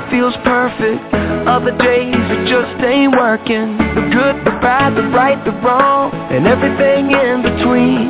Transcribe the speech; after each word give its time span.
life 0.00 0.10
feels 0.10 0.34
perfect. 0.44 1.02
Other 1.48 1.76
days 1.76 2.14
it 2.14 2.48
just 2.48 2.82
ain't 2.84 3.16
working. 3.16 3.76
The 3.76 4.04
good, 4.12 4.36
the 4.44 4.54
bad, 4.60 4.96
the 4.96 5.02
right, 5.10 5.42
the 5.44 5.52
wrong 5.60 6.12
And 6.30 6.46
everything 6.46 7.10
in 7.10 7.42
between. 7.42 8.08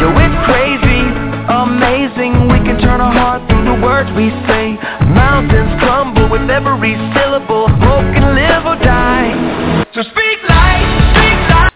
Yo, 0.00 0.08
it's 0.16 0.38
crazy, 0.46 1.02
amazing. 1.48 2.48
We 2.48 2.58
can 2.64 2.78
turn 2.80 3.00
our 3.00 3.12
heart 3.12 3.48
through 3.48 3.64
the 3.64 3.78
words 3.82 4.10
we 4.16 4.30
say. 4.46 4.76
Mountains 5.12 5.72
crumble 5.80 6.28
with 6.30 6.48
every 6.50 6.94
syllable. 7.14 7.68
Hope 7.68 8.08
can 8.14 8.34
live 8.34 8.64
or 8.66 8.76
die. 8.80 9.86
So 9.94 10.02
speak 10.02 10.38
life, 10.48 10.88
speak 11.14 11.40
life. 11.50 11.74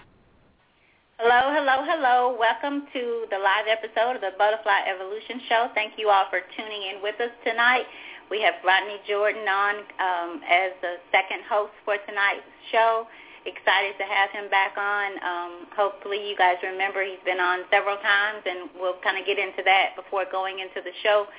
Hello, 1.19 1.49
hello, 1.53 1.81
hello. 1.83 2.37
Welcome 2.37 2.85
to 2.93 3.25
the 3.29 3.37
live 3.37 3.65
episode 3.65 4.15
of 4.15 4.21
the 4.21 4.37
Butterfly 4.37 4.85
Evolution 4.85 5.41
Show. 5.49 5.69
Thank 5.73 5.97
you 5.97 6.09
all 6.09 6.25
for 6.29 6.41
tuning 6.55 6.83
in 6.85 7.01
with 7.01 7.19
us 7.19 7.33
tonight. 7.43 7.85
We 8.29 8.41
have 8.41 8.55
Rodney 8.65 8.97
Jordan 9.07 9.45
on 9.45 9.75
um, 10.01 10.41
as 10.49 10.73
the 10.81 10.97
second 11.11 11.45
host 11.45 11.73
for 11.85 11.97
tonight's 12.09 12.47
show. 12.71 13.05
Excited 13.45 13.93
to 14.01 14.05
have 14.09 14.33
him 14.33 14.49
back 14.49 14.73
on. 14.73 15.09
Um, 15.21 15.51
hopefully 15.77 16.17
you 16.17 16.33
guys 16.33 16.57
remember 16.65 17.05
he's 17.05 17.21
been 17.21 17.37
on 17.37 17.61
several 17.69 17.97
times, 18.01 18.41
and 18.45 18.73
we'll 18.81 18.97
kind 19.05 19.21
of 19.21 19.25
get 19.29 19.37
into 19.37 19.61
that 19.61 19.93
before 19.93 20.25
going 20.25 20.57
into 20.57 20.81
the 20.81 20.89
show. 21.05 21.29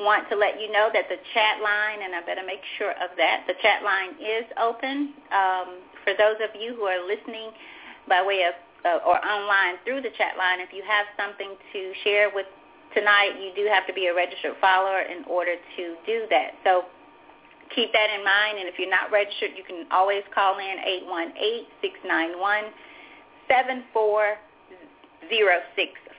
Want 0.00 0.24
to 0.32 0.36
let 0.36 0.56
you 0.56 0.72
know 0.72 0.88
that 0.88 1.12
the 1.12 1.20
chat 1.36 1.60
line, 1.60 2.00
and 2.00 2.16
I 2.16 2.24
better 2.24 2.46
make 2.46 2.64
sure 2.80 2.96
of 2.96 3.12
that, 3.20 3.44
the 3.44 3.52
chat 3.60 3.84
line 3.84 4.16
is 4.16 4.48
open. 4.56 5.12
Um, 5.28 5.84
for 6.00 6.16
those 6.16 6.40
of 6.40 6.56
you 6.56 6.72
who 6.72 6.88
are 6.88 7.04
listening 7.04 7.52
by 8.08 8.24
way 8.24 8.48
of 8.48 8.56
uh, 8.80 9.04
or 9.04 9.20
online 9.20 9.76
through 9.84 10.00
the 10.00 10.08
chat 10.16 10.40
line, 10.40 10.64
if 10.64 10.72
you 10.72 10.80
have 10.88 11.04
something 11.20 11.52
to 11.76 11.92
share 12.00 12.32
with 12.32 12.48
tonight, 12.94 13.40
you 13.40 13.52
do 13.54 13.68
have 13.70 13.86
to 13.86 13.92
be 13.92 14.06
a 14.06 14.14
registered 14.14 14.56
follower 14.60 15.02
in 15.02 15.24
order 15.24 15.56
to 15.76 15.96
do 16.06 16.26
that. 16.30 16.54
So 16.64 16.84
keep 17.74 17.92
that 17.92 18.08
in 18.10 18.24
mind. 18.24 18.58
And 18.58 18.68
if 18.68 18.78
you're 18.78 18.90
not 18.90 19.10
registered, 19.10 19.50
you 19.56 19.64
can 19.64 19.86
always 19.90 20.22
call 20.34 20.58
in 20.58 20.78
818-691-7406. 23.50 24.36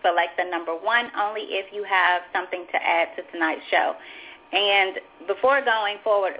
Select 0.01 0.37
the 0.37 0.45
number 0.49 0.73
one 0.73 1.11
only 1.19 1.53
if 1.53 1.71
you 1.71 1.83
have 1.83 2.23
something 2.33 2.65
to 2.71 2.81
add 2.81 3.15
to 3.15 3.21
tonight's 3.31 3.61
show. 3.69 3.95
And 4.51 4.99
before 5.27 5.61
going 5.63 5.97
forward, 6.03 6.39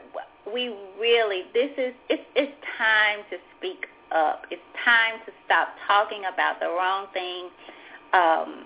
we 0.51 0.75
really, 0.99 1.43
this 1.53 1.69
is, 1.77 1.93
it's, 2.09 2.23
it's 2.35 2.51
time 2.77 3.19
to 3.29 3.37
speak 3.57 3.85
up. 4.11 4.45
It's 4.49 4.61
time 4.83 5.19
to 5.25 5.31
stop 5.45 5.69
talking 5.87 6.23
about 6.33 6.59
the 6.59 6.67
wrong 6.67 7.07
thing 7.13 7.49
um, 8.13 8.65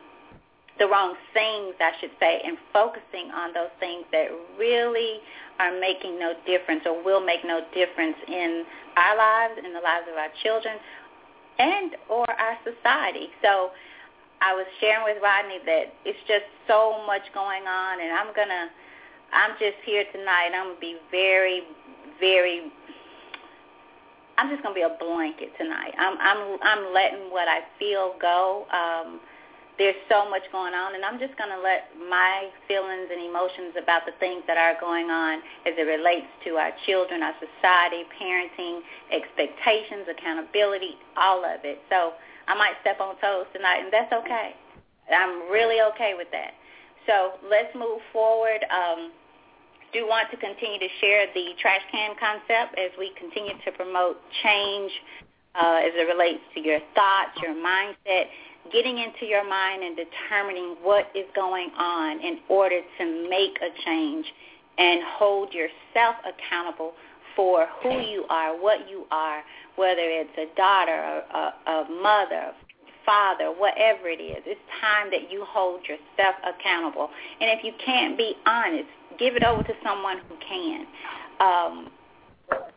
the 0.78 0.88
wrong 0.88 1.16
things, 1.34 1.76
I 1.80 1.92
should 2.00 2.12
say, 2.20 2.42
and 2.44 2.58
focusing 2.74 3.32
on 3.32 3.54
those 3.54 3.72
things 3.80 4.06
that 4.12 4.28
really 4.60 5.20
are 5.60 5.72
making 5.80 6.20
no 6.20 6.34
difference 6.46 6.84
or 6.86 7.02
will 7.04 7.24
make 7.24 7.46
no 7.46 7.62
difference 7.74 8.18
in 8.28 8.66
our 8.98 9.18
lives, 9.18 9.54
in 9.64 9.72
the 9.72 9.80
lives 9.80 10.08
of 10.12 10.18
our 10.18 10.32
children, 10.44 10.78
and 11.60 11.96
or 12.10 12.26
our 12.30 12.58
society. 12.64 13.30
So 13.42 13.72
I 14.42 14.54
was 14.54 14.66
sharing 14.82 15.06
with 15.06 15.24
Rodney 15.24 15.60
that 15.66 15.94
it's 16.04 16.20
just 16.28 16.46
so 16.68 17.04
much 17.08 17.24
going 17.34 17.64
on, 17.64 18.02
and 18.02 18.12
I'm 18.12 18.36
gonna, 18.36 18.68
I'm 19.32 19.52
just 19.60 19.80
here 19.86 20.04
tonight. 20.12 20.52
I'm 20.54 20.76
gonna 20.76 20.80
be 20.80 20.98
very, 21.10 21.62
very. 22.20 22.72
I'm 24.38 24.50
just 24.50 24.62
gonna 24.62 24.76
be 24.76 24.82
a 24.84 24.98
blanket 25.00 25.56
tonight. 25.58 25.94
I'm 25.98 26.18
I'm 26.20 26.60
I'm 26.62 26.94
letting 26.94 27.32
what 27.32 27.48
I 27.48 27.62
feel 27.80 28.16
go. 28.20 28.68
Um, 28.76 29.22
there's 29.78 30.00
so 30.08 30.30
much 30.30 30.44
going 30.52 30.74
on, 30.74 30.96
and 30.96 31.04
I'm 31.04 31.20
just 31.20 31.36
going 31.36 31.52
to 31.52 31.60
let 31.60 31.92
my 32.08 32.48
feelings 32.68 33.12
and 33.12 33.20
emotions 33.20 33.76
about 33.76 34.08
the 34.08 34.16
things 34.24 34.44
that 34.48 34.56
are 34.56 34.80
going 34.80 35.12
on 35.12 35.40
as 35.68 35.76
it 35.76 35.84
relates 35.84 36.28
to 36.48 36.56
our 36.56 36.72
children, 36.86 37.22
our 37.22 37.36
society, 37.44 38.08
parenting, 38.16 38.80
expectations, 39.12 40.08
accountability, 40.08 40.96
all 41.20 41.44
of 41.44 41.60
it. 41.68 41.84
So 41.92 42.16
I 42.48 42.56
might 42.56 42.80
step 42.82 43.04
on 43.04 43.20
toes 43.20 43.52
tonight, 43.52 43.84
and 43.84 43.92
that's 43.92 44.14
okay. 44.14 44.56
I'm 45.12 45.52
really 45.52 45.84
okay 45.94 46.14
with 46.16 46.32
that. 46.32 46.56
So 47.06 47.38
let's 47.44 47.74
move 47.76 48.00
forward. 48.14 48.64
Um, 48.72 49.12
do 49.94 50.08
want 50.08 50.32
to 50.32 50.38
continue 50.38 50.80
to 50.80 50.92
share 51.00 51.28
the 51.34 51.56
trash 51.62 51.84
can 51.92 52.16
concept 52.20 52.80
as 52.80 52.92
we 52.98 53.12
continue 53.20 53.54
to 53.64 53.72
promote 53.72 54.18
change 54.44 54.92
uh, 55.56 55.80
as 55.84 55.94
it 55.96 56.08
relates 56.08 56.44
to 56.54 56.60
your 56.60 56.80
thoughts, 56.96 57.32
your 57.42 57.56
mindset, 57.56 58.28
getting 58.72 58.98
into 58.98 59.26
your 59.26 59.48
mind 59.48 59.84
and 59.84 59.96
determining 59.98 60.76
what 60.82 61.08
is 61.16 61.26
going 61.36 61.70
on 61.78 62.20
in 62.22 62.40
order 62.50 62.82
to 62.98 63.30
make 63.30 63.58
a 63.62 63.70
change 63.86 64.26
and 64.78 65.02
hold 65.18 65.54
yourself 65.54 66.16
accountable 66.26 66.94
for 67.36 67.68
who 67.82 68.00
you 68.00 68.26
are, 68.30 68.60
what 68.60 68.90
you 68.90 69.06
are, 69.12 69.44
whether 69.76 70.02
it's 70.02 70.38
a 70.38 70.56
daughter, 70.56 70.94
a, 71.34 71.72
a 71.72 71.88
mother, 72.02 72.54
father, 73.06 73.52
whatever 73.52 74.08
it 74.08 74.22
is. 74.22 74.42
It's 74.46 74.60
time 74.82 75.12
that 75.12 75.32
you 75.32 75.46
hold 75.48 75.82
yourself 75.84 76.36
accountable. 76.44 77.10
And 77.40 77.50
if 77.58 77.64
you 77.64 77.74
can't 77.84 78.18
be 78.18 78.36
honest, 78.46 78.90
give 79.20 79.36
it 79.36 79.44
over 79.44 79.64
to 79.64 79.74
someone 79.84 80.20
who 80.30 80.36
can. 80.48 80.86
Um, 81.40 81.90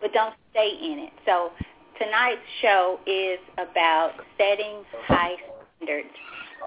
but 0.01 0.13
don't 0.13 0.35
stay 0.51 0.71
in 0.71 0.99
it. 0.99 1.13
So 1.25 1.51
tonight's 1.99 2.41
show 2.61 2.99
is 3.07 3.39
about 3.59 4.13
setting 4.37 4.83
high 5.07 5.37
standards, 5.79 6.15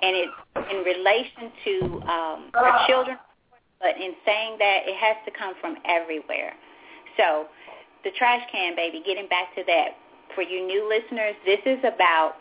and 0.01 0.15
it's 0.15 0.33
in 0.71 0.83
relation 0.83 1.51
to 1.63 2.01
um, 2.09 2.51
our 2.55 2.87
children. 2.87 3.17
But 3.79 3.97
in 3.97 4.13
saying 4.25 4.57
that, 4.59 4.85
it 4.85 4.95
has 4.97 5.17
to 5.25 5.31
come 5.31 5.53
from 5.59 5.75
everywhere. 5.85 6.53
So 7.17 7.47
the 8.03 8.11
trash 8.17 8.41
can, 8.51 8.75
baby, 8.75 9.01
getting 9.05 9.27
back 9.27 9.53
to 9.55 9.63
that, 9.67 9.97
for 10.35 10.43
you 10.43 10.65
new 10.65 10.87
listeners, 10.87 11.35
this 11.45 11.59
is 11.65 11.79
about 11.83 12.35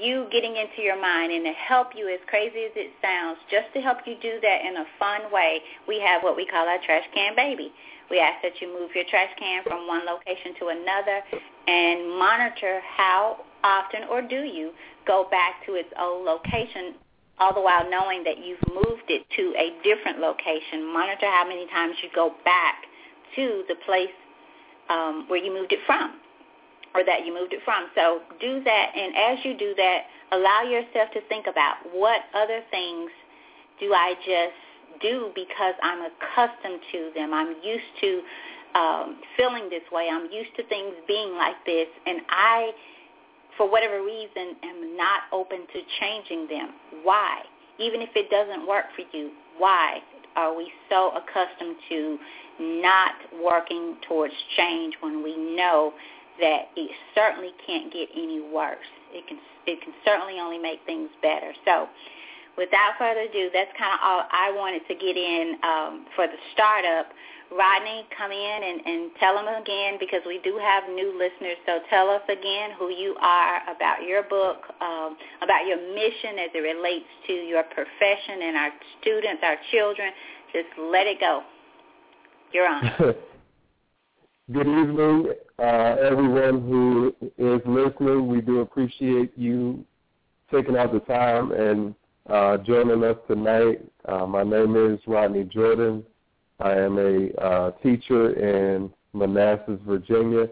you 0.00 0.26
getting 0.30 0.56
into 0.56 0.82
your 0.82 1.00
mind 1.00 1.32
and 1.32 1.44
to 1.44 1.52
help 1.52 1.88
you, 1.96 2.08
as 2.08 2.20
crazy 2.28 2.64
as 2.68 2.72
it 2.76 2.92
sounds, 3.00 3.38
just 3.50 3.72
to 3.74 3.80
help 3.80 3.98
you 4.06 4.16
do 4.20 4.38
that 4.42 4.58
in 4.64 4.76
a 4.76 4.86
fun 4.98 5.32
way, 5.32 5.60
we 5.86 6.00
have 6.00 6.22
what 6.22 6.36
we 6.36 6.46
call 6.46 6.68
our 6.68 6.78
trash 6.84 7.04
can 7.14 7.34
baby. 7.34 7.72
We 8.10 8.20
ask 8.20 8.42
that 8.42 8.60
you 8.60 8.68
move 8.68 8.90
your 8.94 9.04
trash 9.08 9.30
can 9.38 9.62
from 9.64 9.86
one 9.86 10.04
location 10.06 10.54
to 10.60 10.68
another 10.68 11.20
and 11.66 12.18
monitor 12.18 12.80
how 12.96 13.44
often 13.64 14.04
or 14.10 14.22
do 14.22 14.44
you 14.44 14.72
go 15.06 15.26
back 15.30 15.64
to 15.66 15.74
its 15.74 15.88
old 15.98 16.24
location 16.24 16.94
all 17.38 17.54
the 17.54 17.60
while 17.60 17.88
knowing 17.88 18.24
that 18.24 18.38
you've 18.38 18.62
moved 18.74 19.06
it 19.08 19.22
to 19.36 19.54
a 19.56 19.70
different 19.84 20.18
location. 20.18 20.92
Monitor 20.92 21.26
how 21.26 21.46
many 21.46 21.66
times 21.68 21.94
you 22.02 22.08
go 22.14 22.32
back 22.44 22.82
to 23.36 23.62
the 23.68 23.76
place 23.86 24.10
um, 24.90 25.26
where 25.28 25.42
you 25.42 25.52
moved 25.52 25.72
it 25.72 25.78
from 25.86 26.18
or 26.94 27.04
that 27.04 27.24
you 27.26 27.34
moved 27.34 27.52
it 27.52 27.60
from. 27.64 27.88
So 27.94 28.20
do 28.40 28.62
that, 28.64 28.86
and 28.96 29.14
as 29.16 29.44
you 29.44 29.56
do 29.56 29.74
that, 29.76 30.00
allow 30.32 30.62
yourself 30.62 31.10
to 31.14 31.20
think 31.28 31.46
about 31.46 31.76
what 31.92 32.22
other 32.34 32.60
things 32.70 33.10
do 33.80 33.94
I 33.94 34.14
just 34.24 35.00
do 35.00 35.30
because 35.34 35.74
I'm 35.82 36.00
accustomed 36.02 36.80
to 36.92 37.10
them. 37.14 37.32
I'm 37.32 37.54
used 37.62 37.92
to 38.00 38.20
um, 38.74 39.20
feeling 39.36 39.68
this 39.70 39.82
way. 39.92 40.08
I'm 40.10 40.30
used 40.30 40.54
to 40.56 40.64
things 40.64 40.94
being 41.06 41.34
like 41.34 41.56
this, 41.66 41.86
and 42.06 42.20
I, 42.28 42.70
for 43.56 43.70
whatever 43.70 44.02
reason, 44.02 44.56
am 44.62 44.96
not 44.96 45.22
open 45.32 45.60
to 45.72 45.80
changing 46.00 46.48
them. 46.48 46.70
Why? 47.02 47.42
Even 47.78 48.02
if 48.02 48.10
it 48.16 48.28
doesn't 48.30 48.66
work 48.66 48.86
for 48.96 49.04
you, 49.16 49.30
why 49.56 50.00
are 50.36 50.56
we 50.56 50.70
so 50.88 51.12
accustomed 51.16 51.76
to 51.88 52.18
not 52.60 53.12
working 53.42 53.96
towards 54.08 54.34
change 54.56 54.94
when 55.00 55.22
we 55.22 55.36
know 55.36 55.92
that 56.40 56.70
it 56.76 56.90
certainly 57.14 57.50
can't 57.66 57.92
get 57.92 58.08
any 58.14 58.40
worse. 58.40 58.78
It 59.12 59.26
can 59.26 59.38
it 59.66 59.82
can 59.82 59.92
certainly 60.04 60.40
only 60.40 60.58
make 60.58 60.80
things 60.86 61.10
better. 61.20 61.52
So 61.64 61.88
without 62.56 62.96
further 62.98 63.28
ado, 63.28 63.50
that's 63.52 63.70
kind 63.78 63.92
of 63.92 64.00
all 64.02 64.22
I 64.32 64.50
wanted 64.52 64.82
to 64.88 64.94
get 64.94 65.16
in 65.16 65.56
um, 65.62 66.06
for 66.16 66.26
the 66.26 66.40
startup. 66.52 67.12
Rodney, 67.50 68.04
come 68.16 68.30
in 68.30 68.58
and, 68.64 68.80
and 68.84 69.10
tell 69.18 69.34
them 69.34 69.48
again 69.48 69.96
because 69.98 70.20
we 70.26 70.38
do 70.44 70.60
have 70.60 70.84
new 70.88 71.16
listeners. 71.16 71.56
So 71.64 71.80
tell 71.88 72.10
us 72.10 72.20
again 72.28 72.76
who 72.78 72.90
you 72.90 73.16
are, 73.22 73.62
about 73.74 74.02
your 74.04 74.22
book, 74.24 74.68
um, 74.82 75.16
about 75.40 75.64
your 75.66 75.78
mission 75.94 76.36
as 76.44 76.50
it 76.52 76.60
relates 76.60 77.08
to 77.26 77.32
your 77.32 77.62
profession 77.62 78.42
and 78.42 78.56
our 78.56 78.70
students, 79.00 79.42
our 79.42 79.56
children. 79.70 80.12
Just 80.52 80.68
let 80.76 81.06
it 81.06 81.20
go. 81.20 81.42
You're 82.52 82.68
on. 82.68 83.14
Good 84.50 84.66
evening, 84.66 85.34
uh, 85.58 85.96
everyone 86.00 86.62
who 86.62 87.14
is 87.36 87.60
listening. 87.66 88.28
We 88.28 88.40
do 88.40 88.60
appreciate 88.60 89.36
you 89.36 89.84
taking 90.50 90.74
out 90.74 90.90
the 90.90 91.00
time 91.00 91.52
and 91.52 91.94
uh, 92.30 92.56
joining 92.56 93.04
us 93.04 93.18
tonight. 93.26 93.84
Uh, 94.06 94.24
my 94.24 94.44
name 94.44 94.74
is 94.74 95.00
Rodney 95.06 95.44
Jordan. 95.44 96.02
I 96.60 96.72
am 96.72 96.96
a 96.96 97.30
uh, 97.38 97.70
teacher 97.82 98.30
in 98.32 98.90
Manassas, 99.12 99.80
Virginia. 99.86 100.46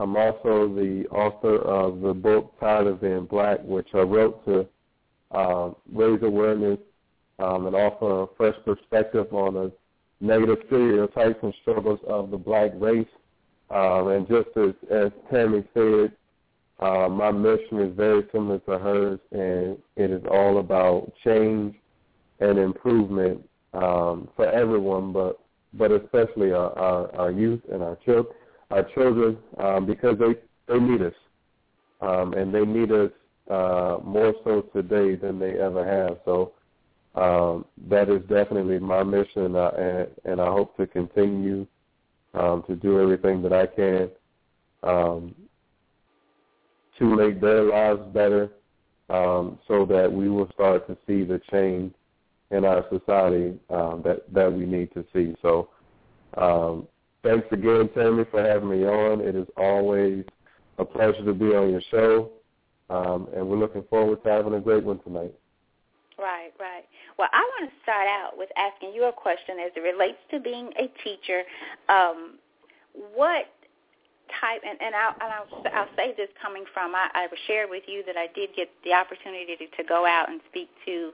I'm 0.00 0.16
also 0.16 0.74
the 0.74 1.06
author 1.12 1.58
of 1.58 2.00
the 2.00 2.14
book 2.14 2.58
Tired 2.58 2.88
of 2.88 3.00
Being 3.00 3.26
Black, 3.26 3.60
which 3.62 3.86
I 3.94 4.00
wrote 4.00 4.44
to 4.46 4.66
uh, 5.30 5.70
raise 5.92 6.24
awareness 6.24 6.80
um, 7.38 7.68
and 7.68 7.76
offer 7.76 8.24
a 8.24 8.26
fresh 8.36 8.56
perspective 8.64 9.32
on 9.32 9.54
the 9.54 9.72
negative 10.20 10.58
stereotypes 10.66 11.38
and 11.40 11.54
struggles 11.62 12.00
of 12.08 12.32
the 12.32 12.36
black 12.36 12.72
race. 12.74 13.06
Um, 13.70 14.08
and 14.08 14.28
just 14.28 14.48
as, 14.56 14.74
as 14.90 15.12
Tammy 15.30 15.62
said, 15.74 16.12
uh, 16.80 17.08
my 17.08 17.30
mission 17.30 17.80
is 17.80 17.96
very 17.96 18.22
similar 18.32 18.58
to 18.60 18.78
hers, 18.78 19.20
and 19.32 19.76
it 19.96 20.10
is 20.10 20.22
all 20.30 20.58
about 20.58 21.12
change 21.24 21.74
and 22.40 22.58
improvement 22.58 23.46
um, 23.74 24.28
for 24.36 24.46
everyone, 24.46 25.12
but 25.12 25.38
but 25.74 25.92
especially 25.92 26.52
our, 26.52 26.76
our, 26.78 27.16
our 27.16 27.30
youth 27.30 27.60
and 27.70 27.82
our 27.82 27.96
children, 27.96 28.34
our 28.70 28.84
children, 28.94 29.36
um, 29.58 29.86
because 29.86 30.16
they 30.18 30.34
they 30.72 30.78
need 30.78 31.02
us, 31.02 31.14
um, 32.00 32.32
and 32.34 32.54
they 32.54 32.64
need 32.64 32.90
us 32.92 33.10
uh, 33.50 33.98
more 34.02 34.32
so 34.44 34.62
today 34.72 35.16
than 35.16 35.38
they 35.38 35.58
ever 35.58 35.84
have. 35.84 36.18
So 36.24 36.52
um, 37.14 37.64
that 37.88 38.08
is 38.08 38.20
definitely 38.28 38.78
my 38.78 39.02
mission, 39.02 39.56
uh, 39.56 39.70
and, 39.76 40.08
and 40.24 40.40
I 40.40 40.46
hope 40.46 40.76
to 40.76 40.86
continue 40.86 41.66
um, 42.34 42.62
to 42.66 42.76
do 42.76 43.00
everything 43.00 43.42
that 43.42 43.52
I 43.52 43.66
can 43.66 44.10
um, 44.82 45.34
to 46.98 47.04
make 47.04 47.40
their 47.40 47.64
lives 47.64 48.00
better, 48.12 48.50
um, 49.08 49.58
so 49.66 49.86
that 49.86 50.12
we 50.12 50.28
will 50.28 50.50
start 50.52 50.86
to 50.88 50.96
see 51.06 51.24
the 51.24 51.40
change 51.50 51.94
in 52.50 52.64
our 52.64 52.84
society 52.90 53.58
um, 53.70 54.02
that 54.04 54.22
that 54.32 54.52
we 54.52 54.66
need 54.66 54.92
to 54.94 55.04
see. 55.12 55.34
So, 55.42 55.70
um, 56.36 56.86
thanks 57.22 57.46
again, 57.52 57.88
Tammy, 57.94 58.24
for 58.30 58.42
having 58.42 58.68
me 58.68 58.84
on. 58.84 59.20
It 59.20 59.34
is 59.34 59.46
always 59.56 60.24
a 60.78 60.84
pleasure 60.84 61.24
to 61.24 61.34
be 61.34 61.54
on 61.54 61.70
your 61.70 61.82
show, 61.90 62.30
um, 62.90 63.28
and 63.34 63.46
we're 63.46 63.58
looking 63.58 63.84
forward 63.88 64.22
to 64.24 64.28
having 64.28 64.54
a 64.54 64.60
great 64.60 64.84
one 64.84 64.98
tonight. 65.00 65.34
Right, 66.18 66.50
right. 66.58 66.82
Well, 67.16 67.28
I 67.32 67.38
want 67.38 67.70
to 67.70 67.76
start 67.82 68.08
out 68.08 68.36
with 68.36 68.50
asking 68.58 68.92
you 68.92 69.04
a 69.04 69.12
question 69.12 69.58
as 69.64 69.70
it 69.76 69.80
relates 69.80 70.18
to 70.32 70.40
being 70.40 70.70
a 70.74 70.90
teacher. 71.04 71.42
Um, 71.88 72.38
what 73.14 73.46
type, 74.40 74.62
and, 74.66 74.76
and, 74.82 74.94
I'll, 74.94 75.14
and 75.22 75.30
I'll, 75.30 75.48
I'll 75.78 75.94
say 75.96 76.14
this 76.16 76.28
coming 76.42 76.64
from, 76.74 76.94
I, 76.94 77.08
I 77.14 77.28
shared 77.46 77.70
with 77.70 77.84
you 77.86 78.02
that 78.06 78.16
I 78.16 78.26
did 78.34 78.50
get 78.56 78.68
the 78.82 78.92
opportunity 78.92 79.54
to, 79.56 79.66
to 79.76 79.88
go 79.88 80.06
out 80.06 80.28
and 80.28 80.40
speak 80.50 80.68
to 80.86 81.10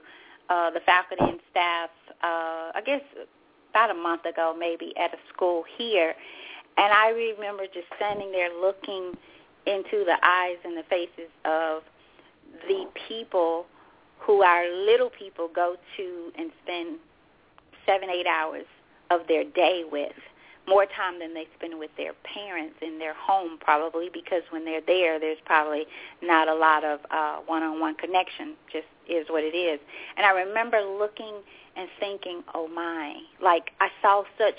uh, 0.49 0.71
the 0.71 0.81
faculty 0.81 1.23
and 1.23 1.39
staff, 1.51 1.89
uh, 2.23 2.73
I 2.73 2.81
guess 2.85 3.01
about 3.69 3.91
a 3.91 3.93
month 3.93 4.25
ago 4.25 4.55
maybe 4.57 4.93
at 4.97 5.13
a 5.13 5.17
school 5.33 5.63
here. 5.77 6.13
And 6.77 6.91
I 6.91 7.09
remember 7.09 7.65
just 7.65 7.87
standing 7.95 8.31
there 8.31 8.49
looking 8.49 9.13
into 9.65 10.03
the 10.05 10.17
eyes 10.23 10.57
and 10.63 10.77
the 10.77 10.83
faces 10.89 11.29
of 11.45 11.83
the 12.67 12.85
people 13.07 13.65
who 14.25 14.41
our 14.41 14.65
little 14.85 15.09
people 15.09 15.49
go 15.53 15.75
to 15.97 16.31
and 16.37 16.51
spend 16.63 16.97
seven, 17.85 18.09
eight 18.09 18.27
hours 18.27 18.65
of 19.11 19.21
their 19.27 19.43
day 19.43 19.83
with 19.89 20.13
more 20.67 20.85
time 20.85 21.19
than 21.19 21.33
they 21.33 21.45
spend 21.57 21.77
with 21.77 21.91
their 21.95 22.13
parents 22.23 22.75
in 22.81 22.97
their 22.97 23.13
home 23.13 23.57
probably 23.59 24.09
because 24.11 24.41
when 24.49 24.65
they're 24.65 24.81
there 24.85 25.19
there's 25.19 25.37
probably 25.45 25.85
not 26.23 26.47
a 26.47 26.53
lot 26.55 26.83
of 26.83 26.99
uh 27.11 27.37
one-on-one 27.45 27.93
connection 27.95 28.55
just 28.71 28.87
is 29.07 29.27
what 29.29 29.43
it 29.43 29.55
is. 29.55 29.79
And 30.17 30.25
i 30.25 30.31
remember 30.31 30.81
looking 30.81 31.35
and 31.75 31.87
thinking 31.99 32.43
oh 32.55 32.67
my 32.67 33.13
like 33.43 33.71
i 33.79 33.89
saw 34.01 34.23
such 34.39 34.57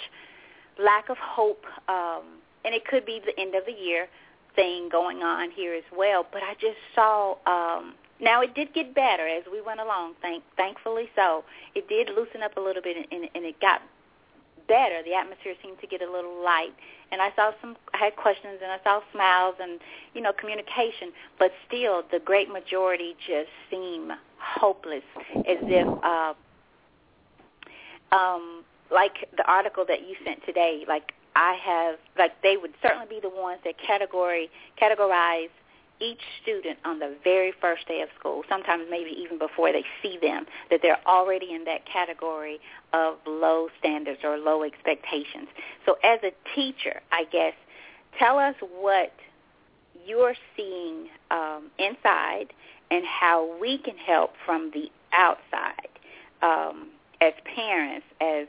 lack 0.78 1.08
of 1.08 1.16
hope 1.18 1.64
um 1.88 2.22
and 2.64 2.74
it 2.74 2.84
could 2.84 3.04
be 3.04 3.20
the 3.24 3.38
end 3.40 3.56
of 3.56 3.64
the 3.66 3.72
year 3.72 4.06
thing 4.54 4.88
going 4.88 5.18
on 5.22 5.50
here 5.50 5.74
as 5.74 5.84
well 5.96 6.24
but 6.32 6.42
i 6.42 6.54
just 6.54 6.78
saw 6.94 7.34
um 7.46 7.94
now 8.20 8.40
it 8.40 8.54
did 8.54 8.72
get 8.74 8.94
better 8.94 9.26
as 9.26 9.44
we 9.50 9.60
went 9.60 9.80
along 9.80 10.14
thank 10.22 10.42
thankfully 10.56 11.08
so 11.14 11.44
it 11.74 11.88
did 11.88 12.08
loosen 12.16 12.42
up 12.42 12.56
a 12.56 12.60
little 12.60 12.82
bit 12.82 12.96
and, 13.10 13.28
and 13.34 13.44
it 13.44 13.60
got 13.60 13.82
better. 14.68 15.02
The 15.02 15.14
atmosphere 15.14 15.54
seemed 15.62 15.80
to 15.80 15.86
get 15.86 16.02
a 16.02 16.10
little 16.10 16.42
light, 16.42 16.74
and 17.10 17.22
I 17.22 17.30
saw 17.34 17.52
some. 17.60 17.76
I 17.94 17.98
had 17.98 18.16
questions, 18.16 18.58
and 18.62 18.70
I 18.70 18.78
saw 18.84 19.00
smiles, 19.12 19.56
and 19.60 19.80
you 20.14 20.20
know, 20.20 20.32
communication. 20.32 21.12
But 21.38 21.52
still, 21.66 22.02
the 22.10 22.18
great 22.18 22.48
majority 22.48 23.16
just 23.26 23.50
seem 23.70 24.12
hopeless, 24.38 25.04
as 25.34 25.58
if, 25.62 26.04
uh, 26.04 26.34
um, 28.14 28.64
like 28.90 29.28
the 29.36 29.44
article 29.46 29.84
that 29.88 30.08
you 30.08 30.16
sent 30.24 30.44
today. 30.44 30.84
Like 30.86 31.12
I 31.34 31.54
have, 31.62 31.98
like 32.18 32.42
they 32.42 32.56
would 32.56 32.74
certainly 32.82 33.06
be 33.08 33.20
the 33.20 33.30
ones 33.30 33.60
that 33.64 33.74
category 33.78 34.50
categorize 34.80 35.50
each 36.00 36.20
student 36.42 36.78
on 36.84 36.98
the 36.98 37.14
very 37.24 37.52
first 37.60 37.88
day 37.88 38.00
of 38.00 38.08
school, 38.18 38.42
sometimes 38.48 38.84
maybe 38.90 39.10
even 39.10 39.38
before 39.38 39.72
they 39.72 39.84
see 40.02 40.18
them, 40.20 40.46
that 40.70 40.80
they're 40.82 41.00
already 41.06 41.52
in 41.52 41.64
that 41.64 41.86
category 41.86 42.58
of 42.92 43.16
low 43.26 43.68
standards 43.78 44.20
or 44.24 44.36
low 44.36 44.62
expectations. 44.62 45.48
So 45.84 45.96
as 46.04 46.20
a 46.22 46.32
teacher, 46.54 47.00
I 47.12 47.24
guess, 47.24 47.54
tell 48.18 48.38
us 48.38 48.54
what 48.60 49.12
you're 50.06 50.34
seeing 50.56 51.08
um, 51.30 51.70
inside 51.78 52.52
and 52.90 53.04
how 53.04 53.58
we 53.60 53.78
can 53.78 53.96
help 53.96 54.32
from 54.44 54.70
the 54.72 54.90
outside 55.12 55.88
um, 56.42 56.88
as 57.20 57.32
parents, 57.54 58.06
as 58.20 58.46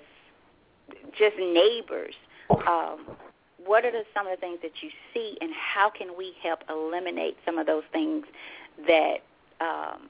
just 1.18 1.38
neighbors. 1.38 2.14
Um, 2.50 3.06
what 3.68 3.86
are 3.86 3.92
the, 3.92 4.04
some 4.14 4.26
of 4.26 4.32
the 4.32 4.42
things 4.42 4.60
that 4.64 4.72
you 4.82 4.90
see, 5.14 5.38
and 5.42 5.52
how 5.54 5.90
can 5.90 6.18
we 6.18 6.34
help 6.42 6.60
eliminate 6.70 7.38
some 7.46 7.58
of 7.58 7.68
those 7.68 7.84
things 7.92 8.26
that 8.88 9.18
um, 9.62 10.10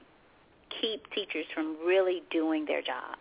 keep 0.80 1.02
teachers 1.12 1.44
from 1.54 1.76
really 1.84 2.22
doing 2.30 2.64
their 2.64 2.80
job? 2.80 3.16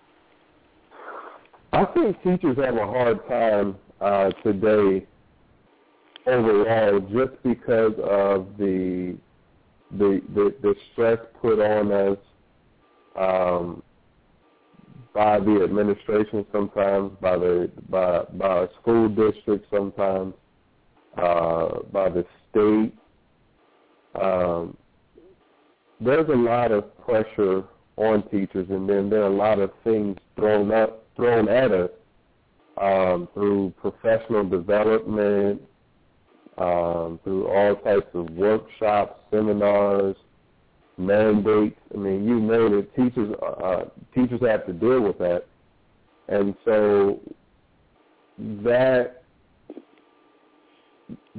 I 1.74 1.86
think 1.86 2.22
teachers 2.24 2.58
have 2.58 2.76
a 2.76 2.86
hard 2.86 3.28
time 3.28 3.76
uh, 4.00 4.30
today 4.44 5.06
overall 6.26 7.00
just 7.00 7.42
because 7.44 7.94
of 8.04 8.48
the 8.58 9.18
the 9.92 10.22
the, 10.36 10.54
the 10.62 10.76
stress 10.92 11.18
put 11.42 11.60
on 11.60 11.92
us 11.92 12.18
um, 13.18 13.82
by 15.18 15.40
the 15.40 15.64
administration 15.64 16.46
sometimes, 16.52 17.12
by 17.20 17.36
the 17.36 17.72
by 17.90 18.24
by 18.38 18.48
our 18.48 18.70
school 18.80 19.10
district 19.10 19.66
sometimes, 19.72 20.36
uh, 21.18 21.80
by 21.92 22.08
the 22.08 22.24
state. 22.52 22.94
Um, 24.22 24.78
there's 26.00 26.30
a 26.30 26.36
lot 26.36 26.72
of 26.72 26.96
pressure 27.04 27.64
on 27.96 28.30
teachers, 28.30 28.68
and 28.70 28.88
then 28.88 29.10
there 29.10 29.24
are 29.24 29.32
a 29.32 29.36
lot 29.36 29.58
of 29.58 29.72
things 29.84 30.18
thrown 30.36 30.72
up 30.72 31.04
thrown 31.16 31.50
at 31.50 31.72
us 31.72 31.90
um, 32.80 33.28
through 33.34 33.74
professional 33.82 34.48
development, 34.48 35.60
um, 36.60 37.20
through 37.24 37.48
all 37.48 37.76
types 37.78 38.10
of 38.14 38.30
workshops, 38.30 39.20
seminars, 39.32 40.16
mandates. 40.98 41.80
I 41.94 41.98
mean, 41.98 42.28
you 42.28 42.40
name 42.40 42.80
it. 42.80 42.96
Teachers 42.96 43.36
uh, 43.42 43.86
teachers 44.14 44.42
have 44.42 44.66
to 44.66 44.74
deal 44.74 45.02
with 45.02 45.18
that, 45.20 45.46
and 46.28 46.56
so 46.66 47.20
that 48.64 49.24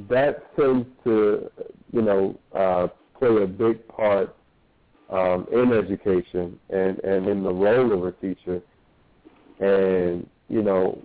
that 0.08 0.56
tends 0.56 0.86
to 1.04 1.50
you 1.92 2.02
know 2.02 2.38
uh, 2.54 2.88
play 3.18 3.42
a 3.42 3.46
big 3.46 3.86
part 3.88 4.34
um, 5.10 5.46
in 5.52 5.72
education 5.72 6.58
and 6.70 6.98
and 7.00 7.26
in 7.26 7.42
the 7.42 7.52
role 7.52 7.92
of 7.92 8.04
a 8.04 8.12
teacher, 8.12 8.62
and 9.60 10.28
you 10.48 10.62
know 10.62 11.02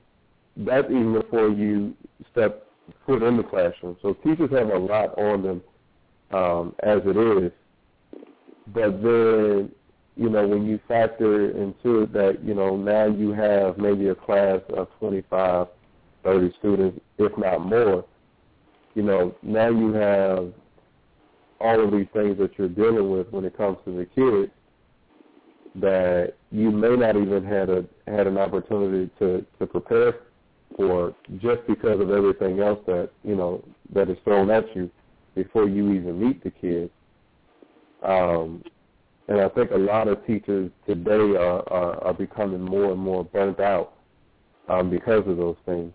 that's 0.58 0.86
even 0.86 1.14
before 1.14 1.50
you 1.50 1.96
step 2.32 2.68
foot 3.06 3.24
in 3.24 3.38
the 3.38 3.44
classroom. 3.44 3.98
So 4.02 4.14
teachers 4.14 4.52
have 4.52 4.70
a 4.70 4.78
lot 4.78 5.18
on 5.18 5.42
them 5.42 5.62
um, 6.32 6.76
as 6.84 7.00
it 7.06 7.18
is 7.18 7.52
but 8.68 9.02
then, 9.04 9.72
you 10.16 10.30
know, 10.30 10.48
when 10.48 10.66
you 10.66 10.80
factor 10.88 11.52
into 11.52 12.04
it 12.04 12.14
that, 12.14 12.44
you 12.44 12.54
know, 12.54 12.76
now 12.76 13.08
you 13.08 13.32
have 13.32 13.78
maybe 13.78 14.08
a 14.08 14.16
class 14.16 14.60
of 14.76 14.88
25, 15.00 15.68
30 16.24 16.54
students, 16.60 17.00
if 17.18 17.38
not 17.38 17.60
more, 17.60 18.06
you 18.96 19.02
know, 19.04 19.36
now 19.42 19.70
you 19.70 19.94
have 19.94 20.54
all 21.60 21.84
of 21.84 21.92
these 21.92 22.08
things 22.14 22.38
that 22.38 22.52
you're 22.58 22.70
dealing 22.70 23.10
with 23.10 23.30
when 23.32 23.46
it 23.46 23.58
comes 23.58 23.78
to 23.86 23.92
the 23.92 24.06
kids 24.06 24.52
that 25.76 26.34
you 26.52 26.70
may 26.70 26.96
not 26.96 27.16
even 27.16 27.44
had 27.44 27.70
a 27.70 27.84
had 28.06 28.28
an 28.28 28.38
opportunity 28.38 29.10
to 29.18 29.44
to 29.58 29.66
prepare 29.66 30.20
for 30.76 31.16
just 31.38 31.66
because 31.68 32.00
of 32.00 32.12
everything 32.12 32.60
else 32.60 32.80
that 32.86 33.10
you 33.24 33.36
know 33.36 33.64
that 33.92 34.10
is 34.10 34.18
thrown 34.24 34.52
at 34.52 34.64
you 34.76 34.90
before 35.36 35.68
you 35.68 35.92
even 35.94 36.20
meet 36.20 36.44
the 36.44 36.52
kids. 36.52 36.92
Um, 38.04 38.64
and 39.28 39.40
I 39.40 39.50
think 39.50 39.72
a 39.72 39.78
lot 39.78 40.08
of 40.08 40.26
teachers 40.28 40.70
today 40.86 41.36
are, 41.38 41.68
are, 41.72 42.04
are 42.04 42.14
becoming 42.14 42.62
more 42.62 42.92
and 42.92 43.00
more 43.00 43.24
burnt 43.24 43.60
out 43.60 43.94
um, 44.68 44.90
because 44.90 45.24
of 45.28 45.38
those 45.38 45.56
things. 45.66 45.94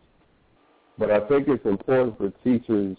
But 0.98 1.10
I 1.10 1.20
think 1.28 1.46
it's 1.48 1.64
important 1.64 2.18
for 2.18 2.30
teachers 2.42 2.96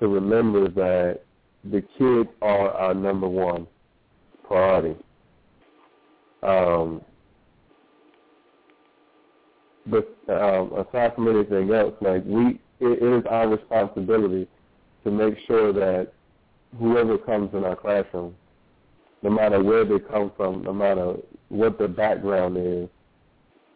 to 0.00 0.08
remember 0.08 0.68
that 0.68 1.20
the 1.64 1.82
kids 1.98 2.28
are 2.40 2.70
our 2.70 2.94
number 2.94 3.28
one 3.28 3.66
priority. 4.46 4.96
Um, 6.42 7.02
but 9.86 10.16
um, 10.28 10.72
aside 10.72 11.14
from 11.14 11.28
anything 11.28 11.72
else, 11.72 11.94
like 12.00 12.24
we, 12.24 12.60
it, 12.80 13.02
it 13.02 13.18
is 13.18 13.24
our 13.30 13.48
responsibility 13.48 14.46
to 15.04 15.10
make 15.10 15.34
sure 15.46 15.72
that 15.72 16.12
whoever 16.78 17.18
comes 17.18 17.50
in 17.54 17.64
our 17.64 17.76
classroom, 17.76 18.34
no 19.22 19.30
matter 19.30 19.62
where 19.62 19.84
they 19.84 19.98
come 19.98 20.32
from, 20.36 20.62
no 20.62 20.72
matter 20.72 21.14
what 21.48 21.78
their 21.78 21.88
background 21.88 22.56
is, 22.56 22.88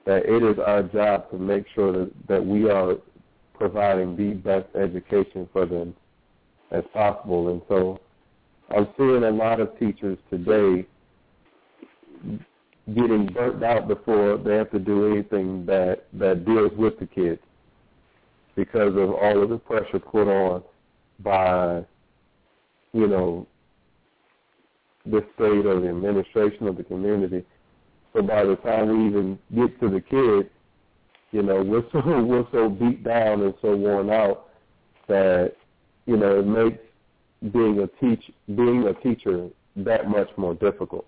that 0.05 0.25
it 0.27 0.43
is 0.43 0.59
our 0.59 0.83
job 0.83 1.31
to 1.31 1.39
make 1.39 1.65
sure 1.75 1.93
that, 1.93 2.11
that 2.29 2.45
we 2.45 2.69
are 2.69 2.97
providing 3.55 4.17
the 4.17 4.35
best 4.35 4.67
education 4.75 5.49
for 5.53 5.67
them 5.67 5.95
as 6.71 6.83
possible. 6.93 7.49
And 7.51 7.63
so 7.69 8.01
I'm 8.75 8.89
seeing 8.97 9.23
a 9.25 9.31
lot 9.31 9.61
of 9.61 9.79
teachers 9.79 10.19
today 10.31 10.87
getting 12.95 13.27
burnt 13.27 13.63
out 13.63 13.87
before 13.87 14.39
they 14.39 14.57
have 14.57 14.71
to 14.73 14.79
do 14.79 15.13
anything 15.13 15.65
that, 15.67 16.07
that 16.15 16.45
deals 16.45 16.73
with 16.77 16.99
the 16.99 17.07
kids 17.07 17.41
because 18.57 18.95
of 18.97 19.11
all 19.13 19.43
of 19.43 19.49
the 19.49 19.59
pressure 19.59 19.99
put 19.99 20.29
on 20.29 20.63
by, 21.21 21.85
you 22.93 23.07
know, 23.07 23.47
the 25.07 25.25
state 25.35 25.67
or 25.67 25.81
the 25.81 25.89
administration 25.89 26.69
of 26.69 26.77
the 26.77 26.85
community. 26.85 27.45
So 28.13 28.23
by 28.23 28.45
the 28.45 28.57
time 28.57 28.89
we 28.89 29.07
even 29.07 29.39
get 29.55 29.81
to 29.81 29.89
the 29.89 30.01
kids, 30.01 30.49
you 31.33 31.43
know, 31.43 31.63
we're 31.63 31.83
so 31.93 32.23
we're 32.23 32.47
so 32.53 32.69
beat 32.69 33.03
down 33.05 33.43
and 33.43 33.55
so 33.63 33.75
worn 33.75 34.11
out 34.11 34.49
that, 35.09 35.55
you 36.07 36.17
know, 36.17 36.41
it 36.41 36.47
makes 36.47 36.79
being 37.53 37.81
a 37.81 37.87
teach 38.01 38.31
being 38.55 38.87
a 38.87 38.95
teacher 39.03 39.49
that 39.77 40.09
much 40.09 40.29
more 40.37 40.55
difficult. 40.55 41.07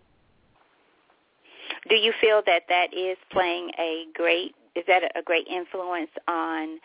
Do 1.88 1.96
you 1.96 2.12
feel 2.20 2.42
that 2.46 2.62
that 2.68 2.94
is 2.94 3.18
playing 3.30 3.70
a 3.78 4.06
great 4.14 4.54
is 4.74 4.84
that 4.88 5.02
a 5.16 5.22
great 5.22 5.46
influence 5.46 6.10
on 6.26 6.80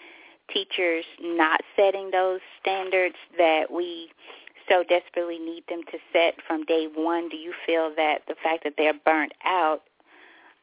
teachers 0.53 1.05
not 1.21 1.61
setting 1.75 2.11
those 2.11 2.39
standards 2.61 3.15
that 3.37 3.71
we 3.71 4.09
so 4.69 4.83
desperately 4.83 5.39
need 5.39 5.63
them 5.67 5.81
to 5.91 5.97
set 6.13 6.35
from 6.47 6.63
day 6.65 6.87
one? 6.93 7.27
Do 7.29 7.37
you 7.37 7.53
feel 7.65 7.91
that 7.97 8.19
the 8.27 8.35
fact 8.41 8.63
that 8.63 8.73
they're 8.77 8.93
burnt 9.05 9.33
out 9.43 9.81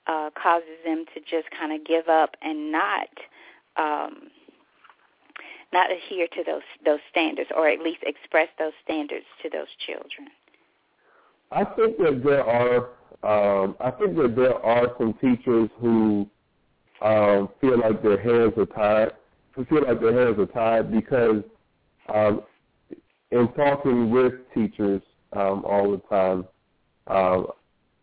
uh, 0.07 0.31
causes 0.41 0.79
them 0.85 1.05
to 1.15 1.21
just 1.21 1.51
kind 1.59 1.73
of 1.73 1.87
give 1.87 2.09
up 2.09 2.37
and 2.41 2.71
not 2.71 3.09
um, 3.77 4.31
not 5.73 5.91
adhere 5.91 6.29
to 6.29 6.45
those 6.45 6.63
those 6.85 7.01
standards, 7.11 7.51
or 7.55 7.69
at 7.69 7.81
least 7.81 7.99
express 8.03 8.49
those 8.59 8.73
standards 8.85 9.27
to 9.43 9.51
those 9.51 9.67
children? 9.85 10.29
I 11.51 11.65
think 11.65 11.99
that 11.99 12.23
there 12.25 12.45
are 12.45 12.89
um, 13.23 13.77
I 13.81 13.91
think 13.91 14.17
that 14.17 14.37
there 14.37 14.55
are 14.65 14.95
some 14.99 15.15
teachers 15.15 15.69
who 15.81 16.29
um, 17.03 17.49
feel 17.61 17.81
like 17.81 18.03
their 18.03 18.21
hands 18.21 18.55
are 18.57 18.67
tied. 18.67 19.13
Who 19.53 19.65
feel 19.65 19.87
like 19.87 20.01
their 20.01 20.27
hands 20.27 20.39
are 20.39 20.47
tied 20.47 20.93
because 20.93 21.43
um, 22.15 22.43
in 23.31 23.49
talking 23.53 24.11
with 24.11 24.35
teachers 24.55 25.03
um, 25.33 25.65
all 25.65 25.91
the 25.91 26.03
time, 26.09 26.47
uh, 27.07 27.43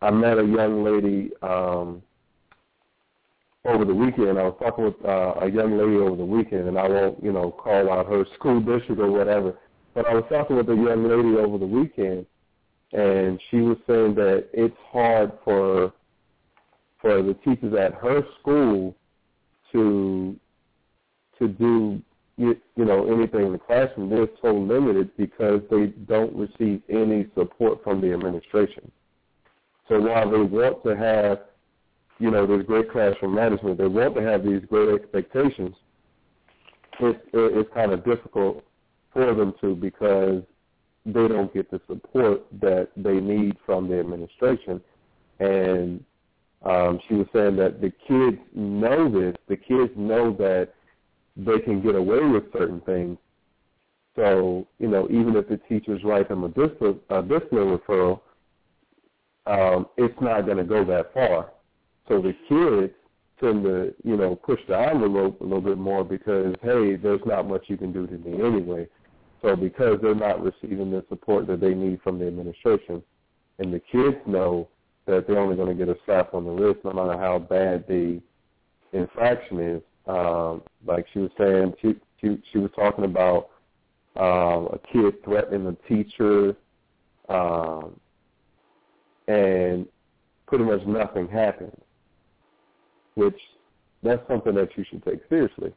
I 0.02 0.10
met 0.10 0.38
a 0.38 0.44
young 0.44 0.84
lady 0.84 1.30
um, 1.42 2.02
over 3.64 3.84
the 3.84 3.94
weekend. 3.94 4.38
I 4.38 4.42
was 4.42 4.56
talking 4.58 4.84
with 4.84 5.04
uh, 5.04 5.34
a 5.40 5.50
young 5.50 5.78
lady 5.78 5.96
over 5.96 6.16
the 6.16 6.24
weekend, 6.24 6.68
and 6.68 6.78
I 6.78 6.88
won't, 6.88 7.22
you 7.22 7.32
know, 7.32 7.50
call 7.50 7.90
out 7.90 8.06
her 8.06 8.26
school 8.34 8.60
district 8.60 9.00
or 9.00 9.10
whatever. 9.10 9.54
But 9.94 10.06
I 10.06 10.14
was 10.14 10.24
talking 10.28 10.56
with 10.56 10.68
a 10.68 10.74
young 10.74 11.04
lady 11.08 11.36
over 11.38 11.56
the 11.56 11.66
weekend, 11.66 12.26
and 12.92 13.40
she 13.50 13.58
was 13.58 13.78
saying 13.86 14.14
that 14.16 14.48
it's 14.52 14.76
hard 14.90 15.32
for 15.44 15.92
for 17.00 17.22
the 17.22 17.34
teachers 17.44 17.74
at 17.74 17.94
her 17.94 18.22
school 18.40 18.94
to 19.72 20.36
to 21.38 21.48
do 21.48 22.02
you, 22.36 22.56
you 22.76 22.84
know 22.84 23.06
anything 23.06 23.46
in 23.46 23.52
the 23.52 23.58
classroom. 23.58 24.10
They're 24.10 24.26
so 24.42 24.54
limited 24.54 25.16
because 25.16 25.60
they 25.70 25.86
don't 26.06 26.34
receive 26.34 26.82
any 26.88 27.26
support 27.34 27.82
from 27.84 28.00
the 28.00 28.12
administration. 28.12 28.90
So 29.88 30.00
while 30.00 30.30
they 30.30 30.40
want 30.40 30.82
to 30.84 30.96
have 30.96 31.40
you 32.18 32.30
know 32.30 32.46
this 32.46 32.66
great 32.66 32.90
classroom 32.90 33.34
management, 33.34 33.78
they 33.78 33.86
want 33.86 34.14
to 34.16 34.22
have 34.22 34.44
these 34.44 34.62
great 34.68 35.00
expectations. 35.00 35.74
It's 37.00 37.18
it's 37.32 37.70
kind 37.74 37.92
of 37.92 38.04
difficult 38.04 38.64
for 39.12 39.34
them 39.34 39.54
to 39.60 39.74
because 39.76 40.42
they 41.06 41.28
don't 41.28 41.52
get 41.52 41.70
the 41.70 41.80
support 41.86 42.44
that 42.60 42.88
they 42.96 43.20
need 43.20 43.56
from 43.66 43.88
the 43.88 44.00
administration. 44.00 44.80
And 45.38 46.02
um, 46.64 46.98
she 47.08 47.14
was 47.14 47.26
saying 47.32 47.56
that 47.56 47.80
the 47.80 47.92
kids 48.08 48.38
know 48.54 49.10
this. 49.10 49.36
The 49.48 49.56
kids 49.56 49.92
know 49.96 50.32
that 50.38 50.70
they 51.36 51.58
can 51.60 51.82
get 51.82 51.94
away 51.94 52.20
with 52.20 52.52
certain 52.52 52.80
things. 52.82 53.18
So, 54.16 54.66
you 54.78 54.88
know, 54.88 55.08
even 55.10 55.34
if 55.36 55.48
the 55.48 55.56
teachers 55.68 56.02
write 56.04 56.28
them 56.28 56.44
a 56.44 56.48
discipline, 56.48 57.00
a 57.10 57.22
discipline 57.22 57.78
referral, 57.78 58.20
um, 59.46 59.86
it's 59.96 60.14
not 60.20 60.42
going 60.42 60.58
to 60.58 60.64
go 60.64 60.84
that 60.84 61.12
far. 61.12 61.50
So 62.08 62.22
the 62.22 62.34
kids 62.48 62.92
tend 63.40 63.64
to, 63.64 63.94
you 64.04 64.16
know, 64.16 64.36
push 64.36 64.60
the 64.68 64.78
envelope 64.78 65.40
a 65.40 65.44
little 65.44 65.60
bit 65.60 65.78
more 65.78 66.04
because, 66.04 66.54
hey, 66.62 66.96
there's 66.96 67.20
not 67.26 67.48
much 67.48 67.64
you 67.66 67.76
can 67.76 67.92
do 67.92 68.06
to 68.06 68.18
me 68.18 68.42
anyway. 68.44 68.86
So 69.42 69.56
because 69.56 69.98
they're 70.00 70.14
not 70.14 70.42
receiving 70.42 70.90
the 70.90 71.04
support 71.08 71.46
that 71.48 71.60
they 71.60 71.74
need 71.74 72.00
from 72.02 72.18
the 72.18 72.26
administration, 72.26 73.02
and 73.58 73.72
the 73.72 73.80
kids 73.80 74.16
know 74.26 74.68
that 75.06 75.26
they're 75.26 75.38
only 75.38 75.56
going 75.56 75.76
to 75.76 75.84
get 75.84 75.94
a 75.94 75.98
slap 76.06 76.32
on 76.34 76.44
the 76.44 76.50
wrist 76.50 76.80
no 76.84 76.92
matter 76.92 77.18
how 77.18 77.38
bad 77.38 77.84
the 77.86 78.20
infraction 78.92 79.60
is. 79.60 79.82
Um, 80.06 80.62
like 80.86 81.06
she 81.12 81.20
was 81.20 81.30
saying, 81.38 81.74
she 81.80 81.94
she, 82.20 82.42
she 82.52 82.58
was 82.58 82.70
talking 82.76 83.04
about 83.04 83.50
um, 84.16 84.68
a 84.72 84.78
kid 84.92 85.22
threatening 85.24 85.66
a 85.66 85.88
teacher, 85.88 86.54
um, 87.28 87.98
and 89.28 89.86
pretty 90.46 90.64
much 90.64 90.84
nothing 90.86 91.28
happened. 91.28 91.76
Which 93.14 93.38
that's 94.02 94.26
something 94.28 94.54
that 94.54 94.76
you 94.76 94.84
should 94.88 95.04
take 95.04 95.20
seriously. 95.28 95.72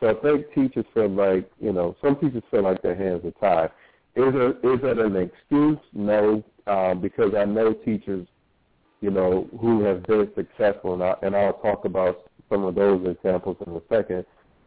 So 0.00 0.10
I 0.10 0.14
think 0.14 0.52
teachers 0.54 0.84
feel 0.92 1.08
like, 1.08 1.50
you 1.58 1.72
know, 1.72 1.96
some 2.02 2.16
teachers 2.16 2.42
feel 2.50 2.62
like 2.62 2.82
their 2.82 2.94
hands 2.94 3.22
are 3.24 3.30
tied. 3.40 3.70
Is 4.14 4.34
it, 4.34 4.58
is 4.62 4.80
that 4.82 4.98
an 4.98 5.16
excuse? 5.16 5.78
No, 5.94 6.44
uh, 6.66 6.94
because 6.94 7.34
I 7.34 7.44
know 7.46 7.72
teachers, 7.72 8.26
you 9.00 9.10
know, 9.10 9.48
who 9.58 9.82
have 9.84 10.02
been 10.04 10.30
successful, 10.34 10.94
and, 10.94 11.02
I, 11.02 11.14
and 11.22 11.34
I'll 11.34 11.54
talk 11.54 11.86
about 11.86 12.25
some 12.50 12.64
of 12.64 12.74
those 12.74 13.06
examples 13.06 13.56
in 13.66 13.72
a 13.74 13.80
second. 13.88 14.24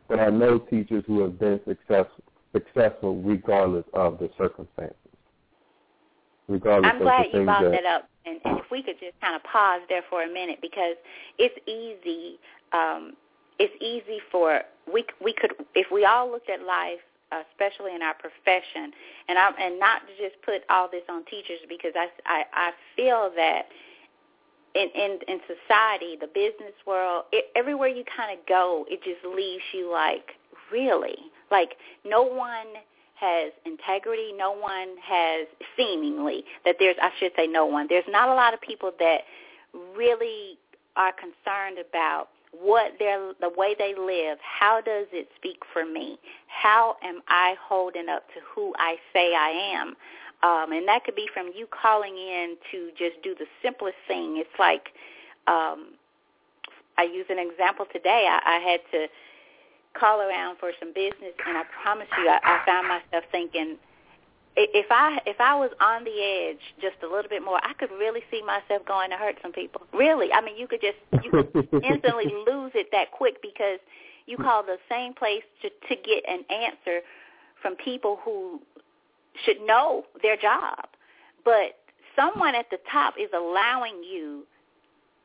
But 0.07 0.19
I 0.19 0.29
know 0.29 0.59
teachers 0.59 1.03
who 1.07 1.21
have 1.21 1.39
been 1.39 1.59
success, 1.67 2.05
successful 2.53 3.21
regardless 3.21 3.85
of 3.93 4.19
the 4.19 4.29
circumstances. 4.37 4.95
Regardless 6.47 6.91
I'm 6.91 6.99
glad 6.99 7.25
you 7.31 7.43
brought 7.43 7.63
that, 7.63 7.71
that 7.71 7.85
up, 7.85 8.09
and, 8.25 8.39
and 8.43 8.59
if 8.59 8.65
we 8.71 8.81
could 8.81 8.99
just 8.99 9.19
kind 9.21 9.35
of 9.35 9.43
pause 9.43 9.81
there 9.87 10.01
for 10.09 10.23
a 10.23 10.27
minute 10.27 10.59
because 10.61 10.95
it's 11.37 11.55
easy. 11.67 12.39
Um, 12.73 13.13
it's 13.59 13.75
easy 13.83 14.19
for 14.31 14.61
we 14.91 15.05
we 15.21 15.33
could 15.33 15.53
if 15.75 15.87
we 15.91 16.05
all 16.05 16.31
looked 16.31 16.49
at 16.49 16.61
life 16.61 16.99
especially 17.29 17.93
in 17.93 18.01
our 18.01 18.15
profession 18.15 18.91
and 19.27 19.37
I 19.37 19.51
and 19.59 19.77
not 19.77 20.01
to 20.07 20.13
just 20.17 20.41
put 20.41 20.63
all 20.69 20.89
this 20.89 21.03
on 21.09 21.25
teachers 21.25 21.59
because 21.67 21.93
I 21.95 22.07
I, 22.25 22.43
I 22.53 22.71
feel 22.95 23.31
that 23.35 23.67
in 24.75 24.89
in 24.95 25.19
in 25.27 25.39
society 25.47 26.17
the 26.19 26.27
business 26.27 26.73
world 26.85 27.25
it, 27.31 27.45
everywhere 27.55 27.87
you 27.87 28.03
kind 28.15 28.37
of 28.37 28.45
go 28.47 28.85
it 28.89 29.01
just 29.03 29.23
leaves 29.35 29.63
you 29.73 29.91
like 29.91 30.31
really? 30.71 31.17
Like 31.51 31.75
no 32.05 32.23
one 32.23 32.67
has 33.15 33.51
integrity 33.65 34.31
no 34.37 34.51
one 34.51 34.95
has 35.03 35.47
seemingly 35.75 36.43
that 36.65 36.75
there's 36.79 36.95
I 37.01 37.09
should 37.19 37.31
say 37.35 37.47
no 37.47 37.65
one. 37.65 37.87
There's 37.89 38.05
not 38.07 38.29
a 38.29 38.33
lot 38.33 38.53
of 38.53 38.61
people 38.61 38.91
that 38.99 39.21
really 39.95 40.57
are 40.95 41.11
concerned 41.11 41.77
about 41.79 42.29
what 42.51 42.93
their 42.97 43.33
the 43.41 43.49
way 43.55 43.75
they 43.77 43.93
live. 43.95 44.37
How 44.41 44.81
does 44.81 45.07
it 45.11 45.29
speak 45.35 45.59
for 45.73 45.85
me? 45.85 46.17
How 46.47 46.97
am 47.03 47.21
i 47.27 47.55
holding 47.61 48.09
up 48.09 48.27
to 48.29 48.39
who 48.53 48.73
i 48.77 48.95
say 49.13 49.33
i 49.35 49.49
am 49.49 49.95
um 50.43 50.71
and 50.71 50.87
that 50.87 51.03
could 51.03 51.15
be 51.15 51.27
from 51.33 51.51
you 51.55 51.67
calling 51.67 52.15
in 52.17 52.55
to 52.71 52.89
just 52.97 53.21
do 53.23 53.35
the 53.35 53.45
simplest 53.61 53.97
thing. 54.07 54.37
It's 54.37 54.59
like 54.59 54.89
um 55.47 55.93
i 56.97 57.03
use 57.03 57.25
an 57.29 57.39
example 57.39 57.85
today. 57.91 58.27
I, 58.29 58.57
I 58.57 58.59
had 58.59 58.81
to 58.91 59.07
call 59.99 60.21
around 60.21 60.57
for 60.59 60.71
some 60.79 60.93
business 60.93 61.33
and 61.47 61.57
i 61.57 61.63
promise 61.81 62.07
you 62.15 62.29
i, 62.29 62.39
I 62.43 62.63
found 62.63 62.87
myself 62.87 63.23
thinking 63.31 63.77
if 64.55 64.87
I 64.89 65.19
if 65.25 65.39
I 65.39 65.55
was 65.55 65.71
on 65.79 66.03
the 66.03 66.19
edge 66.21 66.59
just 66.81 66.97
a 67.03 67.07
little 67.07 67.29
bit 67.29 67.43
more, 67.43 67.59
I 67.63 67.73
could 67.73 67.91
really 67.91 68.21
see 68.31 68.41
myself 68.43 68.85
going 68.85 69.09
to 69.11 69.15
hurt 69.15 69.37
some 69.41 69.51
people. 69.51 69.81
Really, 69.93 70.31
I 70.33 70.41
mean, 70.41 70.57
you 70.57 70.67
could 70.67 70.81
just 70.81 70.97
you 71.23 71.31
could 71.31 71.83
instantly 71.83 72.25
lose 72.47 72.71
it 72.75 72.87
that 72.91 73.11
quick 73.11 73.41
because 73.41 73.79
you 74.25 74.37
call 74.37 74.63
the 74.63 74.77
same 74.89 75.13
place 75.13 75.43
to 75.61 75.69
to 75.69 75.95
get 76.01 76.27
an 76.27 76.43
answer 76.49 77.01
from 77.61 77.75
people 77.75 78.19
who 78.23 78.61
should 79.45 79.61
know 79.65 80.05
their 80.21 80.37
job, 80.37 80.87
but 81.45 81.77
someone 82.15 82.55
at 82.55 82.69
the 82.69 82.79
top 82.91 83.15
is 83.19 83.29
allowing 83.35 84.03
you 84.03 84.45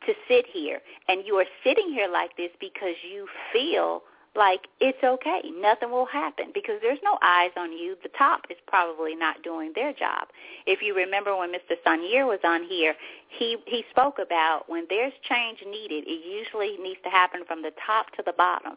to 0.06 0.12
sit 0.28 0.46
here. 0.52 0.80
And 1.08 1.23
you 1.26 1.34
are 1.37 1.46
sitting 1.64 1.88
here 1.88 2.08
like 2.08 2.37
this 2.37 2.50
because 2.61 2.94
you 3.11 3.26
feel 3.52 4.02
like 4.37 4.62
it's 4.80 5.02
okay. 5.02 5.42
Nothing 5.61 5.90
will 5.90 6.06
happen 6.06 6.46
because 6.52 6.76
there's 6.82 6.99
no 7.04 7.18
eyes 7.23 7.50
on 7.56 7.73
you. 7.73 7.96
The 8.02 8.11
top 8.18 8.42
is 8.50 8.56
probably 8.66 9.14
not 9.14 9.42
doing 9.42 9.73
their 9.75 9.92
job. 9.92 10.28
If 10.66 10.82
you 10.82 10.94
remember 10.94 11.37
when 11.37 11.52
Mr. 11.52 11.76
Sanier 11.87 12.26
was 12.26 12.40
on 12.44 12.64
here, 12.64 12.94
he 13.28 13.56
he 13.66 13.84
spoke 13.90 14.18
about 14.18 14.64
when 14.66 14.87
there's 14.88 15.12
change 15.28 15.58
needed, 15.64 16.04
it 16.06 16.26
usually 16.26 16.76
needs 16.82 17.00
to 17.04 17.11
happen 17.11 17.42
from 17.46 17.62
the 17.62 17.70
top 17.87 18.11
to 18.16 18.23
the 18.26 18.32
bottom. 18.32 18.75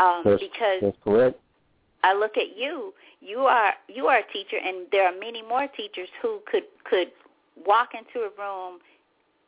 Um, 0.00 0.22
that's, 0.24 0.42
because 0.42 0.80
that's 0.82 0.96
correct. 1.02 1.40
I 2.04 2.12
look 2.12 2.36
at 2.36 2.54
you, 2.54 2.92
you 3.20 3.40
are 3.40 3.72
you 3.88 4.08
are 4.08 4.18
a 4.18 4.32
teacher 4.32 4.58
and 4.62 4.86
there 4.92 5.06
are 5.06 5.18
many 5.18 5.40
more 5.40 5.66
teachers 5.74 6.08
who 6.20 6.40
could 6.50 6.64
could 6.84 7.10
walk 7.66 7.92
into 7.94 8.26
a 8.26 8.30
room 8.38 8.80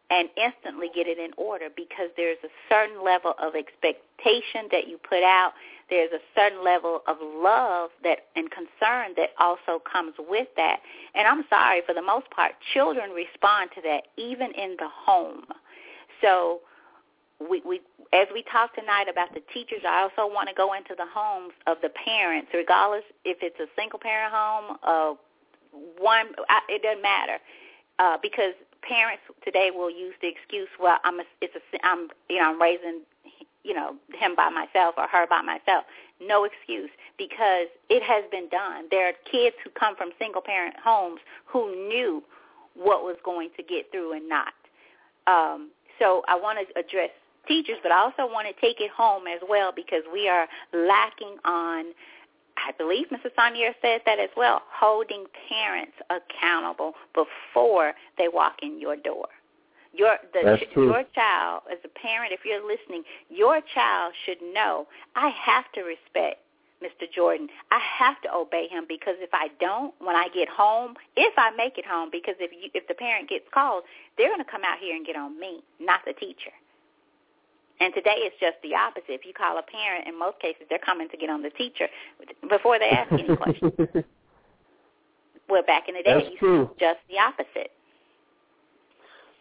and 0.08 0.30
instantly 0.36 0.88
get 0.94 1.06
it 1.06 1.18
in 1.18 1.32
order 1.36 1.66
because 1.76 2.08
there's 2.16 2.38
a 2.44 2.48
certain 2.70 3.04
level 3.04 3.34
of 3.38 3.54
expectation 3.54 4.70
that 4.70 4.88
you 4.88 4.96
put 4.96 5.22
out. 5.22 5.52
There's 5.90 6.12
a 6.12 6.22
certain 6.34 6.64
level 6.64 7.02
of 7.06 7.16
love 7.20 7.90
that 8.04 8.26
and 8.36 8.48
concern 8.50 9.12
that 9.18 9.30
also 9.38 9.82
comes 9.92 10.14
with 10.18 10.48
that. 10.56 10.78
And 11.14 11.26
I'm 11.26 11.44
sorry, 11.50 11.82
for 11.86 11.92
the 11.92 12.02
most 12.02 12.30
part, 12.30 12.52
children 12.72 13.10
respond 13.10 13.70
to 13.74 13.82
that 13.82 14.04
even 14.16 14.52
in 14.52 14.76
the 14.78 14.88
home. 14.88 15.44
So 16.22 16.60
we, 17.40 17.62
we 17.66 17.80
as 18.12 18.28
we 18.32 18.42
talk 18.50 18.74
tonight 18.74 19.08
about 19.10 19.34
the 19.34 19.42
teachers, 19.52 19.82
I 19.86 20.02
also 20.02 20.32
want 20.32 20.48
to 20.48 20.54
go 20.54 20.72
into 20.72 20.94
the 20.96 21.06
homes 21.06 21.52
of 21.66 21.78
the 21.82 21.90
parents, 21.90 22.50
regardless 22.54 23.04
if 23.24 23.38
it's 23.42 23.58
a 23.60 23.66
single 23.76 23.98
parent 23.98 24.32
home, 24.32 24.78
uh, 24.82 25.14
one, 25.98 26.28
I, 26.48 26.60
it 26.68 26.82
doesn't 26.82 27.02
matter, 27.02 27.38
uh, 27.98 28.16
because 28.22 28.54
parents 28.82 29.22
today 29.44 29.70
will 29.74 29.90
use 29.90 30.14
the 30.22 30.28
excuse, 30.28 30.68
well, 30.80 30.98
I'm 31.04 31.20
a, 31.20 31.24
it's 31.40 31.54
a, 31.56 31.86
I'm, 31.86 32.08
you 32.30 32.38
know, 32.38 32.50
I'm 32.50 32.62
raising, 32.62 33.00
you 33.64 33.74
know, 33.74 33.96
him 34.14 34.34
by 34.36 34.48
myself 34.48 34.94
or 34.96 35.06
her 35.08 35.26
by 35.26 35.42
myself. 35.42 35.84
No 36.20 36.44
excuse 36.44 36.90
because 37.18 37.66
it 37.90 38.02
has 38.02 38.24
been 38.30 38.48
done. 38.48 38.86
There 38.90 39.08
are 39.08 39.12
kids 39.30 39.56
who 39.62 39.70
come 39.70 39.96
from 39.96 40.10
single 40.18 40.40
parent 40.40 40.76
homes 40.82 41.20
who 41.44 41.88
knew 41.88 42.22
what 42.74 43.02
was 43.02 43.16
going 43.24 43.50
to 43.56 43.62
get 43.62 43.90
through 43.90 44.12
and 44.12 44.28
not. 44.28 44.54
Um, 45.26 45.70
so 45.98 46.22
I 46.28 46.36
want 46.36 46.58
to 46.60 46.78
address 46.78 47.10
teachers, 47.46 47.76
but 47.82 47.92
I 47.92 47.98
also 47.98 48.30
want 48.30 48.46
to 48.48 48.60
take 48.60 48.80
it 48.80 48.90
home 48.90 49.24
as 49.26 49.40
well 49.48 49.72
because 49.74 50.02
we 50.12 50.28
are 50.28 50.46
lacking 50.72 51.36
on 51.44 51.86
I 52.56 52.72
believe 52.78 53.08
Mrs. 53.08 53.34
Sonier 53.38 53.74
said 53.82 54.00
that 54.06 54.18
as 54.18 54.30
well, 54.36 54.62
holding 54.72 55.26
parents 55.48 55.92
accountable 56.08 56.94
before 57.14 57.92
they 58.18 58.28
walk 58.28 58.54
in 58.62 58.80
your 58.80 58.96
door. 58.96 59.28
Your 59.92 60.16
the 60.32 60.58
your 60.74 61.04
child 61.14 61.62
as 61.70 61.78
a 61.84 61.88
parent, 61.88 62.32
if 62.32 62.40
you're 62.44 62.66
listening, 62.66 63.02
your 63.30 63.60
child 63.74 64.14
should 64.24 64.38
know 64.52 64.86
I 65.14 65.28
have 65.28 65.64
to 65.74 65.82
respect 65.82 66.40
Mr. 66.82 67.10
Jordan. 67.10 67.48
I 67.70 67.80
have 67.98 68.20
to 68.22 68.34
obey 68.34 68.68
him 68.68 68.84
because 68.88 69.14
if 69.20 69.30
I 69.32 69.48
don't, 69.58 69.94
when 69.98 70.14
I 70.14 70.28
get 70.34 70.48
home, 70.48 70.94
if 71.16 71.32
I 71.38 71.50
make 71.56 71.78
it 71.78 71.86
home, 71.86 72.10
because 72.12 72.34
if 72.40 72.52
you, 72.52 72.70
if 72.74 72.86
the 72.88 72.94
parent 72.94 73.30
gets 73.30 73.46
called, 73.52 73.84
they're 74.18 74.28
going 74.28 74.44
to 74.44 74.50
come 74.50 74.64
out 74.64 74.78
here 74.78 74.94
and 74.94 75.06
get 75.06 75.16
on 75.16 75.38
me, 75.40 75.62
not 75.80 76.00
the 76.04 76.12
teacher. 76.12 76.52
And 77.80 77.92
today 77.92 78.14
it's 78.16 78.36
just 78.40 78.56
the 78.62 78.74
opposite. 78.74 79.20
If 79.20 79.26
you 79.26 79.34
call 79.34 79.58
a 79.58 79.62
parent, 79.62 80.08
in 80.08 80.18
most 80.18 80.40
cases, 80.40 80.62
they're 80.70 80.78
coming 80.78 81.08
to 81.10 81.16
get 81.16 81.28
on 81.28 81.42
the 81.42 81.50
teacher 81.50 81.88
before 82.48 82.78
they 82.78 82.88
ask 82.88 83.12
any 83.12 83.36
questions. 83.36 83.72
well, 85.48 85.62
back 85.66 85.88
in 85.88 85.94
the 85.94 86.02
day, 86.02 86.14
That's 86.14 86.38
true. 86.38 86.70
just 86.80 87.00
the 87.10 87.18
opposite. 87.18 87.72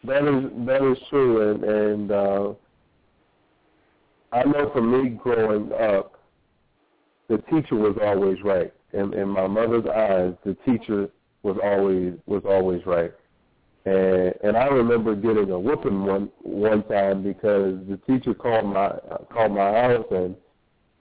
That 0.03 0.27
is 0.27 0.51
that 0.67 0.91
is 0.91 0.97
true, 1.09 1.51
and 1.51 1.63
and 1.63 2.11
uh, 2.11 2.53
I 4.31 4.43
know 4.43 4.69
for 4.71 4.81
me 4.81 5.09
growing 5.09 5.71
up, 5.73 6.19
the 7.27 7.39
teacher 7.49 7.75
was 7.75 7.97
always 8.03 8.37
right. 8.43 8.71
In 8.93 9.13
in 9.13 9.29
my 9.29 9.47
mother's 9.47 9.85
eyes, 9.87 10.33
the 10.45 10.55
teacher 10.65 11.09
was 11.41 11.57
always 11.63 12.13
was 12.27 12.43
always 12.45 12.85
right. 12.85 13.13
And 13.85 14.33
and 14.43 14.57
I 14.57 14.65
remember 14.65 15.15
getting 15.15 15.51
a 15.51 15.59
whooping 15.59 16.05
one 16.05 16.29
one 16.41 16.83
time 16.87 17.23
because 17.23 17.79
the 17.87 17.97
teacher 18.07 18.33
called 18.33 18.65
my 18.65 18.89
called 19.31 19.53
my 19.53 19.71
house 19.71 20.05
and 20.11 20.35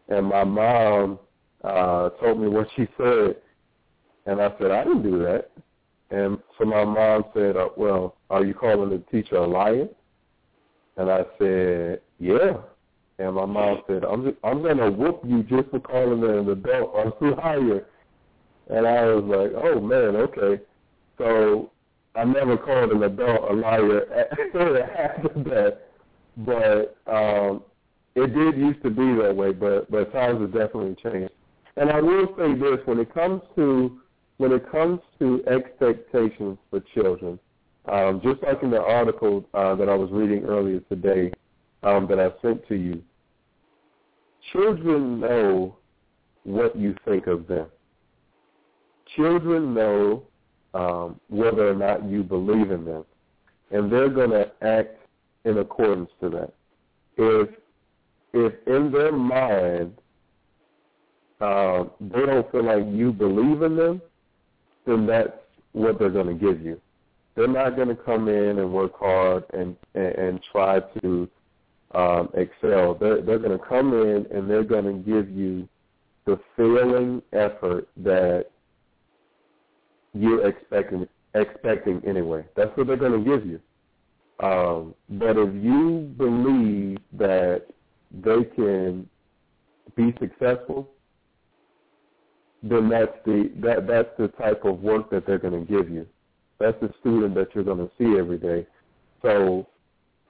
and 0.09 0.27
my 0.27 0.45
mom 0.45 1.19
uh 1.63 2.11
told 2.21 2.41
me 2.41 2.49
what 2.49 2.69
she 2.77 2.87
said 2.99 3.37
and 4.27 4.41
I 4.41 4.53
said 4.59 4.71
I 4.71 4.85
didn't 4.85 5.03
do 5.03 5.19
that. 5.23 5.51
And 6.11 6.39
so 6.59 6.65
my 6.65 6.85
mom 6.85 7.25
said, 7.35 7.57
uh, 7.57 7.71
"Well, 7.77 8.17
are 8.31 8.45
you 8.45 8.55
calling 8.55 8.91
the 8.91 8.99
teacher 9.11 9.37
a 9.37 9.47
liar?" 9.47 9.89
And 10.97 11.11
I 11.11 11.25
said, 11.39 12.03
"Yeah." 12.19 12.59
And 13.19 13.35
my 13.35 13.47
mom 13.47 13.83
said, 13.87 14.05
"I'm 14.05 14.25
just, 14.25 14.37
I'm 14.45 14.63
gonna 14.63 14.91
whoop 14.91 15.23
you 15.25 15.43
just 15.43 15.71
for 15.71 15.81
calling 15.81 16.23
an 16.23 16.49
adult 16.51 17.17
a 17.21 17.25
liar." 17.41 17.87
And 18.69 18.87
I 18.87 19.07
was 19.07 19.25
like, 19.25 19.53
"Oh 19.65 19.81
man, 19.81 20.17
okay." 20.17 20.63
So 21.19 21.71
I 22.17 22.25
never 22.25 22.57
called 22.57 22.93
an 22.93 23.03
adult 23.03 23.51
a 23.51 23.55
liar 23.55 24.03
after 24.97 25.43
that, 25.45 25.89
but 26.37 26.97
um, 27.13 27.63
it 28.15 28.35
did 28.35 28.57
used 28.57 28.83
to 28.83 28.91
be 28.91 29.21
that 29.23 29.35
way. 29.35 29.53
But 29.53 29.91
but 29.91 30.13
times 30.13 30.41
have 30.41 30.53
definitely 30.53 30.97
changed. 31.03 31.33
And 31.77 31.91
I 31.91 32.01
will 32.01 32.29
say 32.39 32.55
this: 32.55 32.79
when 32.85 33.01
it 33.01 33.13
comes 33.13 33.43
to 33.57 34.01
when 34.37 34.53
it 34.53 34.71
comes 34.71 35.01
to 35.19 35.45
expectations 35.47 36.59
for 36.71 36.81
children, 36.95 37.39
um, 37.87 38.21
just 38.23 38.43
like 38.43 38.63
in 38.63 38.71
the 38.71 38.81
article 38.81 39.45
uh, 39.55 39.75
that 39.75 39.89
I 39.89 39.95
was 39.95 40.11
reading 40.13 40.45
earlier 40.45 40.81
today 40.81 41.33
um, 41.83 42.07
that 42.09 42.21
I 42.21 42.31
sent 42.43 42.67
to 42.69 42.77
you, 42.77 43.03
children 44.53 45.21
know 45.21 45.77
what 46.45 46.77
you 46.77 46.95
think 47.05 47.27
of 47.27 47.49
them. 47.49 47.67
Children 49.17 49.75
know 49.75 50.25
um, 50.75 51.21
whether 51.29 51.69
or 51.69 51.75
not 51.75 52.05
you 52.05 52.23
believe 52.23 52.71
in 52.71 52.85
them, 52.85 53.05
and 53.71 53.91
they're 53.91 54.11
going 54.11 54.31
to 54.31 54.51
act 54.63 54.99
in 55.45 55.59
accordance 55.59 56.11
to 56.21 56.29
that. 56.31 56.53
If 57.17 57.49
if 58.33 58.53
in 58.67 58.91
their 58.91 59.13
mind 59.13 59.97
uh, 61.41 61.85
they 62.01 62.27
don't 62.27 62.51
feel 62.51 62.65
like 62.65 62.85
you 62.93 63.13
believe 63.13 63.63
in 63.63 63.77
them, 63.77 64.03
then 64.87 65.07
that's 65.07 65.31
what 65.73 65.99
they're 65.99 66.11
going 66.11 66.27
to 66.27 66.35
give 66.35 66.61
you. 66.61 66.81
They're 67.37 67.49
not 67.49 67.77
going 67.77 67.89
to 67.89 67.97
come 67.97 68.29
in 68.29 68.59
and 68.59 68.73
work 68.73 68.99
hard 68.99 69.45
and 69.53 69.77
and, 69.95 70.15
and 70.15 70.41
try 70.51 70.81
to 71.01 71.29
um, 71.95 72.29
excel. 72.35 72.95
They're 72.95 73.23
they're 73.23 73.39
going 73.39 73.57
to 73.57 73.65
come 73.65 73.93
in 73.93 74.27
and 74.37 74.51
they're 74.51 74.65
going 74.65 74.87
to 74.87 75.11
give 75.11 75.31
you 75.31 75.69
the 76.27 76.41
failing 76.57 77.23
effort 77.33 77.87
that 77.99 78.47
you're 80.15 80.47
expecting 80.47 81.07
expecting 81.35 82.01
anyway. 82.07 82.45
That's 82.57 82.71
what 82.77 82.87
they're 82.87 82.97
going 82.97 83.25
to 83.25 83.31
give 83.31 83.47
you. 83.47 83.61
Um, 84.41 84.95
but 85.11 85.37
if 85.37 85.55
you 85.63 86.13
believe 86.17 86.99
that 87.13 87.67
they 88.13 88.45
can 88.57 89.09
be 89.97 90.15
successful, 90.21 90.91
then 92.63 92.89
that's 92.89 93.13
the 93.25 93.53
that 93.57 93.87
that's 93.87 94.09
the 94.19 94.29
type 94.29 94.65
of 94.65 94.81
work 94.81 95.11
that 95.11 95.27
they're 95.27 95.39
going 95.39 95.67
to 95.67 95.73
give 95.73 95.91
you. 95.91 96.07
That's 96.59 96.79
the 96.81 96.93
student 97.01 97.35
that 97.35 97.55
you're 97.55 97.65
going 97.65 97.79
to 97.79 97.91
see 97.99 98.19
every 98.19 98.39
day. 98.39 98.67
So, 99.23 99.67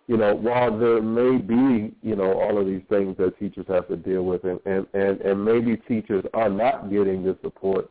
you 0.07 0.17
know, 0.17 0.35
while 0.35 0.77
there 0.77 1.01
may 1.01 1.39
be, 1.39 1.95
you 2.03 2.17
know, 2.17 2.33
all 2.33 2.59
of 2.59 2.67
these 2.67 2.83
things 2.89 3.17
that 3.19 3.39
teachers 3.39 3.67
have 3.69 3.89
to 3.89 3.97
deal 3.97 4.25
with, 4.25 4.45
and 4.45 4.59
and 4.67 4.87
and, 4.95 5.21
and 5.21 5.45
maybe 5.45 5.77
teachers 5.77 6.25
are 6.35 6.51
not 6.51 6.91
getting 6.91 7.23
the 7.23 7.39
support 7.43 7.91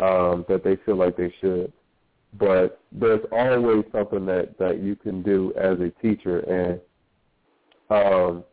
um, 0.00 0.44
that 0.48 0.62
they 0.64 0.76
feel 0.84 0.96
like 0.96 1.16
they 1.16 1.32
should, 1.40 1.72
but 2.38 2.80
there's 2.92 3.24
always 3.32 3.84
something 3.92 4.26
that 4.26 4.58
that 4.58 4.82
you 4.82 4.96
can 4.96 5.22
do 5.22 5.52
as 5.56 5.78
a 5.80 5.90
teacher, 6.02 6.40
and 6.40 6.80
um, 7.90 8.44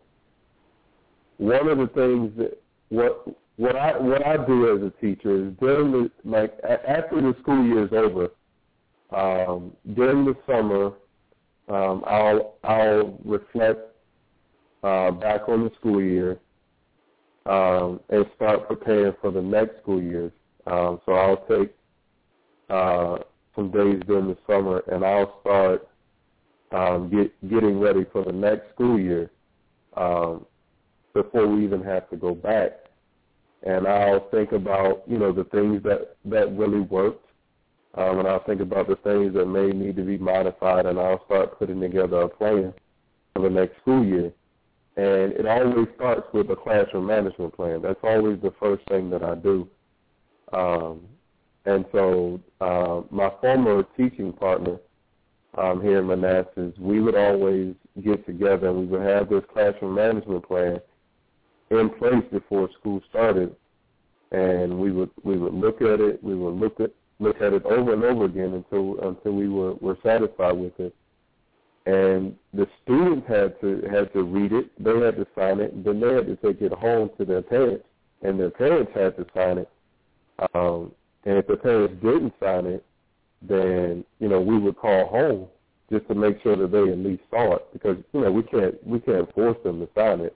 one 1.38 1.68
of 1.68 1.78
the 1.78 1.88
things 1.88 2.32
that 2.38 2.62
what 2.90 3.28
what 3.58 3.76
I 3.76 3.98
what 3.98 4.26
I 4.26 4.38
do 4.46 4.76
as 4.76 4.84
a 4.84 4.92
teacher 5.02 5.48
is 5.48 5.54
during 5.60 5.92
the 5.92 6.12
like 6.24 6.54
after 6.64 7.22
the 7.22 7.36
school 7.42 7.66
year 7.66 7.86
is 7.86 7.94
over, 7.94 8.30
um, 9.16 9.72
during 9.96 10.26
the 10.26 10.36
summer, 10.46 10.92
um, 11.70 12.04
I'll 12.06 12.56
I'll 12.64 13.20
reflect 13.26 13.80
uh, 14.84 15.12
back 15.12 15.48
on 15.48 15.64
the 15.64 15.72
school 15.80 16.02
year 16.02 16.40
um, 17.46 18.00
and 18.10 18.26
start 18.36 18.68
preparing 18.68 19.14
for 19.22 19.32
the 19.32 19.42
next 19.42 19.82
school 19.82 20.02
year. 20.02 20.32
Um, 20.68 21.02
so 21.06 21.14
I'll 21.14 21.46
take 21.48 21.76
uh, 22.70 23.18
some 23.56 23.72
days 23.72 24.02
during 24.08 24.28
the 24.28 24.38
summer 24.48 24.84
and 24.92 25.04
I'll 25.04 25.40
start 25.42 25.88
um, 26.72 27.10
get, 27.10 27.50
getting 27.50 27.80
ready 27.80 28.06
for 28.12 28.24
the 28.24 28.32
next 28.32 28.70
school 28.74 29.00
year 29.00 29.30
um, 29.98 30.46
before 31.14 31.48
we 31.48 31.64
even 31.64 31.84
have 31.84 32.10
to 32.12 32.16
go 32.16 32.34
back 32.34 32.82
and 33.64 33.88
I'll 33.88 34.28
think 34.30 34.52
about 34.52 35.04
you 35.08 35.18
know 35.18 35.32
the 35.32 35.44
things 35.46 35.84
that 35.84 36.16
that 36.26 36.56
really 36.58 36.80
worked, 36.80 37.26
um, 37.96 38.20
and 38.20 38.28
I'll 38.28 38.44
think 38.44 38.62
about 38.62 38.88
the 38.88 38.96
things 38.98 39.34
that 39.36 39.46
may 39.46 39.68
need 39.68 39.96
to 39.98 40.04
be 40.04 40.18
modified, 40.18 40.86
and 40.86 41.00
I'll 41.00 41.24
start 41.26 41.60
putting 41.60 41.80
together 41.80 42.22
a 42.22 42.30
plan 42.30 42.74
for 43.34 43.44
the 43.44 43.50
next 43.50 43.78
school 43.82 44.04
year. 44.04 44.32
And 44.98 45.32
it 45.34 45.46
always 45.46 45.88
starts 45.96 46.28
with 46.34 46.50
a 46.50 46.56
classroom 46.56 47.08
management 47.08 47.56
plan. 47.56 47.82
That's 47.82 48.00
always 48.04 48.42
the 48.42 48.54
first 48.60 48.86
thing 48.90 49.10
that 49.12 49.24
I 49.24 49.36
do. 49.36 49.68
Um, 50.54 51.02
and 51.66 51.86
so 51.92 52.40
uh, 52.60 53.02
my 53.12 53.32
former 53.42 53.84
teaching 53.96 54.34
partner 54.34 54.78
um, 55.58 55.82
here 55.82 56.00
in 56.00 56.08
Manassas, 56.08 56.74
we 56.80 57.02
would 57.02 57.16
always 57.16 57.76
get 58.04 58.26
together 58.26 58.70
and 58.70 58.80
we 58.80 58.86
would 58.86 59.02
have 59.02 59.30
this 59.30 59.44
classroom 59.54 59.96
management 59.96 60.48
plan 60.48 60.80
in 61.72 61.90
place 61.90 62.24
before 62.32 62.70
school 62.80 63.02
started, 63.10 63.56
and 64.32 64.78
we 64.78 64.92
would 64.92 65.10
we 65.24 65.38
would 65.38 65.54
look 65.54 65.82
at 65.82 66.00
it, 66.00 66.24
we 66.24 66.36
would 66.36 66.56
look 66.56 66.80
at 66.80 66.92
look 67.20 67.38
at 67.42 67.54
it 67.54 67.66
over 67.66 67.94
and 67.94 68.04
over 68.04 68.26
again 68.26 68.54
until 68.54 69.00
until 69.08 69.32
we 69.34 69.48
were 69.48 69.74
were 69.76 69.98
satisfied 70.04 70.58
with 70.58 70.78
it. 70.80 70.94
And 71.86 72.36
the 72.54 72.68
students 72.84 73.28
had 73.28 73.60
to 73.62 73.82
had 73.92 74.12
to 74.14 74.24
read 74.24 74.52
it, 74.52 74.72
they 74.84 75.00
had 75.00 75.16
to 75.16 75.28
sign 75.36 75.60
it, 75.60 75.84
then 75.84 76.00
they 76.00 76.14
had 76.14 76.28
to 76.28 76.36
take 76.36 76.62
it 76.62 76.74
home 76.74 77.10
to 77.18 77.26
their 77.26 77.42
parents, 77.42 77.86
and 78.22 78.40
their 78.40 78.52
parents 78.52 78.92
had 78.94 79.16
to 79.18 79.26
sign 79.34 79.58
it. 79.58 79.70
Um, 80.54 80.92
and 81.26 81.38
if 81.38 81.48
the 81.48 81.58
parents 81.58 81.96
didn't 82.02 82.34
sign 82.40 82.66
it, 82.66 82.86
then 83.42 84.04
you 84.20 84.30
know 84.30 84.40
we 84.40 84.58
would 84.58 84.78
call 84.78 85.08
home 85.08 85.48
just 85.92 86.08
to 86.08 86.16
make 86.16 86.42
sure 86.42 86.56
that 86.56 86.72
they 86.72 86.92
at 86.92 86.98
least 86.98 87.24
saw 87.30 87.56
it 87.56 87.68
because 87.74 87.98
you 88.14 88.22
know 88.22 88.32
we 88.32 88.44
can't 88.44 88.76
we 88.86 89.00
can't 89.00 89.32
force 89.34 89.58
them 89.64 89.80
to 89.80 89.90
sign 89.96 90.22
it, 90.22 90.36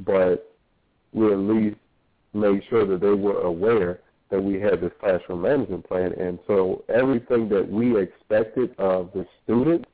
but 0.00 0.52
we 1.12 1.30
at 1.32 1.38
least 1.38 1.76
made 2.34 2.62
sure 2.68 2.86
that 2.86 3.00
they 3.00 3.12
were 3.12 3.40
aware 3.42 4.00
that 4.30 4.42
we 4.42 4.58
had 4.58 4.80
this 4.80 4.92
classroom 4.98 5.42
management 5.42 5.86
plan, 5.86 6.12
and 6.12 6.38
so 6.46 6.84
everything 6.88 7.48
that 7.50 7.68
we 7.68 7.98
expected 7.98 8.74
of 8.78 9.10
the 9.12 9.26
students, 9.44 9.88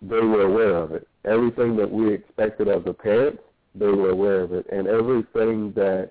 they 0.00 0.20
were 0.20 0.42
aware 0.42 0.76
of 0.76 0.92
it. 0.92 1.08
Everything 1.24 1.76
that 1.76 1.90
we 1.90 2.14
expected 2.14 2.68
of 2.68 2.84
the 2.84 2.92
parents, 2.92 3.42
they 3.74 3.86
were 3.86 4.10
aware 4.10 4.40
of 4.40 4.52
it, 4.52 4.66
and 4.70 4.86
everything 4.86 5.72
that 5.72 6.10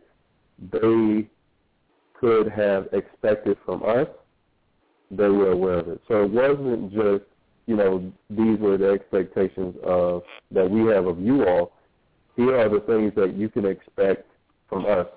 they 0.72 1.30
could 2.20 2.50
have 2.50 2.88
expected 2.94 3.58
from 3.66 3.84
us, 3.84 4.08
they 5.12 5.28
were 5.28 5.52
aware 5.52 5.80
of 5.80 5.88
it. 5.88 6.02
So 6.08 6.24
it 6.24 6.32
wasn't 6.32 6.92
just, 6.92 7.24
you 7.68 7.76
know, 7.76 8.12
these 8.30 8.60
were 8.60 8.78
the 8.78 8.90
expectations 8.90 9.76
of 9.84 10.24
that 10.52 10.70
we 10.70 10.82
have 10.92 11.06
of 11.06 11.20
you 11.20 11.46
all. 11.46 11.74
Here 12.36 12.60
are 12.60 12.70
the 12.70 12.82
things 12.82 13.14
that 13.16 13.36
you 13.36 13.50
can 13.50 13.66
expect 13.66 14.30
from 14.70 14.86
us. 14.86 15.08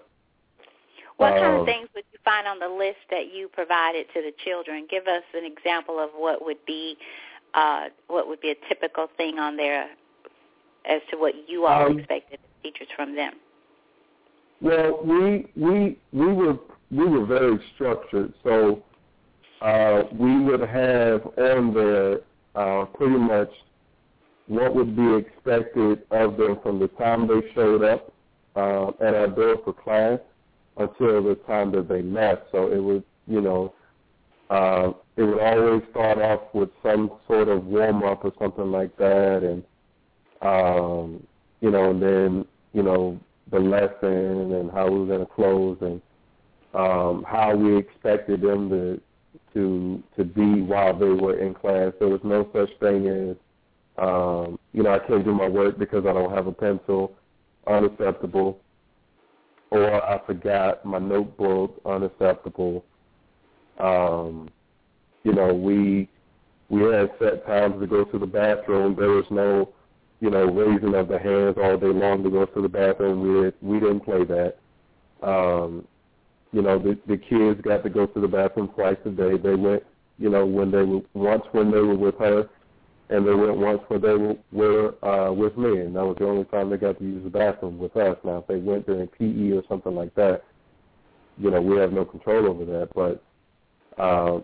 What 1.17 1.33
um, 1.33 1.39
kind 1.39 1.55
of 1.55 1.61
um, 1.61 1.67
things 1.67 1.89
would 1.95 2.05
you 2.13 2.19
find 2.25 2.47
on 2.47 2.59
the 2.59 2.69
list 2.69 2.99
that 3.11 3.33
you 3.33 3.49
provided 3.49 4.07
to 4.15 4.23
the 4.23 4.33
children? 4.45 4.87
Give 4.89 5.07
us 5.07 5.25
an 5.35 5.45
example 5.45 5.99
of 5.99 6.11
what 6.15 6.45
would 6.45 6.65
be 6.67 6.97
uh, 7.55 7.87
what 8.09 8.29
would 8.29 8.41
be 8.41 8.51
a 8.51 8.69
typical 8.69 9.09
thing 9.17 9.39
on 9.39 9.57
there 9.57 9.89
as 10.89 11.01
to 11.11 11.17
what 11.17 11.35
you 11.49 11.67
all 11.67 11.87
um, 11.87 11.99
expected 11.99 12.39
as 12.43 12.63
teachers 12.63 12.89
from 12.95 13.17
them. 13.17 13.35
Well, 14.61 15.01
we 15.05 15.47
we 15.57 15.99
we 16.13 16.33
were 16.33 16.59
we 16.91 17.07
were 17.07 17.27
very 17.27 17.59
structured. 17.75 18.33
So 18.43 18.83
uh, 19.63 20.05
we 20.13 20.41
would 20.41 20.61
have 20.61 21.27
on 21.39 21.75
there 21.75 22.21
uh, 22.55 22.87
pretty 22.87 23.19
much 23.19 23.51
what 24.47 24.75
would 24.75 24.97
be 24.97 25.15
expected 25.15 26.03
of 26.11 26.37
them 26.37 26.59
from 26.63 26.79
the 26.79 26.89
time 26.89 27.29
they 27.29 27.53
showed 27.55 27.85
up 27.85 28.13
uh, 28.57 28.89
at 29.01 29.15
our 29.15 29.29
door 29.29 29.57
for 29.65 29.73
class 29.75 30.19
until 30.79 31.23
the 31.23 31.35
time 31.47 31.71
that 31.73 31.89
they 31.89 32.03
left. 32.03 32.45
So 32.51 32.73
it 32.73 32.79
was, 32.79 33.03
you 33.27 33.41
know, 33.41 33.75
uh, 34.49 34.93
it 35.17 35.23
would 35.23 35.41
always 35.41 35.83
start 35.91 36.19
off 36.19 36.41
with 36.55 36.71
some 36.83 37.13
sort 37.27 37.49
of 37.49 37.65
warm 37.67 38.03
up 38.03 38.25
or 38.25 38.33
something 38.39 38.71
like 38.73 38.97
that, 38.97 39.43
and 39.43 39.63
um, 40.41 41.27
you 41.61 41.71
know, 41.71 41.91
and 41.91 42.03
then 42.03 42.47
you 42.73 42.83
know 42.83 43.21
the 43.51 43.59
lesson 43.59 44.53
and 44.53 44.71
how 44.71 44.91
we 44.91 45.01
were 45.01 45.07
going 45.07 45.21
to 45.21 45.27
close 45.27 45.79
and 45.81 46.01
um, 46.75 47.25
how 47.27 47.55
we 47.55 47.77
expected 47.77 48.41
them 48.43 48.69
to 48.69 49.01
to 49.55 50.03
to 50.17 50.25
be 50.25 50.61
while 50.61 50.97
they 50.97 51.09
were 51.09 51.39
in 51.39 51.55
class. 51.55 51.93
There 51.99 52.09
was 52.09 52.21
no 52.25 52.49
such 52.53 52.71
thing 52.81 53.07
as 53.09 53.37
um, 53.97 54.59
you 54.73 54.83
know 54.83 54.91
I 54.95 54.99
can't 54.99 55.25
do 55.25 55.33
my 55.33 55.49
work 55.49 55.79
because 55.79 56.05
I 56.07 56.13
don't 56.13 56.35
have 56.35 56.47
a 56.47 56.53
pencil, 56.53 57.13
unacceptable, 57.67 58.61
or 59.71 60.05
I 60.05 60.21
forgot 60.27 60.85
my 60.85 60.99
notebook, 60.99 61.81
unacceptable. 61.87 62.85
Um, 63.79 64.51
you 65.25 65.33
know 65.33 65.55
we 65.55 66.09
we 66.69 66.83
had 66.83 67.11
set 67.19 67.47
times 67.47 67.81
to 67.81 67.87
go 67.87 68.05
to 68.05 68.19
the 68.19 68.27
bathroom. 68.27 68.95
There 68.99 69.09
was 69.09 69.25
no 69.31 69.73
you 70.21 70.31
know 70.31 70.45
raising 70.47 70.95
of 70.95 71.09
the 71.09 71.19
hands 71.19 71.57
all 71.63 71.77
day 71.77 71.87
long 71.87 72.23
to 72.25 72.31
go 72.31 72.45
to 72.47 72.63
the 72.63 72.69
bathroom. 72.69 73.21
We 73.23 73.69
we 73.75 73.81
didn't 73.81 74.01
play 74.01 74.25
that. 74.25 74.57
Um, 75.23 75.87
you 76.53 76.63
know, 76.63 76.79
the 76.79 76.99
the 77.07 77.17
kids 77.17 77.61
got 77.61 77.83
to 77.85 77.91
go 77.91 78.07
to 78.07 78.21
the 78.21 78.29
bathroom 78.29 78.69
twice 78.69 78.97
a 79.05 79.11
day. 79.11 79.37
They 79.37 79.55
went, 79.55 79.83
you 80.19 80.31
know, 80.31 80.47
when 80.47 80.71
they 80.71 80.83
were 80.83 81.01
once 81.15 81.45
when 81.53 81.71
they 81.71 81.81
were 81.81 81.97
with 81.97 82.17
her, 82.19 82.49
and 83.11 83.27
they 83.27 83.35
went 83.35 83.57
once 83.57 83.81
when 83.89 84.01
they 84.01 84.15
were, 84.15 84.37
were 84.53 85.05
uh, 85.05 85.33
with 85.33 85.57
me, 85.57 85.81
and 85.81 85.97
that 85.97 86.05
was 86.05 86.17
the 86.19 86.27
only 86.27 86.45
time 86.45 86.71
they 86.71 86.77
got 86.77 86.99
to 86.99 87.05
use 87.05 87.25
the 87.25 87.31
bathroom 87.31 87.79
with 87.79 87.97
us. 87.97 88.17
Now, 88.25 88.39
if 88.39 88.47
they 88.47 88.57
went 88.57 88.87
during 88.87 89.09
PE 89.09 89.57
or 89.57 89.63
something 89.69 89.95
like 89.95 90.15
that, 90.15 90.43
you 91.39 91.51
know, 91.51 91.61
we 91.61 91.79
have 91.79 91.93
no 91.93 92.05
control 92.05 92.47
over 92.47 92.65
that. 92.67 92.91
But, 92.95 93.23
uh, 94.03 94.41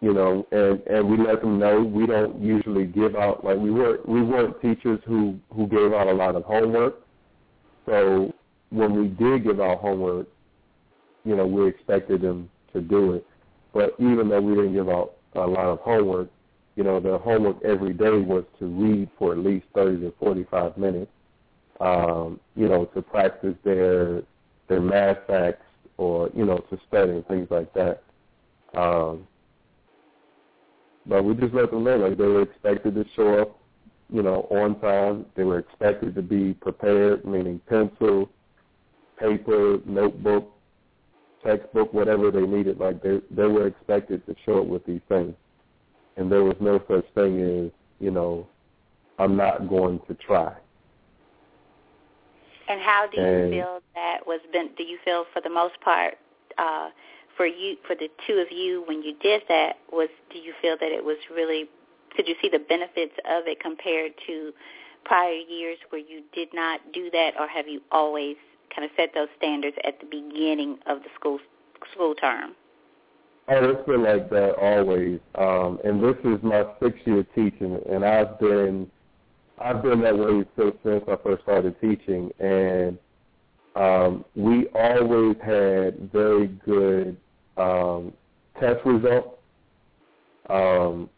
you 0.00 0.12
know, 0.12 0.46
and 0.52 0.80
and 0.86 1.08
we 1.08 1.16
let 1.16 1.40
them 1.40 1.58
know 1.58 1.82
we 1.82 2.06
don't 2.06 2.40
usually 2.40 2.86
give 2.86 3.16
out 3.16 3.44
like 3.44 3.58
we 3.58 3.70
weren't 3.70 4.06
we 4.08 4.22
weren't 4.22 4.60
teachers 4.60 5.00
who 5.06 5.38
who 5.54 5.66
gave 5.66 5.92
out 5.92 6.06
a 6.06 6.12
lot 6.12 6.34
of 6.34 6.44
homework. 6.44 7.00
So 7.86 8.32
when 8.70 8.94
we 9.00 9.08
did 9.08 9.44
give 9.44 9.60
out 9.60 9.78
homework, 9.78 10.26
you 11.24 11.36
know, 11.36 11.46
we 11.46 11.68
expected 11.68 12.20
them 12.20 12.50
to 12.72 12.80
do 12.80 13.14
it. 13.14 13.26
But 13.72 13.94
even 13.98 14.28
though 14.28 14.40
we 14.40 14.54
didn't 14.54 14.74
give 14.74 14.88
out 14.88 15.14
a 15.34 15.46
lot 15.46 15.66
of 15.66 15.80
homework, 15.80 16.28
you 16.76 16.84
know, 16.84 17.00
the 17.00 17.18
homework 17.18 17.62
every 17.64 17.94
day 17.94 18.18
was 18.18 18.44
to 18.58 18.66
read 18.66 19.08
for 19.18 19.32
at 19.32 19.38
least 19.38 19.66
30 19.74 20.00
to 20.00 20.14
45 20.18 20.76
minutes, 20.76 21.10
um, 21.80 22.38
you 22.54 22.68
know, 22.68 22.84
to 22.86 23.02
practice 23.02 23.54
their 23.64 24.22
their 24.68 24.80
math 24.80 25.18
facts 25.26 25.62
or, 25.96 26.28
you 26.34 26.44
know, 26.44 26.58
to 26.70 26.78
study 26.88 27.12
and 27.12 27.26
things 27.28 27.48
like 27.50 27.72
that. 27.74 28.02
Um, 28.74 29.26
but 31.08 31.24
we 31.24 31.34
just 31.34 31.54
let 31.54 31.70
them 31.70 31.84
know, 31.84 31.96
like, 31.96 32.18
they 32.18 32.26
were 32.26 32.42
expected 32.42 32.94
to 32.94 33.04
show 33.14 33.40
up, 33.40 33.58
you 34.10 34.22
know, 34.22 34.46
on 34.50 34.78
time. 34.80 35.26
They 35.34 35.44
were 35.44 35.58
expected 35.58 36.14
to 36.14 36.22
be 36.22 36.54
prepared, 36.54 37.24
meaning 37.24 37.60
pencil, 37.68 38.28
paper, 39.18 39.78
notebook, 39.84 40.52
textbook, 41.44 41.92
whatever 41.92 42.30
they 42.30 42.42
needed. 42.42 42.78
Like 42.78 43.02
they 43.02 43.20
they 43.30 43.46
were 43.46 43.66
expected 43.66 44.26
to 44.26 44.34
show 44.44 44.60
up 44.60 44.66
with 44.66 44.84
these 44.86 45.00
things, 45.08 45.34
and 46.16 46.30
there 46.30 46.44
was 46.44 46.56
no 46.60 46.82
such 46.88 47.06
thing 47.14 47.40
as 47.40 47.70
you 48.00 48.10
know, 48.10 48.46
I'm 49.18 49.36
not 49.36 49.68
going 49.68 50.00
to 50.08 50.14
try. 50.14 50.54
And 52.68 52.80
how 52.80 53.06
do 53.12 53.20
you 53.20 53.26
and, 53.26 53.52
feel 53.52 53.78
that 53.94 54.26
was 54.26 54.40
been? 54.52 54.70
Do 54.76 54.82
you 54.82 54.98
feel 55.04 55.24
for 55.32 55.40
the 55.40 55.50
most 55.50 55.80
part, 55.80 56.14
uh, 56.58 56.90
for 57.36 57.46
you, 57.46 57.76
for 57.86 57.94
the 57.94 58.08
two 58.26 58.34
of 58.34 58.50
you, 58.50 58.82
when 58.86 59.02
you 59.02 59.14
did 59.22 59.42
that, 59.48 59.76
was 59.92 60.08
do 60.32 60.38
you 60.38 60.52
feel 60.60 60.76
that 60.80 60.92
it 60.92 61.04
was 61.04 61.18
really? 61.34 61.66
Could 62.14 62.28
you 62.28 62.34
see 62.40 62.48
the 62.48 62.58
benefits 62.58 63.12
of 63.28 63.46
it 63.46 63.60
compared 63.60 64.12
to 64.26 64.52
prior 65.04 65.32
years 65.34 65.78
where 65.90 66.00
you 66.00 66.22
did 66.34 66.48
not 66.54 66.80
do 66.92 67.10
that, 67.10 67.32
or 67.38 67.46
have 67.46 67.68
you 67.68 67.80
always 67.92 68.36
kind 68.74 68.84
of 68.84 68.90
set 68.96 69.12
those 69.14 69.28
standards 69.36 69.76
at 69.84 70.00
the 70.00 70.06
beginning 70.06 70.78
of 70.86 70.98
the 70.98 71.08
school 71.18 71.38
school 71.92 72.14
term? 72.14 72.54
Oh, 73.48 73.70
it's 73.70 73.86
been 73.86 74.02
like 74.02 74.28
that 74.30 74.56
always. 74.56 75.20
Um, 75.36 75.78
and 75.84 76.02
this 76.02 76.16
is 76.24 76.42
my 76.42 76.64
sixth 76.82 77.06
year 77.06 77.24
teaching, 77.34 77.78
and 77.88 78.04
I've 78.04 78.38
been 78.40 78.90
I've 79.58 79.82
been 79.82 80.00
that 80.02 80.16
way 80.16 80.44
since 80.56 81.04
I 81.08 81.16
first 81.22 81.42
started 81.44 81.80
teaching, 81.80 82.30
and 82.40 82.98
um, 83.76 84.24
we 84.34 84.66
always 84.74 85.36
had 85.42 86.10
very 86.12 86.48
good 86.64 87.16
um, 87.56 88.12
test 88.60 88.84
results. 88.84 89.28
Um, 90.48 91.10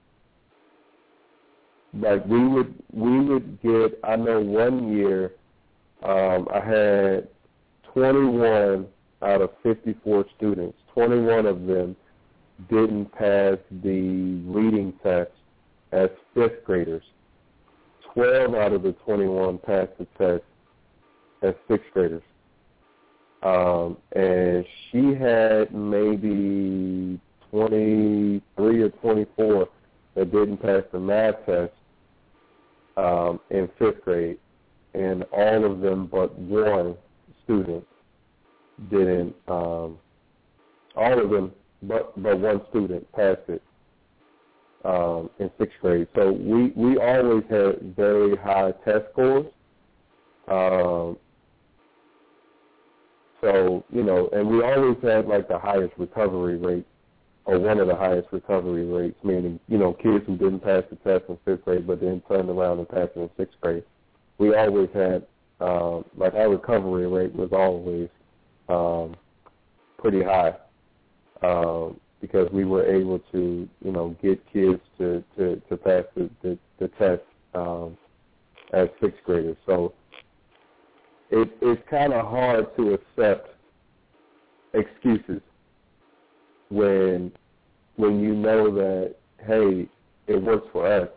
like 1.95 2.25
we 2.27 2.47
would 2.47 2.75
we 2.93 3.21
would 3.21 3.61
get 3.63 3.99
I 4.05 4.17
know 4.17 4.41
one 4.41 4.93
year 4.97 5.33
um, 6.03 6.49
I 6.53 6.61
had 6.61 7.29
21 7.93 8.87
out 9.23 9.41
of 9.41 9.51
54 9.63 10.27
students, 10.37 10.79
21 10.95 11.47
of 11.47 11.67
them 11.67 11.97
didn't 12.69 13.13
pass 13.13 13.57
the 13.83 14.43
reading 14.47 14.93
test 15.03 15.31
as 15.93 16.09
fifth 16.35 16.65
graders. 16.65 17.03
12 18.15 18.55
out 18.55 18.73
of 18.73 18.83
the 18.83 18.93
21 19.05 19.59
passed 19.59 19.93
the 19.99 20.07
test 20.17 20.45
as 21.43 21.55
sixth 21.69 21.87
graders. 21.93 22.23
Um, 23.43 23.97
and 24.17 24.65
she 24.91 25.15
had 25.15 25.73
maybe 25.73 27.21
23 27.51 28.83
or 28.83 28.89
24 28.89 29.69
that 30.17 30.33
didn't 30.33 30.59
pass 30.59 30.83
the 30.93 30.99
math 30.99 31.47
test 31.47 31.73
um, 32.97 33.39
in 33.51 33.69
fifth 33.79 34.03
grade, 34.05 34.39
and 34.95 35.25
all 35.33 35.65
of 35.65 35.81
them 35.81 36.09
but 36.11 36.37
one 36.39 36.97
student 37.45 37.87
didn't. 38.91 39.35
Um, 39.47 39.99
all 40.97 41.23
of 41.23 41.31
them 41.31 41.53
but 41.83 42.21
but 42.21 42.41
one 42.41 42.61
student 42.71 43.11
passed 43.13 43.49
it 43.49 43.63
um, 44.85 45.31
in 45.39 45.51
sixth 45.59 45.77
grade. 45.81 46.09
So 46.17 46.33
we 46.33 46.73
we 46.75 46.99
always 46.99 47.45
had 47.49 47.95
very 47.97 48.37
high 48.37 48.73
test 48.85 49.05
scores. 49.13 49.47
Um, 50.49 51.17
so 53.41 53.85
you 53.93 54.03
know, 54.03 54.29
and 54.33 54.49
we 54.49 54.63
always 54.63 54.97
had 55.03 55.27
like 55.27 55.49
the 55.49 55.59
highest 55.59 55.95
recovery 55.97 56.57
rate, 56.57 56.87
or 57.45 57.59
one 57.59 57.79
of 57.79 57.87
the 57.87 57.95
highest 57.95 58.29
recovery 58.33 58.85
rates, 58.85 59.19
meaning 59.23 59.61
you 59.69 59.79
know 59.79 59.93
kids 59.93 60.25
who 60.27 60.37
didn't 60.37 60.61
pass 60.61 60.83
the 60.91 60.97
test 60.97 61.25
in 61.29 61.39
fifth 61.45 61.65
grade 61.65 61.87
but 61.87 62.01
then 62.01 62.23
turned 62.29 62.51
around 62.51 62.79
and 62.79 62.89
passed 62.89 63.13
it 63.17 63.21
in 63.21 63.31
sixth 63.37 63.61
grade. 63.61 63.85
We 64.39 64.55
always 64.55 64.89
had 64.93 65.27
um, 65.61 66.05
like 66.17 66.35
our 66.35 66.51
recovery 66.51 67.07
rate 67.07 67.35
was 67.35 67.51
always 67.53 68.09
um, 68.69 69.17
pretty 69.99 70.23
high 70.23 70.55
um, 71.43 71.99
because 72.21 72.49
we 72.53 72.65
were 72.65 72.87
able 72.87 73.21
to 73.33 73.69
you 73.85 73.93
know 73.93 74.17
get 74.21 74.41
kids 74.53 74.81
to 74.99 75.23
to, 75.37 75.63
to 75.69 75.77
pass 75.77 76.05
the 76.17 76.29
the, 76.43 76.59
the 76.79 76.89
test 76.99 77.23
um, 77.55 77.97
as 78.73 78.89
sixth 79.01 79.21
graders. 79.25 79.57
So 79.67 79.95
it, 81.31 81.51
it's 81.61 81.83
kind 81.91 82.13
of 82.13 82.27
hard 82.27 82.75
to 82.77 82.95
accept 82.95 83.51
excuses 84.75 85.41
when 86.71 87.33
when 87.97 88.21
you 88.21 88.35
know 88.35 88.73
that 88.75 89.17
hey, 89.45 89.89
it 90.27 90.43
works 90.43 90.67
for 90.73 90.87
us. 90.87 91.09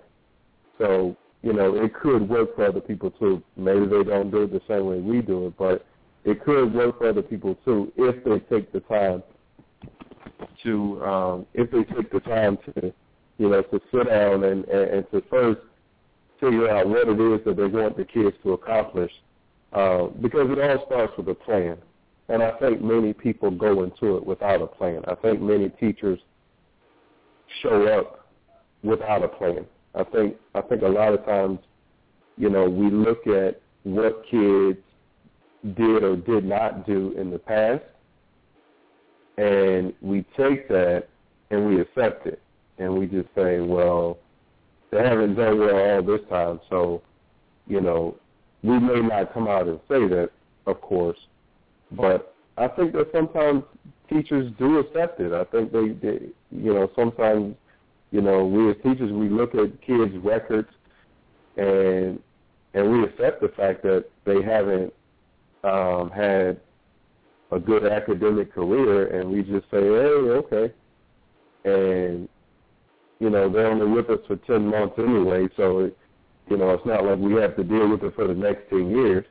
So 0.78 1.16
you 1.42 1.54
know 1.54 1.76
it 1.76 1.94
could 1.94 2.28
work 2.28 2.56
for 2.56 2.66
other 2.66 2.82
people 2.82 3.12
too. 3.12 3.42
Maybe 3.56 3.86
they 3.86 4.04
don't 4.04 4.32
do 4.32 4.44
it 4.44 4.52
the 4.52 4.62
same 4.68 4.86
way 4.86 5.00
we 5.00 5.22
do 5.22 5.48
it, 5.48 5.58
but 5.58 5.86
it 6.24 6.44
could 6.44 6.74
work 6.74 7.00
for 7.00 7.10
other 7.10 7.22
people 7.22 7.56
too 7.66 7.92
if 7.98 8.24
they 8.24 8.40
take 8.56 8.72
the 8.72 8.80
time 8.82 9.24
to 10.64 11.04
um, 11.04 11.46
if 11.54 11.72
they 11.72 11.84
take 11.96 12.12
the 12.12 12.20
time 12.22 12.58
to 12.66 12.94
you 13.38 13.50
know 13.50 13.62
to 13.62 13.82
sit 13.92 14.08
down 14.08 14.44
and, 14.44 14.66
and, 14.66 14.90
and 14.92 15.12
to 15.12 15.22
first 15.30 15.62
figure 16.40 16.70
out 16.70 16.88
what 16.88 17.08
it 17.08 17.20
is 17.20 17.46
that 17.46 17.56
they 17.58 17.66
want 17.66 17.96
the 17.98 18.06
kids 18.06 18.36
to 18.44 18.54
accomplish 18.54 19.12
uh, 19.74 20.08
because 20.22 20.50
it 20.50 20.60
all 20.60 20.86
starts 20.86 21.14
with 21.18 21.28
a 21.30 21.36
plan. 21.36 21.78
And 22.30 22.42
I 22.42 22.52
think 22.60 22.82
many 22.82 23.14
people 23.14 23.52
go 23.52 23.84
into 23.84 24.18
it 24.18 24.26
without 24.26 24.62
a 24.62 24.68
plan. 24.68 25.02
I 25.08 25.16
think 25.16 25.42
many 25.42 25.70
teachers 25.70 26.20
show 27.62 27.88
up 27.88 28.28
without 28.84 29.24
a 29.24 29.28
plan. 29.28 29.66
I 29.96 30.04
think 30.04 30.36
I 30.56 30.62
think 30.62 30.82
a 30.82 30.88
lot 30.88 31.14
of 31.14 31.26
times, 31.26 31.60
you 32.38 32.50
know, 32.50 32.70
we 32.70 32.90
look 32.90 33.28
at 33.28 33.62
what 33.84 34.24
kids 34.30 34.80
did 35.76 36.04
or 36.04 36.16
did 36.16 36.46
not 36.46 36.86
do 36.86 37.14
in 37.18 37.30
the 37.30 37.40
past, 37.40 37.84
and 39.38 39.94
we 40.02 40.26
take 40.38 40.68
that 40.70 41.08
and 41.50 41.68
we 41.68 41.82
accept 41.82 42.26
it, 42.28 42.42
and 42.78 42.98
we 42.98 43.06
just 43.06 43.28
say, 43.36 43.60
well, 43.60 44.20
they 44.90 45.00
haven't 45.00 45.36
done 45.36 45.60
well 45.60 45.76
all 45.76 46.02
this 46.02 46.22
time, 46.30 46.62
so 46.70 47.02
you 47.68 47.82
know, 47.82 48.16
we 48.64 48.80
may 48.80 49.02
not 49.02 49.34
come 49.34 49.48
out 49.48 49.68
and 49.68 49.80
say 49.88 50.08
that, 50.08 50.30
of 50.68 50.82
course, 50.82 51.18
but 51.92 52.36
I 52.58 52.68
think 52.68 52.94
that 52.94 53.08
sometimes 53.12 53.64
teachers 54.10 54.52
do 54.60 54.80
accept 54.80 55.20
it. 55.20 55.34
I 55.34 55.44
think 55.46 55.72
they, 55.72 55.90
they 55.90 56.28
you 56.52 56.74
know, 56.74 56.90
sometimes, 56.96 57.56
you 58.12 58.22
know, 58.22 58.46
we 58.46 58.70
as 58.70 58.76
teachers 58.84 59.12
we 59.12 59.30
look 59.30 59.56
at 59.56 59.82
kids' 59.82 60.16
records 60.24 60.70
and 61.58 62.20
and 62.74 62.92
we 62.92 63.04
accept 63.04 63.42
the 63.42 63.50
fact 63.50 63.84
that 63.84 64.06
they 64.26 64.42
haven't 64.42 64.94
um, 65.64 66.10
had 66.10 66.60
a 67.52 67.60
good 67.60 67.86
academic 67.86 68.54
career, 68.54 69.20
and 69.20 69.30
we 69.30 69.42
just 69.42 69.70
say, 69.70 69.82
hey, 69.82 69.82
okay, 69.82 70.74
and 71.66 72.30
you 73.20 73.30
know 73.30 73.52
they're 73.52 73.68
only 73.68 73.88
with 73.88 74.10
us 74.10 74.20
for 74.28 74.38
ten 74.38 74.68
months 74.68 74.96
anyway, 74.98 75.48
so 75.58 75.80
it, 75.80 75.98
you 76.52 76.58
know, 76.58 76.72
it's 76.72 76.86
not 76.86 77.06
like 77.06 77.18
we 77.18 77.34
have 77.36 77.56
to 77.56 77.64
deal 77.64 77.88
with 77.88 78.04
it 78.04 78.14
for 78.14 78.28
the 78.28 78.34
next 78.34 78.70
10 78.70 78.90
years. 78.90 79.26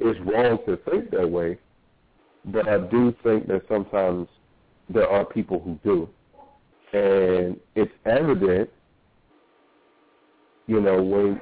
It's 0.00 0.18
wrong 0.20 0.58
to 0.66 0.76
think 0.90 1.12
that 1.12 1.30
way, 1.30 1.58
but 2.46 2.68
I 2.68 2.78
do 2.78 3.14
think 3.22 3.46
that 3.46 3.62
sometimes 3.68 4.26
there 4.88 5.08
are 5.08 5.24
people 5.24 5.60
who 5.60 5.78
do. 5.84 6.08
And 6.92 7.56
it's 7.76 7.92
evident, 8.04 8.68
you 10.66 10.80
know, 10.80 11.00
when, 11.00 11.40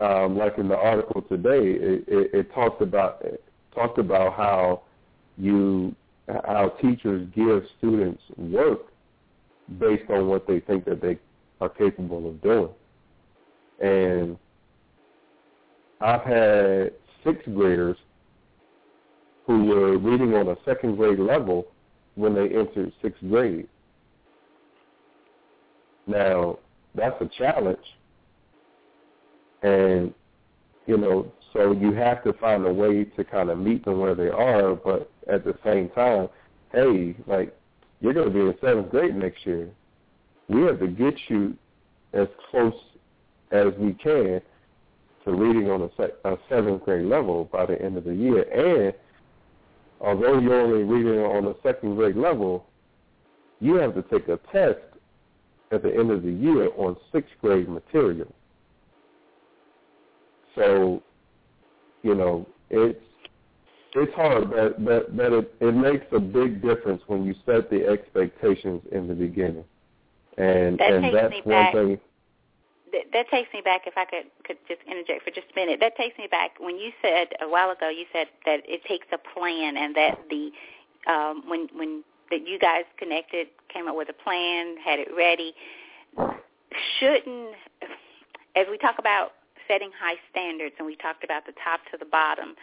um, 0.00 0.38
like 0.38 0.56
in 0.56 0.68
the 0.68 0.76
article 0.76 1.20
today, 1.20 1.72
it, 1.72 2.04
it, 2.08 2.30
it 2.32 2.54
talked 2.54 2.80
about 2.80 3.20
it 3.22 3.44
talked 3.74 3.98
about 3.98 4.34
how 4.34 4.82
you 5.36 5.94
how 6.46 6.70
teachers 6.80 7.28
give 7.34 7.62
students 7.78 8.22
work 8.38 8.86
based 9.78 10.08
on 10.10 10.28
what 10.28 10.46
they 10.46 10.60
think 10.60 10.86
that 10.86 11.02
they 11.02 11.18
are 11.60 11.68
capable 11.68 12.28
of 12.28 12.40
doing. 12.40 12.70
And 13.82 14.38
I've 16.00 16.22
had 16.22 16.92
sixth 17.24 17.46
graders 17.54 17.96
who 19.46 19.64
were 19.64 19.98
reading 19.98 20.34
on 20.34 20.48
a 20.48 20.56
second 20.64 20.96
grade 20.96 21.18
level 21.18 21.66
when 22.14 22.34
they 22.34 22.48
entered 22.48 22.92
sixth 23.02 23.22
grade. 23.28 23.68
Now, 26.06 26.58
that's 26.94 27.20
a 27.20 27.28
challenge. 27.38 27.78
And, 29.62 30.14
you 30.86 30.98
know, 30.98 31.32
so 31.52 31.72
you 31.72 31.92
have 31.94 32.22
to 32.24 32.32
find 32.34 32.66
a 32.66 32.72
way 32.72 33.04
to 33.04 33.24
kind 33.24 33.50
of 33.50 33.58
meet 33.58 33.84
them 33.84 33.98
where 34.00 34.14
they 34.14 34.28
are, 34.28 34.74
but 34.74 35.10
at 35.30 35.44
the 35.44 35.54
same 35.64 35.88
time, 35.90 36.28
hey, 36.72 37.16
like, 37.26 37.56
you're 38.00 38.12
going 38.12 38.28
to 38.28 38.34
be 38.34 38.40
in 38.40 38.54
seventh 38.60 38.90
grade 38.90 39.16
next 39.16 39.46
year. 39.46 39.68
We 40.48 40.62
have 40.62 40.80
to 40.80 40.88
get 40.88 41.14
you 41.28 41.56
as 42.12 42.28
close 42.50 42.74
as 43.54 43.72
we 43.78 43.92
can 43.94 44.40
to 45.24 45.32
reading 45.32 45.70
on 45.70 45.82
a, 45.82 45.88
se- 45.96 46.14
a 46.24 46.36
seventh 46.48 46.84
grade 46.84 47.06
level 47.06 47.48
by 47.50 47.64
the 47.64 47.80
end 47.80 47.96
of 47.96 48.04
the 48.04 48.14
year. 48.14 48.42
And 48.42 48.92
although 50.00 50.38
you're 50.38 50.60
only 50.60 50.82
reading 50.82 51.20
on 51.20 51.46
a 51.46 51.54
second 51.62 51.94
grade 51.94 52.16
level, 52.16 52.66
you 53.60 53.76
have 53.76 53.94
to 53.94 54.02
take 54.02 54.28
a 54.28 54.38
test 54.52 54.80
at 55.70 55.82
the 55.82 55.94
end 55.94 56.10
of 56.10 56.22
the 56.22 56.30
year 56.30 56.68
on 56.76 56.96
sixth 57.12 57.32
grade 57.40 57.68
material. 57.68 58.30
So, 60.56 61.02
you 62.02 62.14
know, 62.14 62.46
it's 62.70 63.00
it's 63.94 64.12
hard, 64.14 64.50
but 64.50 64.84
but 64.84 65.16
but 65.16 65.32
it, 65.32 65.54
it 65.60 65.74
makes 65.74 66.04
a 66.12 66.18
big 66.18 66.60
difference 66.60 67.00
when 67.06 67.24
you 67.24 67.34
set 67.46 67.70
the 67.70 67.86
expectations 67.86 68.82
in 68.90 69.06
the 69.06 69.14
beginning, 69.14 69.64
and 70.36 70.78
that 70.78 70.92
and 70.92 71.14
that's 71.14 71.34
one 71.44 71.64
back. 71.64 71.72
thing 71.74 72.00
that, 73.12 73.28
takes 73.30 73.52
me 73.52 73.60
back. 73.60 73.82
If 73.86 73.94
I 73.96 74.04
could 74.04 74.26
could 74.44 74.58
just 74.68 74.80
interject 74.90 75.24
for 75.24 75.30
just 75.30 75.46
a 75.52 75.58
minute, 75.58 75.80
that 75.80 75.96
takes 75.96 76.16
me 76.18 76.26
back 76.30 76.52
when 76.58 76.78
you 76.78 76.90
said 77.02 77.28
a 77.40 77.48
while 77.48 77.70
ago. 77.70 77.88
You 77.88 78.04
said 78.12 78.28
that 78.46 78.60
it 78.66 78.84
takes 78.84 79.06
a 79.12 79.18
plan, 79.18 79.76
and 79.76 79.94
that 79.96 80.18
the 80.30 80.50
um, 81.10 81.42
when 81.48 81.68
when 81.74 82.04
that 82.30 82.46
you 82.46 82.58
guys 82.58 82.84
connected, 82.98 83.48
came 83.72 83.88
up 83.88 83.96
with 83.96 84.08
a 84.08 84.12
plan, 84.12 84.76
had 84.84 84.98
it 84.98 85.08
ready. 85.16 85.54
Shouldn't, 86.98 87.54
as 88.56 88.66
we 88.70 88.78
talk 88.78 88.96
about 88.98 89.32
setting 89.68 89.90
high 89.98 90.16
standards, 90.30 90.74
and 90.78 90.86
we 90.86 90.96
talked 90.96 91.24
about 91.24 91.46
the 91.46 91.52
top 91.62 91.80
to 91.92 91.98
the 91.98 92.04
bottom, 92.04 92.54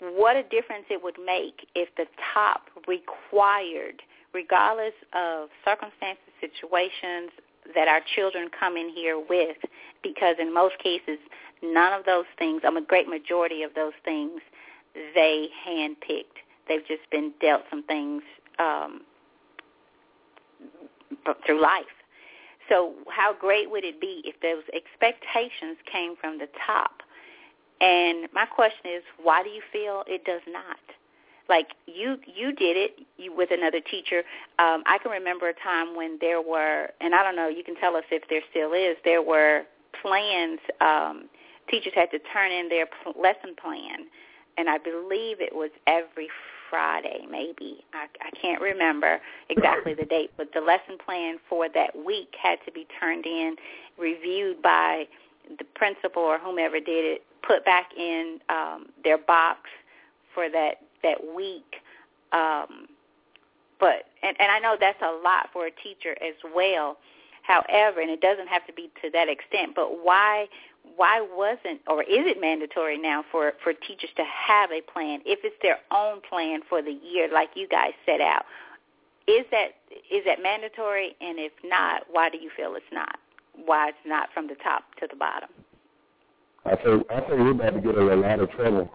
what 0.00 0.36
a 0.36 0.42
difference 0.42 0.84
it 0.90 1.02
would 1.02 1.18
make 1.24 1.66
if 1.74 1.88
the 1.96 2.06
top 2.34 2.62
required, 2.86 4.02
regardless 4.34 4.94
of 5.14 5.48
circumstances, 5.64 6.32
situations, 6.40 7.30
that 7.74 7.88
our 7.88 8.00
children 8.14 8.48
come 8.58 8.76
in 8.76 8.88
here 8.88 9.18
with 9.18 9.56
because 10.02 10.36
in 10.38 10.52
most 10.52 10.78
cases 10.78 11.18
none 11.62 11.92
of 11.92 12.04
those 12.04 12.26
things, 12.38 12.62
I'm 12.64 12.76
a 12.76 12.82
great 12.82 13.08
majority 13.08 13.62
of 13.62 13.74
those 13.74 13.92
things, 14.04 14.40
they 15.14 15.48
handpicked. 15.66 16.38
They've 16.68 16.86
just 16.86 17.08
been 17.10 17.32
dealt 17.40 17.62
some 17.70 17.82
things 17.84 18.22
um, 18.58 19.02
through 21.46 21.60
life. 21.60 21.84
So 22.68 22.92
how 23.08 23.34
great 23.38 23.70
would 23.70 23.84
it 23.84 24.00
be 24.00 24.22
if 24.24 24.38
those 24.40 24.62
expectations 24.74 25.78
came 25.90 26.16
from 26.16 26.38
the 26.38 26.48
top? 26.66 27.02
And 27.80 28.28
my 28.32 28.44
question 28.44 28.90
is, 28.96 29.02
why 29.22 29.42
do 29.42 29.48
you 29.48 29.62
feel 29.72 30.04
it 30.06 30.24
does 30.24 30.42
not? 30.48 30.76
Like 31.48 31.68
you 31.86 32.18
you 32.26 32.52
did 32.52 32.76
it 32.76 33.00
you, 33.16 33.34
with 33.34 33.50
another 33.50 33.80
teacher. 33.80 34.18
Um, 34.58 34.82
I 34.86 34.98
can 35.02 35.10
remember 35.10 35.48
a 35.48 35.54
time 35.54 35.96
when 35.96 36.18
there 36.20 36.40
were, 36.40 36.90
and 37.00 37.14
I 37.14 37.22
don't 37.22 37.36
know, 37.36 37.48
you 37.48 37.64
can 37.64 37.76
tell 37.76 37.96
us 37.96 38.04
if 38.10 38.22
there 38.28 38.42
still 38.50 38.72
is. 38.72 38.96
There 39.04 39.22
were 39.22 39.62
plans. 40.00 40.60
Um, 40.80 41.28
teachers 41.70 41.92
had 41.94 42.10
to 42.10 42.18
turn 42.32 42.52
in 42.52 42.68
their 42.68 42.86
pl- 42.86 43.20
lesson 43.20 43.54
plan, 43.60 44.06
and 44.56 44.68
I 44.68 44.78
believe 44.78 45.40
it 45.40 45.54
was 45.54 45.70
every 45.86 46.28
Friday, 46.70 47.26
maybe. 47.30 47.84
I, 47.94 48.06
I 48.20 48.30
can't 48.30 48.60
remember 48.60 49.20
exactly 49.48 49.94
the 49.94 50.04
date, 50.04 50.32
but 50.36 50.52
the 50.52 50.60
lesson 50.60 50.98
plan 51.04 51.38
for 51.48 51.68
that 51.70 51.96
week 52.04 52.34
had 52.40 52.58
to 52.66 52.72
be 52.72 52.86
turned 53.00 53.26
in, 53.26 53.56
reviewed 53.98 54.60
by 54.62 55.06
the 55.58 55.64
principal 55.74 56.22
or 56.22 56.38
whomever 56.38 56.78
did 56.78 57.04
it 57.04 57.22
put 57.46 57.64
back 57.64 57.90
in 57.96 58.38
um, 58.50 58.86
their 59.02 59.16
box 59.16 59.60
for 60.34 60.50
that 60.50 60.82
that 61.02 61.18
week. 61.34 61.76
Um, 62.32 62.88
but 63.80 64.06
and, 64.22 64.36
and 64.40 64.50
I 64.50 64.58
know 64.58 64.76
that's 64.78 65.00
a 65.02 65.20
lot 65.22 65.48
for 65.52 65.66
a 65.66 65.70
teacher 65.70 66.16
as 66.22 66.34
well. 66.54 66.98
However, 67.42 68.00
and 68.00 68.10
it 68.10 68.20
doesn't 68.20 68.48
have 68.48 68.66
to 68.66 68.72
be 68.72 68.90
to 69.02 69.10
that 69.10 69.28
extent, 69.28 69.74
but 69.74 70.04
why 70.04 70.48
why 70.96 71.20
wasn't 71.20 71.80
or 71.86 72.02
is 72.02 72.26
it 72.26 72.40
mandatory 72.40 72.98
now 72.98 73.24
for 73.30 73.52
for 73.62 73.72
teachers 73.72 74.10
to 74.16 74.24
have 74.24 74.70
a 74.70 74.80
plan 74.80 75.20
if 75.24 75.40
it's 75.44 75.56
their 75.62 75.78
own 75.90 76.20
plan 76.28 76.60
for 76.68 76.82
the 76.82 76.92
year 76.92 77.28
like 77.32 77.50
you 77.54 77.68
guys 77.68 77.92
set 78.04 78.20
out? 78.20 78.44
Is 79.26 79.46
that 79.50 79.76
is 80.10 80.24
that 80.26 80.42
mandatory? 80.42 81.16
And 81.20 81.38
if 81.38 81.52
not, 81.64 82.04
why 82.10 82.28
do 82.30 82.38
you 82.38 82.50
feel 82.56 82.74
it's 82.74 82.84
not? 82.92 83.18
Why 83.64 83.90
it's 83.90 83.98
not 84.06 84.28
from 84.32 84.48
the 84.48 84.54
top 84.56 84.84
to 85.00 85.06
the 85.08 85.16
bottom? 85.16 85.48
I 86.68 86.76
think 86.76 87.06
I 87.10 87.20
think 87.20 87.32
we're 87.32 87.50
about 87.52 87.74
to 87.74 87.80
get 87.80 87.96
in 87.96 88.08
a 88.08 88.16
lot 88.16 88.40
of 88.40 88.50
trouble. 88.50 88.90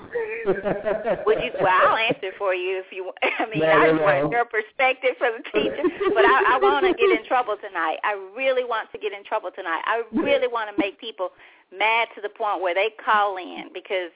Would 0.46 1.40
you? 1.42 1.52
Well, 1.60 1.90
I'll 1.90 1.98
answer 1.98 2.32
for 2.38 2.54
you 2.54 2.84
if 2.86 2.92
you. 2.92 3.12
I 3.24 3.46
mean, 3.50 3.60
no, 3.60 3.68
I 3.68 3.92
no, 3.92 4.02
want 4.02 4.24
no. 4.26 4.32
your 4.32 4.46
perspective 4.46 5.16
from 5.18 5.42
the 5.42 5.44
teacher, 5.50 5.84
but 6.14 6.26
I, 6.26 6.56
I 6.56 6.60
want 6.62 6.86
to 6.86 6.94
get 6.94 7.10
in 7.10 7.26
trouble 7.26 7.56
tonight. 7.58 7.98
I 8.04 8.14
really 8.36 8.64
want 8.64 8.92
to 8.92 8.98
get 8.98 9.14
in 9.14 9.24
trouble 9.24 9.50
tonight. 9.56 9.82
I 9.86 10.04
really 10.14 10.48
want 10.48 10.70
to 10.70 10.82
make 10.82 11.00
people 11.00 11.30
mad 11.78 12.10
to 12.16 12.22
the 12.22 12.30
point 12.30 12.62
where 12.62 12.76
they 12.76 12.90
call 13.04 13.38
in 13.38 13.70
because 13.74 14.12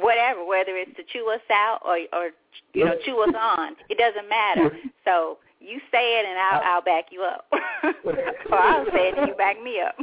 whatever, 0.00 0.44
whether 0.44 0.76
it's 0.76 0.94
to 0.96 1.02
chew 1.12 1.30
us 1.30 1.44
out 1.52 1.80
or 1.84 1.98
or 2.12 2.30
you 2.74 2.84
know 2.84 2.96
chew 3.04 3.20
us 3.22 3.34
on, 3.38 3.76
it 3.88 3.98
doesn't 3.98 4.28
matter. 4.28 4.74
So 5.04 5.38
you 5.60 5.78
say 5.92 6.20
it 6.20 6.26
and 6.26 6.38
I'll 6.38 6.62
I'll 6.64 6.82
back 6.82 7.06
you 7.10 7.22
up, 7.22 7.46
or 8.04 8.58
I'll 8.58 8.86
say 8.86 9.08
it 9.08 9.18
and 9.18 9.28
you 9.28 9.34
back 9.34 9.62
me 9.62 9.80
up. 9.80 9.94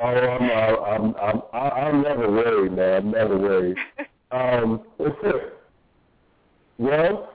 Oh, 0.00 0.06
I'm, 0.06 0.42
I'm, 0.84 1.14
I'm, 1.16 1.42
I'm, 1.52 1.72
I'm 1.72 2.02
never 2.02 2.30
worried, 2.30 2.72
man. 2.72 2.94
I'm 2.94 3.10
never 3.12 3.38
worried. 3.38 3.76
Um, 4.30 4.82
well, 4.98 5.12
well, 6.78 7.28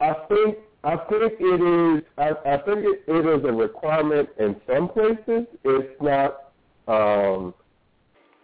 I 0.00 0.14
think 0.28 0.56
I 0.82 0.96
think 0.96 1.32
it 1.40 1.96
is. 1.98 2.04
I, 2.16 2.30
I 2.48 2.56
think 2.58 2.78
it, 2.84 3.02
it 3.06 3.26
is 3.26 3.44
a 3.44 3.52
requirement 3.52 4.30
in 4.38 4.56
some 4.66 4.88
places. 4.88 5.46
It's 5.62 6.00
not 6.00 6.52
um, 6.88 7.52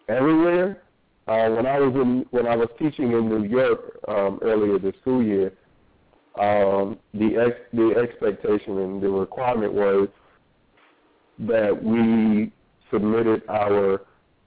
everywhere. 0.08 0.82
Uh, 1.28 1.48
when 1.50 1.66
I 1.66 1.78
was 1.78 1.94
in 1.94 2.26
when 2.30 2.46
I 2.46 2.56
was 2.56 2.68
teaching 2.78 3.12
in 3.12 3.28
New 3.28 3.44
York 3.44 3.98
um, 4.08 4.38
earlier 4.42 4.78
this 4.78 4.94
school 5.00 5.22
year, 5.22 5.52
um, 6.38 6.98
the 7.14 7.36
ex, 7.46 7.56
the 7.72 7.94
expectation 7.96 8.78
and 8.78 9.00
the 9.00 9.08
requirement 9.08 9.72
was 9.72 10.08
that 11.40 11.82
we 11.82 12.52
submitted 12.90 13.42
our 13.48 14.02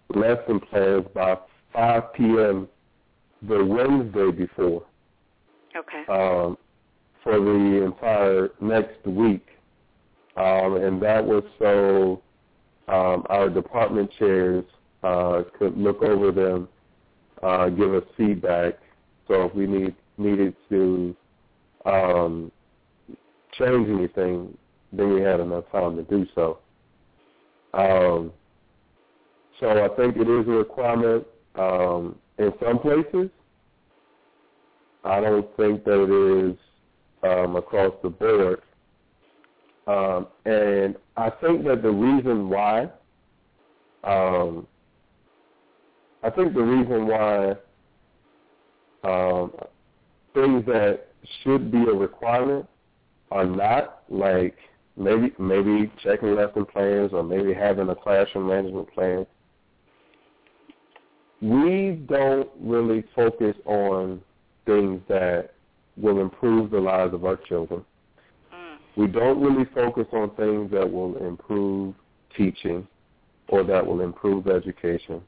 lesson 0.10 0.60
plans 0.60 1.06
by 1.14 1.38
5 1.74 2.14
p.m. 2.14 2.68
the 3.48 3.64
Wednesday 3.64 4.32
before 4.32 4.86
okay. 5.76 6.04
um, 6.10 6.58
for 7.24 7.40
the 7.40 7.84
entire 7.86 8.50
next 8.62 9.06
week. 9.06 9.46
Um, 10.38 10.76
and 10.76 11.02
that 11.02 11.24
was 11.24 11.44
so 11.60 12.22
um, 12.88 13.26
our 13.30 13.50
department 13.50 14.12
chairs 14.20 14.66
uh, 15.04 15.44
could 15.58 15.78
look 15.78 16.02
over 16.04 16.32
them, 16.32 16.68
uh, 17.42 17.70
give 17.70 17.94
us 17.94 18.04
feedback. 18.18 18.76
So 19.28 19.44
if 19.44 19.56
we 19.56 19.66
need, 19.66 19.96
needed 20.18 20.56
to 20.70 21.16
um, 21.86 22.52
change 23.58 23.90
anything, 23.90 24.58
then 24.92 25.14
we 25.14 25.22
had 25.22 25.40
enough 25.40 25.66
time 25.72 25.96
to 25.96 26.04
do 26.04 26.26
so. 26.36 26.60
Um, 27.76 28.32
so 29.60 29.70
I 29.70 29.90
think 29.96 30.16
it 30.16 30.30
is 30.30 30.48
a 30.48 30.52
requirement 30.52 31.26
um, 31.56 32.16
in 32.38 32.54
some 32.64 32.80
places. 32.80 33.30
I 35.04 35.20
don't 35.20 35.48
think 35.58 35.84
that 35.84 36.04
it 36.04 36.50
is 36.50 36.58
um, 37.24 37.56
across 37.56 37.94
the 38.02 38.10
board. 38.10 38.62
Um, 39.88 40.28
and 40.46 40.96
I 41.16 41.30
think 41.30 41.64
that 41.66 41.82
the 41.84 41.92
reason 41.92 42.50
why, 42.50 42.90
um, 44.04 44.66
I 46.24 46.30
think 46.30 46.54
the 46.54 46.64
reason 46.64 47.08
why 47.08 47.52
um, 49.04 49.54
things 50.34 50.66
that 50.66 51.08
should 51.44 51.72
be 51.72 51.84
a 51.84 51.94
requirement 51.94 52.68
are 53.32 53.46
not, 53.46 54.04
like 54.10 54.58
maybe 54.98 55.34
maybe 55.38 55.92
checking 56.04 56.36
lesson 56.36 56.66
plans 56.66 57.12
or 57.14 57.24
maybe 57.24 57.54
having 57.54 57.90
a 57.90 57.96
classroom 57.96 58.48
management 58.48 58.92
plan. 58.94 59.26
We 61.42 62.04
don't 62.08 62.50
really 62.60 63.04
focus 63.16 63.56
on 63.66 64.22
things 64.66 65.02
that 65.10 65.52
will 65.98 66.22
improve 66.22 66.72
the 66.72 66.80
lives 66.80 67.14
of 67.14 67.26
our 67.26 67.36
children. 67.36 67.84
Mm. 68.54 68.78
We 68.96 69.08
don't 69.08 69.42
really 69.42 69.66
focus 69.74 70.08
on 70.14 70.32
things 70.36 70.72
that 70.72 70.90
will 70.90 71.18
improve 71.18 71.94
teaching 72.36 72.88
or 73.50 73.64
that 73.64 73.86
will 73.86 74.02
improve 74.02 74.48
education. 74.48 75.22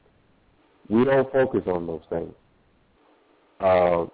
We 0.88 1.04
don't 1.04 1.30
focus 1.30 1.62
on 1.66 1.86
those 1.86 2.02
things, 2.08 2.32
uh, 3.60 4.06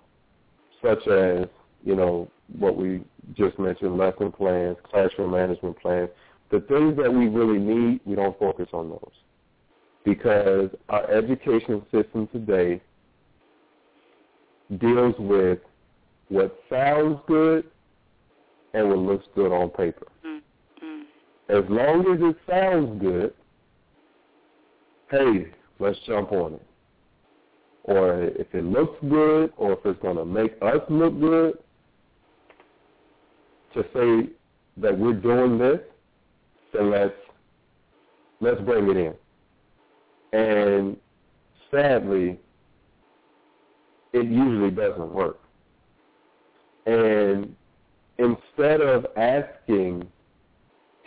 such 0.83 1.07
as, 1.07 1.47
you 1.85 1.95
know, 1.95 2.29
what 2.59 2.77
we 2.77 3.03
just 3.35 3.59
mentioned, 3.59 3.97
lesson 3.97 4.33
plans, 4.33 4.77
classroom 4.85 5.33
management 5.33 5.79
plans. 5.81 6.09
The 6.51 6.61
things 6.61 6.97
that 6.99 7.13
we 7.13 7.29
really 7.29 7.59
need, 7.59 8.01
we 8.05 8.15
don't 8.15 8.39
focus 8.39 8.69
on 8.73 8.91
those 8.91 9.13
because 10.05 10.69
our 10.91 11.11
education 11.11 11.83
system 11.91 12.29
today 12.33 12.81
deals 14.79 15.15
with 15.19 15.59
what 16.29 16.57
sounds 16.69 17.19
good 17.27 17.65
and 18.75 18.89
what 18.89 18.99
looks 18.99 19.27
good 19.35 19.53
on 19.53 19.71
paper. 19.71 20.07
Mm. 20.27 20.41
Mm. 20.85 21.03
As 21.49 21.71
long 21.71 22.01
as 22.13 22.21
it 22.21 22.37
sounds 22.49 23.01
good, 23.01 23.33
hey, 25.11 25.49
let's 25.79 25.99
jump 26.07 26.33
on 26.33 26.55
it. 26.55 26.67
Or 27.85 28.23
if 28.23 28.47
it 28.55 28.65
looks 28.65 28.97
good 29.09 29.53
or 29.57 29.73
if 29.73 29.79
it's 29.85 30.01
going 30.01 30.17
to 30.17 30.25
make 30.25 30.53
us 30.63 30.81
look 30.89 31.19
good, 31.21 31.59
to 33.75 33.83
say 33.93 34.31
that 34.79 34.99
we're 34.99 35.13
doing 35.13 35.59
this, 35.59 35.81
then 36.73 36.91
let's 36.91 37.13
let's 38.41 38.61
bring 38.63 38.89
it 38.91 38.97
in. 38.97 39.15
And 40.33 40.97
sadly, 41.71 42.39
it 44.13 44.27
usually 44.27 44.71
doesn't 44.71 45.13
work. 45.13 45.39
And 46.87 47.55
instead 48.19 48.81
of 48.81 49.07
asking 49.17 50.07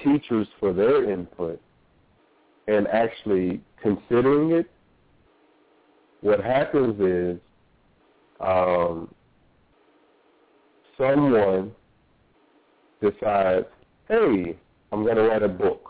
teachers 0.03 0.47
for 0.59 0.73
their 0.73 1.11
input 1.11 1.61
and 2.67 2.87
actually 2.87 3.61
considering 3.81 4.51
it, 4.51 4.69
what 6.21 6.43
happens 6.43 6.99
is 6.99 7.39
um, 8.39 9.13
someone 10.97 11.71
decides, 13.01 13.67
hey, 14.07 14.57
I'm 14.91 15.03
going 15.03 15.15
to 15.15 15.23
write 15.23 15.43
a 15.43 15.47
book. 15.47 15.89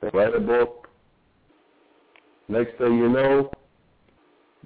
They 0.00 0.10
write 0.12 0.34
a 0.34 0.40
book. 0.40 0.88
Next 2.48 2.78
thing 2.78 2.98
you 2.98 3.08
know, 3.08 3.50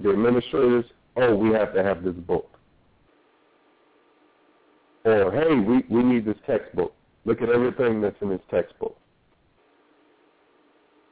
the 0.02 0.10
administrators, 0.10 0.84
oh, 1.16 1.34
we 1.34 1.50
have 1.50 1.74
to 1.74 1.82
have 1.82 2.04
this 2.04 2.14
book. 2.14 2.48
Or, 5.04 5.32
hey, 5.32 5.54
we, 5.54 5.84
we 5.90 6.02
need 6.02 6.24
this 6.24 6.36
textbook. 6.46 6.94
Look 7.24 7.42
at 7.42 7.48
everything 7.48 8.00
that's 8.00 8.16
in 8.20 8.28
this 8.28 8.40
textbook. 8.50 8.96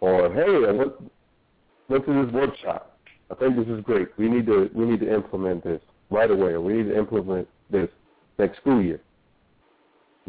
Or, 0.01 0.33
hey, 0.33 0.75
went, 0.77 0.93
went 1.89 2.07
to 2.07 2.25
this 2.25 2.33
workshop. 2.33 2.99
I 3.31 3.35
think 3.35 3.57
this 3.57 3.69
is 3.69 3.83
great. 3.83 4.09
We 4.19 4.29
need 4.29 4.47
to 4.47 4.71
we 4.75 4.85
need 4.85 5.01
to 5.01 5.15
implement 5.15 5.63
this 5.63 5.81
right 6.11 6.31
away. 6.31 6.53
Or 6.53 6.61
we 6.61 6.75
need 6.75 6.89
to 6.89 6.99
implement 6.99 7.47
this 7.71 7.89
next 8.39 8.59
school 8.59 8.83
year. 8.83 9.01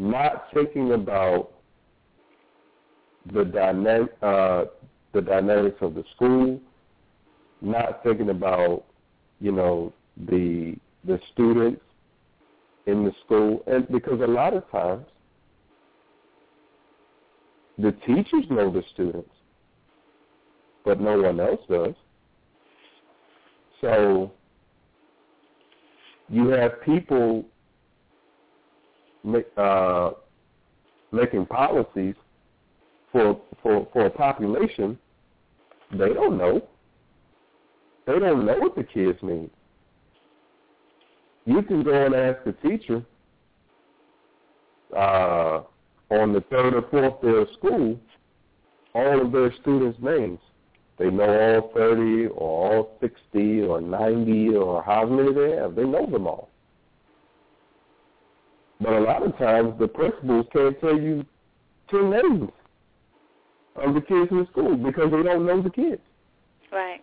Not 0.02 0.46
thinking 0.52 0.94
about 0.94 1.50
the 3.32 3.44
dynamic 3.44 4.10
uh, 4.20 4.64
the 5.12 5.20
dynamics 5.20 5.76
of 5.80 5.94
the 5.94 6.02
school, 6.16 6.60
not 7.60 8.02
thinking 8.02 8.30
about, 8.30 8.82
you 9.38 9.52
know, 9.52 9.92
the 10.28 10.74
the 11.04 11.20
students 11.32 11.82
in 12.86 13.04
the 13.04 13.12
school, 13.24 13.62
and 13.68 13.86
because 13.92 14.20
a 14.20 14.26
lot 14.26 14.54
of 14.54 14.68
times 14.72 15.06
the 17.78 17.92
teachers 18.04 18.44
know 18.50 18.72
the 18.72 18.82
students, 18.94 19.30
but 20.84 21.00
no 21.00 21.22
one 21.22 21.38
else 21.38 21.60
does. 21.70 21.94
So 23.80 24.32
you 26.28 26.48
have 26.48 26.82
people 26.82 27.44
uh, 29.56 30.10
making 31.12 31.46
policies 31.46 32.14
for 33.10 33.40
for 33.62 33.86
for 33.92 34.06
a 34.06 34.10
population, 34.10 34.98
they 35.92 36.08
don't 36.08 36.38
know. 36.38 36.62
They 38.06 38.18
don't 38.18 38.44
know 38.44 38.58
what 38.58 38.74
the 38.74 38.84
kids 38.84 39.18
need. 39.22 39.50
You 41.44 41.62
can 41.62 41.82
go 41.82 42.06
and 42.06 42.14
ask 42.14 42.46
a 42.46 42.52
teacher 42.52 43.04
uh, 44.96 45.62
on 46.10 46.32
the 46.32 46.42
third 46.50 46.74
or 46.74 46.82
fourth 46.90 47.22
day 47.22 47.40
of 47.40 47.48
school 47.58 47.98
all 48.94 49.22
of 49.22 49.32
their 49.32 49.52
students' 49.60 49.98
names. 50.02 50.38
They 50.98 51.10
know 51.10 51.24
all 51.24 51.72
30 51.74 52.26
or 52.26 52.74
all 52.76 52.98
60 53.00 53.62
or 53.62 53.80
90 53.80 54.54
or 54.54 54.82
how 54.82 55.06
many 55.06 55.32
they 55.32 55.56
have. 55.56 55.74
They 55.74 55.84
know 55.84 56.06
them 56.06 56.26
all. 56.26 56.50
But 58.82 58.94
a 58.94 59.00
lot 59.00 59.22
of 59.22 59.36
times 59.38 59.78
the 59.78 59.88
principals 59.88 60.46
can't 60.52 60.78
tell 60.80 60.98
you 60.98 61.24
two 61.90 62.10
names 62.10 62.50
of 63.76 63.94
the 63.94 64.00
kids 64.00 64.30
in 64.30 64.38
the 64.38 64.46
school 64.50 64.76
because 64.76 65.10
they 65.10 65.22
don't 65.22 65.46
know 65.46 65.62
the 65.62 65.70
kids. 65.70 66.00
Right. 66.72 67.00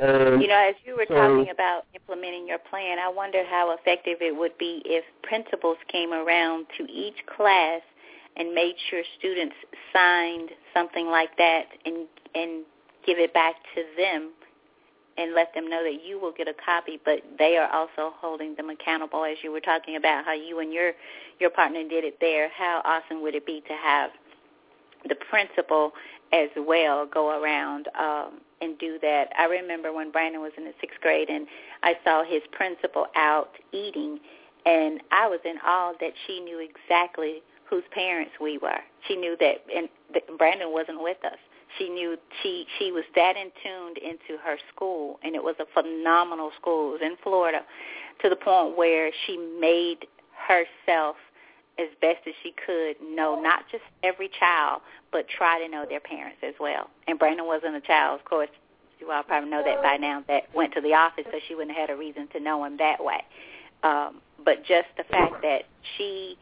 And 0.00 0.40
You 0.40 0.48
know, 0.48 0.56
as 0.56 0.74
you 0.84 0.96
were 0.96 1.06
so- 1.08 1.14
talking 1.14 1.50
about 1.50 1.84
implementing 1.94 2.46
your 2.46 2.58
plan, 2.58 2.98
I 2.98 3.08
wondered 3.08 3.46
how 3.46 3.70
effective 3.72 4.18
it 4.22 4.34
would 4.34 4.56
be 4.58 4.82
if 4.84 5.04
principals 5.22 5.76
came 5.88 6.12
around 6.12 6.66
to 6.78 6.90
each 6.90 7.24
class 7.26 7.82
and 8.36 8.54
made 8.54 8.74
sure 8.88 9.02
students 9.18 9.54
signed 9.92 10.50
something 10.74 11.08
like 11.08 11.36
that 11.36 11.66
and 11.84 12.06
and 12.34 12.64
give 13.04 13.18
it 13.18 13.34
back 13.34 13.56
to 13.74 13.84
them 13.96 14.30
and 15.20 15.34
let 15.34 15.52
them 15.54 15.68
know 15.68 15.82
that 15.84 16.04
you 16.04 16.18
will 16.18 16.32
get 16.32 16.48
a 16.48 16.54
copy, 16.64 16.98
but 17.04 17.20
they 17.38 17.56
are 17.56 17.70
also 17.70 18.14
holding 18.16 18.54
them 18.54 18.70
accountable 18.70 19.24
as 19.24 19.36
you 19.42 19.52
were 19.52 19.60
talking 19.60 19.96
about 19.96 20.24
how 20.24 20.32
you 20.32 20.60
and 20.60 20.72
your 20.72 20.92
your 21.38 21.50
partner 21.50 21.82
did 21.88 22.04
it 22.04 22.18
there. 22.20 22.48
How 22.56 22.80
awesome 22.84 23.22
would 23.22 23.34
it 23.34 23.46
be 23.46 23.62
to 23.68 23.74
have 23.74 24.10
the 25.08 25.14
principal 25.14 25.92
as 26.32 26.48
well 26.56 27.06
go 27.06 27.42
around 27.42 27.88
um, 27.98 28.40
and 28.60 28.78
do 28.78 28.98
that. 29.02 29.28
I 29.36 29.44
remember 29.44 29.92
when 29.92 30.10
Brandon 30.10 30.40
was 30.40 30.52
in 30.56 30.64
the 30.64 30.74
sixth 30.80 31.00
grade 31.00 31.28
and 31.28 31.46
I 31.82 31.94
saw 32.04 32.24
his 32.24 32.42
principal 32.52 33.06
out 33.16 33.50
eating, 33.72 34.20
and 34.66 35.00
I 35.10 35.26
was 35.28 35.40
in 35.44 35.56
awe 35.64 35.92
that 36.00 36.12
she 36.26 36.40
knew 36.40 36.60
exactly 36.60 37.42
whose 37.68 37.84
parents 37.92 38.32
we 38.40 38.58
were. 38.58 38.80
She 39.08 39.16
knew 39.16 39.36
that, 39.40 39.64
and 39.74 39.88
that 40.12 40.22
Brandon 40.38 40.72
wasn't 40.72 41.02
with 41.02 41.24
us. 41.24 41.38
She 41.78 41.88
knew 41.88 42.16
she 42.42 42.66
she 42.78 42.92
was 42.92 43.04
that 43.14 43.36
in 43.36 43.50
tuned 43.62 43.98
into 43.98 44.40
her 44.42 44.56
school, 44.74 45.18
and 45.22 45.34
it 45.34 45.42
was 45.42 45.56
a 45.60 45.66
phenomenal 45.72 46.50
school. 46.60 46.90
It 46.90 46.92
was 46.92 47.02
in 47.02 47.16
Florida, 47.22 47.60
to 48.22 48.28
the 48.28 48.36
point 48.36 48.76
where 48.76 49.10
she 49.26 49.36
made 49.60 50.06
herself 50.46 51.16
as 51.78 51.88
best 52.00 52.20
as 52.26 52.34
she 52.42 52.52
could 52.66 52.96
know 53.02 53.40
not 53.40 53.64
just 53.70 53.84
every 54.02 54.28
child, 54.38 54.82
but 55.12 55.26
try 55.28 55.58
to 55.58 55.68
know 55.68 55.86
their 55.88 56.00
parents 56.00 56.38
as 56.42 56.54
well. 56.60 56.90
And 57.06 57.18
Brandon 57.18 57.46
wasn't 57.46 57.76
a 57.76 57.80
child, 57.80 58.20
of 58.20 58.24
course. 58.26 58.50
You 58.98 59.10
all 59.10 59.22
probably 59.22 59.48
know 59.48 59.62
that 59.64 59.82
by 59.82 59.96
now. 59.96 60.22
That 60.28 60.54
went 60.54 60.74
to 60.74 60.80
the 60.82 60.92
office, 60.92 61.24
so 61.32 61.38
she 61.48 61.54
wouldn't 61.54 61.76
have 61.76 61.88
had 61.88 61.96
a 61.96 61.98
reason 61.98 62.28
to 62.34 62.40
know 62.40 62.64
him 62.64 62.76
that 62.76 63.02
way. 63.02 63.22
Um, 63.82 64.20
but 64.44 64.58
just 64.64 64.88
the 64.98 65.04
fact 65.04 65.40
that 65.42 65.62
she 65.96 66.36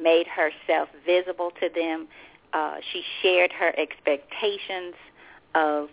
made 0.00 0.26
herself 0.28 0.88
visible 1.04 1.50
to 1.60 1.68
them, 1.74 2.06
uh, 2.52 2.76
she 2.92 3.02
shared 3.22 3.52
her 3.52 3.72
expectations 3.78 4.94
of 5.54 5.88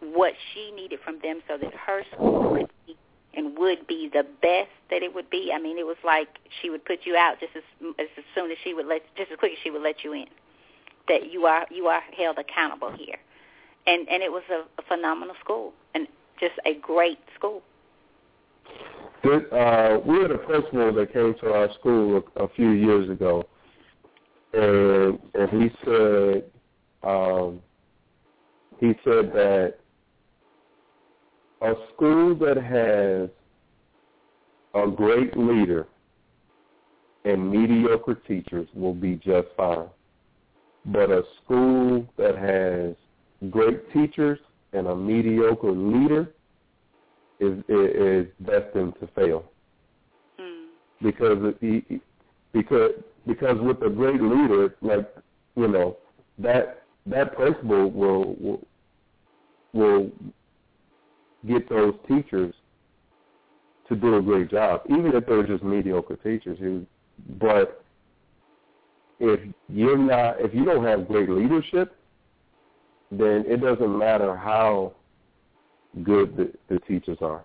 what 0.00 0.34
she 0.52 0.70
needed 0.72 1.00
from 1.04 1.18
them, 1.22 1.40
so 1.48 1.56
that 1.58 1.74
her 1.74 2.02
school 2.14 2.56
could 2.56 2.70
be 2.86 2.96
and 3.34 3.56
would 3.58 3.86
be 3.86 4.10
the 4.12 4.24
best 4.42 4.70
that 4.90 5.02
it 5.02 5.14
would 5.14 5.30
be. 5.30 5.52
I 5.54 5.60
mean, 5.60 5.78
it 5.78 5.86
was 5.86 5.96
like 6.04 6.28
she 6.60 6.70
would 6.70 6.84
put 6.84 7.00
you 7.04 7.16
out 7.16 7.40
just 7.40 7.54
as 7.56 7.62
as 7.98 8.24
soon 8.34 8.50
as 8.50 8.56
she 8.64 8.74
would 8.74 8.86
let, 8.86 9.02
just 9.16 9.30
as 9.30 9.38
quick 9.38 9.52
as 9.52 9.58
she 9.62 9.70
would 9.70 9.82
let 9.82 10.04
you 10.04 10.12
in. 10.12 10.26
That 11.08 11.32
you 11.32 11.46
are 11.46 11.66
you 11.70 11.86
are 11.86 12.02
held 12.16 12.38
accountable 12.38 12.92
here, 12.96 13.18
and 13.86 14.08
and 14.08 14.22
it 14.22 14.30
was 14.30 14.42
a, 14.50 14.64
a 14.80 14.84
phenomenal 14.86 15.34
school 15.40 15.72
and 15.94 16.06
just 16.40 16.54
a 16.66 16.74
great 16.74 17.18
school. 17.34 17.62
Good, 19.22 19.52
uh, 19.52 19.98
we 20.04 20.20
had 20.20 20.30
a 20.30 20.38
principal 20.38 20.92
that 20.92 21.12
came 21.12 21.34
to 21.40 21.52
our 21.52 21.72
school 21.74 22.22
a, 22.36 22.44
a 22.44 22.48
few 22.50 22.70
years 22.70 23.10
ago, 23.10 23.44
and 24.52 25.18
and 25.34 25.62
he 25.62 25.70
said 25.84 26.44
um, 27.02 27.60
he 28.80 28.92
said 29.04 29.32
that 29.32 29.74
a 31.62 31.74
school 31.92 32.34
that 32.36 32.56
has 32.56 33.30
a 34.74 34.90
great 34.90 35.36
leader 35.36 35.86
and 37.24 37.50
mediocre 37.50 38.14
teachers 38.14 38.68
will 38.74 38.94
be 38.94 39.16
just 39.16 39.48
fine. 39.56 39.88
But 40.86 41.10
a 41.10 41.22
school 41.42 42.06
that 42.16 42.36
has 42.36 43.50
great 43.50 43.92
teachers 43.92 44.38
and 44.72 44.86
a 44.86 44.96
mediocre 44.96 45.72
leader 45.72 46.32
is 47.40 47.58
is 47.68 48.26
destined 48.44 48.94
to 49.00 49.06
fail 49.14 49.44
Hmm. 50.38 50.66
because 51.02 51.54
it- 51.60 51.84
he, 51.88 52.00
because 52.52 52.92
because 53.28 53.58
with 53.60 53.80
a 53.82 53.90
great 53.90 54.20
leader, 54.20 54.74
like 54.80 55.08
you 55.54 55.68
know, 55.68 55.96
that 56.38 56.82
that 57.06 57.36
principal 57.36 57.90
will 57.90 58.34
will, 58.36 58.66
will 59.72 60.10
get 61.46 61.68
those 61.68 61.94
teachers 62.08 62.54
to 63.88 63.94
do 63.94 64.16
a 64.16 64.22
great 64.22 64.50
job, 64.50 64.80
even 64.86 65.12
if 65.14 65.26
they're 65.26 65.46
just 65.46 65.62
mediocre 65.62 66.16
teachers. 66.16 66.58
Who, 66.58 66.86
but 67.38 67.84
if 69.20 69.40
you're 69.68 69.98
not, 69.98 70.40
if 70.40 70.54
you 70.54 70.64
don't 70.64 70.84
have 70.84 71.06
great 71.06 71.28
leadership, 71.28 71.94
then 73.10 73.44
it 73.46 73.60
doesn't 73.60 73.98
matter 73.98 74.34
how 74.36 74.94
good 76.02 76.36
the, 76.36 76.52
the 76.68 76.80
teachers 76.80 77.18
are. 77.20 77.42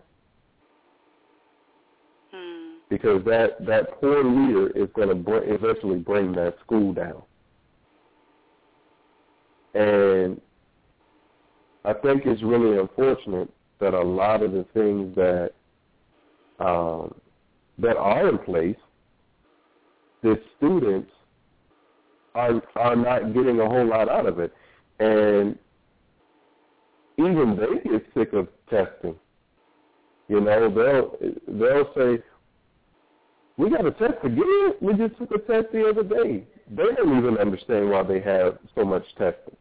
Because 2.93 3.25
that 3.25 3.65
that 3.65 3.99
poor 3.99 4.23
leader 4.23 4.67
is 4.77 4.87
going 4.93 5.09
to 5.09 5.15
br- 5.15 5.37
eventually 5.45 5.97
bring 5.97 6.31
that 6.31 6.53
school 6.63 6.93
down. 6.93 7.23
And 9.73 10.39
I 11.85 11.93
think 11.93 12.27
it's 12.27 12.43
really 12.43 12.77
unfortunate 12.77 13.49
that 13.79 13.95
a 13.95 13.99
lot 13.99 14.43
of 14.43 14.51
the 14.51 14.63
things 14.75 15.15
that 15.15 15.53
um, 16.59 17.15
that 17.79 17.97
are 17.97 18.29
in 18.29 18.37
place, 18.37 18.77
the 20.21 20.39
students 20.57 21.09
are 22.35 22.61
are 22.75 22.95
not 22.95 23.33
getting 23.33 23.59
a 23.59 23.67
whole 23.67 23.87
lot 23.87 24.07
out 24.07 24.27
of 24.27 24.37
it, 24.37 24.53
and 24.99 25.57
even 27.17 27.57
they 27.57 27.89
get 27.89 28.05
sick 28.13 28.33
of 28.33 28.49
testing. 28.69 29.15
You 30.27 30.41
know, 30.41 30.69
they'll 30.69 31.57
they'll 31.57 31.91
say, 31.97 32.23
we 33.63 33.69
got 33.69 33.85
a 33.85 33.91
test 33.91 34.23
again. 34.23 34.73
We 34.81 34.93
just 34.93 35.17
took 35.17 35.31
a 35.31 35.39
test 35.39 35.71
the 35.71 35.87
other 35.89 36.03
day. 36.03 36.45
They 36.69 36.83
don't 36.83 37.17
even 37.17 37.37
understand 37.37 37.89
why 37.89 38.03
they 38.03 38.19
have 38.19 38.57
so 38.75 38.83
much 38.83 39.03
testing. 39.17 39.55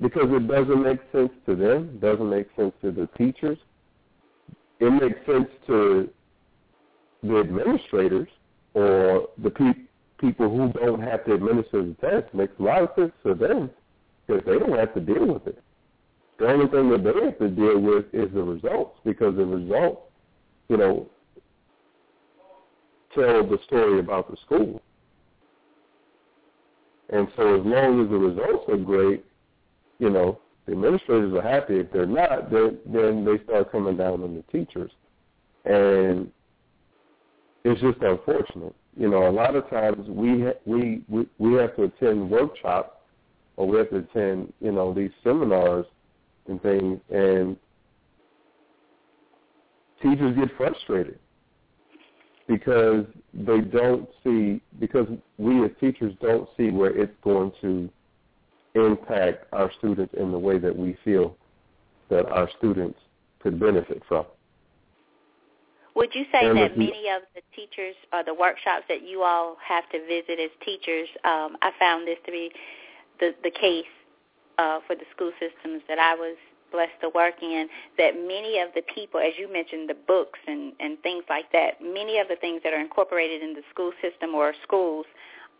Because 0.00 0.26
it 0.30 0.48
doesn't 0.48 0.82
make 0.82 0.98
sense 1.12 1.30
to 1.46 1.54
them, 1.54 1.98
doesn't 2.00 2.28
make 2.28 2.48
sense 2.56 2.72
to 2.82 2.90
the 2.90 3.08
teachers. 3.16 3.58
It 4.80 4.90
makes 4.90 5.24
sense 5.24 5.48
to 5.68 6.10
the 7.22 7.38
administrators 7.38 8.28
or 8.74 9.28
the 9.38 9.50
pe- 9.50 9.86
people 10.18 10.50
who 10.50 10.72
don't 10.72 11.00
have 11.00 11.24
to 11.26 11.34
administer 11.34 11.82
the 11.82 11.94
test. 12.00 12.34
Makes 12.34 12.58
a 12.58 12.62
lot 12.62 12.82
of 12.82 12.90
sense 12.96 13.12
to 13.24 13.34
them 13.34 13.70
because 14.26 14.42
they 14.44 14.58
don't 14.58 14.76
have 14.76 14.92
to 14.94 15.00
deal 15.00 15.32
with 15.32 15.46
it. 15.46 15.62
The 16.38 16.46
only 16.48 16.66
thing 16.66 16.90
that 16.90 17.04
they 17.04 17.24
have 17.24 17.38
to 17.38 17.48
deal 17.48 17.78
with 17.78 18.06
is 18.12 18.34
the 18.34 18.42
results 18.42 18.98
because 19.04 19.36
the 19.36 19.46
results, 19.46 20.02
you 20.68 20.76
know, 20.76 21.08
tell 23.16 23.46
the 23.46 23.58
story 23.66 23.98
about 23.98 24.30
the 24.30 24.36
school. 24.44 24.80
And 27.10 27.28
so 27.36 27.60
as 27.60 27.66
long 27.66 28.02
as 28.04 28.10
the 28.10 28.16
results 28.16 28.64
are 28.68 28.76
great, 28.76 29.24
you 29.98 30.10
know, 30.10 30.38
the 30.66 30.72
administrators 30.72 31.32
are 31.34 31.42
happy. 31.42 31.76
If 31.76 31.92
they're 31.92 32.06
not, 32.06 32.50
then 32.50 32.78
then 32.86 33.24
they 33.24 33.42
start 33.44 33.70
coming 33.70 33.96
down 33.96 34.22
on 34.22 34.34
the 34.34 34.42
teachers. 34.50 34.90
And 35.64 36.30
it's 37.64 37.80
just 37.80 37.98
unfortunate. 38.00 38.74
You 38.96 39.08
know, 39.08 39.28
a 39.28 39.30
lot 39.30 39.54
of 39.54 39.68
times 39.70 40.08
we 40.08 40.44
we 40.64 41.02
we 41.08 41.28
we 41.38 41.54
have 41.54 41.76
to 41.76 41.84
attend 41.84 42.28
workshops 42.30 42.96
or 43.56 43.66
we 43.68 43.78
have 43.78 43.90
to 43.90 43.98
attend, 43.98 44.52
you 44.60 44.72
know, 44.72 44.92
these 44.92 45.10
seminars 45.22 45.86
and 46.48 46.60
things 46.62 47.00
and 47.10 47.56
teachers 50.02 50.36
get 50.36 50.48
frustrated 50.56 51.18
because 52.48 53.04
they 53.34 53.60
don't 53.60 54.08
see 54.22 54.60
because 54.78 55.06
we 55.38 55.64
as 55.64 55.70
teachers 55.80 56.14
don't 56.20 56.48
see 56.56 56.70
where 56.70 56.96
it's 56.96 57.14
going 57.22 57.52
to 57.60 57.88
impact 58.74 59.46
our 59.52 59.70
students 59.78 60.14
in 60.18 60.30
the 60.30 60.38
way 60.38 60.58
that 60.58 60.76
we 60.76 60.96
feel 61.04 61.36
that 62.10 62.26
our 62.26 62.48
students 62.58 62.98
could 63.40 63.58
benefit 63.58 64.02
from. 64.06 64.24
Would 65.94 66.14
you 66.14 66.24
say 66.30 66.44
and 66.46 66.58
that 66.58 66.76
many 66.76 67.08
of 67.08 67.22
the 67.34 67.40
teachers 67.54 67.94
or 68.12 68.22
the 68.22 68.34
workshops 68.34 68.84
that 68.88 69.02
you 69.02 69.22
all 69.22 69.56
have 69.66 69.88
to 69.90 70.06
visit 70.06 70.38
as 70.38 70.50
teachers, 70.62 71.08
um, 71.24 71.56
I 71.62 71.72
found 71.78 72.06
this 72.06 72.18
to 72.26 72.30
be 72.30 72.50
the, 73.18 73.34
the 73.42 73.50
case 73.50 73.86
uh, 74.58 74.80
for 74.86 74.94
the 74.94 75.04
school 75.14 75.32
systems 75.40 75.82
that 75.88 75.98
I 75.98 76.14
was 76.14 76.36
blessed 76.70 76.98
to 77.00 77.08
work 77.14 77.42
in, 77.42 77.68
that 77.98 78.14
many 78.14 78.58
of 78.60 78.68
the 78.74 78.82
people, 78.94 79.20
as 79.20 79.32
you 79.38 79.52
mentioned, 79.52 79.88
the 79.88 79.96
books 80.06 80.38
and, 80.46 80.72
and 80.80 80.98
things 81.02 81.24
like 81.28 81.50
that, 81.52 81.80
many 81.82 82.18
of 82.18 82.28
the 82.28 82.36
things 82.36 82.60
that 82.64 82.72
are 82.72 82.80
incorporated 82.80 83.42
in 83.42 83.54
the 83.54 83.62
school 83.70 83.92
system 84.02 84.34
or 84.34 84.52
schools 84.62 85.06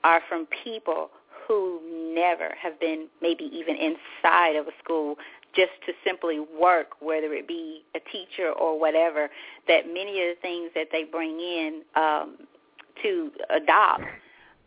are 0.05 0.21
from 0.29 0.47
people 0.65 1.11
who 1.47 1.81
never 2.15 2.55
have 2.61 2.79
been 2.81 3.07
maybe 3.23 3.45
even 3.53 3.77
inside 3.77 4.57
of 4.57 4.67
a 4.67 4.73
school 4.83 5.17
just 5.55 5.73
to 5.87 5.93
simply 6.05 6.41
work, 6.41 6.89
whether 7.01 7.33
it 7.33 7.49
be 7.49 7.83
a 7.95 8.01
teacher 8.13 8.53
or 8.53 8.79
whatever, 8.79 9.29
that 9.67 9.87
many 9.87 10.21
of 10.21 10.37
the 10.37 10.41
things 10.43 10.71
that 10.75 10.89
they 10.93 11.05
bring 11.05 11.41
in 11.41 11.83
um, 11.95 12.37
to 13.03 13.31
adopt 13.51 14.03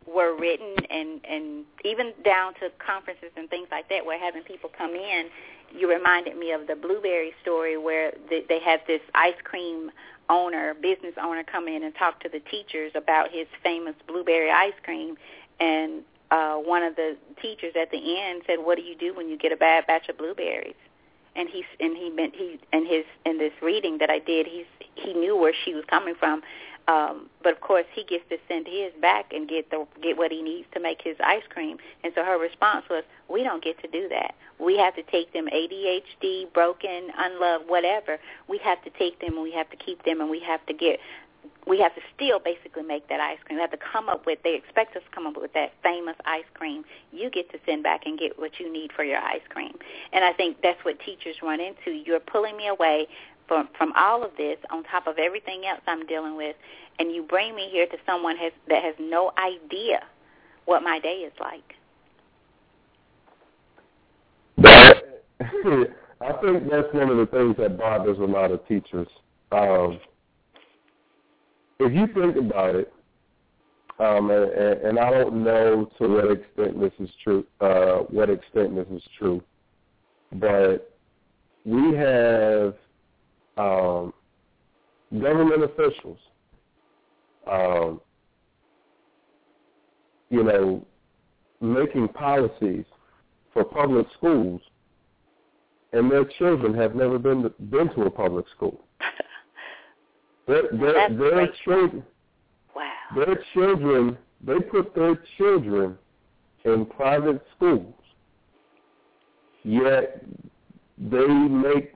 were 0.08 0.36
written 0.36 0.76
and 0.90 1.22
and 1.30 1.66
even 1.86 2.14
down 2.26 2.54
to 2.56 2.70
conferences 2.84 3.30
and 3.38 3.50
things 3.50 3.68
like 3.72 3.88
that 3.90 4.04
where 4.04 4.20
having 4.20 4.42
people 4.44 4.70
come 4.76 4.92
in 4.92 5.30
you 5.76 5.90
reminded 5.90 6.38
me 6.38 6.52
of 6.52 6.68
the 6.68 6.76
blueberry 6.76 7.34
story 7.42 7.78
where 7.78 8.12
they, 8.30 8.44
they 8.48 8.60
had 8.60 8.82
this 8.88 9.02
ice 9.14 9.40
cream 9.44 9.92
owner 10.30 10.76
business 10.76 11.14
owner 11.22 11.44
come 11.44 11.68
in 11.68 11.84
and 11.84 11.96
talk 11.96 12.20
to 12.22 12.30
the 12.30 12.40
teachers 12.40 12.92
about 12.94 13.32
his 13.32 13.48
famous 13.64 13.96
blueberry 14.08 14.52
ice 14.52 14.74
cream 14.84 15.18
and 15.60 16.04
uh, 16.32 16.56
one 16.56 16.84
of 16.84 16.96
the 16.96 17.18
teachers 17.42 17.74
at 17.80 17.92
the 17.92 18.20
end 18.20 18.44
said, 18.46 18.60
"What 18.60 18.78
do 18.78 18.84
you 18.84 18.96
do 18.96 19.16
when 19.16 19.30
you 19.30 19.38
get 19.38 19.52
a 19.52 19.58
bad 19.58 19.88
batch 19.88 20.10
of 20.10 20.18
blueberries?" 20.18 20.76
And 21.36 21.50
he 21.50 21.64
and 21.80 21.98
he 21.98 22.10
meant 22.10 22.36
he 22.36 22.60
and 22.72 22.88
his 22.88 23.06
in 23.26 23.38
this 23.38 23.54
reading 23.62 23.98
that 24.00 24.10
I 24.10 24.20
did, 24.20 24.46
he's 24.46 24.66
he 24.96 25.14
knew 25.14 25.36
where 25.36 25.54
she 25.66 25.74
was 25.74 25.86
coming 25.86 26.16
from, 26.16 26.44
um, 26.90 27.30
but 27.44 27.54
of 27.54 27.62
course 27.62 27.86
he 27.94 28.04
gets 28.04 28.24
to 28.30 28.38
send 28.48 28.68
his 28.68 28.92
back 29.00 29.32
and 29.32 29.48
get 29.48 29.70
the 29.70 29.86
get 30.02 30.18
what 30.18 30.32
he 30.32 30.42
needs 30.42 30.68
to 30.74 30.80
make 30.80 31.02
his 31.04 31.16
ice 31.24 31.44
cream. 31.50 31.78
And 32.04 32.12
so 32.16 32.24
her 32.24 32.40
response 32.40 32.86
was, 32.90 33.04
"We 33.28 33.44
don't 33.44 33.64
get 33.64 33.80
to 33.84 33.88
do 33.88 34.10
that. 34.10 34.34
We 34.58 34.78
have 34.78 34.96
to 34.96 35.04
take 35.04 35.32
them 35.32 35.48
ADHD, 35.48 36.52
broken, 36.52 37.12
unloved, 37.16 37.70
whatever. 37.70 38.18
We 38.48 38.58
have 38.60 38.84
to 38.84 38.90
take 38.90 39.20
them 39.20 39.36
and 39.36 39.44
we 39.44 39.52
have 39.52 39.70
to 39.70 39.78
keep 39.78 40.04
them 40.04 40.20
and 40.20 40.30
we 40.30 40.40
have 40.40 40.66
to 40.66 40.74
get 40.74 41.00
we 41.68 41.80
have 41.80 41.94
to 41.94 42.02
still 42.16 42.40
basically 42.40 42.84
make 42.84 43.08
that 43.10 43.20
ice 43.20 43.38
cream. 43.46 43.58
We 43.58 43.62
have 43.62 43.72
to 43.72 43.78
come 43.78 44.10
up 44.10 44.26
with, 44.26 44.40
they 44.44 44.56
expect 44.56 44.96
us 44.96 45.04
to 45.04 45.16
come 45.16 45.28
up 45.28 45.40
with 45.40 45.54
that 45.54 45.74
famous 45.84 46.16
ice 46.26 46.46
cream. 46.56 46.84
You 47.12 47.30
get 47.30 47.52
to 47.52 47.60
send 47.66 47.84
back 47.84 48.02
and 48.06 48.18
get 48.18 48.40
what 48.40 48.60
you 48.60 48.72
need 48.72 48.92
for 48.92 49.04
your 49.04 49.20
ice 49.20 49.46
cream. 49.50 49.76
And 50.12 50.26
I 50.26 50.34
think 50.34 50.58
that's 50.64 50.84
what 50.84 51.00
teachers 51.00 51.36
run 51.44 51.60
into. 51.60 51.92
You're 51.92 52.20
pulling 52.20 52.58
me 52.58 52.68
away 52.68 53.08
from, 53.50 53.68
from 53.78 53.92
all 53.98 54.24
of 54.24 54.32
this 54.38 54.58
on 54.70 54.84
top 54.84 55.08
of 55.08 55.18
everything 55.18 55.64
else 55.70 55.82
I'm 55.88 56.06
dealing 56.06 56.38
with, 56.38 56.56
and 57.00 57.12
you 57.12 57.24
bring 57.24 57.54
me 57.54 57.68
here 57.70 57.88
to 57.88 57.98
someone 58.06 58.38
has, 58.38 58.54
that 58.70 58.82
has 58.84 58.96
no 58.98 59.34
idea 59.38 60.00
what 60.66 60.84
my 60.84 61.00
day 61.00 61.28
is 61.28 61.34
like. 61.42 61.74
I 66.22 66.34
think 66.42 66.70
that's 66.70 66.94
one 66.94 67.10
of 67.10 67.18
the 67.18 67.28
things 67.32 67.56
that 67.58 67.78
bothers 67.78 68.20
a 68.20 68.22
lot 68.22 68.52
of 68.52 68.66
teachers. 68.68 69.08
Um, 69.52 70.00
if 71.80 71.94
you 71.94 72.08
think 72.14 72.38
about 72.38 72.76
it, 72.76 72.94
um, 74.00 74.30
and, 74.30 74.52
and 74.52 75.00
I 75.00 75.10
don't 75.10 75.44
know 75.44 75.90
to 75.98 76.08
what 76.08 76.32
extent 76.32 76.80
this 76.80 76.94
is 77.00 77.10
true, 77.24 77.46
uh, 77.62 78.04
what 78.10 78.30
extent 78.30 78.76
this 78.76 78.88
is 78.92 79.04
true, 79.18 79.42
but 80.34 80.94
we 81.66 81.96
have 81.96 82.76
um, 83.60 84.14
government 85.12 85.64
officials, 85.64 86.18
um, 87.52 88.00
you 90.30 90.44
know, 90.44 90.86
making 91.60 92.08
policies 92.10 92.86
for 93.52 93.66
public 93.66 94.08
schools, 94.18 94.62
and 95.92 96.10
their 96.10 96.24
children 96.38 96.74
have 96.74 96.96
never 96.96 97.20
been 97.20 97.44
to, 97.44 97.50
been 97.50 97.94
to 97.96 98.04
a 98.04 98.10
public 98.10 98.46
school. 98.56 98.80
Their, 100.48 100.64
their, 100.72 101.10
their 101.16 101.48
children, 101.64 102.04
wow. 102.76 102.92
their 103.16 103.40
children, 103.54 104.18
they 104.44 104.60
put 104.60 104.96
their 104.96 105.22
children 105.38 105.96
in 106.66 106.88
private 106.88 107.46
schools, 107.56 107.94
yet 109.64 110.26
they 110.98 111.28
make 111.28 111.94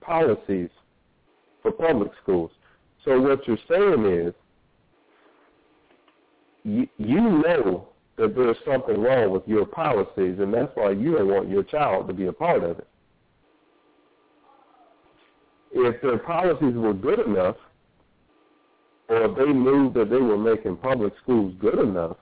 policies 0.00 0.70
for 1.62 1.72
public 1.72 2.10
schools. 2.22 2.50
So 3.04 3.20
what 3.20 3.46
you're 3.46 3.58
saying 3.68 4.06
is, 4.06 4.34
you, 6.64 6.88
you 6.98 7.20
know 7.20 7.88
that 8.16 8.34
there's 8.36 8.56
something 8.64 9.00
wrong 9.00 9.30
with 9.30 9.42
your 9.46 9.66
policies, 9.66 10.38
and 10.38 10.52
that's 10.52 10.70
why 10.74 10.90
you 10.90 11.16
don't 11.16 11.28
want 11.28 11.48
your 11.48 11.64
child 11.64 12.06
to 12.08 12.14
be 12.14 12.26
a 12.26 12.32
part 12.32 12.62
of 12.62 12.78
it. 12.78 12.88
If 15.72 16.02
their 16.02 16.18
policies 16.18 16.74
were 16.74 16.94
good 16.94 17.20
enough, 17.20 17.56
or 19.08 19.24
if 19.24 19.36
they 19.36 19.52
knew 19.52 19.92
that 19.94 20.10
they 20.10 20.16
were 20.16 20.38
making 20.38 20.76
public 20.76 21.14
schools 21.22 21.54
good 21.58 21.78
enough, 21.78 22.16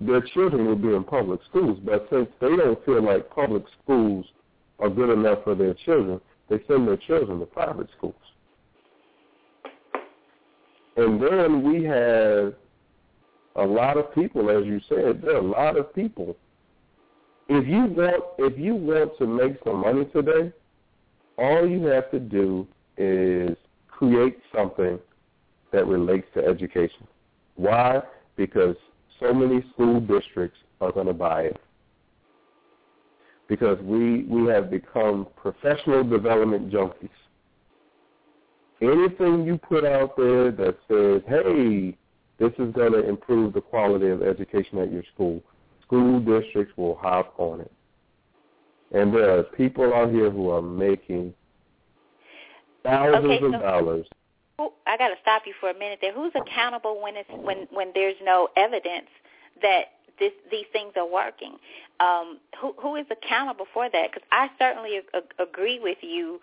their 0.00 0.22
children 0.22 0.66
would 0.66 0.82
be 0.82 0.94
in 0.94 1.04
public 1.04 1.40
schools. 1.48 1.78
But 1.84 2.08
since 2.10 2.28
they 2.40 2.56
don't 2.56 2.84
feel 2.84 3.04
like 3.04 3.30
public 3.30 3.64
schools 3.82 4.24
are 4.80 4.90
good 4.90 5.10
enough 5.10 5.44
for 5.44 5.54
their 5.54 5.74
children, 5.74 6.20
they 6.48 6.58
send 6.66 6.88
their 6.88 6.96
children 6.96 7.38
to 7.40 7.46
private 7.46 7.88
schools. 7.96 8.14
And 10.96 11.22
then 11.22 11.62
we 11.62 11.84
have 11.84 12.54
a 13.56 13.64
lot 13.64 13.96
of 13.96 14.14
people, 14.14 14.50
as 14.50 14.66
you 14.66 14.80
said, 14.88 15.22
there 15.22 15.36
are 15.36 15.38
a 15.38 15.42
lot 15.42 15.76
of 15.76 15.94
people. 15.94 16.36
If 17.48 17.66
you 17.66 17.86
want 17.94 18.24
if 18.38 18.58
you 18.58 18.74
want 18.74 19.18
to 19.18 19.26
make 19.26 19.56
some 19.64 19.80
money 19.80 20.04
today, 20.06 20.52
all 21.36 21.66
you 21.66 21.84
have 21.86 22.10
to 22.12 22.20
do 22.20 22.66
is 22.96 23.56
create 23.88 24.38
something 24.54 24.98
that 25.72 25.86
relates 25.86 26.26
to 26.34 26.44
education. 26.44 27.06
Why? 27.56 28.02
Because 28.36 28.76
so 29.18 29.32
many 29.34 29.64
school 29.72 30.00
districts 30.00 30.58
are 30.80 30.92
going 30.92 31.06
to 31.06 31.12
buy 31.12 31.42
it. 31.42 31.60
Because 33.50 33.78
we, 33.82 34.22
we 34.24 34.48
have 34.48 34.70
become 34.70 35.26
professional 35.36 36.02
development 36.04 36.70
junkies. 36.70 37.10
Anything 38.80 39.44
you 39.44 39.58
put 39.58 39.84
out 39.84 40.16
there 40.16 40.50
that 40.52 40.78
says, 40.88 41.20
hey, 41.28 41.94
this 42.38 42.52
is 42.58 42.72
going 42.72 42.92
to 42.92 43.06
improve 43.06 43.52
the 43.52 43.60
quality 43.60 44.08
of 44.08 44.22
education 44.22 44.78
at 44.78 44.90
your 44.90 45.02
school, 45.12 45.42
school 45.82 46.20
districts 46.20 46.72
will 46.78 46.94
hop 46.94 47.34
on 47.36 47.60
it. 47.60 47.72
And 48.92 49.12
there 49.12 49.38
are 49.38 49.42
people 49.42 49.92
out 49.92 50.10
here 50.10 50.30
who 50.30 50.48
are 50.48 50.62
making 50.62 51.34
Thousands 52.82 53.24
okay, 53.24 53.44
of 53.44 53.52
dollars. 53.52 54.06
I 54.58 54.96
got 54.96 55.08
to 55.08 55.14
stop 55.22 55.42
you 55.46 55.54
for 55.60 55.70
a 55.70 55.74
minute 55.74 55.98
there. 56.00 56.12
Who's 56.12 56.32
accountable 56.34 57.00
when 57.02 57.16
it's 57.16 57.28
when 57.30 57.66
when 57.70 57.92
there's 57.94 58.16
no 58.22 58.48
evidence 58.56 59.08
that 59.62 59.99
this 60.20 60.32
these 60.50 60.66
things 60.72 60.92
are 60.96 61.10
working? 61.10 61.56
Um, 61.98 62.38
who 62.60 62.74
who 62.80 62.96
is 62.96 63.06
accountable 63.10 63.66
for 63.74 63.90
that? 63.90 64.10
Because 64.12 64.26
I 64.30 64.48
certainly 64.58 65.00
a- 65.14 65.42
agree 65.42 65.80
with 65.80 65.98
you, 66.02 66.40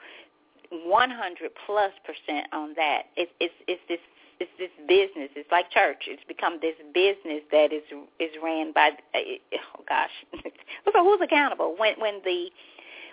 100 0.69 1.51
plus 1.65 1.91
percent 2.03 2.47
on 2.51 2.73
that. 2.75 3.03
It's 3.15 3.31
it's 3.39 3.53
it's 3.67 3.81
this 3.87 3.99
it's 4.39 4.51
this 4.59 4.69
business. 4.87 5.29
It's 5.35 5.51
like 5.51 5.71
church. 5.71 6.05
It's 6.07 6.23
become 6.27 6.59
this 6.61 6.75
business 6.93 7.41
that 7.51 7.71
is 7.71 7.83
is 8.19 8.31
ran 8.43 8.73
by. 8.73 8.91
Oh 9.15 9.83
gosh, 9.87 10.11
so 10.33 11.03
who's 11.03 11.21
accountable 11.21 11.75
when 11.77 11.93
when 11.99 12.21
the 12.25 12.49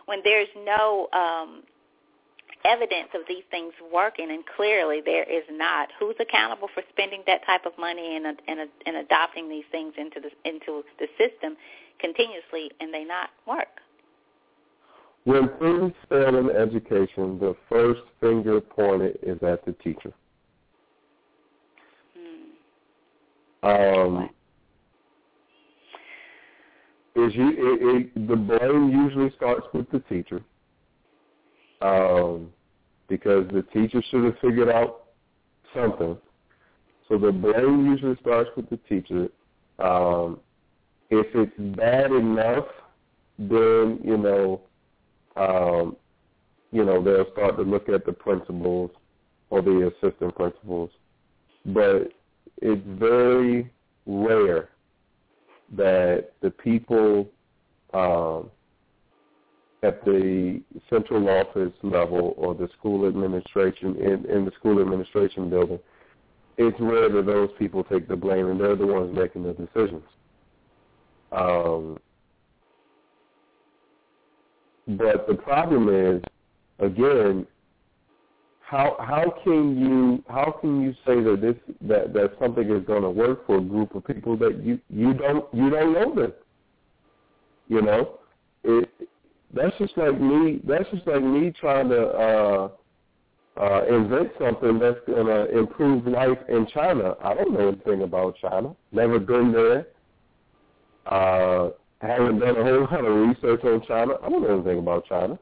when 0.07 0.21
there's 0.25 0.49
no 0.65 1.09
um, 1.13 1.63
evidence 2.65 3.09
of 3.15 3.23
these 3.29 3.45
things 3.51 3.73
working, 3.93 4.31
and 4.31 4.45
clearly 4.57 5.01
there 5.05 5.25
is 5.25 5.45
not. 5.51 5.89
Who's 5.99 6.17
accountable 6.19 6.69
for 6.75 6.83
spending 6.91 7.23
that 7.27 7.45
type 7.47 7.67
of 7.67 7.73
money 7.79 8.17
and 8.17 8.27
and, 8.27 8.69
and 8.87 8.97
adopting 8.97 9.49
these 9.49 9.65
things 9.71 9.95
into 9.97 10.21
the 10.21 10.31
into 10.49 10.83
the 10.99 11.07
system 11.19 11.57
continuously, 12.01 12.71
and 12.81 12.93
they 12.93 13.05
not 13.05 13.31
work? 13.47 13.81
When 15.25 15.49
things 15.59 15.93
fail 16.09 16.37
in 16.37 16.51
education, 16.51 17.39
the 17.39 17.57
first 17.69 18.03
finger 18.21 18.61
pointed 18.61 19.19
is 19.23 19.43
at 19.43 19.65
the 19.65 19.73
teacher. 19.73 20.13
Hmm. 23.63 23.67
Um, 23.67 24.31
is 27.17 27.35
you 27.35 27.51
it, 27.57 28.13
it, 28.17 28.29
the 28.29 28.37
blame 28.37 28.91
usually 28.91 29.33
starts 29.37 29.67
with 29.73 29.91
the 29.91 30.01
teacher 30.01 30.43
um, 31.85 32.51
because 33.09 33.47
the 33.53 33.63
teacher 33.73 34.03
should 34.11 34.25
have 34.25 34.39
figured 34.41 34.69
out 34.69 35.05
something. 35.75 36.17
So 37.09 37.19
the 37.19 37.33
blame 37.33 37.87
usually 37.87 38.17
starts 38.21 38.51
with 38.57 38.69
the 38.71 38.79
teacher. 38.89 39.29
Um, 39.79 40.41
if 41.11 41.27
it's 41.35 41.77
bad 41.77 42.11
enough, 42.11 42.67
then 43.39 44.01
you 44.03 44.17
know 44.17 44.63
um, 45.37 45.97
you 46.75 46.85
know, 46.85 47.03
they'll 47.03 47.31
start 47.33 47.57
to 47.57 47.63
look 47.63 47.89
at 47.89 48.05
the 48.05 48.13
principals 48.13 48.91
or 49.51 49.63
the 49.63 49.93
assistant 49.93 50.35
principals. 50.35 50.91
But 51.67 52.13
it's 52.61 52.83
very 52.99 53.71
rare 54.07 54.71
that 55.77 56.33
the 56.43 56.51
people 56.51 57.29
um, 57.93 58.51
at 59.85 60.05
the 60.05 60.63
central 60.89 61.29
office 61.29 61.73
level 61.83 62.35
or 62.37 62.55
the 62.55 62.69
school 62.79 63.07
administration 63.07 63.97
in, 63.97 64.25
in 64.31 64.45
the 64.45 64.53
school 64.59 64.81
administration 64.81 65.51
building, 65.51 65.79
it's 66.57 66.77
rare 66.81 67.11
that 67.11 67.27
those 67.27 67.51
people 67.59 67.85
take 67.85 68.09
the 68.09 68.17
blame 68.17 68.47
and 68.47 68.61
they're 68.61 68.77
the 68.77 68.87
ones 68.87 69.15
making 69.15 69.43
the 69.43 69.53
decisions. 69.53 70.03
Um, 71.33 71.99
but 74.87 75.27
the 75.27 75.35
problem 75.35 75.89
is, 75.89 76.23
again, 76.79 77.47
how 78.61 78.97
how 78.99 79.35
can 79.43 79.79
you 79.79 80.25
how 80.29 80.57
can 80.61 80.81
you 80.83 80.93
say 81.07 81.23
that 81.23 81.41
this 81.41 81.77
that 81.83 82.13
that 82.13 82.33
something 82.41 82.71
is 82.71 82.85
going 82.87 83.03
to 83.03 83.11
work 83.11 83.47
for 83.47 83.59
a 83.59 83.61
group 83.61 83.95
of 83.95 84.07
people 84.07 84.37
that 84.39 84.63
you 84.63 84.79
you 84.89 85.13
don't 85.15 85.45
you 85.53 85.71
don't 85.71 85.93
know 85.93 86.15
them? 86.15 86.33
You 87.69 87.83
know, 87.83 88.19
it 88.63 88.89
that's 89.55 89.77
just 89.79 89.97
like 89.97 90.21
me. 90.21 90.61
That's 90.67 90.89
just 90.91 91.07
like 91.07 91.23
me 91.23 91.53
trying 91.59 91.89
to 91.89 92.07
uh, 92.07 92.69
uh, 93.57 93.85
invent 93.87 94.31
something 94.39 94.79
that's 94.79 94.99
going 95.07 95.27
to 95.27 95.57
improve 95.57 96.07
life 96.07 96.39
in 96.49 96.67
China. 96.73 97.15
I 97.23 97.35
don't 97.35 97.53
know 97.53 97.69
anything 97.69 98.03
about 98.03 98.37
China. 98.41 98.75
Never 98.93 99.19
been 99.19 99.53
there. 99.53 99.87
Uh, 101.07 101.71
haven't 102.01 102.41
done 102.41 102.57
a 102.57 102.65
whole 102.65 102.81
lot 102.83 103.05
of 103.05 103.29
research 103.29 103.65
on 103.65 103.83
China. 103.87 104.15
I 104.23 104.29
don't 104.29 104.43
know 104.43 104.55
anything 104.55 104.79
about 104.79 105.07
China. 105.07 105.39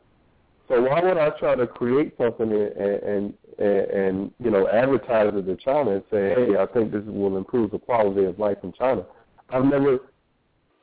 So 0.68 0.80
why 0.80 1.02
would 1.02 1.18
I 1.18 1.30
try 1.38 1.54
to 1.54 1.66
create 1.66 2.14
something 2.16 2.50
and, 2.50 2.72
and 2.76 3.34
and 3.58 3.90
and 3.90 4.30
you 4.42 4.50
know 4.50 4.68
advertise 4.68 5.32
it 5.34 5.42
to 5.42 5.56
China 5.56 5.92
and 5.92 6.02
say, 6.10 6.34
hey, 6.34 6.56
I 6.56 6.66
think 6.66 6.92
this 6.92 7.02
will 7.04 7.36
improve 7.36 7.72
the 7.72 7.78
quality 7.78 8.24
of 8.24 8.38
life 8.38 8.58
in 8.62 8.72
China? 8.72 9.04
I've 9.50 9.64
never 9.64 9.98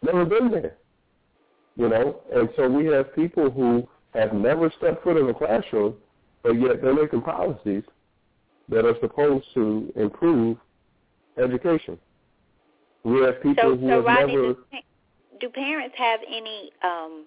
never 0.04 0.26
been 0.26 0.52
there, 0.52 0.78
you 1.80 1.88
know. 1.88 2.20
And 2.36 2.50
so 2.56 2.70
we 2.70 2.86
have 2.88 3.16
people 3.16 3.50
who 3.50 3.88
have 4.14 4.34
never 4.34 4.72
stepped 4.78 5.04
foot 5.04 5.18
in 5.18 5.28
a 5.30 5.34
classroom, 5.34 5.96
but 6.44 6.52
yet 6.52 6.82
they're 6.82 6.94
making 6.94 7.22
policies 7.22 7.84
that 8.68 8.86
are 8.86 8.96
supposed 9.02 9.46
to 9.56 9.92
improve 9.96 10.58
education. 11.42 11.98
We 13.04 13.22
have 13.22 13.42
people 13.42 13.64
so, 13.64 13.76
who 13.78 13.88
so 13.88 13.96
have 13.96 14.06
Rodney, 14.06 14.36
never. 14.36 14.56
Do, 15.40 15.50
parents 15.50 15.96
have 15.98 16.20
any 16.28 16.70
um 16.84 17.24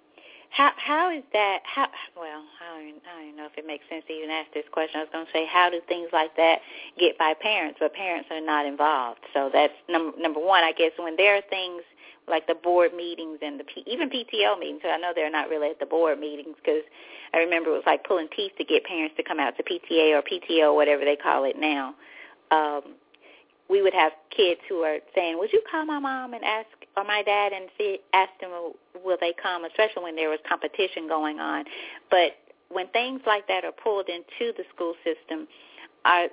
how 0.50 0.70
how 0.76 1.16
is 1.16 1.24
that? 1.32 1.61
How 1.64 1.88
well, 2.14 2.44
I 2.61 2.76
don't, 2.76 2.88
even, 2.88 3.00
I 3.09 3.16
don't 3.16 3.24
even 3.28 3.36
know 3.38 3.46
if 3.46 3.57
it 3.57 3.66
makes 3.66 3.84
sense 3.88 4.05
to 4.07 4.12
even 4.12 4.28
ask 4.28 4.53
this 4.53 4.68
question. 4.70 5.00
I 5.00 5.05
was 5.05 5.09
going 5.11 5.24
to 5.24 5.32
say, 5.32 5.46
how 5.46 5.70
do 5.70 5.80
things 5.88 6.11
like 6.12 6.36
that 6.36 6.61
get 7.00 7.16
by 7.16 7.32
parents, 7.40 7.78
but 7.80 7.94
parents 7.94 8.28
are 8.30 8.40
not 8.40 8.66
involved? 8.66 9.20
So 9.32 9.48
that's 9.50 9.72
number 9.88 10.12
number 10.20 10.40
one. 10.40 10.62
I 10.62 10.72
guess 10.72 10.92
when 10.98 11.16
there 11.16 11.36
are 11.36 11.42
things 11.48 11.80
like 12.29 12.47
the 12.47 12.55
board 12.55 12.95
meetings 12.95 13.39
and 13.43 13.59
the 13.59 13.64
P, 13.64 13.83
even 13.87 14.09
PTO 14.09 14.59
meetings. 14.59 14.83
I 14.85 14.99
know 14.99 15.12
they're 15.14 15.31
not 15.31 15.49
really 15.49 15.70
at 15.70 15.81
the 15.81 15.87
board 15.87 16.18
meetings 16.18 16.57
because 16.57 16.83
I 17.35 17.39
remember 17.39 17.70
it 17.70 17.75
was 17.75 17.83
like 17.87 18.05
pulling 18.05 18.29
teeth 18.35 18.53
to 18.59 18.64
get 18.64 18.85
parents 18.85 19.14
to 19.16 19.23
come 19.23 19.41
out 19.41 19.57
to 19.57 19.62
PTA 19.62 20.18
or 20.18 20.23
PTO, 20.23 20.75
whatever 20.75 21.05
they 21.05 21.16
call 21.16 21.45
it 21.45 21.57
now. 21.59 21.95
Um, 22.51 22.95
we 23.68 23.83
would 23.83 23.95
have 23.95 24.12
kids 24.31 24.61
who 24.68 24.83
are 24.83 24.99
saying, 25.14 25.39
"Would 25.39 25.53
you 25.53 25.62
call 25.70 25.87
my 25.87 25.99
mom 25.99 26.35
and 26.35 26.45
ask 26.45 26.68
or 26.97 27.05
my 27.05 27.23
dad 27.23 27.53
and 27.53 27.70
see 27.79 28.01
ask 28.12 28.31
them 28.41 28.51
will 29.03 29.16
they 29.20 29.33
come?" 29.33 29.64
Especially 29.64 30.03
when 30.03 30.16
there 30.16 30.29
was 30.29 30.41
competition 30.47 31.09
going 31.09 31.41
on. 31.41 31.64
But 32.11 32.37
when 32.68 32.89
things 32.89 33.23
like 33.27 33.49
that 33.49 33.64
are 33.64 33.73
pulled 33.73 34.09
into 34.09 34.53
the 34.57 34.64
school 34.75 34.95
system, 35.05 35.49
are 36.05 36.27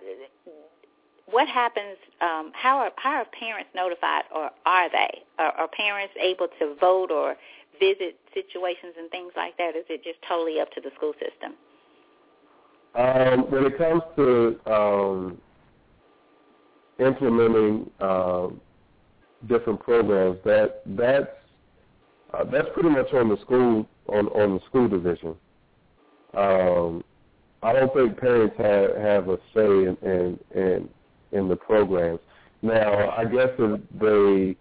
what 1.31 1.47
happens? 1.47 1.97
Um, 2.21 2.51
how 2.53 2.77
are 2.77 2.91
how 2.97 3.11
are 3.11 3.25
parents 3.37 3.69
notified, 3.75 4.23
or 4.33 4.49
are 4.65 4.89
they? 4.89 5.23
Are, 5.37 5.51
are 5.51 5.67
parents 5.67 6.13
able 6.21 6.47
to 6.59 6.75
vote 6.79 7.11
or 7.11 7.35
visit 7.79 8.17
situations 8.33 8.93
and 8.97 9.09
things 9.11 9.31
like 9.35 9.57
that? 9.57 9.75
Is 9.75 9.85
it 9.89 10.03
just 10.03 10.19
totally 10.27 10.59
up 10.59 10.71
to 10.73 10.81
the 10.81 10.91
school 10.95 11.13
system? 11.13 11.55
Um, 12.95 13.51
when 13.51 13.65
it 13.65 13.77
comes 13.77 14.01
to 14.15 14.59
um, 14.71 15.37
implementing 16.99 17.89
uh, 17.99 18.47
different 19.47 19.79
programs, 19.79 20.37
that 20.45 20.81
that's 20.85 21.27
uh, 22.33 22.43
that's 22.45 22.67
pretty 22.73 22.89
much 22.89 23.13
on 23.13 23.29
the 23.29 23.37
school 23.41 23.87
on 24.07 24.27
on 24.27 24.55
the 24.55 24.61
school 24.67 24.87
division. 24.87 25.35
Um, 26.35 27.03
I 27.61 27.73
don't 27.73 27.93
think 27.93 28.17
parents 28.17 28.55
have 28.57 28.95
have 28.97 29.29
a 29.29 29.37
say 29.53 29.65
in 29.65 29.97
in 30.01 30.39
in, 30.55 30.89
in 31.31 31.47
the 31.47 31.55
programs. 31.55 32.19
Now, 32.61 33.09
I 33.11 33.25
guess 33.25 33.49
if 33.57 33.81
they 33.99 34.55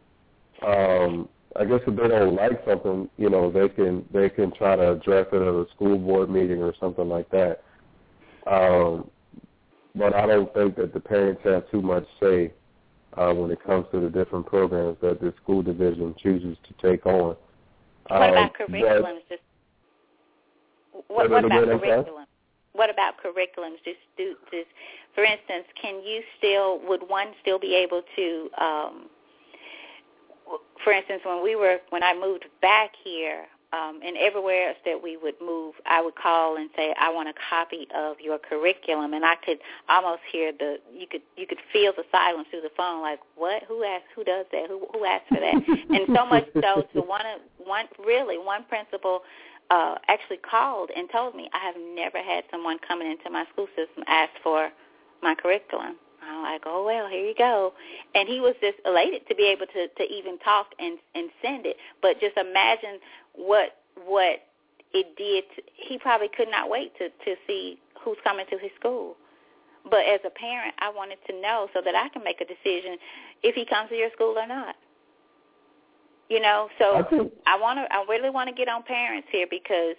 um, 0.66 1.28
I 1.56 1.64
guess 1.64 1.80
if 1.86 1.96
they 1.96 2.08
don't 2.08 2.34
like 2.34 2.62
something, 2.66 3.08
you 3.16 3.30
know, 3.30 3.50
they 3.50 3.68
can 3.68 4.04
they 4.12 4.28
can 4.28 4.52
try 4.52 4.76
to 4.76 4.92
address 4.92 5.26
it 5.32 5.36
at 5.36 5.42
a 5.42 5.66
school 5.74 5.98
board 5.98 6.30
meeting 6.30 6.62
or 6.62 6.74
something 6.78 7.08
like 7.08 7.28
that. 7.30 7.62
Um, 8.46 9.10
but 9.94 10.14
I 10.14 10.26
don't 10.26 10.52
think 10.54 10.76
that 10.76 10.94
the 10.94 11.00
parents 11.00 11.40
have 11.44 11.68
too 11.70 11.82
much 11.82 12.06
say 12.20 12.52
uh, 13.16 13.32
when 13.32 13.50
it 13.50 13.62
comes 13.64 13.86
to 13.92 14.00
the 14.00 14.08
different 14.08 14.46
programs 14.46 14.96
that 15.02 15.20
the 15.20 15.34
school 15.42 15.62
division 15.62 16.14
chooses 16.22 16.56
to 16.68 16.88
take 16.88 17.04
on. 17.06 17.36
What 18.08 18.22
um, 18.22 18.30
about 18.30 18.52
curriculums? 18.54 19.18
Just 19.28 19.42
what, 21.08 21.30
what 21.30 21.44
about 21.44 21.64
curriculum? 21.64 22.26
What 22.78 22.90
about 22.90 23.14
curriculums? 23.18 23.82
Do 23.84 24.36
just 24.52 24.68
for 25.16 25.24
instance, 25.24 25.64
can 25.82 26.00
you 26.00 26.22
still 26.38 26.78
would 26.86 27.02
one 27.08 27.32
still 27.42 27.58
be 27.58 27.74
able 27.74 28.02
to? 28.14 28.50
Um, 28.56 29.06
for 30.84 30.92
instance, 30.92 31.22
when 31.24 31.42
we 31.42 31.56
were 31.56 31.78
when 31.90 32.04
I 32.04 32.14
moved 32.14 32.44
back 32.62 32.92
here, 33.02 33.46
um, 33.72 33.98
and 34.04 34.16
everywhere 34.16 34.68
else 34.68 34.78
that 34.84 35.02
we 35.02 35.16
would 35.16 35.34
move, 35.42 35.74
I 35.86 36.00
would 36.00 36.14
call 36.14 36.56
and 36.56 36.70
say, 36.76 36.94
"I 36.96 37.10
want 37.10 37.28
a 37.28 37.34
copy 37.50 37.88
of 37.92 38.20
your 38.20 38.38
curriculum," 38.38 39.12
and 39.12 39.24
I 39.24 39.34
could 39.44 39.58
almost 39.88 40.22
hear 40.30 40.52
the 40.52 40.78
you 40.94 41.08
could 41.08 41.22
you 41.36 41.48
could 41.48 41.58
feel 41.72 41.92
the 41.92 42.04
silence 42.12 42.46
through 42.48 42.60
the 42.60 42.70
phone, 42.76 43.02
like, 43.02 43.18
"What? 43.34 43.64
Who 43.64 43.82
asked? 43.82 44.06
Who 44.14 44.22
does 44.22 44.46
that? 44.52 44.68
Who 44.68 44.86
who 44.92 45.04
asked 45.04 45.26
for 45.28 45.40
that?" 45.40 45.54
and 45.90 46.16
so 46.16 46.24
much 46.26 46.46
so, 46.54 46.86
to 46.94 47.00
one 47.02 47.26
one 47.58 47.88
really 48.06 48.38
one 48.38 48.62
principal 48.68 49.22
uh, 49.70 49.96
actually 50.08 50.38
called 50.38 50.90
and 50.94 51.08
told 51.10 51.34
me, 51.34 51.48
"I 51.52 51.58
have 51.58 51.76
never 51.94 52.18
had 52.18 52.44
someone 52.50 52.78
coming 52.86 53.10
into 53.10 53.30
my 53.30 53.44
school 53.52 53.68
system 53.76 54.04
ask 54.06 54.30
for 54.42 54.70
my 55.22 55.34
curriculum." 55.34 55.96
I'm 56.22 56.42
like, 56.42 56.62
oh 56.66 56.84
well, 56.84 57.08
here 57.08 57.24
you 57.24 57.34
go. 57.36 57.72
And 58.14 58.28
he 58.28 58.40
was 58.40 58.54
just 58.60 58.78
elated 58.84 59.26
to 59.28 59.34
be 59.34 59.44
able 59.44 59.66
to 59.66 59.88
to 59.88 60.04
even 60.12 60.38
talk 60.38 60.66
and 60.78 60.98
and 61.14 61.30
send 61.42 61.66
it. 61.66 61.76
But 62.02 62.20
just 62.20 62.36
imagine 62.36 62.98
what 63.34 63.76
what 64.06 64.44
it 64.92 65.16
did. 65.16 65.44
To, 65.56 65.62
he 65.74 65.98
probably 65.98 66.28
could 66.28 66.50
not 66.50 66.68
wait 66.70 66.92
to 66.98 67.08
to 67.08 67.36
see 67.46 67.78
who's 68.02 68.18
coming 68.24 68.46
to 68.50 68.58
his 68.58 68.70
school. 68.78 69.16
But 69.84 70.00
as 70.00 70.20
a 70.26 70.30
parent, 70.30 70.74
I 70.80 70.90
wanted 70.90 71.18
to 71.28 71.40
know 71.40 71.68
so 71.72 71.80
that 71.84 71.94
I 71.94 72.08
can 72.10 72.22
make 72.22 72.40
a 72.40 72.44
decision 72.44 72.98
if 73.42 73.54
he 73.54 73.64
comes 73.64 73.88
to 73.90 73.96
your 73.96 74.10
school 74.12 74.36
or 74.36 74.46
not. 74.46 74.76
You 76.28 76.40
know, 76.40 76.68
so 76.78 76.96
I, 77.46 77.54
I 77.54 77.58
want 77.58 77.78
to. 77.78 77.94
I 77.94 78.04
really 78.08 78.30
want 78.30 78.48
to 78.48 78.54
get 78.54 78.68
on 78.68 78.82
parents 78.82 79.28
here 79.32 79.46
because 79.48 79.96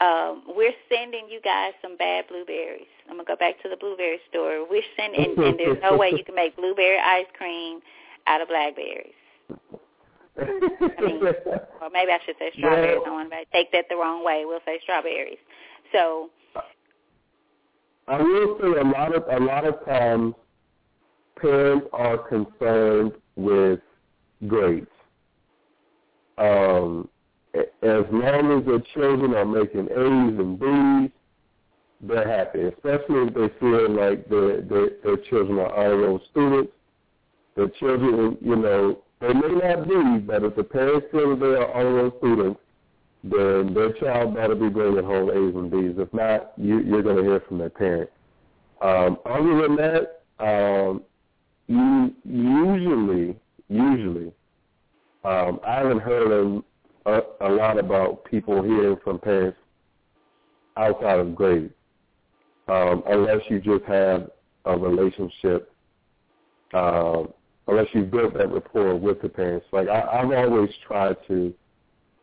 um, 0.00 0.42
we're 0.48 0.74
sending 0.88 1.28
you 1.28 1.40
guys 1.40 1.72
some 1.80 1.96
bad 1.96 2.26
blueberries. 2.28 2.88
I'm 3.08 3.16
gonna 3.16 3.26
go 3.26 3.36
back 3.36 3.62
to 3.62 3.68
the 3.68 3.76
blueberry 3.76 4.18
store. 4.28 4.66
We're 4.68 4.82
sending, 4.96 5.24
and, 5.24 5.38
and 5.38 5.58
there's 5.58 5.78
no 5.82 5.96
way 5.96 6.10
you 6.10 6.24
can 6.24 6.34
make 6.34 6.56
blueberry 6.56 6.98
ice 6.98 7.26
cream 7.36 7.80
out 8.26 8.40
of 8.40 8.48
blackberries. 8.48 9.14
I 10.38 11.00
mean, 11.00 11.22
or 11.80 11.90
maybe 11.92 12.12
I 12.12 12.18
should 12.24 12.36
say 12.38 12.50
strawberries. 12.56 13.00
Well, 13.04 13.12
I 13.12 13.16
want 13.16 13.30
to 13.30 13.44
take 13.52 13.72
that 13.72 13.86
the 13.88 13.96
wrong 13.96 14.24
way. 14.24 14.44
We'll 14.46 14.60
say 14.64 14.80
strawberries. 14.82 15.38
So 15.92 16.30
I 18.06 18.22
will 18.22 18.58
say 18.60 18.80
a 18.80 18.84
lot 18.84 19.14
of 19.14 19.24
a 19.30 19.44
lot 19.44 19.66
of 19.66 19.84
times 19.84 20.34
parents 21.40 21.86
are 21.92 22.18
concerned 22.18 23.12
with 23.36 23.80
grades. 24.46 24.86
Um, 26.38 27.08
as 27.54 28.04
long 28.12 28.58
as 28.58 28.66
their 28.66 28.80
children 28.94 29.34
are 29.34 29.44
making 29.44 29.86
A's 29.86 30.38
and 30.38 30.58
B's, 30.58 31.10
they're 32.02 32.28
happy, 32.28 32.62
especially 32.62 33.28
if 33.28 33.34
they 33.34 33.48
feel 33.58 33.90
like 33.90 34.28
their, 34.28 34.62
their, 34.62 34.90
their 35.04 35.16
children 35.28 35.58
are 35.58 35.74
honor 35.74 36.18
students. 36.30 36.72
Their 37.56 37.68
children, 37.68 38.38
you 38.40 38.56
know, 38.56 38.98
they 39.20 39.34
may 39.34 39.48
not 39.48 39.86
be, 39.86 40.18
but 40.20 40.44
if 40.44 40.56
the 40.56 40.64
parents 40.64 41.06
feel 41.10 41.36
that 41.36 41.40
they 41.40 41.54
are 41.54 41.74
honor 41.74 42.10
students, 42.18 42.60
then 43.22 43.74
their 43.74 43.92
child 43.94 44.34
better 44.34 44.54
be 44.54 44.68
bringing 44.68 45.04
home 45.04 45.28
A's 45.28 45.54
and 45.54 45.70
B's. 45.70 45.98
If 45.98 46.12
not, 46.14 46.52
you, 46.56 46.80
you're 46.80 47.02
going 47.02 47.16
to 47.16 47.22
hear 47.22 47.40
from 47.46 47.58
their 47.58 47.68
parent. 47.68 48.08
Um, 48.80 49.18
other 49.26 49.60
than 49.62 49.76
that, 49.76 50.22
um, 50.38 51.02
you 51.66 52.14
usually, 52.24 53.36
usually, 53.68 54.32
um, 55.24 55.60
I 55.66 55.76
haven't 55.76 56.00
heard 56.00 56.62
a, 57.06 57.20
a 57.40 57.48
lot 57.48 57.78
about 57.78 58.24
people 58.24 58.62
hearing 58.62 58.96
from 59.04 59.18
parents 59.18 59.58
outside 60.76 61.18
of 61.18 61.34
grades, 61.34 61.72
um, 62.68 63.02
unless 63.06 63.40
you 63.50 63.60
just 63.60 63.84
have 63.84 64.30
a 64.64 64.78
relationship, 64.78 65.72
uh, 66.72 67.24
unless 67.68 67.86
you've 67.92 68.10
built 68.10 68.34
that 68.34 68.50
rapport 68.50 68.96
with 68.96 69.20
the 69.20 69.28
parents. 69.28 69.66
Like 69.72 69.88
I, 69.88 70.20
I've 70.20 70.30
always 70.30 70.70
tried 70.86 71.16
to, 71.28 71.54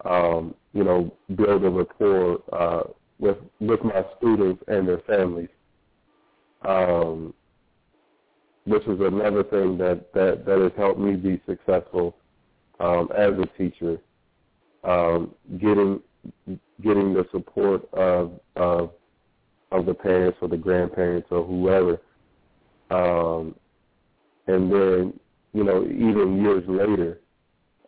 um, 0.03 0.55
you 0.73 0.83
know, 0.83 1.13
build 1.35 1.63
a 1.65 1.69
rapport 1.69 2.39
uh, 2.51 2.83
with 3.19 3.37
with 3.59 3.83
my 3.83 4.03
students 4.17 4.63
and 4.67 4.87
their 4.87 5.01
families, 5.01 5.49
um, 6.63 7.31
which 8.65 8.83
is 8.87 8.99
another 8.99 9.43
thing 9.43 9.77
that 9.77 10.11
that 10.13 10.45
that 10.47 10.59
has 10.59 10.71
helped 10.75 10.99
me 10.99 11.15
be 11.15 11.39
successful 11.45 12.15
um, 12.79 13.09
as 13.15 13.31
a 13.33 13.45
teacher. 13.57 13.97
Um, 14.83 15.33
getting 15.59 16.01
getting 16.81 17.13
the 17.13 17.25
support 17.31 17.91
of 17.93 18.39
of 18.55 18.91
of 19.71 19.85
the 19.85 19.93
parents 19.93 20.37
or 20.41 20.47
the 20.47 20.57
grandparents 20.57 21.27
or 21.31 21.43
whoever, 21.43 21.99
um, 22.89 23.55
and 24.47 24.71
then 24.71 25.19
you 25.53 25.63
know 25.63 25.83
even 25.83 26.41
years 26.41 26.63
later, 26.67 27.19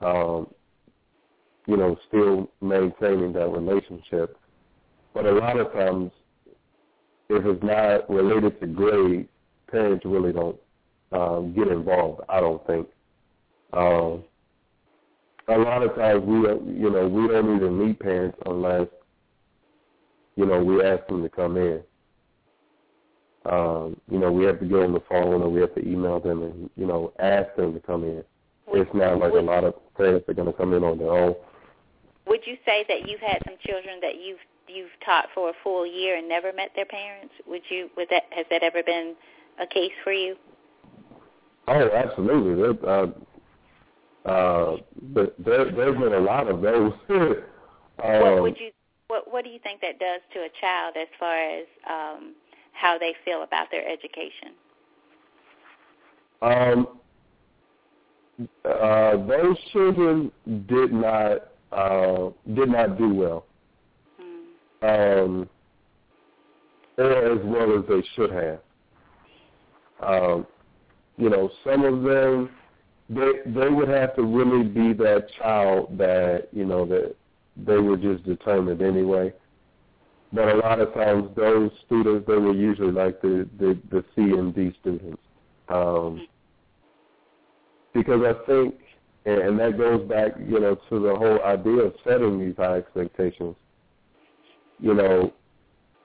um, 0.01 0.47
you 1.67 1.77
know 1.77 1.97
still 2.07 2.49
maintaining 2.61 3.33
that 3.33 3.47
relationship. 3.49 4.37
But 5.13 5.25
a 5.25 5.31
lot 5.31 5.59
of 5.59 5.71
times, 5.73 6.11
if 7.29 7.45
it's 7.45 7.63
not 7.63 8.09
related 8.09 8.59
to 8.59 8.67
grades, 8.67 9.29
parents 9.71 10.05
really 10.05 10.33
don't 10.33 10.59
um, 11.11 11.53
get 11.53 11.67
involved. 11.67 12.21
I 12.29 12.39
don't 12.39 12.65
think. 12.67 12.87
Um, 13.73 14.23
a 15.49 15.57
lot 15.57 15.83
of 15.83 15.95
times 15.95 16.23
we 16.25 16.43
don't, 16.43 16.67
you 16.67 16.89
know, 16.89 17.07
we 17.07 17.27
don't 17.27 17.55
even 17.55 17.87
meet 17.87 17.99
parents 17.99 18.37
unless, 18.45 18.87
you 20.35 20.45
know, 20.45 20.63
we 20.63 20.83
ask 20.83 21.05
them 21.07 21.23
to 21.23 21.29
come 21.29 21.57
in. 21.57 21.81
Um, 23.45 23.99
you 24.11 24.19
know, 24.19 24.31
we 24.31 24.45
have 24.45 24.59
to 24.59 24.65
get 24.65 24.79
on 24.79 24.93
the 24.93 25.01
phone 25.09 25.41
or 25.41 25.49
we 25.49 25.61
have 25.61 25.73
to 25.75 25.87
email 25.87 26.19
them 26.19 26.43
and, 26.43 26.69
you 26.75 26.85
know, 26.85 27.13
ask 27.19 27.55
them 27.55 27.73
to 27.73 27.79
come 27.79 28.03
in. 28.03 28.23
It's 28.71 28.91
not 28.93 29.17
like 29.17 29.33
a 29.33 29.37
lot 29.37 29.63
of 29.63 29.73
parents 29.95 30.29
are 30.29 30.33
going 30.33 30.51
to 30.51 30.53
come 30.53 30.73
in 30.73 30.83
on 30.83 30.99
their 30.99 31.11
own. 31.11 31.35
Would 32.27 32.41
you 32.45 32.55
say 32.65 32.85
that 32.87 33.09
you've 33.09 33.21
had 33.21 33.39
some 33.45 33.55
children 33.65 33.99
that 34.01 34.21
you've 34.21 34.39
you've 34.67 34.91
taught 35.03 35.25
for 35.33 35.49
a 35.49 35.53
full 35.63 35.87
year 35.87 36.17
and 36.17 36.29
never 36.29 36.53
met 36.53 36.69
their 36.75 36.85
parents? 36.85 37.33
Would 37.47 37.63
you? 37.69 37.89
Would 37.97 38.09
that 38.11 38.23
has 38.29 38.45
that 38.51 38.61
ever 38.61 38.83
been 38.83 39.15
a 39.59 39.65
case 39.65 39.91
for 40.03 40.13
you? 40.13 40.35
Oh, 41.67 41.89
absolutely. 41.91 42.87
Uh, 42.87 43.07
uh, 44.25 44.77
but 45.13 45.35
there, 45.39 45.71
there's 45.71 45.97
been 45.97 46.13
a 46.13 46.19
lot 46.19 46.47
of 46.47 46.61
those. 46.61 46.93
um, 47.09 47.35
what 47.97 48.41
would 48.41 48.57
you? 48.59 48.71
What 49.07 49.31
What 49.31 49.43
do 49.43 49.49
you 49.49 49.59
think 49.59 49.81
that 49.81 49.99
does 49.99 50.21
to 50.33 50.39
a 50.39 50.49
child 50.61 50.95
as 50.99 51.07
far 51.19 51.35
as 51.35 51.65
um, 51.89 52.35
how 52.73 52.97
they 52.97 53.13
feel 53.25 53.43
about 53.43 53.67
their 53.71 53.87
education? 53.87 54.53
Um, 56.41 56.99
uh, 58.65 59.17
those 59.27 59.57
children 59.73 60.31
did 60.67 60.93
not 60.93 61.49
uh, 61.71 62.29
did 62.53 62.69
not 62.69 62.97
do 62.97 63.13
well, 63.13 63.45
mm. 64.21 65.23
um, 65.23 65.49
or 66.97 67.33
as 67.33 67.39
well 67.43 67.77
as 67.77 67.85
they 67.87 68.07
should 68.15 68.31
have. 68.31 68.59
Um, 70.01 70.47
you 71.17 71.29
know, 71.29 71.49
some 71.65 71.83
of 71.83 72.03
them 72.03 72.49
they 73.09 73.31
they 73.45 73.69
would 73.69 73.89
have 73.89 74.15
to 74.15 74.23
really 74.23 74.63
be 74.63 74.93
that 74.93 75.27
child 75.39 75.97
that 75.97 76.47
you 76.51 76.65
know 76.65 76.85
that 76.85 77.15
they 77.57 77.77
were 77.77 77.97
just 77.97 78.23
determined 78.23 78.81
anyway. 78.81 79.33
But 80.31 80.49
a 80.49 80.57
lot 80.57 80.79
of 80.79 80.93
times 80.93 81.29
those 81.35 81.71
students 81.85 82.27
they 82.27 82.35
were 82.35 82.53
usually 82.53 82.91
like 82.91 83.19
the 83.21 83.49
the, 83.57 83.79
the 83.89 84.05
C 84.15 84.21
and 84.21 84.53
D 84.53 84.75
students, 84.79 85.21
um, 85.69 86.27
because 87.93 88.21
I 88.23 88.45
think 88.45 88.75
and, 89.25 89.59
that 89.59 89.77
goes 89.77 90.07
back 90.07 90.33
you 90.39 90.59
know 90.59 90.75
to 90.89 90.99
the 90.99 91.15
whole 91.15 91.41
idea 91.43 91.81
of 91.85 91.95
setting 92.03 92.39
these 92.39 92.55
high 92.57 92.77
expectations. 92.77 93.55
You 94.81 94.93
know, 94.93 95.33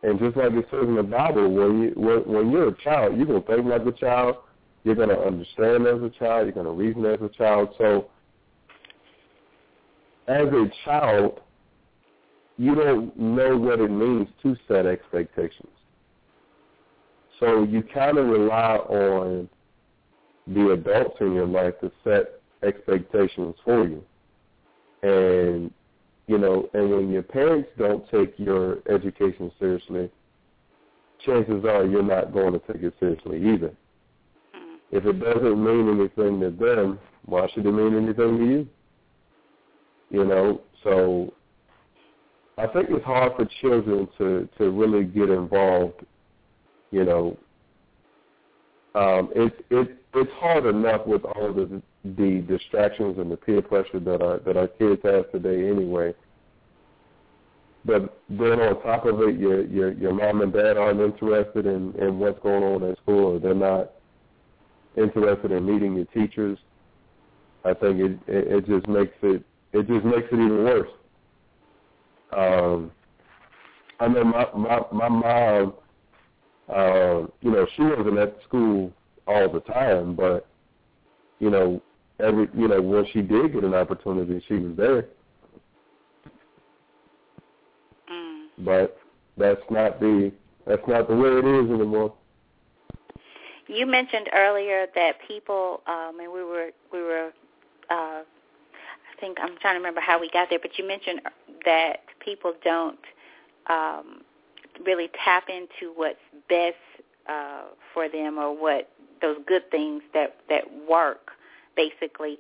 and 0.02 0.18
just 0.18 0.36
like 0.36 0.52
it 0.52 0.66
says 0.70 0.80
in 0.82 0.96
the 0.96 1.02
Bible, 1.02 1.52
when 1.52 1.82
you 1.82 1.92
when, 1.96 2.20
when 2.20 2.50
you're 2.50 2.68
a 2.68 2.82
child, 2.82 3.16
you're 3.18 3.26
gonna 3.26 3.42
think 3.42 3.66
like 3.66 3.86
a 3.86 3.92
child 3.92 4.36
you're 4.84 4.94
going 4.94 5.08
to 5.08 5.18
understand 5.18 5.86
as 5.86 6.02
a 6.02 6.10
child. 6.18 6.46
You're 6.46 6.52
going 6.52 6.66
to 6.66 6.72
reason 6.72 7.04
as 7.06 7.20
a 7.20 7.30
child. 7.30 7.74
So 7.78 8.10
as 10.28 10.46
a 10.46 10.70
child, 10.84 11.40
you 12.56 12.74
don't 12.74 13.18
know 13.18 13.56
what 13.56 13.80
it 13.80 13.90
means 13.90 14.28
to 14.42 14.56
set 14.68 14.86
expectations. 14.86 15.68
So 17.40 17.64
you 17.64 17.82
kind 17.82 18.18
of 18.18 18.26
rely 18.26 18.76
on 18.76 19.48
the 20.46 20.70
adults 20.72 21.16
in 21.20 21.32
your 21.32 21.46
life 21.46 21.74
to 21.80 21.90
set 22.04 22.40
expectations 22.62 23.54
for 23.64 23.88
you. 23.88 24.04
And, 25.02 25.70
you 26.26 26.38
know, 26.38 26.68
and 26.74 26.90
when 26.90 27.10
your 27.10 27.22
parents 27.22 27.68
don't 27.76 28.08
take 28.10 28.34
your 28.38 28.78
education 28.88 29.50
seriously, 29.58 30.10
chances 31.24 31.64
are 31.64 31.84
you're 31.84 32.02
not 32.02 32.32
going 32.32 32.52
to 32.52 32.60
take 32.60 32.82
it 32.82 32.94
seriously 33.00 33.42
either. 33.52 33.72
If 34.94 35.04
it 35.06 35.18
doesn't 35.18 35.64
mean 35.64 35.88
anything 35.88 36.38
to 36.38 36.50
them, 36.50 37.00
why 37.24 37.48
should 37.52 37.66
it 37.66 37.72
mean 37.72 37.96
anything 37.96 38.38
to 38.38 38.44
you? 38.44 38.68
You 40.08 40.24
know, 40.24 40.60
so 40.84 41.34
I 42.58 42.68
think 42.68 42.90
it's 42.90 43.04
hard 43.04 43.32
for 43.34 43.44
children 43.60 44.08
to 44.18 44.48
to 44.56 44.70
really 44.70 45.02
get 45.02 45.30
involved. 45.30 46.06
You 46.92 47.04
know, 47.06 47.38
um, 48.94 49.30
it's 49.34 49.56
it 49.70 49.96
it's 50.14 50.30
hard 50.34 50.64
enough 50.64 51.08
with 51.08 51.24
all 51.24 51.52
the 51.52 51.82
the 52.04 52.44
distractions 52.46 53.18
and 53.18 53.32
the 53.32 53.36
peer 53.36 53.62
pressure 53.62 53.98
that 53.98 54.22
our 54.22 54.38
that 54.46 54.56
our 54.56 54.68
kids 54.68 55.00
have 55.02 55.28
today 55.32 55.68
anyway. 55.70 56.14
But 57.84 58.16
then 58.30 58.60
on 58.60 58.80
top 58.82 59.06
of 59.06 59.20
it, 59.22 59.40
your 59.40 59.64
your 59.64 59.90
your 59.90 60.14
mom 60.14 60.40
and 60.42 60.52
dad 60.52 60.76
aren't 60.76 61.00
interested 61.00 61.66
in 61.66 61.94
in 61.96 62.20
what's 62.20 62.38
going 62.44 62.62
on 62.62 62.88
at 62.88 62.96
school, 62.98 63.40
they're 63.40 63.56
not 63.56 63.90
interested 64.96 65.50
in 65.52 65.66
meeting 65.66 65.96
your 65.96 66.06
teachers, 66.06 66.58
I 67.64 67.74
think 67.74 67.98
it, 68.00 68.18
it, 68.26 68.52
it 68.52 68.66
just 68.66 68.86
makes 68.88 69.14
it 69.22 69.42
it 69.72 69.88
just 69.88 70.04
makes 70.04 70.28
it 70.30 70.34
even 70.34 70.64
worse. 70.64 70.90
Um, 72.36 72.90
I 74.00 74.08
know 74.08 74.24
my 74.24 74.46
my 74.56 74.80
my 74.92 75.08
mom, 75.08 75.74
uh, 76.68 77.26
you 77.40 77.50
know, 77.50 77.66
she 77.76 77.82
wasn't 77.82 78.18
at 78.18 78.36
school 78.46 78.92
all 79.26 79.50
the 79.50 79.60
time, 79.60 80.14
but 80.14 80.46
you 81.38 81.50
know, 81.50 81.80
every 82.20 82.48
you 82.54 82.68
know 82.68 82.80
when 82.80 83.06
she 83.12 83.20
did 83.22 83.52
get 83.52 83.64
an 83.64 83.74
opportunity, 83.74 84.42
she 84.46 84.54
was 84.54 84.76
there. 84.76 85.06
Mm. 88.10 88.46
But 88.58 88.96
that's 89.36 89.62
not 89.70 90.00
the 90.00 90.32
that's 90.66 90.86
not 90.86 91.08
the 91.08 91.16
way 91.16 91.30
it 91.30 91.44
is 91.44 91.70
anymore. 91.70 92.14
You 93.66 93.86
mentioned 93.86 94.28
earlier 94.34 94.86
that 94.94 95.16
people, 95.26 95.80
um, 95.86 96.20
and 96.20 96.32
we 96.32 96.44
were 96.44 96.70
we 96.92 97.00
were, 97.00 97.32
uh, 97.90 98.22
I 98.22 99.20
think 99.20 99.38
I'm 99.40 99.56
trying 99.58 99.74
to 99.74 99.78
remember 99.78 100.00
how 100.00 100.20
we 100.20 100.30
got 100.30 100.50
there, 100.50 100.58
but 100.60 100.78
you 100.78 100.86
mentioned 100.86 101.20
that 101.64 102.00
people 102.20 102.52
don't 102.62 102.98
um, 103.68 104.22
really 104.84 105.08
tap 105.24 105.44
into 105.48 105.92
what's 105.94 106.18
best 106.48 106.76
uh, 107.28 107.64
for 107.92 108.08
them 108.08 108.38
or 108.38 108.54
what 108.54 108.90
those 109.22 109.38
good 109.46 109.70
things 109.70 110.02
that 110.12 110.36
that 110.48 110.64
work, 110.88 111.30
basically. 111.76 112.38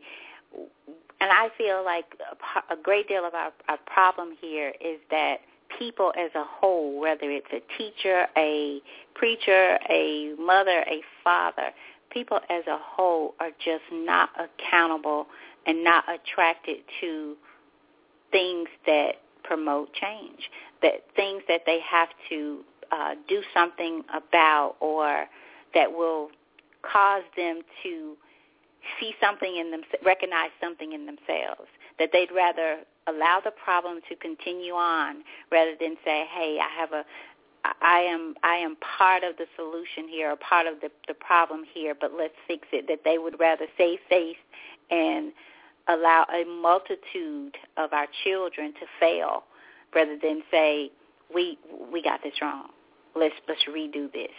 And 1.20 1.30
I 1.32 1.48
feel 1.56 1.82
like 1.84 2.04
a, 2.68 2.74
a 2.74 2.76
great 2.76 3.08
deal 3.08 3.24
of 3.24 3.34
our, 3.34 3.50
our 3.68 3.78
problem 3.86 4.36
here 4.38 4.74
is 4.80 4.98
that 5.10 5.38
people 5.78 6.12
as 6.18 6.30
a 6.34 6.44
whole, 6.44 7.00
whether 7.00 7.30
it's 7.30 7.46
a 7.52 7.60
teacher, 7.78 8.26
a 8.36 8.80
preacher, 9.14 9.78
a 9.88 10.34
mother, 10.38 10.84
a 10.88 11.00
father, 11.22 11.70
people 12.10 12.38
as 12.48 12.64
a 12.66 12.78
whole 12.80 13.34
are 13.40 13.50
just 13.64 13.84
not 13.92 14.30
accountable 14.38 15.26
and 15.66 15.82
not 15.82 16.04
attracted 16.08 16.78
to 17.00 17.34
things 18.30 18.68
that 18.86 19.16
promote 19.42 19.92
change, 19.94 20.50
that 20.82 21.04
things 21.16 21.42
that 21.48 21.62
they 21.66 21.80
have 21.80 22.08
to 22.28 22.60
uh, 22.92 23.14
do 23.28 23.42
something 23.52 24.02
about 24.14 24.76
or 24.80 25.26
that 25.74 25.90
will 25.90 26.28
cause 26.82 27.22
them 27.36 27.62
to 27.82 28.16
see 29.00 29.12
something 29.20 29.56
in 29.56 29.70
them, 29.70 29.82
recognize 30.04 30.50
something 30.60 30.92
in 30.92 31.06
themselves, 31.06 31.68
that 31.98 32.10
they'd 32.12 32.30
rather 32.34 32.78
allow 33.06 33.40
the 33.44 33.50
problem 33.50 34.00
to 34.08 34.16
continue 34.16 34.72
on 34.72 35.22
rather 35.50 35.74
than 35.78 35.96
say, 36.04 36.24
hey, 36.32 36.58
I 36.60 36.80
have 36.80 36.92
a 36.92 37.04
I 37.80 38.00
am 38.00 38.34
I 38.42 38.56
am 38.56 38.76
part 38.98 39.24
of 39.24 39.36
the 39.38 39.46
solution 39.56 40.06
here 40.08 40.30
or 40.30 40.36
part 40.36 40.66
of 40.66 40.80
the, 40.80 40.90
the 41.08 41.14
problem 41.14 41.64
here, 41.72 41.94
but 41.98 42.12
let's 42.16 42.34
fix 42.46 42.68
it. 42.72 42.86
That 42.88 43.00
they 43.04 43.16
would 43.18 43.40
rather 43.40 43.66
save 43.78 44.00
face 44.08 44.36
and 44.90 45.32
allow 45.88 46.26
a 46.32 46.44
multitude 46.44 47.56
of 47.76 47.92
our 47.92 48.06
children 48.22 48.74
to 48.74 48.86
fail 49.00 49.44
rather 49.94 50.18
than 50.22 50.42
say 50.50 50.90
we 51.34 51.58
we 51.90 52.02
got 52.02 52.22
this 52.22 52.34
wrong. 52.42 52.68
Let's 53.16 53.34
let's 53.48 53.64
redo 53.68 54.12
this. 54.12 54.32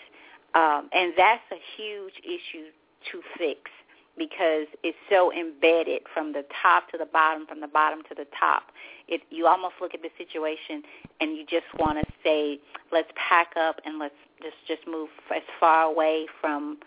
Um, 0.53 0.89
and 0.93 1.13
that's 1.17 1.43
a 1.51 1.59
huge 1.77 2.13
issue 2.23 2.69
to 3.11 3.21
fix 3.37 3.71
because 4.17 4.67
it's 4.83 4.97
so 5.09 5.31
embedded 5.33 6.03
from 6.13 6.31
the 6.31 6.45
top 6.61 6.89
to 6.91 6.97
the 6.97 7.05
bottom, 7.05 7.45
from 7.45 7.59
the 7.59 7.67
bottom 7.67 7.99
to 8.09 8.15
the 8.15 8.25
top. 8.37 8.71
It 9.07 9.21
you 9.29 9.47
almost 9.47 9.75
look 9.81 9.93
at 9.93 10.01
the 10.01 10.09
situation 10.17 10.83
and 11.19 11.37
you 11.37 11.45
just 11.45 11.67
want 11.77 11.99
to 11.99 12.13
say, 12.23 12.59
let's 12.91 13.09
pack 13.15 13.53
up 13.57 13.79
and 13.85 13.99
let's 13.99 14.15
just 14.41 14.55
just 14.67 14.87
move 14.87 15.09
as 15.35 15.43
far 15.59 15.83
away 15.83 16.27
from 16.39 16.77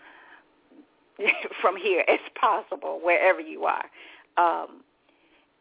from 1.61 1.77
here 1.77 2.03
as 2.07 2.19
possible, 2.39 2.99
wherever 3.03 3.39
you 3.39 3.65
are. 3.65 3.85
Um, 4.37 4.83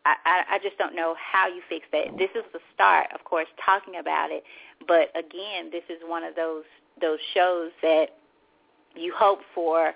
I, 0.07 0.43
I 0.53 0.59
just 0.63 0.79
don't 0.79 0.95
know 0.95 1.15
how 1.21 1.49
you 1.49 1.61
fix 1.69 1.85
that. 1.93 2.17
This 2.17 2.31
is 2.35 2.45
the 2.53 2.61
start, 2.75 3.09
of 3.15 3.25
course, 3.25 3.49
talking 3.65 3.97
about 4.01 4.31
it. 4.31 4.43
But 4.87 5.11
again, 5.15 5.71
this 5.71 5.83
is 5.91 5.99
one 6.07 6.25
of 6.25 6.35
those 6.35 6.65
those 7.01 7.19
shows 7.35 7.71
that 7.83 8.07
you 8.95 9.13
hope 9.15 9.41
for 9.55 9.93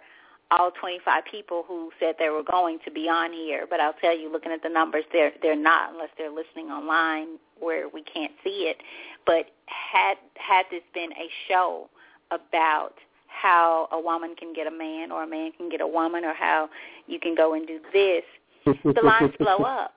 all 0.59 0.71
25 0.71 1.25
people 1.31 1.65
who 1.67 1.91
said 1.99 2.15
they 2.19 2.29
were 2.29 2.43
going 2.43 2.79
to 2.85 2.91
be 2.91 3.09
on 3.09 3.33
here. 3.33 3.67
But 3.69 3.81
I'll 3.81 3.95
tell 3.95 4.17
you, 4.17 4.31
looking 4.31 4.53
at 4.53 4.63
the 4.63 4.69
numbers, 4.69 5.05
they're 5.13 5.33
they're 5.43 5.57
not 5.57 5.93
unless 5.93 6.11
they're 6.19 6.31
listening 6.31 6.67
online 6.67 7.39
where 7.59 7.89
we 7.89 8.03
can't 8.03 8.33
see 8.45 8.71
it. 8.71 8.79
But 9.27 9.47
had 9.67 10.17
had 10.37 10.65
this 10.71 10.83
been 10.95 11.13
a 11.13 11.29
show 11.49 11.89
about 12.31 12.95
how 13.29 13.89
a 13.93 14.01
woman 14.01 14.35
can 14.37 14.53
get 14.53 14.67
a 14.67 14.71
man 14.71 15.11
or 15.11 15.25
a 15.25 15.27
man 15.27 15.53
can 15.57 15.69
get 15.69 15.81
a 15.81 15.87
woman 15.87 16.25
or 16.25 16.35
how 16.35 16.69
you 17.07 17.19
can 17.19 17.35
go 17.35 17.55
and 17.55 17.67
do 17.67 17.81
this, 17.93 18.23
the 18.65 19.01
lines 19.03 19.33
blow 19.39 19.59
up. 19.59 19.95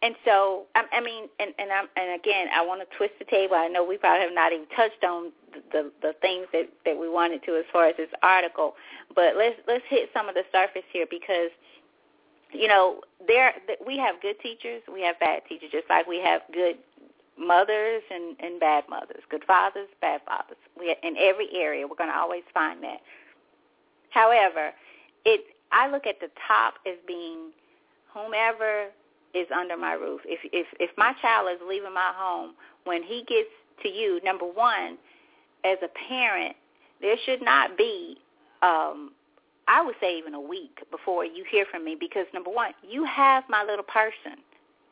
And 0.00 0.14
so, 0.24 0.66
I, 0.76 0.84
I 0.92 1.00
mean, 1.00 1.24
and 1.40 1.52
and 1.58 1.72
I'm, 1.72 1.88
and 1.96 2.20
again, 2.20 2.46
I 2.54 2.64
want 2.64 2.88
to 2.88 2.96
twist 2.96 3.14
the 3.18 3.24
table. 3.24 3.56
I 3.56 3.66
know 3.66 3.84
we 3.84 3.96
probably 3.98 4.20
have 4.22 4.34
not 4.34 4.52
even 4.52 4.66
touched 4.76 5.02
on 5.02 5.32
the, 5.52 5.62
the 5.72 5.92
the 6.00 6.12
things 6.20 6.46
that 6.52 6.68
that 6.84 6.96
we 6.96 7.08
wanted 7.08 7.42
to 7.44 7.56
as 7.56 7.64
far 7.72 7.88
as 7.88 7.96
this 7.96 8.10
article, 8.22 8.74
but 9.14 9.36
let's 9.36 9.56
let's 9.66 9.84
hit 9.88 10.10
some 10.14 10.28
of 10.28 10.36
the 10.36 10.44
surface 10.52 10.86
here 10.92 11.06
because, 11.10 11.50
you 12.52 12.68
know, 12.68 13.00
there 13.26 13.54
we 13.84 13.98
have 13.98 14.22
good 14.22 14.38
teachers, 14.40 14.82
we 14.92 15.02
have 15.02 15.18
bad 15.18 15.42
teachers, 15.48 15.70
just 15.72 15.90
like 15.90 16.06
we 16.06 16.18
have 16.18 16.42
good 16.52 16.76
mothers 17.36 18.02
and 18.08 18.36
and 18.38 18.60
bad 18.60 18.84
mothers, 18.88 19.22
good 19.30 19.42
fathers, 19.46 19.88
bad 20.00 20.20
fathers. 20.24 20.58
We 20.78 20.94
in 21.02 21.16
every 21.18 21.48
area 21.56 21.88
we're 21.88 21.96
going 21.96 22.10
to 22.10 22.16
always 22.16 22.44
find 22.54 22.84
that. 22.84 23.00
However, 24.10 24.70
it 25.24 25.40
I 25.72 25.90
look 25.90 26.06
at 26.06 26.20
the 26.20 26.30
top 26.46 26.74
as 26.86 26.94
being 27.06 27.50
whomever 28.14 28.90
is 29.34 29.46
under 29.54 29.76
my 29.76 29.92
roof. 29.92 30.20
If 30.24 30.40
if 30.52 30.66
if 30.80 30.90
my 30.96 31.12
child 31.20 31.48
is 31.52 31.60
leaving 31.68 31.94
my 31.94 32.12
home, 32.14 32.54
when 32.84 33.02
he 33.02 33.24
gets 33.28 33.50
to 33.82 33.88
you, 33.88 34.20
number 34.24 34.46
one, 34.46 34.98
as 35.64 35.78
a 35.82 35.88
parent, 36.08 36.56
there 37.00 37.16
should 37.24 37.42
not 37.42 37.76
be 37.76 38.16
um 38.62 39.12
I 39.68 39.82
would 39.82 39.96
say 40.00 40.16
even 40.16 40.34
a 40.34 40.40
week 40.40 40.78
before 40.90 41.24
you 41.24 41.44
hear 41.50 41.66
from 41.70 41.84
me 41.84 41.96
because 41.98 42.26
number 42.32 42.50
one, 42.50 42.72
you 42.88 43.04
have 43.04 43.44
my 43.48 43.62
little 43.62 43.84
person. 43.84 44.40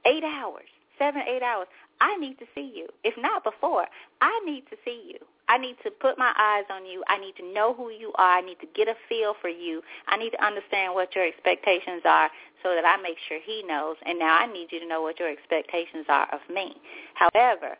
Eight 0.04 0.22
hours, 0.22 0.68
seven, 0.98 1.22
eight 1.26 1.42
hours. 1.42 1.68
I 2.00 2.16
need 2.16 2.38
to 2.38 2.46
see 2.54 2.72
you. 2.74 2.88
If 3.04 3.14
not 3.16 3.44
before, 3.44 3.86
I 4.20 4.40
need 4.44 4.64
to 4.70 4.76
see 4.84 5.12
you. 5.12 5.18
I 5.48 5.58
need 5.58 5.76
to 5.84 5.90
put 5.90 6.18
my 6.18 6.32
eyes 6.36 6.64
on 6.70 6.84
you. 6.84 7.04
I 7.08 7.18
need 7.18 7.36
to 7.36 7.52
know 7.54 7.72
who 7.72 7.90
you 7.90 8.12
are. 8.16 8.38
I 8.38 8.40
need 8.40 8.58
to 8.60 8.66
get 8.74 8.88
a 8.88 8.94
feel 9.08 9.34
for 9.40 9.48
you. 9.48 9.80
I 10.08 10.16
need 10.16 10.30
to 10.30 10.44
understand 10.44 10.94
what 10.94 11.14
your 11.14 11.26
expectations 11.26 12.02
are 12.04 12.30
so 12.62 12.74
that 12.74 12.84
I 12.84 13.00
make 13.00 13.16
sure 13.28 13.38
he 13.44 13.62
knows. 13.66 13.96
And 14.04 14.18
now 14.18 14.36
I 14.38 14.52
need 14.52 14.68
you 14.72 14.80
to 14.80 14.88
know 14.88 15.02
what 15.02 15.20
your 15.20 15.30
expectations 15.30 16.06
are 16.08 16.28
of 16.34 16.40
me. 16.52 16.74
However, 17.14 17.76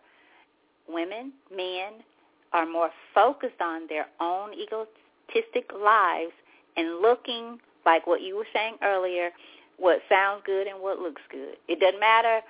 women, 0.89 1.33
men 1.55 2.05
are 2.53 2.67
more 2.67 2.91
focused 3.12 3.61
on 3.61 3.89
their 3.89 4.07
own 4.21 4.53
egotistic 4.55 5.71
lives 5.75 6.33
and 6.77 7.01
looking 7.03 7.59
like 7.85 8.07
what 8.07 8.23
you 8.23 8.37
were 8.37 8.47
saying 8.55 8.77
earlier, 8.83 9.31
what 9.79 9.99
sounds 10.09 10.43
good 10.47 10.69
and 10.69 10.81
what 10.81 11.01
looks 11.01 11.23
good. 11.31 11.57
It 11.69 11.81
doesn't 11.81 12.01
matter 12.01 12.41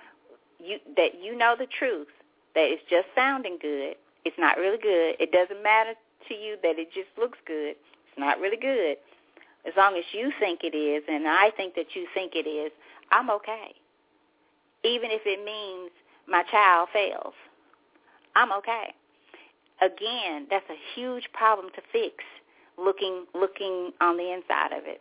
you 0.59 0.79
that 0.97 1.21
you 1.23 1.37
know 1.37 1.55
the 1.59 1.67
truth 1.67 2.09
that 2.55 2.65
it's 2.65 2.83
just 2.89 3.07
sounding 3.15 3.59
good. 3.61 3.95
It's 4.25 4.37
not 4.39 4.57
really 4.57 4.79
good. 4.79 5.17
It 5.21 5.31
doesn't 5.31 5.63
matter 5.63 5.95
to 6.29 6.35
you 6.35 6.57
that 6.63 6.79
it 6.79 6.89
just 6.93 7.09
looks 7.19 7.39
good. 7.47 7.77
It's 7.77 8.19
not 8.19 8.41
really 8.41 8.57
good. 8.57 8.97
As 9.67 9.75
long 9.77 9.97
as 9.97 10.05
you 10.13 10.33
think 10.41 10.61
it 10.63 10.77
is, 10.77 11.03
and 11.09 11.29
I 11.29 11.51
think 11.57 11.75
that 11.75 11.95
you 11.95 12.07
think 12.15 12.33
it 12.35 12.49
is, 12.49 12.73
I'm 13.13 13.31
okay. 13.31 13.75
Even 14.85 15.11
if 15.11 15.23
it 15.27 15.45
means 15.45 15.91
my 16.29 16.43
child 16.51 16.89
fails, 16.93 17.35
I'm 18.35 18.53
okay. 18.53 18.95
Again, 19.83 20.47
that's 20.49 20.69
a 20.71 20.79
huge 20.95 21.29
problem 21.33 21.69
to 21.75 21.83
fix. 21.93 22.25
Looking, 22.79 23.25
looking 23.35 23.93
on 24.01 24.17
the 24.17 24.33
inside 24.33 24.73
of 24.73 24.85
it. 24.85 25.01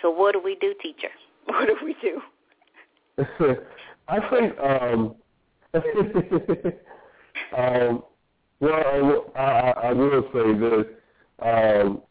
So 0.00 0.10
what 0.10 0.32
do 0.32 0.40
we 0.42 0.54
do, 0.56 0.74
teacher? 0.80 1.08
What 1.46 1.66
do 1.66 1.76
we 1.82 1.96
do? 2.02 2.20
I 4.08 4.20
think, 4.30 4.58
um, 4.58 5.14
um, 7.56 8.02
well, 8.60 9.26
I, 9.36 9.40
I, 9.40 9.70
I 9.88 9.92
will 9.92 10.22
say 10.32 10.54
this. 10.58 10.86
Um, 11.40 12.02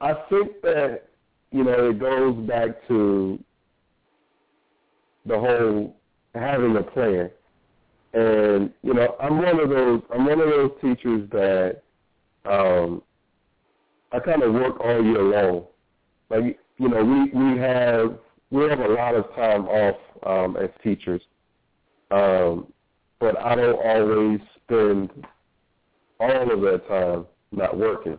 I 0.00 0.12
think 0.28 0.60
that 0.62 1.08
you 1.50 1.64
know 1.64 1.90
it 1.90 1.98
goes 1.98 2.36
back 2.46 2.86
to 2.88 3.42
the 5.26 5.38
whole 5.38 5.96
having 6.34 6.76
a 6.76 6.82
plan, 6.82 7.30
and 8.12 8.72
you 8.82 8.94
know 8.94 9.16
I'm 9.20 9.38
one 9.38 9.58
of 9.58 9.70
those 9.70 10.02
I'm 10.14 10.26
one 10.26 10.40
of 10.40 10.48
those 10.48 10.70
teachers 10.80 11.28
that 11.30 11.82
um, 12.44 13.02
I 14.12 14.20
kind 14.20 14.42
of 14.42 14.54
work 14.54 14.78
all 14.80 15.02
year 15.02 15.22
long. 15.22 15.64
Like 16.30 16.58
you 16.76 16.88
know 16.88 17.02
we 17.02 17.30
we 17.32 17.58
have 17.58 18.18
we 18.50 18.64
have 18.68 18.80
a 18.80 18.88
lot 18.88 19.14
of 19.14 19.24
time 19.34 19.66
off 19.66 19.96
um, 20.26 20.56
as 20.56 20.70
teachers, 20.82 21.20
um, 22.10 22.72
but 23.20 23.38
I 23.38 23.54
don't 23.54 23.78
always 23.84 24.40
spend 24.64 25.10
all 26.20 26.52
of 26.52 26.60
that 26.60 26.88
time 26.88 27.26
not 27.52 27.76
working. 27.76 28.18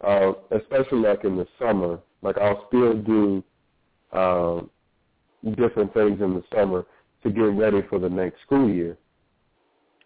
Uh, 0.00 0.32
especially 0.50 0.98
like 0.98 1.24
in 1.24 1.36
the 1.36 1.46
summer, 1.58 1.98
like 2.22 2.36
I'll 2.36 2.66
still 2.68 2.94
do 2.94 3.42
um, 4.12 4.70
different 5.56 5.94
things 5.94 6.20
in 6.20 6.34
the 6.34 6.42
summer 6.54 6.84
to 7.22 7.30
get 7.30 7.42
ready 7.42 7.80
for 7.88 7.98
the 7.98 8.08
next 8.08 8.42
school 8.42 8.68
year. 8.68 8.98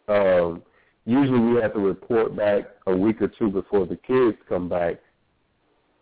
Um, 0.08 0.62
usually 1.04 1.40
we 1.40 1.60
have 1.60 1.72
to 1.74 1.80
report 1.80 2.36
back 2.36 2.64
a 2.86 2.96
week 2.96 3.20
or 3.20 3.28
two 3.28 3.50
before 3.50 3.86
the 3.86 3.96
kids 3.96 4.36
come 4.48 4.68
back 4.68 4.96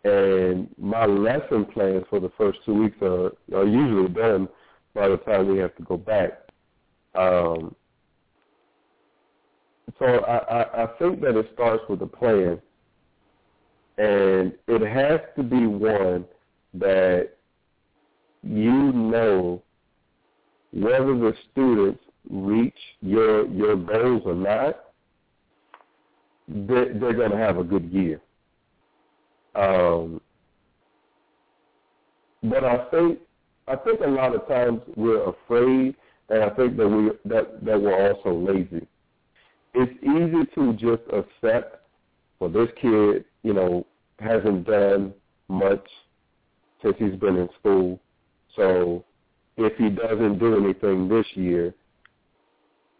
and 0.03 0.69
my 0.77 1.05
lesson 1.05 1.65
plans 1.65 2.03
for 2.09 2.19
the 2.19 2.31
first 2.37 2.59
two 2.65 2.73
weeks 2.73 2.97
are, 3.01 3.31
are 3.53 3.65
usually 3.65 4.09
done 4.09 4.47
by 4.93 5.07
the 5.07 5.17
time 5.17 5.47
we 5.47 5.57
have 5.57 5.75
to 5.75 5.83
go 5.83 5.97
back. 5.97 6.47
Um, 7.15 7.75
so 9.99 10.05
I, 10.05 10.37
I, 10.37 10.83
I 10.83 10.87
think 10.99 11.21
that 11.21 11.35
it 11.35 11.49
starts 11.53 11.83
with 11.89 12.01
a 12.01 12.07
plan, 12.07 12.61
and 13.97 14.53
it 14.67 14.81
has 14.81 15.19
to 15.35 15.43
be 15.43 15.65
one 15.65 16.25
that 16.75 17.29
you 18.43 18.91
know 18.91 19.61
whether 20.71 21.17
the 21.17 21.33
students 21.51 22.03
reach 22.29 22.77
your 23.01 23.47
your 23.47 23.75
goals 23.75 24.21
or 24.25 24.35
not, 24.35 24.85
they're, 26.47 26.93
they're 26.93 27.13
going 27.13 27.31
to 27.31 27.37
have 27.37 27.57
a 27.57 27.63
good 27.63 27.91
year. 27.91 28.21
Um, 29.57 30.21
but 32.43 32.63
I 32.63 32.85
think 32.91 33.19
I 33.67 33.75
think 33.75 33.99
a 34.01 34.07
lot 34.07 34.35
of 34.35 34.47
times 34.47 34.81
we're 34.95 35.29
afraid, 35.29 35.95
and 36.29 36.43
I 36.43 36.49
think 36.51 36.77
that 36.77 36.87
we 36.87 37.09
that 37.29 37.65
that 37.65 37.81
we're 37.81 38.09
also 38.09 38.33
lazy. 38.33 38.87
It's 39.73 39.91
easy 40.03 40.45
to 40.55 40.73
just 40.73 41.03
accept, 41.11 41.81
well, 42.39 42.49
this 42.49 42.69
kid, 42.81 43.25
you 43.43 43.53
know, 43.53 43.85
hasn't 44.19 44.65
done 44.65 45.13
much 45.49 45.85
since 46.81 46.95
he's 46.97 47.15
been 47.15 47.35
in 47.37 47.49
school, 47.59 47.99
so 48.55 49.03
if 49.57 49.75
he 49.77 49.89
doesn't 49.89 50.39
do 50.39 50.63
anything 50.63 51.09
this 51.09 51.25
year, 51.33 51.73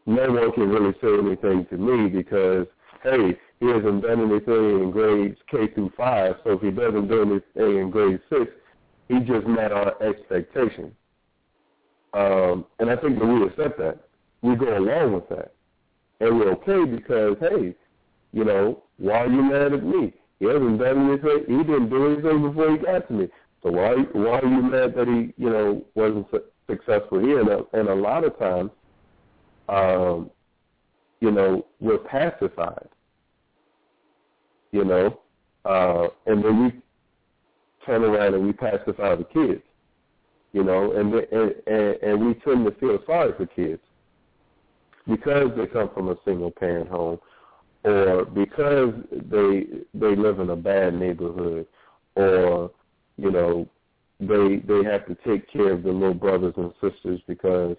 no 0.07 0.31
one 0.31 0.51
can 0.53 0.69
really 0.69 0.93
say 1.01 1.13
anything 1.19 1.65
to 1.69 1.77
me 1.77 2.09
because, 2.09 2.65
hey, 3.03 3.37
he 3.59 3.67
hasn't 3.67 4.03
done 4.03 4.31
anything 4.31 4.81
in 4.81 4.91
grades 4.91 5.37
K 5.49 5.67
through 5.73 5.91
five, 5.97 6.35
so 6.43 6.51
if 6.51 6.61
he 6.61 6.71
doesn't 6.71 7.07
do 7.07 7.21
anything 7.21 7.77
in 7.79 7.89
grade 7.89 8.19
six, 8.29 8.51
he 9.07 9.19
just 9.19 9.47
met 9.47 9.71
our 9.71 10.01
expectations. 10.01 10.93
Um, 12.13 12.65
and 12.79 12.89
I 12.89 12.95
think 12.97 13.19
that 13.19 13.25
we 13.25 13.43
accept 13.43 13.77
that. 13.79 13.99
We 14.41 14.55
go 14.55 14.77
along 14.77 15.13
with 15.13 15.29
that. 15.29 15.53
And 16.19 16.37
we're 16.37 16.51
okay 16.53 16.85
because, 16.85 17.37
hey, 17.39 17.75
you 18.31 18.43
know, 18.43 18.83
why 18.97 19.19
are 19.19 19.27
you 19.27 19.41
mad 19.41 19.73
at 19.73 19.83
me? 19.83 20.13
He 20.39 20.45
hasn't 20.45 20.79
done 20.79 21.09
anything. 21.09 21.45
He 21.47 21.63
didn't 21.63 21.89
do 21.89 22.11
anything 22.11 22.41
before 22.43 22.71
he 22.71 22.77
got 22.77 23.07
to 23.07 23.13
me. 23.13 23.27
So 23.63 23.71
why 23.71 23.95
why 24.13 24.39
are 24.39 24.47
you 24.47 24.61
mad 24.61 24.95
that 24.95 25.07
he, 25.07 25.33
you 25.41 25.49
know, 25.49 25.85
wasn't 25.95 26.27
su- 26.31 26.43
successful 26.69 27.19
here? 27.19 27.39
And 27.39 27.49
a, 27.49 27.63
and 27.73 27.89
a 27.89 27.95
lot 27.95 28.23
of 28.23 28.37
times, 28.37 28.71
um, 29.67 30.29
you 31.21 31.31
know, 31.31 31.65
we're 31.79 31.97
pacified. 31.97 32.87
You 34.77 34.85
know, 34.85 35.19
uh, 35.65 36.07
and 36.27 36.45
then 36.45 36.63
we 36.63 36.71
turn 37.83 38.03
around 38.03 38.35
and 38.35 38.45
we 38.45 38.53
pacify 38.53 39.15
the 39.15 39.23
kids. 39.23 39.63
You 40.53 40.63
know, 40.63 40.91
and 40.91 41.11
and 41.15 41.55
and, 41.65 41.95
and 42.03 42.27
we 42.27 42.35
tend 42.35 42.63
to 42.65 42.71
feel 42.79 42.99
sorry 43.07 43.33
for 43.35 43.47
kids 43.47 43.81
because 45.07 45.49
they 45.57 45.65
come 45.65 45.89
from 45.95 46.09
a 46.09 46.15
single 46.25 46.51
parent 46.51 46.89
home 46.89 47.17
or 47.85 48.25
because 48.25 48.93
they 49.11 49.65
they 49.95 50.15
live 50.15 50.39
in 50.39 50.51
a 50.51 50.55
bad 50.55 50.93
neighborhood 50.93 51.65
or 52.15 52.69
you 53.17 53.31
know 53.31 53.67
they 54.19 54.57
they 54.67 54.83
have 54.83 55.07
to 55.07 55.15
take 55.25 55.51
care 55.51 55.71
of 55.71 55.81
the 55.81 55.91
little 55.91 56.13
brothers 56.13 56.53
and 56.57 56.71
sisters 56.81 57.19
because 57.27 57.75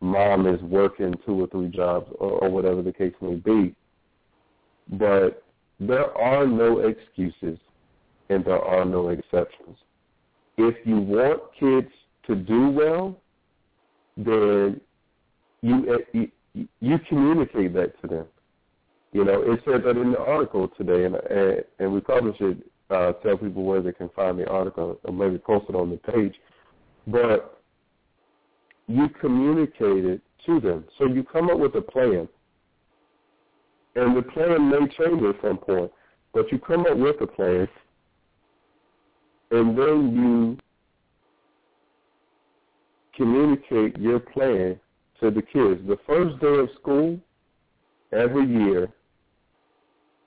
mom 0.00 0.46
is 0.46 0.60
working 0.62 1.12
two 1.24 1.42
or 1.42 1.48
three 1.48 1.68
jobs 1.68 2.06
or, 2.20 2.44
or 2.44 2.50
whatever 2.50 2.82
the 2.82 2.92
case 2.92 3.14
may 3.20 3.34
be 3.34 3.74
but 4.92 5.42
there 5.80 6.16
are 6.16 6.46
no 6.46 6.80
excuses 6.80 7.58
and 8.28 8.44
there 8.44 8.62
are 8.62 8.84
no 8.84 9.08
exceptions. 9.08 9.76
If 10.56 10.74
you 10.86 10.98
want 10.98 11.40
kids 11.58 11.90
to 12.26 12.34
do 12.34 12.70
well 12.70 13.20
then 14.16 14.80
you 15.62 15.98
you, 16.80 16.98
communicate 17.08 17.74
that 17.74 18.00
to 18.00 18.08
them. 18.08 18.26
You 19.12 19.24
know, 19.24 19.42
it 19.42 19.60
said 19.64 19.82
that 19.84 20.00
in 20.00 20.12
the 20.12 20.18
article 20.18 20.68
today, 20.76 21.04
and 21.04 21.16
and, 21.16 21.64
and 21.78 21.92
we 21.92 22.00
probably 22.00 22.36
should 22.38 22.62
uh, 22.90 23.12
tell 23.22 23.36
people 23.36 23.64
where 23.64 23.82
they 23.82 23.92
can 23.92 24.08
find 24.10 24.38
the 24.38 24.48
article, 24.48 24.98
or 25.04 25.12
maybe 25.12 25.38
post 25.38 25.66
it 25.68 25.74
on 25.74 25.90
the 25.90 25.96
page. 25.96 26.34
But 27.06 27.60
you 28.88 29.08
communicate 29.20 30.04
it 30.04 30.20
to 30.46 30.60
them, 30.60 30.84
so 30.98 31.06
you 31.06 31.24
come 31.24 31.50
up 31.50 31.58
with 31.58 31.74
a 31.74 31.82
plan, 31.82 32.28
and 33.96 34.16
the 34.16 34.22
plan 34.22 34.70
may 34.70 34.86
change 34.96 35.22
at 35.22 35.40
some 35.42 35.56
point, 35.56 35.90
but 36.32 36.52
you 36.52 36.58
come 36.58 36.86
up 36.86 36.96
with 36.96 37.20
a 37.22 37.26
plan, 37.26 37.66
and 39.50 39.76
then 39.76 40.12
you 40.14 40.58
communicate 43.16 43.98
your 43.98 44.20
plan 44.20 44.78
to 45.20 45.30
the 45.30 45.40
kids. 45.40 45.80
The 45.86 45.98
first 46.06 46.38
day 46.40 46.58
of 46.58 46.68
school 46.78 47.18
every 48.12 48.46
year, 48.46 48.88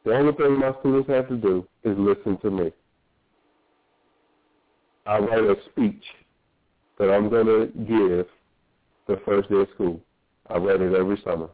the 0.04 0.16
only 0.16 0.34
thing 0.34 0.60
my 0.60 0.74
students 0.80 1.10
have 1.10 1.30
to 1.30 1.38
do 1.38 1.68
is 1.84 1.96
listen 1.98 2.38
to 2.40 2.50
me. 2.50 2.72
I 5.06 5.20
write 5.20 5.44
a 5.44 5.56
speech 5.72 6.04
that 6.98 7.12
I'm 7.12 7.30
going 7.30 7.46
to 7.46 7.68
give 7.86 8.26
the 9.08 9.22
first 9.26 9.50
day 9.50 9.58
of 9.58 9.68
school. 9.76 10.02
I 10.50 10.58
write 10.58 10.82
it 10.82 10.94
every 10.94 11.22
summer. 11.24 11.50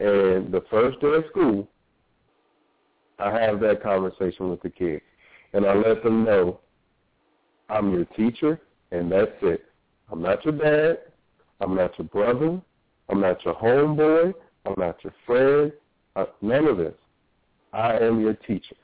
And 0.00 0.52
the 0.52 0.64
first 0.70 1.00
day 1.00 1.14
of 1.14 1.24
school, 1.30 1.68
I 3.18 3.30
have 3.40 3.60
that 3.60 3.82
conversation 3.82 4.50
with 4.50 4.62
the 4.62 4.70
kids. 4.70 5.02
And 5.52 5.64
I 5.64 5.74
let 5.74 6.02
them 6.02 6.24
know 6.24 6.60
I'm 7.68 7.92
your 7.92 8.04
teacher, 8.04 8.60
and 8.90 9.10
that's 9.10 9.32
it. 9.42 9.64
I'm 10.10 10.22
not 10.22 10.44
your 10.44 10.54
dad. 10.54 10.98
I'm 11.60 11.74
not 11.74 11.98
your 11.98 12.06
brother. 12.08 12.60
I'm 13.08 13.20
not 13.20 13.44
your 13.44 13.54
homeboy. 13.54 14.34
I'm 14.66 14.74
not 14.76 15.02
your 15.02 15.14
friend. 15.24 15.72
Uh, 16.14 16.26
none 16.42 16.66
of 16.66 16.76
this. 16.76 16.94
I 17.72 17.96
am 17.96 18.20
your 18.20 18.34
teacher. 18.34 18.76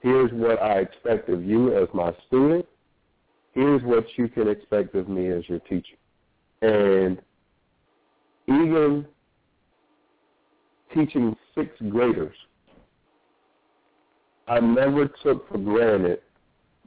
Here's 0.00 0.32
what 0.32 0.60
I 0.60 0.80
expect 0.80 1.28
of 1.28 1.44
you 1.44 1.76
as 1.76 1.88
my 1.94 2.12
student. 2.26 2.66
Here's 3.52 3.82
what 3.82 4.04
you 4.16 4.28
can 4.28 4.48
expect 4.48 4.94
of 4.94 5.08
me 5.08 5.28
as 5.28 5.48
your 5.48 5.60
teacher. 5.60 5.96
And 6.62 7.20
even 8.48 9.06
teaching 10.94 11.36
sixth 11.54 11.82
graders, 11.88 12.36
I 14.48 14.60
never 14.60 15.08
took 15.22 15.48
for 15.48 15.58
granted 15.58 16.20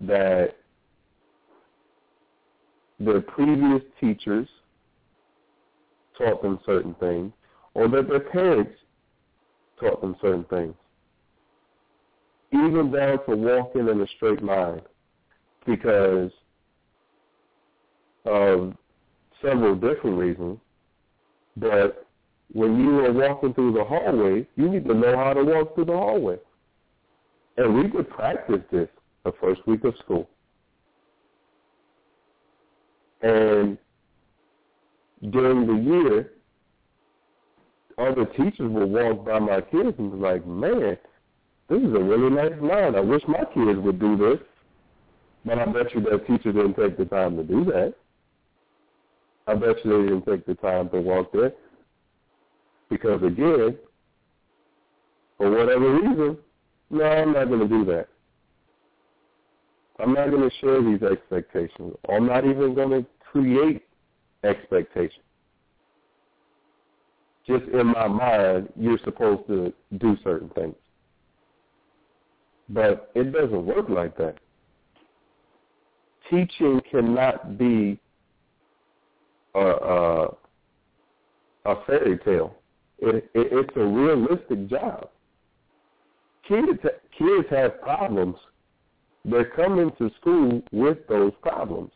that 0.01 0.55
their 2.99 3.21
previous 3.21 3.81
teachers 3.99 4.47
taught 6.17 6.41
them 6.41 6.59
certain 6.65 6.95
things 6.95 7.31
or 7.73 7.87
that 7.89 8.07
their 8.07 8.19
parents 8.19 8.71
taught 9.79 10.01
them 10.01 10.15
certain 10.21 10.45
things. 10.45 10.75
Even 12.53 12.91
down 12.91 13.25
to 13.25 13.35
walking 13.35 13.87
in 13.87 14.01
a 14.01 14.07
straight 14.15 14.41
line 14.41 14.81
because 15.65 16.31
of 18.25 18.73
several 19.41 19.75
different 19.75 20.17
reasons. 20.17 20.59
But 21.57 22.04
when 22.53 22.79
you 22.79 23.05
are 23.05 23.11
walking 23.11 23.53
through 23.53 23.73
the 23.73 23.83
hallway, 23.83 24.47
you 24.55 24.69
need 24.69 24.85
to 24.85 24.93
know 24.93 25.15
how 25.15 25.33
to 25.33 25.43
walk 25.43 25.75
through 25.75 25.85
the 25.85 25.93
hallway. 25.93 26.37
And 27.57 27.75
we 27.75 27.87
would 27.87 28.09
practice 28.09 28.61
this 28.71 28.89
the 29.23 29.31
first 29.41 29.65
week 29.67 29.83
of 29.83 29.95
school. 30.03 30.29
And 33.21 33.77
during 35.31 35.65
the 35.65 35.91
year, 35.91 36.31
other 37.97 38.25
teachers 38.25 38.71
will 38.71 38.87
walk 38.87 39.25
by 39.25 39.39
my 39.39 39.61
kids 39.61 39.95
and 39.97 40.11
be 40.11 40.17
like, 40.17 40.45
man, 40.45 40.97
this 41.69 41.79
is 41.79 41.93
a 41.93 42.03
really 42.03 42.29
nice 42.29 42.59
line. 42.61 42.95
I 42.95 42.99
wish 42.99 43.23
my 43.27 43.43
kids 43.53 43.79
would 43.79 43.99
do 43.99 44.17
this. 44.17 44.39
But 45.45 45.59
I 45.59 45.65
bet 45.65 45.93
you 45.93 46.01
that 46.01 46.25
teacher 46.27 46.51
didn't 46.51 46.75
take 46.75 46.97
the 46.97 47.05
time 47.05 47.37
to 47.37 47.43
do 47.43 47.65
that. 47.65 47.93
I 49.47 49.53
bet 49.53 49.83
you 49.83 49.91
they 49.91 50.09
didn't 50.09 50.25
take 50.25 50.45
the 50.45 50.55
time 50.55 50.89
to 50.89 50.99
walk 50.99 51.31
there. 51.31 51.53
Because 52.95 53.21
again, 53.23 53.77
for 55.37 55.51
whatever 55.51 55.95
reason, 55.95 56.37
no, 56.89 57.03
I'm 57.03 57.33
not 57.33 57.49
going 57.49 57.59
to 57.59 57.67
do 57.67 57.83
that. 57.85 58.07
I'm 59.99 60.13
not 60.13 60.29
going 60.29 60.49
to 60.49 60.55
share 60.61 60.81
these 60.81 61.03
expectations. 61.03 61.95
I'm 62.09 62.25
not 62.25 62.45
even 62.45 62.73
going 62.73 62.89
to 62.91 63.05
create 63.31 63.83
expectations 64.43 65.25
just 67.47 67.63
in 67.65 67.87
my 67.87 68.07
mind, 68.07 68.69
you're 68.75 68.99
supposed 69.03 69.47
to 69.47 69.71
do 69.97 70.17
certain 70.23 70.49
things. 70.49 70.75
But 72.69 73.11
it 73.13 73.31
doesn't 73.31 73.65
work 73.65 73.87
like 73.89 74.17
that. 74.17 74.37
Teaching 76.29 76.81
cannot 76.89 77.57
be 77.57 77.99
a, 79.53 79.59
a, 79.59 80.27
a 81.65 81.85
fairy 81.85 82.17
tale. 82.25 82.55
It, 82.99 83.15
it, 83.15 83.29
it's 83.33 83.75
a 83.75 83.85
realistic 83.85 84.67
job. 84.69 85.09
Kids, 86.47 86.79
kids 87.17 87.47
have 87.49 87.81
problems. 87.81 88.35
They're 89.23 89.49
coming 89.49 89.91
to 89.97 90.11
school 90.21 90.61
with 90.71 90.99
those 91.07 91.33
problems. 91.41 91.91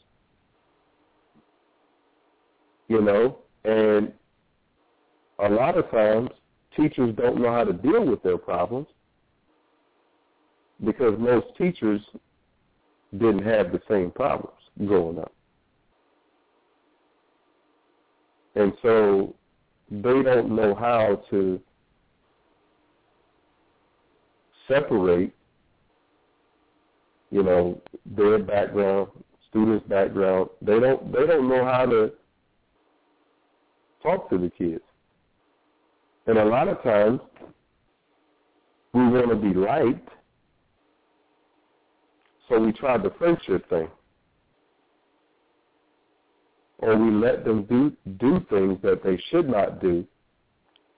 You 2.87 3.01
know, 3.01 3.37
and 3.65 4.11
a 5.37 5.47
lot 5.47 5.77
of 5.77 5.89
times 5.91 6.29
teachers 6.75 7.15
don't 7.15 7.41
know 7.41 7.51
how 7.51 7.63
to 7.63 7.73
deal 7.73 8.05
with 8.05 8.23
their 8.23 8.37
problems 8.37 8.87
because 10.83 11.13
most 11.19 11.45
teachers 11.57 12.01
didn't 13.13 13.43
have 13.43 13.71
the 13.71 13.81
same 13.89 14.11
problems 14.11 14.57
growing 14.85 15.19
up. 15.19 15.33
And 18.55 18.73
so 18.81 19.35
they 19.91 20.21
don't 20.21 20.55
know 20.55 20.75
how 20.75 21.21
to 21.31 21.59
separate, 24.67 25.33
you 27.31 27.43
know, 27.43 27.81
their 28.05 28.39
background, 28.39 29.09
students' 29.49 29.87
background. 29.87 30.49
They 30.61 30.79
don't 30.79 31.11
they 31.11 31.25
don't 31.25 31.49
know 31.49 31.65
how 31.65 31.85
to 31.85 32.11
talk 34.03 34.29
to 34.29 34.37
the 34.37 34.49
kids. 34.49 34.83
And 36.27 36.37
a 36.37 36.45
lot 36.45 36.67
of 36.67 36.81
times, 36.83 37.19
we 38.93 39.01
want 39.01 39.29
to 39.29 39.35
be 39.35 39.53
liked, 39.53 40.09
so 42.47 42.59
we 42.59 42.71
try 42.71 42.97
the 42.97 43.11
friendship 43.17 43.67
thing. 43.69 43.87
Or 46.79 46.95
we 46.97 47.11
let 47.11 47.43
them 47.43 47.63
do 47.63 47.91
do 48.17 48.39
things 48.49 48.79
that 48.83 49.03
they 49.03 49.21
should 49.29 49.49
not 49.49 49.81
do 49.81 50.05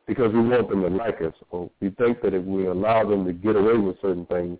because 0.07 0.31
we 0.31 0.41
want 0.41 0.69
them 0.69 0.81
to 0.83 0.89
like 0.89 1.21
us. 1.21 1.33
Or 1.49 1.69
we 1.79 1.89
think 1.91 2.21
that 2.21 2.33
if 2.33 2.43
we 2.43 2.67
allow 2.67 3.07
them 3.07 3.25
to 3.25 3.33
get 3.33 3.55
away 3.55 3.77
with 3.77 3.99
certain 4.01 4.25
things, 4.27 4.59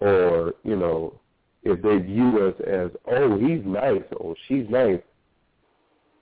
or, 0.00 0.54
you 0.64 0.76
know, 0.76 1.18
if 1.62 1.80
they 1.82 1.98
view 1.98 2.46
us 2.46 2.54
as, 2.66 2.90
oh, 3.10 3.38
he's 3.38 3.60
nice 3.64 4.02
or 4.16 4.34
she's 4.48 4.66
nice, 4.68 5.00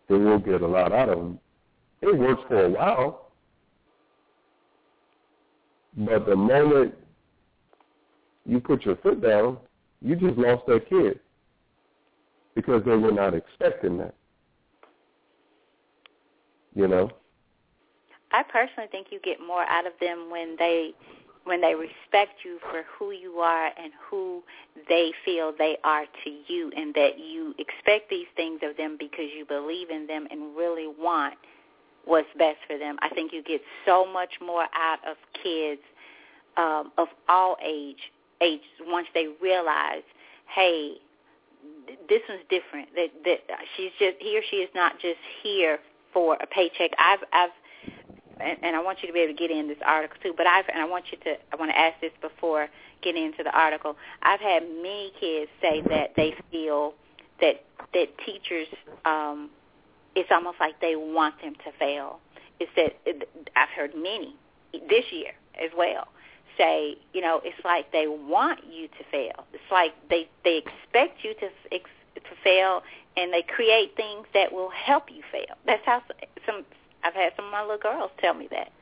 then 0.09 0.25
we'll 0.25 0.39
get 0.39 0.63
a 0.63 0.67
lot 0.67 0.93
out 0.93 1.09
of 1.09 1.19
them. 1.19 1.39
It 2.01 2.17
works 2.17 2.43
for 2.49 2.65
a 2.65 2.71
while. 2.71 3.31
But 5.97 6.27
the 6.27 6.37
moment 6.37 6.95
you 8.47 8.61
put 8.61 8.85
your 8.85 8.97
foot 8.97 9.21
down, 9.21 9.59
you 10.01 10.15
just 10.15 10.39
lost 10.39 10.67
that 10.67 10.89
kid 10.89 11.21
because 12.59 12.83
they 12.85 12.97
were 12.97 13.13
not 13.13 13.35
expecting 13.35 13.99
that. 13.99 14.15
you 16.75 16.89
know. 16.89 17.09
I 18.33 18.43
personally 18.43 18.89
think 18.91 19.09
you 19.11 19.21
get 19.23 19.39
more 19.41 19.63
out 19.63 19.87
of 19.87 19.93
them 20.01 20.29
when 20.29 20.57
they 20.59 20.91
when 21.45 21.61
they 21.61 21.75
respect 21.75 22.41
you 22.45 22.59
for 22.71 22.83
who 22.99 23.13
you 23.13 23.35
are 23.39 23.67
and 23.67 23.93
who 24.11 24.43
they 24.89 25.13
feel 25.25 25.53
they 25.57 25.79
are 25.85 26.05
to 26.25 26.31
you 26.49 26.71
and 26.77 26.93
that 26.95 27.13
you 27.19 27.55
expect 27.59 28.11
these 28.11 28.27
things 28.35 28.59
of 28.65 28.77
them 28.77 28.97
because 28.99 29.27
you 29.37 29.47
believe 29.47 29.89
in 29.89 30.09
them 30.09 30.27
and 30.33 30.57
really 30.57 30.89
want 30.99 31.35
what's 32.05 32.29
best 32.37 32.59
for 32.67 32.77
them. 32.77 32.97
I 33.01 33.09
think 33.11 33.33
you 33.33 33.43
get 33.45 33.61
so 33.87 34.05
much 34.05 34.31
more 34.45 34.67
out 34.75 34.99
of 35.09 35.17
kids 35.43 35.81
um, 36.57 36.91
of 36.99 37.07
all 37.29 37.57
age 37.65 38.13
age 38.43 38.61
once 38.83 39.07
they 39.15 39.29
realize, 39.41 40.03
hey, 40.55 40.97
this 42.09 42.23
one's 42.29 42.43
different. 42.49 42.89
That 42.95 43.11
that 43.25 43.41
she's 43.77 43.93
just 43.99 44.17
he 44.21 44.37
or 44.39 44.43
she 44.51 44.57
is 44.57 44.71
not 44.75 45.01
just 45.01 45.19
here 45.43 45.79
for 46.13 46.37
a 46.41 46.47
paycheck. 46.47 46.91
I've 46.99 47.21
I've 47.33 47.51
and, 48.41 48.59
and 48.63 48.77
I 48.77 48.83
want 48.83 48.99
you 49.03 49.09
to 49.09 49.13
be 49.13 49.21
able 49.21 49.35
to 49.35 49.39
get 49.39 49.51
in 49.51 49.69
this 49.69 49.79
article 49.85 50.17
too. 50.23 50.35
But 50.37 50.47
I've 50.47 50.67
and 50.69 50.81
I 50.81 50.85
want 50.85 51.07
you 51.11 51.19
to 51.25 51.37
I 51.53 51.57
want 51.57 51.71
to 51.71 51.79
ask 51.79 52.01
this 52.01 52.13
before 52.21 52.69
getting 53.03 53.25
into 53.25 53.43
the 53.43 53.57
article. 53.57 53.97
I've 54.23 54.41
had 54.41 54.63
many 54.63 55.13
kids 55.21 55.51
say 55.61 55.83
that 55.89 56.13
they 56.17 56.35
feel 56.51 56.95
that 57.41 57.65
that 57.95 58.07
teachers 58.25 58.69
um 59.05 59.51
it's 60.15 60.31
almost 60.33 60.59
like 60.59 60.81
they 60.81 60.97
want 60.97 61.41
them 61.43 61.55
to 61.65 61.73
fail. 61.79 62.21
It's 62.61 62.71
that 62.77 62.97
it, 63.07 63.29
I've 63.55 63.69
heard 63.69 63.93
many 63.95 64.35
this 64.73 65.05
year 65.13 65.33
as 65.55 65.71
well 65.77 66.09
say, 66.59 66.97
you 67.15 67.23
know, 67.23 67.41
it's 67.45 67.65
like 67.65 67.93
they 67.93 68.07
want 68.09 68.61
you 68.71 68.89
to 68.89 69.05
fail. 69.11 69.47
It's 69.53 69.71
like 69.71 69.95
they 70.11 70.29
they 70.45 70.59
expect 70.59 71.25
you 71.25 71.35
to 71.35 71.49
to 71.79 72.35
fail, 72.45 72.83
and 73.17 73.33
they 73.33 73.43
create 73.43 73.97
things 73.97 74.27
that 74.35 74.53
will 74.53 74.71
help 74.71 75.05
you 75.09 75.23
fail. 75.33 75.57
That's 75.65 75.85
how 75.87 76.03
some 76.45 76.65
I've 77.05 77.15
had 77.15 77.33
some 77.37 77.47
of 77.47 77.53
my 77.53 77.63
little 77.63 77.79
girls 77.79 78.11
tell 78.21 78.35
me 78.35 78.49
that. 78.51 78.73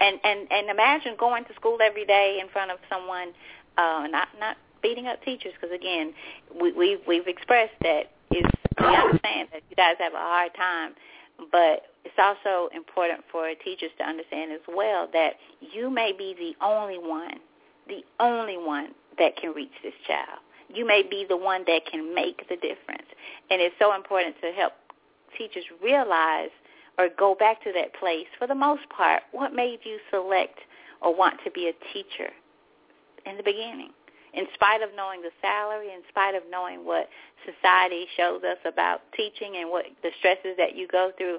And 0.00 0.20
and 0.22 0.50
and 0.52 0.70
imagine 0.70 1.14
going 1.18 1.44
to 1.46 1.54
school 1.54 1.78
every 1.82 2.06
day 2.06 2.38
in 2.40 2.48
front 2.48 2.70
of 2.70 2.78
someone, 2.88 3.32
uh, 3.76 4.06
not 4.10 4.28
not 4.38 4.56
beating 4.82 5.06
up 5.06 5.22
teachers, 5.24 5.52
because 5.60 5.74
again, 5.74 6.14
we 6.60 6.72
we 6.72 6.98
we've 7.06 7.26
expressed 7.26 7.74
that 7.82 8.12
is 8.30 8.44
we 8.78 8.86
understand 8.86 9.48
that 9.52 9.62
you 9.68 9.76
guys 9.76 9.96
have 9.98 10.14
a 10.14 10.18
hard 10.18 10.54
time, 10.54 10.92
but 11.50 11.82
it's 12.04 12.18
also 12.18 12.68
important 12.74 13.20
for 13.30 13.48
teachers 13.64 13.90
to 13.98 14.04
understand 14.04 14.52
as 14.52 14.60
well 14.68 15.08
that 15.12 15.34
you 15.60 15.90
may 15.90 16.12
be 16.16 16.34
the 16.38 16.64
only 16.64 16.98
one, 16.98 17.38
the 17.88 18.02
only 18.18 18.56
one 18.56 18.88
that 19.18 19.36
can 19.36 19.52
reach 19.52 19.72
this 19.82 19.94
child. 20.06 20.40
You 20.72 20.86
may 20.86 21.02
be 21.02 21.26
the 21.28 21.36
one 21.36 21.64
that 21.66 21.82
can 21.90 22.14
make 22.14 22.48
the 22.48 22.56
difference. 22.56 23.08
And 23.50 23.60
it's 23.60 23.74
so 23.78 23.94
important 23.94 24.36
to 24.42 24.52
help 24.52 24.72
teachers 25.36 25.64
realize 25.82 26.50
or 26.98 27.08
go 27.18 27.34
back 27.34 27.62
to 27.64 27.72
that 27.72 27.94
place 27.94 28.26
for 28.38 28.46
the 28.46 28.54
most 28.54 28.88
part. 28.88 29.22
What 29.32 29.54
made 29.54 29.80
you 29.84 29.98
select 30.10 30.58
or 31.00 31.16
want 31.16 31.40
to 31.44 31.50
be 31.50 31.68
a 31.68 31.92
teacher 31.92 32.30
in 33.26 33.36
the 33.36 33.42
beginning? 33.42 33.90
In 34.34 34.46
spite 34.54 34.82
of 34.82 34.90
knowing 34.96 35.22
the 35.22 35.30
salary, 35.40 35.88
in 35.92 36.02
spite 36.08 36.34
of 36.34 36.42
knowing 36.50 36.84
what 36.84 37.08
society 37.44 38.06
shows 38.16 38.42
us 38.44 38.58
about 38.64 39.00
teaching 39.16 39.56
and 39.56 39.70
what 39.70 39.86
the 40.02 40.10
stresses 40.18 40.56
that 40.56 40.76
you 40.76 40.86
go 40.86 41.10
through, 41.18 41.38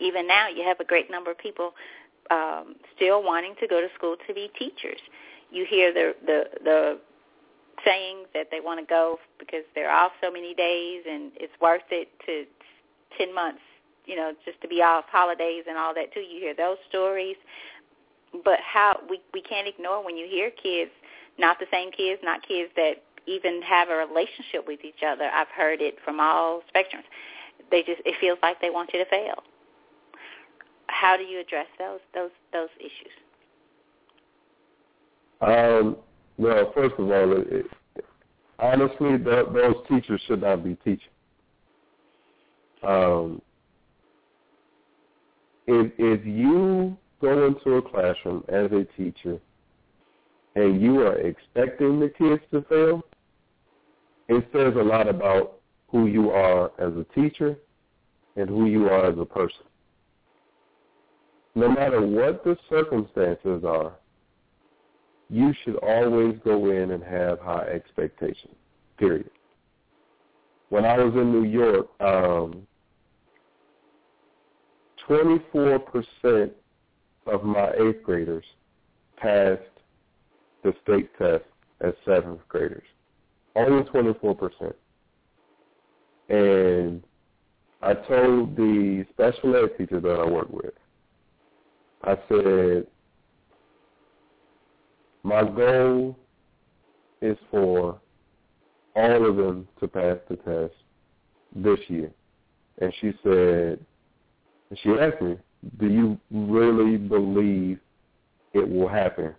even 0.00 0.26
now 0.26 0.48
you 0.48 0.62
have 0.62 0.80
a 0.80 0.84
great 0.84 1.10
number 1.10 1.30
of 1.30 1.38
people 1.38 1.72
um, 2.30 2.76
still 2.94 3.22
wanting 3.22 3.54
to 3.60 3.66
go 3.66 3.80
to 3.80 3.88
school 3.96 4.16
to 4.26 4.34
be 4.34 4.50
teachers. 4.58 5.00
You 5.50 5.66
hear 5.68 5.92
the 5.92 6.14
the 6.24 6.44
the 6.62 6.98
saying 7.84 8.24
that 8.34 8.48
they 8.50 8.60
want 8.60 8.80
to 8.80 8.86
go 8.86 9.18
because 9.38 9.64
they're 9.74 9.90
off 9.90 10.12
so 10.22 10.30
many 10.30 10.54
days 10.54 11.04
and 11.08 11.32
it's 11.36 11.52
worth 11.60 11.86
it 11.90 12.08
to 12.26 12.44
10 13.16 13.32
months, 13.34 13.60
you 14.04 14.16
know, 14.16 14.32
just 14.44 14.60
to 14.60 14.68
be 14.68 14.82
off 14.82 15.04
holidays 15.08 15.64
and 15.68 15.78
all 15.78 15.94
that 15.94 16.12
too. 16.12 16.20
You 16.20 16.40
hear 16.40 16.54
those 16.54 16.76
stories. 16.88 17.36
But 18.44 18.58
how 18.60 19.00
we 19.08 19.20
we 19.32 19.40
can't 19.40 19.66
ignore 19.66 20.04
when 20.04 20.16
you 20.16 20.26
hear 20.28 20.50
kids, 20.50 20.90
not 21.38 21.58
the 21.58 21.66
same 21.70 21.90
kids, 21.92 22.20
not 22.22 22.46
kids 22.46 22.70
that 22.76 23.02
even 23.26 23.60
have 23.62 23.88
a 23.90 23.94
relationship 23.94 24.66
with 24.66 24.80
each 24.84 25.02
other. 25.06 25.24
I've 25.24 25.48
heard 25.48 25.80
it 25.80 25.96
from 26.04 26.20
all 26.20 26.62
spectrums. 26.74 27.04
They 27.70 27.82
just 27.82 28.00
it 28.04 28.14
feels 28.20 28.38
like 28.42 28.60
they 28.60 28.70
want 28.70 28.90
you 28.92 28.98
to 29.04 29.10
fail. 29.10 29.42
How 30.86 31.16
do 31.16 31.22
you 31.22 31.40
address 31.40 31.66
those 31.78 32.00
those 32.14 32.30
those 32.52 32.68
issues? 32.80 33.12
Um, 35.40 35.96
well, 36.38 36.72
first 36.74 36.94
of 36.98 37.10
all, 37.10 37.32
it, 37.32 37.46
it, 37.50 38.04
honestly, 38.58 39.16
the, 39.18 39.46
those 39.52 39.76
teachers 39.88 40.20
should 40.26 40.40
not 40.40 40.64
be 40.64 40.74
teaching. 40.76 41.12
Um, 42.82 43.42
if 45.66 45.92
if 45.98 46.24
you 46.24 46.96
go 47.20 47.46
into 47.46 47.74
a 47.74 47.82
classroom 47.82 48.44
as 48.48 48.70
a 48.72 48.84
teacher 48.96 49.38
and 50.58 50.82
you 50.82 51.02
are 51.02 51.18
expecting 51.18 52.00
the 52.00 52.08
kids 52.08 52.42
to 52.50 52.62
fail, 52.62 53.02
it 54.28 54.44
says 54.52 54.74
a 54.76 54.82
lot 54.82 55.08
about 55.08 55.60
who 55.88 56.06
you 56.06 56.30
are 56.30 56.72
as 56.80 56.92
a 56.96 57.06
teacher 57.14 57.56
and 58.34 58.48
who 58.48 58.66
you 58.66 58.88
are 58.88 59.06
as 59.06 59.18
a 59.18 59.24
person. 59.24 59.62
No 61.54 61.68
matter 61.68 62.04
what 62.04 62.42
the 62.42 62.56
circumstances 62.68 63.62
are, 63.64 63.92
you 65.30 65.54
should 65.62 65.76
always 65.76 66.36
go 66.44 66.70
in 66.70 66.90
and 66.90 67.04
have 67.04 67.38
high 67.38 67.68
expectations, 67.72 68.54
period. 68.98 69.30
When 70.70 70.84
I 70.84 70.98
was 70.98 71.14
in 71.14 71.30
New 71.30 71.44
York, 71.44 71.88
um, 72.00 72.66
24% 75.08 76.50
of 77.26 77.44
my 77.44 77.70
eighth 77.78 78.02
graders 78.02 78.44
passed 79.16 79.62
the 80.62 80.74
state 80.82 81.10
test 81.18 81.44
as 81.80 81.92
seventh 82.04 82.40
graders. 82.48 82.86
Only 83.56 83.84
24%. 83.84 84.74
And 86.28 87.02
I 87.82 87.94
told 87.94 88.56
the 88.56 89.06
special 89.12 89.56
ed 89.56 89.76
teacher 89.78 90.00
that 90.00 90.20
I 90.20 90.26
work 90.28 90.50
with, 90.50 90.74
I 92.04 92.16
said, 92.28 92.86
my 95.22 95.42
goal 95.42 96.16
is 97.20 97.36
for 97.50 98.00
all 98.94 99.28
of 99.28 99.36
them 99.36 99.68
to 99.80 99.88
pass 99.88 100.16
the 100.28 100.36
test 100.36 100.74
this 101.54 101.78
year. 101.88 102.10
And 102.80 102.92
she 103.00 103.12
said, 103.22 103.78
and 104.70 104.78
she 104.82 104.90
asked 104.90 105.20
me, 105.22 105.36
do 105.78 105.86
you 105.86 106.18
really 106.30 106.96
believe 106.96 107.80
it 108.52 108.68
will 108.68 108.88
happen? 108.88 109.34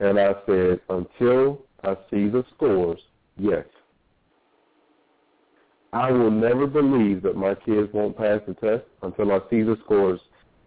And 0.00 0.18
I 0.18 0.34
said, 0.46 0.80
until 0.88 1.62
I 1.84 1.94
see 2.10 2.28
the 2.28 2.44
scores, 2.54 3.00
yes. 3.38 3.64
I 5.92 6.10
will 6.10 6.30
never 6.30 6.66
believe 6.66 7.22
that 7.22 7.36
my 7.36 7.54
kids 7.54 7.92
won't 7.92 8.16
pass 8.16 8.40
the 8.46 8.54
test 8.54 8.84
until 9.02 9.32
I 9.32 9.40
see 9.50 9.62
the 9.62 9.76
scores 9.84 10.20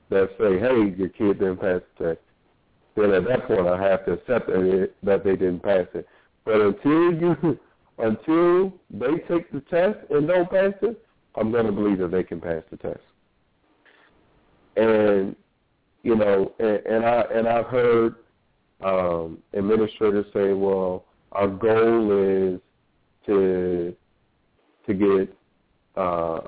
that 0.10 0.30
say, 0.38 0.60
hey, 0.60 0.96
your 0.98 1.10
kid 1.10 1.40
didn't 1.40 1.58
pass 1.58 1.82
the 1.98 2.06
test 2.06 2.20
then 2.96 3.12
at 3.12 3.28
that 3.28 3.48
point 3.48 3.68
I 3.68 3.82
have 3.82 4.06
to 4.06 4.14
accept 4.14 4.48
that 4.48 5.24
they 5.24 5.36
didn't 5.36 5.64
pass 5.64 5.88
it. 5.94 6.08
But 6.46 6.62
until 6.62 7.14
you, 7.14 7.60
until 7.98 8.74
they 8.92 9.18
take 9.28 9.52
the 9.52 9.62
test 9.70 9.98
and 10.10 10.28
don't 10.28 10.50
pass 10.50 10.74
it, 10.82 11.04
I'm 11.36 11.52
going 11.52 11.66
to 11.66 11.72
believe 11.72 12.00
that 12.00 12.12
they 12.12 12.24
can 12.24 12.40
pass 12.40 12.62
the 12.70 12.78
test. 12.78 13.00
And 14.76 15.36
you 16.04 16.16
know, 16.16 16.52
and, 16.60 16.86
and 16.86 17.06
I 17.06 17.22
and 17.34 17.48
I've 17.48 17.68
heard 17.68 18.16
um, 18.82 19.40
administrators 19.56 20.26
say, 20.34 20.54
well, 20.54 21.06
our 21.32 21.48
goal 21.48 22.54
is 22.54 22.60
to 23.26 23.96
to 24.86 24.94
get 24.94 25.36
uh, 25.96 26.42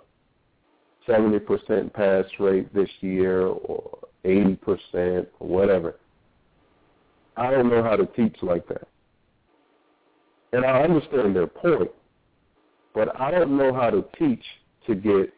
70% 1.08 1.94
pass 1.94 2.26
rate 2.40 2.74
this 2.74 2.90
year 3.00 3.48
or 3.48 4.00
80% 4.26 5.28
or 5.40 5.48
whatever. 5.48 5.96
I 7.38 7.52
don't 7.52 7.70
know 7.70 7.84
how 7.84 7.96
to 7.96 8.06
teach 8.08 8.36
like 8.42 8.68
that. 8.68 8.88
And 10.52 10.66
I 10.66 10.82
understand 10.82 11.36
their 11.36 11.48
point, 11.48 11.92
but 12.94 13.20
I 13.20 13.32
don't 13.32 13.58
know 13.58 13.74
how 13.74 13.90
to 13.90 14.06
teach 14.18 14.44
to 14.88 14.96
get 14.96 15.34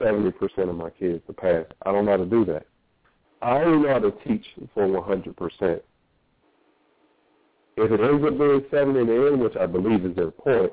70% 0.00 0.32
of 0.68 0.74
my 0.74 0.90
kids 0.90 1.22
to 1.26 1.32
pass. 1.32 1.64
I 1.84 1.92
don't 1.92 2.04
know 2.04 2.12
how 2.12 2.16
to 2.18 2.26
do 2.26 2.44
that. 2.46 2.66
I 3.42 3.62
only 3.62 3.86
know 3.86 3.92
how 3.92 3.98
to 3.98 4.12
teach 4.26 4.44
for 4.74 4.86
100%. 4.86 5.80
If 7.80 7.90
it 7.90 8.00
ends 8.00 8.24
up 8.26 8.38
being 8.38 8.64
70 8.70 9.00
in 9.00 9.06
the 9.06 9.26
end, 9.32 9.40
which 9.40 9.56
I 9.56 9.64
believe 9.64 10.04
is 10.04 10.14
their 10.14 10.30
point, 10.30 10.70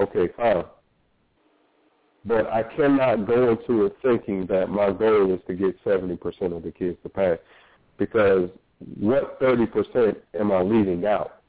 okay, 0.00 0.28
fine. 0.36 0.64
But 2.24 2.46
I 2.48 2.64
cannot 2.64 3.26
go 3.26 3.52
into 3.52 3.86
it 3.86 3.96
thinking 4.02 4.46
that 4.46 4.68
my 4.68 4.90
goal 4.90 5.32
is 5.32 5.40
to 5.46 5.54
get 5.54 5.82
70% 5.84 6.56
of 6.56 6.62
the 6.64 6.72
kids 6.72 6.98
to 7.04 7.08
pass 7.08 7.38
because 7.98 8.50
what 8.98 9.40
30% 9.40 10.16
am 10.38 10.50
I 10.50 10.62
leaving 10.62 11.06
out? 11.06 11.40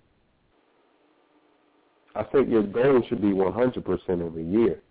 I 2.14 2.24
think 2.24 2.50
your 2.50 2.64
goal 2.64 3.02
should 3.10 3.22
be 3.22 3.32
100% 3.32 4.26
every 4.26 4.46
year. 4.46 4.82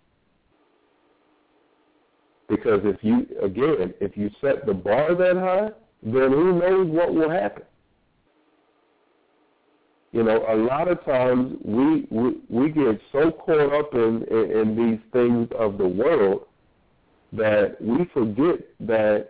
Because 2.49 2.81
if 2.83 2.97
you, 3.01 3.27
again, 3.41 3.93
if 4.01 4.17
you 4.17 4.29
set 4.41 4.65
the 4.65 4.73
bar 4.73 5.15
that 5.15 5.37
high, 5.37 5.69
then 6.03 6.31
who 6.31 6.59
knows 6.59 6.87
what 6.89 7.13
will 7.13 7.29
happen. 7.29 7.63
You 10.11 10.23
know, 10.23 10.45
a 10.49 10.55
lot 10.55 10.89
of 10.89 11.03
times 11.05 11.57
we 11.63 12.07
we, 12.09 12.41
we 12.49 12.69
get 12.69 12.99
so 13.11 13.31
caught 13.31 13.73
up 13.73 13.93
in, 13.93 14.25
in 14.29 14.51
in 14.51 14.75
these 14.75 14.99
things 15.13 15.47
of 15.57 15.77
the 15.77 15.87
world 15.87 16.41
that 17.33 17.77
we 17.81 18.05
forget 18.13 18.59
that 18.81 19.29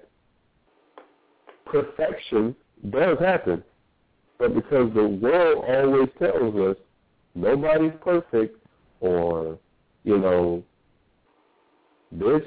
perfection 1.65 2.55
does 2.89 3.19
happen. 3.19 3.63
But 4.39 4.55
because 4.55 4.91
the 4.95 5.07
world 5.07 5.63
always 5.67 6.09
tells 6.17 6.55
us 6.55 6.77
nobody's 7.35 7.93
perfect 8.03 8.57
or, 8.99 9.59
you 10.03 10.17
know, 10.17 10.63
this 12.11 12.41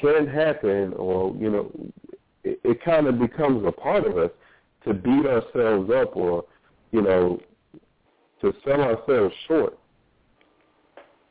can't 0.00 0.28
happen 0.28 0.94
or, 0.94 1.36
you 1.36 1.50
know, 1.50 1.70
it, 2.44 2.58
it 2.64 2.82
kind 2.82 3.06
of 3.06 3.18
becomes 3.18 3.64
a 3.66 3.72
part 3.72 4.06
of 4.06 4.16
us 4.16 4.30
to 4.86 4.94
beat 4.94 5.26
ourselves 5.26 5.90
up 5.94 6.16
or, 6.16 6.44
you 6.92 7.02
know, 7.02 7.40
to 8.40 8.54
sell 8.64 8.80
ourselves 8.80 9.34
short. 9.48 9.78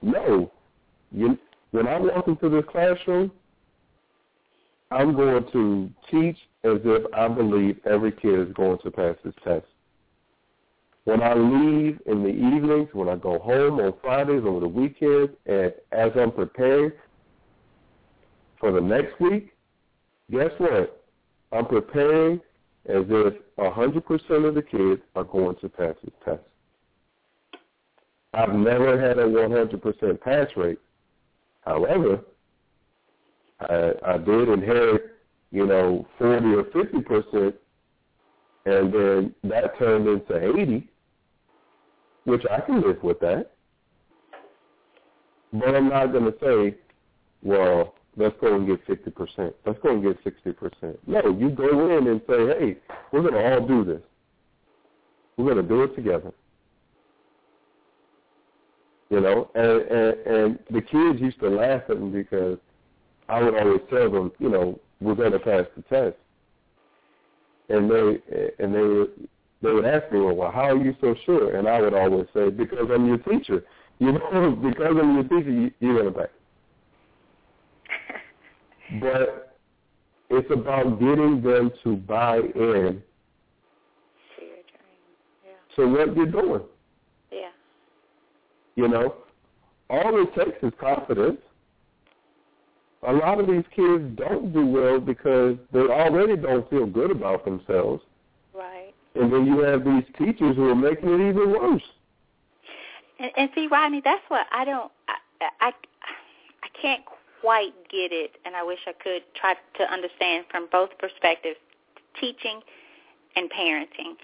No. 0.02 0.52
You, 1.12 1.38
when 1.72 1.88
I 1.88 2.00
walk 2.00 2.28
into 2.28 2.50
this 2.50 2.64
classroom, 2.70 3.32
I'm 4.90 5.16
going 5.16 5.46
to 5.54 5.90
teach 6.10 6.38
as 6.64 6.80
if 6.84 7.14
I 7.14 7.28
believe 7.28 7.80
every 7.86 8.12
kid 8.12 8.48
is 8.48 8.54
going 8.54 8.80
to 8.84 8.92
pass 8.92 9.16
this 9.24 9.34
test. 9.44 9.66
When 11.06 11.22
I 11.22 11.34
leave 11.34 12.00
in 12.06 12.24
the 12.24 12.30
evenings, 12.30 12.90
when 12.94 13.10
I 13.10 13.16
go 13.16 13.40
home 13.40 13.80
on 13.80 13.94
Fridays 14.02 14.44
over 14.46 14.60
the 14.60 14.68
weekend, 14.68 15.30
and 15.46 15.74
as 15.92 16.12
I'm 16.16 16.32
preparing 16.32 16.92
for 18.60 18.72
the 18.72 18.82
next 18.82 19.20
week, 19.20 19.54
guess 20.30 20.52
what? 20.60 21.04
I'm 21.52 21.66
preparing 21.66 22.40
as 22.88 23.04
if 23.08 23.34
100% 23.58 24.48
of 24.48 24.56
the 24.56 24.62
kids 24.62 25.02
are 25.16 25.24
going 25.24 25.56
to 25.58 25.70
pass 25.70 25.96
this 26.04 26.14
test. 26.26 26.42
I've 28.34 28.54
never 28.54 29.00
had 29.00 29.18
a 29.20 29.26
100% 29.26 30.22
pass 30.22 30.48
rate. 30.56 30.80
However, 31.66 32.22
I, 33.60 33.92
I 34.06 34.18
did 34.18 34.50
inherit, 34.50 35.18
you 35.52 35.68
know, 35.68 36.08
40 36.18 36.46
or 36.48 36.64
50 36.64 37.02
percent, 37.02 37.56
and 38.66 38.94
then 38.94 39.36
that 39.44 39.78
turned 39.78 40.08
into 40.08 40.60
80, 40.60 40.90
which 42.24 42.44
I 42.50 42.62
can 42.62 42.82
live 42.82 43.04
with 43.04 43.20
that. 43.20 43.52
But 45.54 45.76
I'm 45.76 45.90
not 45.90 46.08
going 46.08 46.32
to 46.32 46.38
say, 46.42 46.78
well, 47.44 47.96
let's 48.18 48.36
go 48.42 48.56
and 48.56 48.68
get 48.68 48.86
50%. 48.88 49.54
Let's 49.66 49.80
go 49.82 49.92
and 49.92 50.04
get 50.04 50.24
60%. 50.24 50.98
No, 51.08 51.22
you 51.38 51.50
go 51.50 51.98
in 51.98 52.08
and 52.08 52.22
say, 52.28 52.46
hey, 52.48 52.78
we're 53.12 53.22
going 53.22 53.34
to 53.34 53.54
all 53.54 53.68
do 53.68 53.84
this. 53.84 54.02
We're 55.38 55.54
going 55.54 55.58
to 55.58 55.68
do 55.68 55.84
it 55.84 55.96
together. 55.96 56.32
You 59.10 59.20
know, 59.20 59.50
and, 59.56 59.82
and, 59.82 60.38
and 60.38 60.60
the 60.70 60.82
kids 60.82 61.20
used 61.20 61.40
to 61.42 61.50
laugh 61.50 61.84
at 61.90 62.00
me 62.00 62.10
because 62.10 62.58
I 63.28 63.42
would 63.42 63.56
always 63.56 63.82
tell 63.90 64.10
them, 64.10 64.32
you 64.40 64.50
know, 64.50 64.80
we're 65.02 65.16
going 65.16 65.34
to 65.34 65.40
pass 65.40 65.66
the 65.76 65.82
test. 65.84 66.18
And 67.70 67.90
they 67.90 68.22
and 68.60 68.74
they 68.74 68.82
would 68.82 69.30
they 69.62 69.72
would 69.72 69.86
ask 69.86 70.12
me, 70.12 70.20
well, 70.20 70.52
how 70.52 70.70
are 70.70 70.78
you 70.78 70.96
so 71.00 71.16
sure? 71.26 71.56
And 71.58 71.68
I 71.68 71.80
would 71.82 71.94
always 71.94 72.26
say, 72.34 72.50
because 72.50 72.90
I'm 72.94 73.08
your 73.08 73.20
teacher. 73.20 73.64
You 74.00 74.14
know, 74.14 74.52
because 74.64 74.96
I'm 75.00 75.14
your 75.14 75.24
teacher, 75.24 75.52
you, 75.52 75.72
you're 75.80 76.02
going 76.02 76.14
to 76.14 76.20
pass. 76.20 76.30
But 79.00 79.58
it's 80.30 80.52
about 80.52 81.00
getting 81.00 81.42
them 81.42 81.72
to 81.84 81.96
buy 81.96 82.38
in 82.38 83.02
yeah. 84.40 85.76
to 85.76 85.88
what 85.88 86.16
you're 86.16 86.26
doing. 86.26 86.62
Yeah. 87.32 87.50
You 88.76 88.88
know, 88.88 89.16
all 89.90 90.22
it 90.22 90.34
takes 90.36 90.64
is 90.64 90.74
confidence 90.80 91.38
a 93.04 93.12
lot 93.12 93.40
of 93.40 93.48
these 93.48 93.64
kids 93.76 94.04
don't 94.16 94.54
do 94.54 94.66
well 94.66 95.00
because 95.00 95.58
they 95.74 95.80
already 95.80 96.36
don't 96.38 96.70
feel 96.70 96.86
good 96.86 97.12
about 97.12 97.46
themselves. 97.46 98.04
Right. 98.54 98.94
And 99.16 99.32
then 99.34 99.46
you 99.46 99.60
have 99.60 99.84
these 99.84 100.04
teachers 100.18 100.56
who 100.56 100.70
are 100.70 100.76
making 100.76 101.10
it 101.10 101.30
even 101.30 101.50
worse. 101.50 101.84
And, 103.20 103.32
and 103.36 103.50
see, 103.56 103.68
Rodney, 103.68 104.02
that's 104.04 104.24
what 104.28 104.46
I 104.52 104.66
don't. 104.66 104.92
I, 105.08 105.46
I 105.60 105.72
I 106.64 106.82
can't 106.82 107.04
quite 107.42 107.74
get 107.90 108.12
it, 108.12 108.32
and 108.46 108.56
I 108.56 108.64
wish 108.64 108.80
I 108.88 108.94
could 108.94 109.24
try 109.36 109.56
to 109.78 109.92
understand 109.92 110.46
from 110.50 110.68
both 110.72 110.90
perspectives, 111.00 111.58
teaching 112.20 112.62
and 113.36 113.50
parenting. 113.50 114.16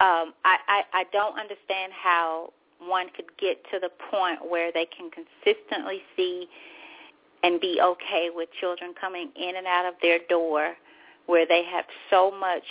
Um, 0.00 0.34
I, 0.44 0.56
I 0.68 0.82
I 0.92 1.04
don't 1.12 1.38
understand 1.38 1.92
how 1.92 2.52
one 2.78 3.06
could 3.16 3.36
get 3.38 3.62
to 3.72 3.78
the 3.80 3.90
point 4.10 4.50
where 4.50 4.72
they 4.72 4.86
can 4.86 5.10
consistently 5.10 6.02
see 6.16 6.48
and 7.42 7.60
be 7.60 7.80
okay 7.82 8.30
with 8.34 8.48
children 8.60 8.94
coming 8.98 9.30
in 9.36 9.56
and 9.56 9.66
out 9.66 9.86
of 9.86 9.94
their 10.00 10.18
door 10.28 10.74
where 11.26 11.46
they 11.46 11.62
have 11.64 11.84
so 12.10 12.30
much 12.30 12.64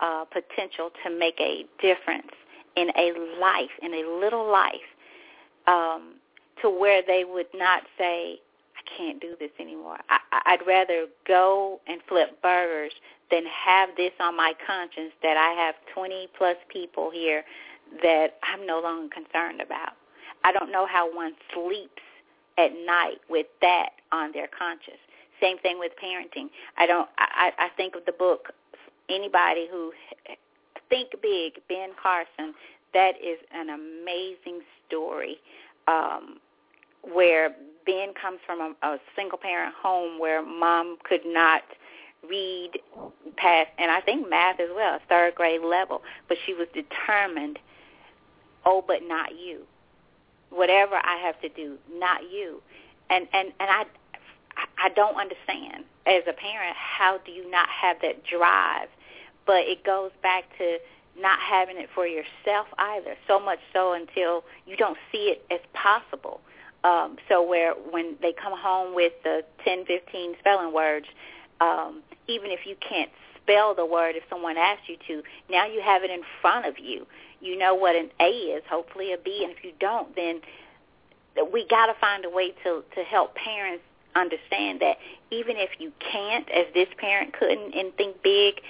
uh, 0.00 0.24
potential 0.24 0.90
to 1.04 1.10
make 1.10 1.38
a 1.40 1.64
difference 1.80 2.32
in 2.76 2.88
a 2.96 3.12
life, 3.40 3.70
in 3.82 3.92
a 3.94 4.18
little 4.20 4.50
life, 4.50 4.74
um, 5.66 6.14
to 6.60 6.70
where 6.70 7.02
they 7.06 7.24
would 7.24 7.46
not 7.54 7.82
say, 7.98 8.38
can't 8.96 9.20
do 9.20 9.34
this 9.38 9.50
anymore. 9.58 9.98
I, 10.08 10.18
I'd 10.46 10.66
rather 10.66 11.06
go 11.26 11.80
and 11.86 12.00
flip 12.08 12.40
burgers 12.42 12.92
than 13.30 13.44
have 13.46 13.90
this 13.96 14.12
on 14.20 14.36
my 14.36 14.52
conscience 14.66 15.12
that 15.22 15.36
I 15.36 15.52
have 15.60 15.74
20 15.94 16.28
plus 16.36 16.56
people 16.68 17.10
here 17.12 17.42
that 18.02 18.38
I'm 18.42 18.66
no 18.66 18.80
longer 18.80 19.14
concerned 19.14 19.60
about. 19.60 19.92
I 20.44 20.52
don't 20.52 20.72
know 20.72 20.86
how 20.86 21.14
one 21.14 21.32
sleeps 21.54 22.02
at 22.58 22.72
night 22.84 23.20
with 23.28 23.46
that 23.60 23.90
on 24.12 24.32
their 24.32 24.48
conscience. 24.48 24.98
Same 25.40 25.58
thing 25.58 25.78
with 25.78 25.92
parenting. 26.02 26.48
I 26.76 26.86
don't. 26.86 27.08
I, 27.18 27.50
I 27.58 27.68
think 27.76 27.96
of 27.96 28.04
the 28.04 28.12
book. 28.12 28.52
Anybody 29.08 29.66
who 29.70 29.92
think 30.92 31.10
big, 31.22 31.54
Ben 31.68 31.90
Carson. 32.00 32.54
That 32.92 33.14
is 33.16 33.38
an 33.54 33.70
amazing 33.70 34.60
story, 34.86 35.38
um, 35.88 36.38
where 37.02 37.56
Ben 37.86 38.14
comes 38.14 38.38
from 38.46 38.60
a, 38.60 38.86
a 38.86 38.98
single 39.16 39.38
parent 39.38 39.74
home 39.74 40.18
where 40.18 40.44
mom 40.44 40.98
could 41.04 41.24
not 41.26 41.62
read 42.28 42.70
past, 43.36 43.70
and 43.78 43.90
I 43.90 44.00
think 44.00 44.28
math 44.28 44.60
as 44.60 44.68
well, 44.74 44.98
third 45.08 45.34
grade 45.34 45.62
level, 45.62 46.02
but 46.28 46.36
she 46.46 46.54
was 46.54 46.68
determined. 46.72 47.58
Oh, 48.64 48.84
but 48.86 49.00
not 49.02 49.32
you 49.36 49.66
whatever 50.52 50.96
I 50.96 51.16
have 51.24 51.40
to 51.40 51.48
do, 51.48 51.78
not 51.92 52.22
you. 52.30 52.62
And 53.10 53.26
and 53.32 53.48
and 53.58 53.70
I 53.70 53.84
I 54.78 54.90
don't 54.90 55.16
understand 55.16 55.84
as 56.06 56.22
a 56.28 56.32
parent 56.32 56.76
how 56.76 57.18
do 57.24 57.32
you 57.32 57.50
not 57.50 57.68
have 57.68 57.96
that 58.02 58.24
drive? 58.24 58.88
But 59.46 59.64
it 59.66 59.84
goes 59.84 60.12
back 60.22 60.44
to 60.58 60.78
not 61.18 61.38
having 61.40 61.76
it 61.78 61.88
for 61.94 62.06
yourself 62.06 62.68
either. 62.78 63.16
So 63.26 63.40
much 63.40 63.58
so 63.72 63.92
until 63.92 64.44
you 64.66 64.76
don't 64.76 64.98
see 65.10 65.34
it 65.34 65.44
as 65.50 65.60
possible. 65.74 66.40
Um, 66.84 67.16
so 67.28 67.46
where 67.46 67.74
when 67.74 68.16
they 68.20 68.32
come 68.32 68.58
home 68.58 68.94
with 68.94 69.12
the 69.22 69.44
10, 69.64 69.84
15 69.86 70.34
spelling 70.40 70.74
words, 70.74 71.06
um, 71.60 72.02
even 72.26 72.50
if 72.50 72.66
you 72.66 72.74
can't 72.86 73.10
spell 73.40 73.74
the 73.74 73.86
word 73.86 74.16
if 74.16 74.24
someone 74.28 74.56
asks 74.56 74.88
you 74.88 74.96
to, 75.06 75.22
now 75.48 75.66
you 75.66 75.80
have 75.80 76.02
it 76.02 76.10
in 76.10 76.22
front 76.40 76.66
of 76.66 76.78
you 76.78 77.06
you 77.42 77.58
know 77.58 77.74
what 77.74 77.96
an 77.96 78.10
A 78.20 78.30
is, 78.30 78.62
hopefully 78.70 79.12
a 79.12 79.18
B, 79.18 79.40
and 79.42 79.52
if 79.52 79.64
you 79.64 79.72
don't, 79.80 80.14
then 80.14 80.40
we 81.52 81.66
got 81.68 81.86
to 81.86 81.94
find 82.00 82.24
a 82.24 82.30
way 82.30 82.52
to 82.62 82.84
to 82.94 83.02
help 83.02 83.34
parents 83.34 83.82
understand 84.14 84.80
that 84.80 84.98
even 85.30 85.56
if 85.56 85.70
you 85.78 85.92
can't, 85.98 86.48
as 86.50 86.66
this 86.72 86.88
parent 86.98 87.32
couldn't, 87.32 87.74
and 87.74 87.94
think 87.96 88.22
big. 88.22 88.60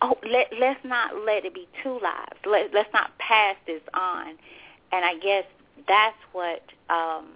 Oh, 0.00 0.16
let 0.28 0.48
let's 0.58 0.84
not 0.84 1.24
let 1.24 1.44
it 1.44 1.54
be 1.54 1.68
two 1.82 1.98
lives. 2.02 2.38
Let 2.44 2.74
let's 2.74 2.92
not 2.92 3.16
pass 3.18 3.56
this 3.66 3.82
on. 3.94 4.34
And 4.90 5.04
I 5.04 5.14
guess 5.18 5.44
that's 5.86 6.16
what 6.32 6.62
um, 6.90 7.26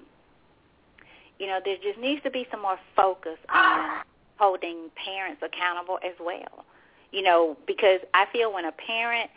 you 1.39 1.47
know. 1.47 1.61
There 1.65 1.77
just 1.83 1.99
needs 1.99 2.23
to 2.23 2.31
be 2.31 2.47
some 2.51 2.63
more 2.63 2.79
focus 2.97 3.39
on 3.53 4.03
holding 4.37 4.91
parents 4.97 5.43
accountable 5.43 5.99
as 6.05 6.15
well. 6.21 6.65
You 7.13 7.23
know, 7.23 7.57
because 7.67 8.01
I 8.15 8.27
feel 8.33 8.53
when 8.53 8.65
a 8.65 8.73
parent 8.73 9.31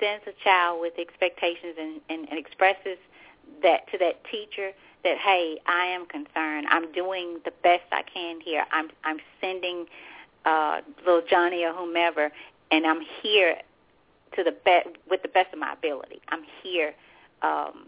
sends 0.00 0.24
a 0.26 0.32
child 0.44 0.80
with 0.80 0.94
expectations 0.98 1.74
and, 1.78 2.00
and, 2.08 2.28
and 2.28 2.38
expresses 2.38 2.98
that 3.62 3.90
to 3.92 3.98
that 3.98 4.24
teacher 4.30 4.72
that 5.04 5.18
hey, 5.18 5.58
I 5.66 5.86
am 5.86 6.06
concerned. 6.06 6.66
I'm 6.70 6.90
doing 6.92 7.38
the 7.44 7.52
best 7.62 7.84
I 7.92 8.02
can 8.02 8.40
here. 8.40 8.64
I'm 8.72 8.88
I'm 9.04 9.18
sending 9.40 9.86
uh, 10.44 10.80
little 11.04 11.22
Johnny 11.28 11.64
or 11.64 11.72
whomever, 11.72 12.30
and 12.70 12.86
I'm 12.86 13.00
here 13.22 13.56
to 14.36 14.44
the 14.44 14.52
best 14.52 14.88
with 15.08 15.22
the 15.22 15.28
best 15.28 15.52
of 15.52 15.58
my 15.58 15.72
ability. 15.72 16.20
I'm 16.28 16.42
here 16.62 16.94
um, 17.42 17.86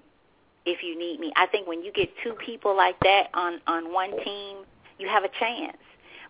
if 0.67 0.83
you 0.83 0.99
need 0.99 1.21
me. 1.21 1.33
I 1.37 1.47
think 1.47 1.67
when 1.67 1.83
you 1.83 1.93
get 1.93 2.11
two 2.23 2.35
people 2.35 2.77
like 2.77 2.99
that 3.01 3.29
on 3.35 3.61
on 3.67 3.93
one 3.93 4.11
team, 4.25 4.59
you 4.99 5.09
have 5.09 5.25
a 5.25 5.31
chance. 5.39 5.79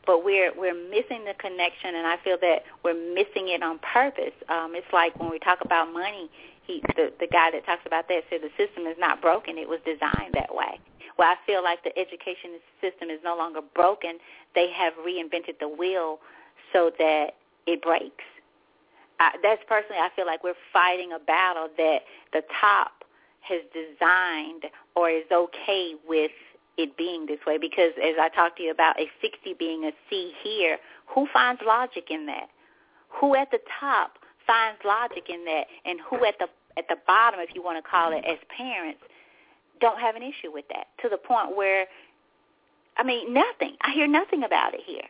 But 0.07 0.25
we're 0.25 0.53
we're 0.57 0.75
missing 0.75 1.25
the 1.25 1.35
connection, 1.39 1.95
and 1.95 2.07
I 2.07 2.17
feel 2.25 2.39
that 2.41 2.63
we're 2.85 2.95
missing 3.15 3.49
it 3.49 3.63
on 3.63 3.79
purpose. 3.81 4.35
Um, 4.49 4.73
it's 4.75 4.91
like 4.93 5.19
when 5.21 5.31
we 5.31 5.39
talk 5.39 5.59
about 5.63 5.93
money, 5.93 6.31
he 6.67 6.83
the 6.97 7.13
the 7.21 7.27
guy 7.27 7.51
that 7.51 7.67
talks 7.67 7.83
about 7.87 8.09
that 8.09 8.25
said 8.31 8.41
the 8.43 8.51
system 8.57 8.87
is 8.87 8.97
not 8.99 9.21
broken; 9.21 9.59
it 9.59 9.69
was 9.69 9.81
designed 9.85 10.35
that 10.35 10.55
way. 10.55 10.81
Well, 11.19 11.29
I 11.29 11.37
feel 11.47 11.63
like 11.63 11.85
the 11.85 11.97
education 11.99 12.59
system 12.81 13.11
is 13.11 13.21
no 13.23 13.37
longer 13.37 13.61
broken. 13.75 14.19
They 14.55 14.71
have 14.71 14.95
reinvented 14.95 15.59
the 15.61 15.69
wheel 15.69 16.19
so 16.73 16.91
that 16.99 17.35
it 17.67 17.83
breaks. 17.83 18.25
I, 19.19 19.33
that's 19.43 19.61
personally, 19.69 20.01
I 20.01 20.09
feel 20.17 20.25
like 20.25 20.43
we're 20.43 20.55
fighting 20.73 21.13
a 21.13 21.19
battle 21.19 21.69
that 21.77 21.99
the 22.33 22.43
top 22.59 23.00
has 23.41 23.63
designed 23.73 24.65
or 24.95 25.11
is 25.11 25.25
okay 25.33 25.95
with 26.07 26.31
it 26.77 26.97
being 26.97 27.27
this 27.27 27.39
way 27.47 27.59
because 27.59 27.93
as 28.03 28.15
I 28.21 28.29
talked 28.29 28.57
to 28.59 28.63
you 28.63 28.71
about 28.71 28.99
a 28.99 29.07
60 29.21 29.55
being 29.59 29.85
a 29.85 29.93
C 30.09 30.33
here, 30.43 30.79
who 31.07 31.27
finds 31.33 31.61
logic 31.67 32.11
in 32.11 32.27
that? 32.27 32.49
Who 33.21 33.35
at 33.35 33.51
the 33.51 33.61
top 33.81 34.19
finds 34.47 34.81
logic 34.85 35.29
in 35.29 35.45
that 35.45 35.65
and 35.85 35.99
who 36.09 36.25
at 36.25 36.39
the 36.39 36.49
at 36.77 36.87
the 36.89 36.97
bottom 37.07 37.41
if 37.41 37.55
you 37.55 37.63
want 37.63 37.83
to 37.83 37.89
call 37.89 38.13
it 38.13 38.25
as 38.25 38.39
parents 38.57 39.01
don't 39.81 39.99
have 39.99 40.15
an 40.15 40.23
issue 40.23 40.53
with 40.53 40.65
that 40.69 40.87
to 41.03 41.09
the 41.09 41.17
point 41.17 41.57
where 41.57 41.87
I 42.97 43.03
mean 43.03 43.35
nothing. 43.35 43.77
I 43.81 43.93
hear 43.93 44.07
nothing 44.07 44.45
about 44.45 44.75
it 44.75 44.81
here. 44.87 45.09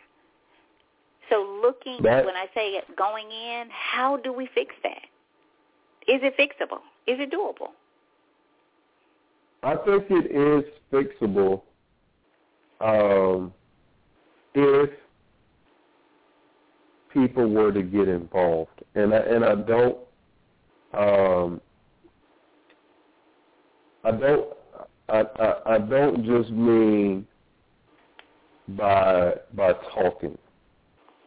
So 1.28 1.60
looking 1.62 2.02
that, 2.02 2.24
when 2.24 2.34
I 2.34 2.46
say 2.54 2.80
going 2.96 3.30
in, 3.30 3.68
how 3.70 4.16
do 4.16 4.32
we 4.32 4.48
fix 4.52 4.74
that? 4.82 5.02
Is 6.08 6.20
it 6.22 6.36
fixable? 6.36 6.80
Is 7.06 7.20
it 7.20 7.30
doable? 7.30 7.70
I 9.62 9.76
think 9.76 10.04
it 10.10 10.30
is 10.30 10.64
fixable 10.92 11.62
um, 12.80 13.52
if 14.54 14.90
people 17.12 17.48
were 17.48 17.72
to 17.72 17.82
get 17.82 18.08
involved, 18.08 18.82
and 18.94 19.12
I, 19.12 19.18
and 19.18 19.44
I 19.44 19.54
don't, 19.54 19.98
um, 20.94 21.60
I 24.04 24.10
don't, 24.12 24.48
I, 25.08 25.20
I, 25.20 25.74
I 25.74 25.78
don't 25.78 26.24
just 26.24 26.50
mean 26.50 27.26
by 28.68 29.34
by 29.54 29.72
talking. 29.94 30.38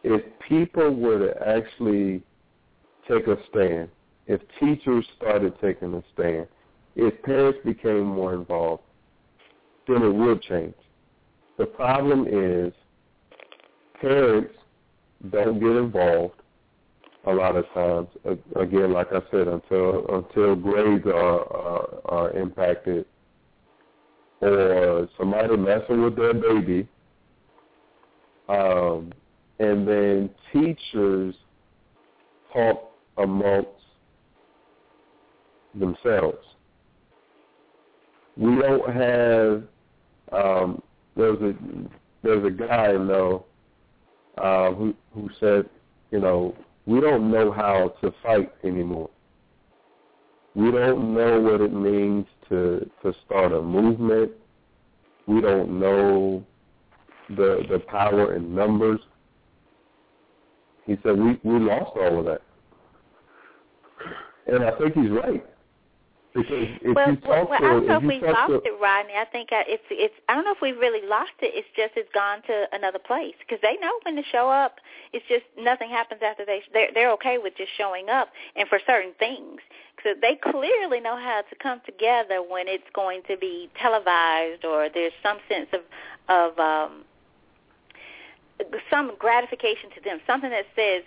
If 0.02 0.22
people 0.48 0.94
were 0.94 1.28
to 1.28 1.48
actually 1.48 2.22
take 3.08 3.26
a 3.26 3.36
stand, 3.50 3.88
if 4.26 4.40
teachers 4.58 5.04
started 5.16 5.54
taking 5.60 5.94
a 5.94 6.02
stand, 6.12 6.48
if 6.96 7.22
parents 7.22 7.58
became 7.64 8.04
more 8.04 8.34
involved, 8.34 8.82
then 9.86 10.02
it 10.02 10.08
will 10.08 10.38
change. 10.38 10.74
The 11.58 11.66
problem 11.66 12.26
is 12.26 12.72
parents 14.00 14.54
don't 15.30 15.60
get 15.60 15.70
involved 15.70 16.34
a 17.26 17.32
lot 17.32 17.56
of 17.56 17.64
times. 17.72 18.08
Again, 18.56 18.92
like 18.92 19.08
I 19.12 19.20
said, 19.30 19.48
until 19.48 20.06
until 20.08 20.56
grades 20.56 21.06
are 21.06 21.40
are, 21.40 21.88
are 22.06 22.30
impacted 22.32 23.06
or 24.40 25.08
somebody 25.16 25.56
messing 25.56 26.02
with 26.02 26.16
their 26.16 26.34
baby, 26.34 26.86
um, 28.48 29.12
and 29.58 29.88
then 29.88 30.30
teachers 30.52 31.34
talk 32.52 32.90
amongst 33.16 33.70
themselves 35.74 36.44
we 38.36 38.56
don't 38.56 38.92
have 38.92 39.62
um 40.32 40.82
there's 41.16 41.40
a 41.40 41.54
there's 42.22 42.44
a 42.44 42.50
guy 42.50 42.88
I 42.88 42.96
know 42.96 43.44
uh 44.38 44.72
who 44.72 44.94
who 45.12 45.30
said, 45.38 45.68
you 46.10 46.20
know, 46.20 46.56
we 46.86 47.00
don't 47.00 47.30
know 47.30 47.52
how 47.52 47.94
to 48.00 48.12
fight 48.22 48.52
anymore. 48.64 49.10
We 50.54 50.70
don't 50.70 51.14
know 51.14 51.40
what 51.40 51.60
it 51.60 51.72
means 51.72 52.26
to 52.48 52.88
to 53.02 53.14
start 53.26 53.52
a 53.52 53.62
movement. 53.62 54.32
We 55.26 55.40
don't 55.40 55.78
know 55.78 56.44
the 57.28 57.64
the 57.70 57.78
power 57.88 58.34
in 58.34 58.54
numbers. 58.54 59.00
He 60.86 60.96
said 61.02 61.18
we 61.18 61.38
we 61.42 61.58
lost 61.60 61.92
all 61.96 62.20
of 62.20 62.24
that. 62.26 62.42
And 64.46 64.62
I 64.64 64.76
think 64.78 64.94
he's 64.94 65.10
right. 65.10 65.44
Because 66.34 66.66
if 66.82 66.96
well, 66.96 67.10
you 67.10 67.16
talk 67.22 67.48
well, 67.48 67.60
to, 67.60 67.64
I 67.64 67.70
don't 67.70 67.86
know 67.86 67.96
if, 67.98 68.02
if 68.02 68.08
we 68.08 68.18
lost 68.18 68.50
to, 68.50 68.58
it, 68.66 68.74
Rodney. 68.82 69.14
I 69.14 69.24
think 69.24 69.50
I, 69.52 69.62
it's 69.70 69.86
it's. 69.88 70.14
I 70.28 70.34
don't 70.34 70.42
know 70.42 70.50
if 70.50 70.60
we 70.60 70.72
really 70.72 71.06
lost 71.06 71.38
it. 71.38 71.54
It's 71.54 71.68
just 71.78 71.94
it's 71.94 72.10
gone 72.12 72.42
to 72.50 72.66
another 72.72 72.98
place 72.98 73.38
because 73.38 73.62
they 73.62 73.78
know 73.78 73.94
when 74.02 74.16
to 74.16 74.22
show 74.32 74.50
up. 74.50 74.82
It's 75.12 75.24
just 75.30 75.46
nothing 75.54 75.90
happens 75.90 76.22
after 76.26 76.44
they 76.44 76.62
they're 76.72 76.90
they're 76.92 77.12
okay 77.22 77.38
with 77.38 77.54
just 77.56 77.70
showing 77.78 78.08
up 78.10 78.34
and 78.56 78.66
for 78.68 78.80
certain 78.84 79.14
things. 79.16 79.62
So 80.02 80.18
they 80.20 80.34
clearly 80.34 80.98
know 80.98 81.14
how 81.14 81.46
to 81.48 81.54
come 81.62 81.80
together 81.86 82.42
when 82.42 82.66
it's 82.66 82.90
going 82.92 83.22
to 83.30 83.38
be 83.38 83.70
televised 83.78 84.64
or 84.64 84.90
there's 84.92 85.14
some 85.22 85.38
sense 85.46 85.70
of 85.70 85.86
of 86.26 86.58
um 86.58 87.06
some 88.90 89.14
gratification 89.22 89.90
to 89.94 90.00
them, 90.02 90.18
something 90.26 90.50
that 90.50 90.66
says. 90.74 91.06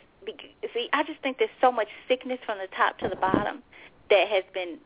See, 0.73 0.89
I 0.91 1.03
just 1.03 1.21
think 1.21 1.37
there's 1.37 1.51
so 1.61 1.71
much 1.71 1.87
sickness 2.07 2.39
from 2.45 2.59
the 2.59 2.67
top 2.75 2.97
to 2.99 3.07
the 3.07 3.15
bottom 3.15 3.63
that 4.09 4.27
has 4.27 4.43
been 4.53 4.77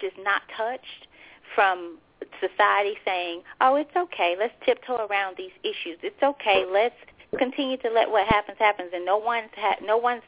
just 0.00 0.16
not 0.18 0.42
touched 0.56 1.06
from 1.54 1.98
society 2.40 2.96
saying, 3.04 3.42
"Oh, 3.60 3.76
it's 3.76 3.94
okay. 3.96 4.36
Let's 4.38 4.54
tiptoe 4.64 5.06
around 5.06 5.36
these 5.36 5.52
issues. 5.62 5.98
It's 6.02 6.22
okay. 6.22 6.64
Let's 6.64 6.96
continue 7.38 7.76
to 7.78 7.90
let 7.90 8.10
what 8.10 8.26
happens 8.26 8.58
happens." 8.58 8.90
And 8.92 9.04
no 9.04 9.16
one's 9.18 9.50
ha- 9.56 9.76
no 9.82 9.96
one's 9.96 10.22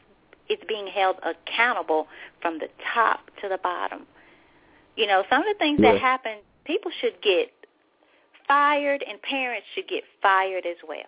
is 0.49 0.59
being 0.67 0.87
held 0.87 1.17
accountable 1.23 2.07
from 2.41 2.59
the 2.59 2.69
top 2.93 3.31
to 3.41 3.47
the 3.47 3.57
bottom. 3.57 4.05
You 4.95 5.07
know, 5.07 5.23
some 5.29 5.41
of 5.41 5.47
the 5.47 5.57
things 5.57 5.79
Yeah. 5.79 5.93
that 5.93 6.01
happen, 6.01 6.39
people 6.65 6.91
should 6.91 7.19
get 7.21 7.51
fired, 8.47 9.03
and 9.03 9.21
parents 9.21 9.67
should 9.73 9.87
get 9.87 10.03
fired 10.21 10.65
as 10.65 10.77
well. 10.83 11.07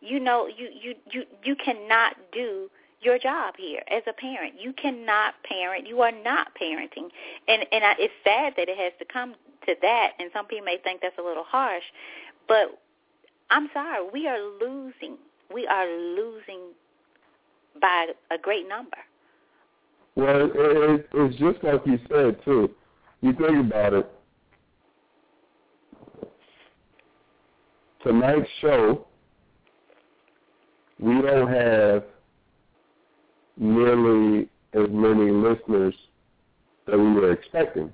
You 0.00 0.20
know, 0.20 0.46
you 0.46 0.68
you 0.68 0.94
you 1.10 1.26
you 1.42 1.56
cannot 1.56 2.16
do 2.32 2.70
your 3.00 3.18
job 3.18 3.54
here 3.58 3.82
as 3.90 4.02
a 4.06 4.12
parent. 4.12 4.54
You 4.58 4.72
cannot 4.72 5.34
parent. 5.44 5.86
You 5.86 6.00
are 6.02 6.12
not 6.12 6.48
parenting, 6.60 7.08
and 7.48 7.66
and 7.72 7.84
I, 7.84 7.94
it's 7.98 8.14
sad 8.24 8.54
that 8.56 8.68
it 8.68 8.78
has 8.78 8.92
to 8.98 9.04
come 9.04 9.34
to 9.66 9.74
that. 9.82 10.12
And 10.18 10.30
some 10.32 10.46
people 10.46 10.64
may 10.64 10.78
think 10.82 11.00
that's 11.02 11.18
a 11.18 11.22
little 11.22 11.44
harsh, 11.44 11.84
but 12.48 12.78
I'm 13.50 13.68
sorry. 13.72 14.08
We 14.12 14.26
are 14.26 14.40
losing. 14.60 15.16
We 15.52 15.66
are 15.66 15.86
losing 15.86 16.72
by 17.80 18.08
a 18.30 18.38
great 18.38 18.68
number. 18.68 18.96
well, 20.16 20.46
it, 20.46 20.50
it, 20.54 21.08
it's 21.14 21.36
just 21.38 21.62
like 21.62 21.86
you 21.86 21.98
said 22.10 22.42
too. 22.44 22.70
You 23.20 23.32
think 23.32 23.66
about 23.66 23.92
it. 23.94 24.12
Tonight's 28.02 28.48
show, 28.60 29.06
we 31.00 31.20
don't 31.22 31.48
have 31.52 32.04
nearly 33.56 34.48
as 34.74 34.86
many 34.90 35.30
listeners 35.30 35.94
that 36.86 36.96
we 36.98 37.12
were 37.12 37.32
expecting. 37.32 37.92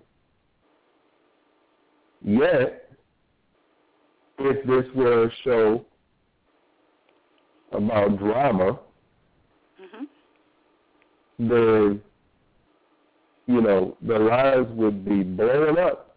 Yet, 2.22 2.90
if 4.39 4.66
this 4.66 4.84
were 4.94 5.24
a 5.26 5.30
show 5.44 5.84
about 7.72 8.18
drama, 8.18 8.78
hmm 9.78 10.05
then 11.39 12.01
you 13.47 13.60
know 13.60 13.97
the 14.06 14.18
lines 14.18 14.68
would 14.76 15.05
be 15.05 15.22
blowing 15.22 15.78
up. 15.78 16.16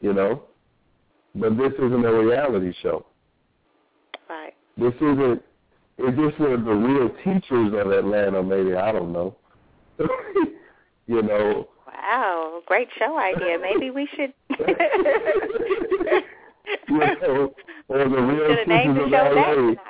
You 0.00 0.12
know, 0.12 0.42
but 1.34 1.56
this 1.56 1.72
isn't 1.78 2.04
a 2.04 2.12
reality 2.12 2.74
show. 2.82 3.06
Right. 4.28 4.52
This 4.76 4.94
isn't. 4.96 5.42
If 5.98 6.16
this 6.16 6.38
were 6.38 6.56
the 6.56 6.72
real 6.72 7.08
teachers 7.22 7.72
of 7.72 7.92
Atlanta, 7.92 8.42
maybe 8.42 8.74
I 8.74 8.90
don't 8.92 9.12
know. 9.12 9.36
you 11.06 11.22
know. 11.22 11.68
Wow, 11.86 12.62
great 12.66 12.88
show 12.98 13.16
idea. 13.18 13.58
Maybe 13.60 13.90
we 13.90 14.08
should. 14.16 14.32
you 16.88 16.98
know, 16.98 17.54
or 17.88 17.98
the 17.98 18.04
real 18.04 18.48
Should 18.48 18.58
have 18.58 18.68
named 18.68 18.96
teachers 18.96 19.10
the 19.10 19.16
of 19.16 19.36
LA. 19.36 19.74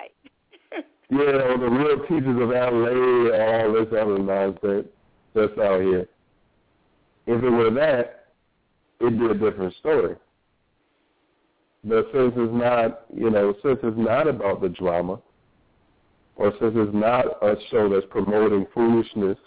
Yeah, 1.11 1.19
or 1.21 1.59
the 1.59 1.69
real 1.69 1.99
teachers 2.07 2.43
of 2.43 2.49
LA, 2.49 3.37
all 3.39 3.73
this 3.73 3.93
other 3.93 4.19
nonsense 4.19 4.89
that's 5.35 5.59
out 5.59 5.81
here. 5.83 6.09
If 7.27 7.43
it 7.43 7.51
were 7.51 7.71
that, 7.71 8.27
it'd 9.01 9.19
be 9.19 9.27
a 9.27 9.35
different 9.35 9.75
story. 9.77 10.17
But 11.85 12.07
since 12.13 12.33
it's 12.37 12.53
not, 12.53 13.03
you 13.15 13.31
know, 13.31 13.55
since 13.63 13.79
it's 13.83 13.99
not 13.99 14.27
about 14.27 14.61
the 14.63 14.71
drama, 14.71 15.21
or 16.37 16.53
since 16.61 16.75
it's 16.77 16.95
not 16.95 17.27
a 17.43 17.57
show 17.71 17.89
that's 17.89 18.07
promoting 18.11 18.67
foolishness, 18.75 19.39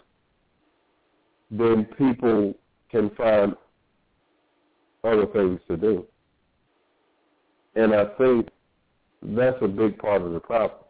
then 1.52 1.86
people 1.98 2.54
can 2.90 3.10
find 3.12 3.56
other 5.04 5.26
things 5.28 5.60
to 5.68 5.78
do. 5.78 6.06
And 7.76 7.94
I 7.94 8.06
think 8.18 8.48
that's 9.22 9.58
a 9.62 9.68
big 9.68 9.98
part 9.98 10.22
of 10.22 10.32
the 10.34 10.40
problem. 10.40 10.82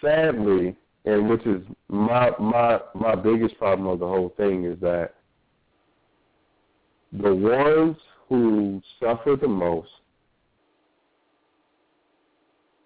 Sadly, 0.00 0.76
and 1.04 1.28
which 1.28 1.44
is 1.46 1.62
my 1.88 2.30
my 2.38 2.78
my 2.94 3.14
biggest 3.14 3.56
problem 3.58 3.88
of 3.88 3.98
the 3.98 4.06
whole 4.06 4.34
thing 4.36 4.64
is 4.64 4.78
that 4.80 5.14
the 7.12 7.34
ones 7.34 7.96
who 8.28 8.82
suffer 9.00 9.36
the 9.40 9.48
most 9.48 9.88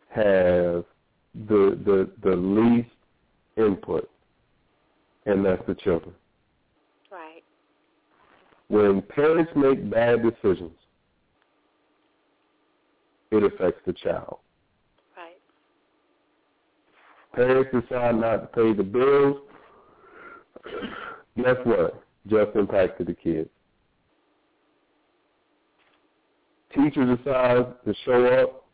have 0.08 0.84
the 1.34 1.78
the 1.84 2.10
the 2.22 2.36
least 2.36 2.88
input, 3.56 4.08
and 5.26 5.44
that's 5.44 5.62
the 5.66 5.74
children. 5.74 6.14
Right. 7.10 7.42
When 8.68 9.02
parents 9.02 9.52
make 9.54 9.90
bad 9.90 10.22
decisions, 10.22 10.72
it 13.30 13.42
affects 13.42 13.80
the 13.86 13.92
child. 13.92 14.38
Right. 15.16 15.38
Parents 17.34 17.70
decide 17.72 18.16
not 18.16 18.36
to 18.36 18.46
pay 18.48 18.72
the 18.74 18.82
bills. 18.82 19.36
Guess 21.36 21.56
what? 21.64 22.02
Just 22.26 22.54
impacted 22.54 23.08
the 23.08 23.14
kids. 23.14 23.48
Teacher 26.74 27.16
decides 27.16 27.68
to 27.84 27.94
show 28.04 28.26
up 28.26 28.64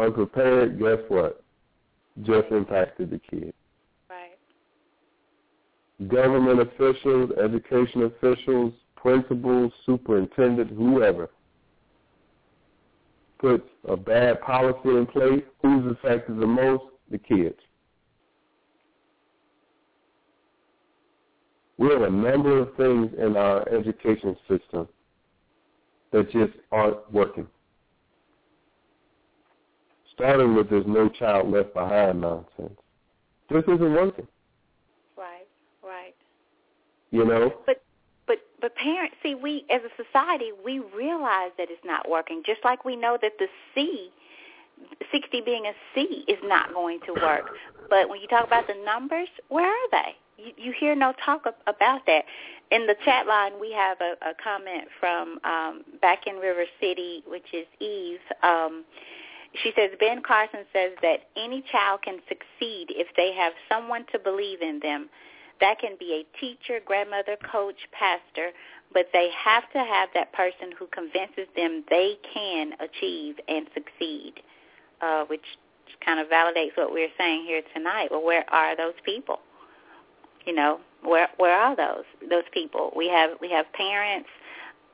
unprepared. 0.00 0.78
Guess 0.78 0.98
what? 1.08 1.42
Just 2.22 2.48
impacted 2.50 3.10
the 3.10 3.18
kids. 3.18 3.52
Right. 4.10 4.38
Government 6.08 6.60
officials, 6.60 7.30
education 7.42 8.02
officials, 8.02 8.72
principals, 8.96 9.72
superintendent, 9.86 10.70
whoever 10.70 11.30
puts 13.38 13.68
a 13.88 13.96
bad 13.96 14.40
policy 14.40 14.88
in 14.88 15.06
place, 15.06 15.42
who's 15.62 15.92
affected 15.92 16.40
the 16.40 16.46
most? 16.46 16.84
The 17.10 17.18
kids. 17.18 17.58
We 21.78 21.88
have 21.90 22.02
a 22.02 22.10
number 22.10 22.58
of 22.58 22.74
things 22.74 23.12
in 23.16 23.36
our 23.36 23.66
education 23.68 24.36
system 24.48 24.88
that 26.12 26.30
just 26.30 26.52
aren't 26.72 27.10
working. 27.12 27.46
Starting 30.18 30.54
with 30.56 30.68
this 30.68 30.82
no 30.86 31.08
child 31.08 31.50
left 31.50 31.72
behind 31.74 32.20
nonsense. 32.20 32.76
This 33.50 33.62
isn't 33.64 33.92
working. 33.92 34.26
Right. 35.16 35.46
Right. 35.82 36.14
You 37.12 37.24
know? 37.24 37.52
But 37.66 37.82
but 38.26 38.38
but 38.60 38.74
parents 38.76 39.16
see 39.22 39.34
we 39.34 39.64
as 39.70 39.80
a 39.82 40.04
society 40.04 40.50
we 40.64 40.80
realize 40.94 41.50
that 41.56 41.68
it's 41.70 41.84
not 41.84 42.08
working 42.08 42.42
just 42.44 42.60
like 42.64 42.84
we 42.84 42.94
know 42.94 43.18
that 43.20 43.32
the 43.38 43.46
c 43.74 44.10
60 45.10 45.40
being 45.40 45.66
a 45.66 45.72
c 45.94 46.24
is 46.28 46.38
not 46.44 46.72
going 46.72 47.00
to 47.06 47.12
work 47.14 47.50
but 47.90 48.08
when 48.08 48.20
you 48.20 48.28
talk 48.28 48.46
about 48.46 48.66
the 48.68 48.76
numbers 48.84 49.28
where 49.48 49.66
are 49.66 49.90
they 49.90 50.16
you, 50.36 50.52
you 50.56 50.72
hear 50.78 50.94
no 50.94 51.12
talk 51.24 51.46
of, 51.46 51.54
about 51.66 52.02
that 52.06 52.24
in 52.70 52.86
the 52.86 52.94
chat 53.04 53.26
line 53.26 53.52
we 53.60 53.72
have 53.72 53.96
a, 54.00 54.12
a 54.28 54.34
comment 54.42 54.84
from 55.00 55.40
um 55.44 55.82
back 56.00 56.26
in 56.26 56.36
river 56.36 56.64
city 56.80 57.24
which 57.26 57.46
is 57.52 57.66
eve 57.80 58.20
um 58.42 58.84
she 59.62 59.72
says 59.76 59.90
Ben 59.98 60.22
Carson 60.22 60.64
says 60.72 60.92
that 61.02 61.28
any 61.36 61.62
child 61.72 62.02
can 62.02 62.20
succeed 62.28 62.86
if 62.90 63.08
they 63.16 63.32
have 63.32 63.52
someone 63.68 64.04
to 64.12 64.18
believe 64.18 64.62
in 64.62 64.80
them 64.80 65.08
that 65.60 65.78
can 65.78 65.96
be 65.98 66.22
a 66.24 66.38
teacher, 66.40 66.80
grandmother, 66.84 67.36
coach, 67.50 67.76
pastor, 67.92 68.50
but 68.92 69.06
they 69.12 69.28
have 69.44 69.64
to 69.72 69.78
have 69.78 70.08
that 70.14 70.32
person 70.32 70.72
who 70.78 70.86
convinces 70.86 71.46
them 71.56 71.84
they 71.90 72.14
can 72.32 72.72
achieve 72.80 73.36
and 73.48 73.66
succeed, 73.74 74.34
uh, 75.02 75.24
which 75.24 75.44
kind 76.04 76.20
of 76.20 76.28
validates 76.28 76.76
what 76.76 76.92
we're 76.92 77.12
saying 77.18 77.44
here 77.46 77.62
tonight. 77.74 78.08
Well, 78.10 78.24
where 78.24 78.44
are 78.50 78.76
those 78.76 78.94
people? 79.04 79.40
You 80.46 80.54
know, 80.54 80.80
where 81.02 81.28
where 81.36 81.58
are 81.58 81.76
those 81.76 82.04
those 82.30 82.44
people? 82.52 82.92
We 82.96 83.08
have 83.08 83.30
we 83.40 83.50
have 83.50 83.70
parents, 83.72 84.28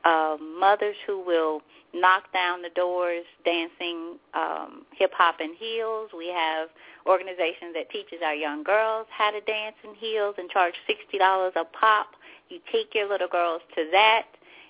uh, 0.04 0.36
mothers 0.58 0.96
who 1.06 1.24
will 1.24 1.62
knock 1.94 2.32
down 2.32 2.60
the 2.60 2.70
doors 2.74 3.24
dancing 3.44 4.16
um, 4.34 4.84
hip 4.92 5.12
hop 5.14 5.36
in 5.40 5.54
heels. 5.54 6.10
We 6.16 6.28
have 6.28 6.68
organization 7.06 7.72
that 7.74 7.90
teaches 7.90 8.18
our 8.24 8.34
young 8.34 8.62
girls 8.64 9.06
how 9.10 9.30
to 9.30 9.40
dance 9.42 9.76
in 9.84 9.94
heels 9.94 10.34
and 10.38 10.50
charge 10.50 10.74
sixty 10.86 11.18
dollars 11.18 11.52
a 11.56 11.64
pop. 11.64 12.08
You 12.48 12.58
take 12.72 12.94
your 12.94 13.08
little 13.08 13.28
girls 13.28 13.62
to 13.76 13.88
that. 13.92 14.26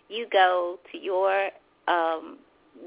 You 0.09 0.27
go 0.31 0.79
to 0.93 0.99
your 0.99 1.49
um, 1.89 2.39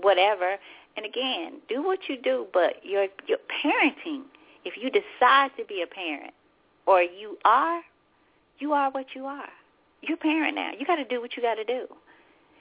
whatever, 0.01 0.57
and 0.95 1.05
again, 1.05 1.59
do 1.67 1.83
what 1.83 1.99
you 2.07 2.17
do, 2.21 2.47
but 2.53 2.75
your 2.83 3.07
your 3.27 3.39
parenting. 3.63 4.23
If 4.65 4.75
you 4.81 4.89
decide 4.89 5.51
to 5.57 5.65
be 5.65 5.81
a 5.81 5.87
parent, 5.87 6.33
or 6.85 7.01
you 7.01 7.37
are, 7.45 7.81
you 8.59 8.73
are 8.73 8.91
what 8.91 9.07
you 9.15 9.25
are. 9.25 9.49
You're 10.01 10.17
a 10.17 10.19
parent 10.19 10.55
now. 10.55 10.71
You 10.77 10.85
got 10.85 10.97
to 10.97 11.05
do 11.05 11.21
what 11.21 11.35
you 11.35 11.41
got 11.41 11.55
to 11.55 11.63
do. 11.63 11.87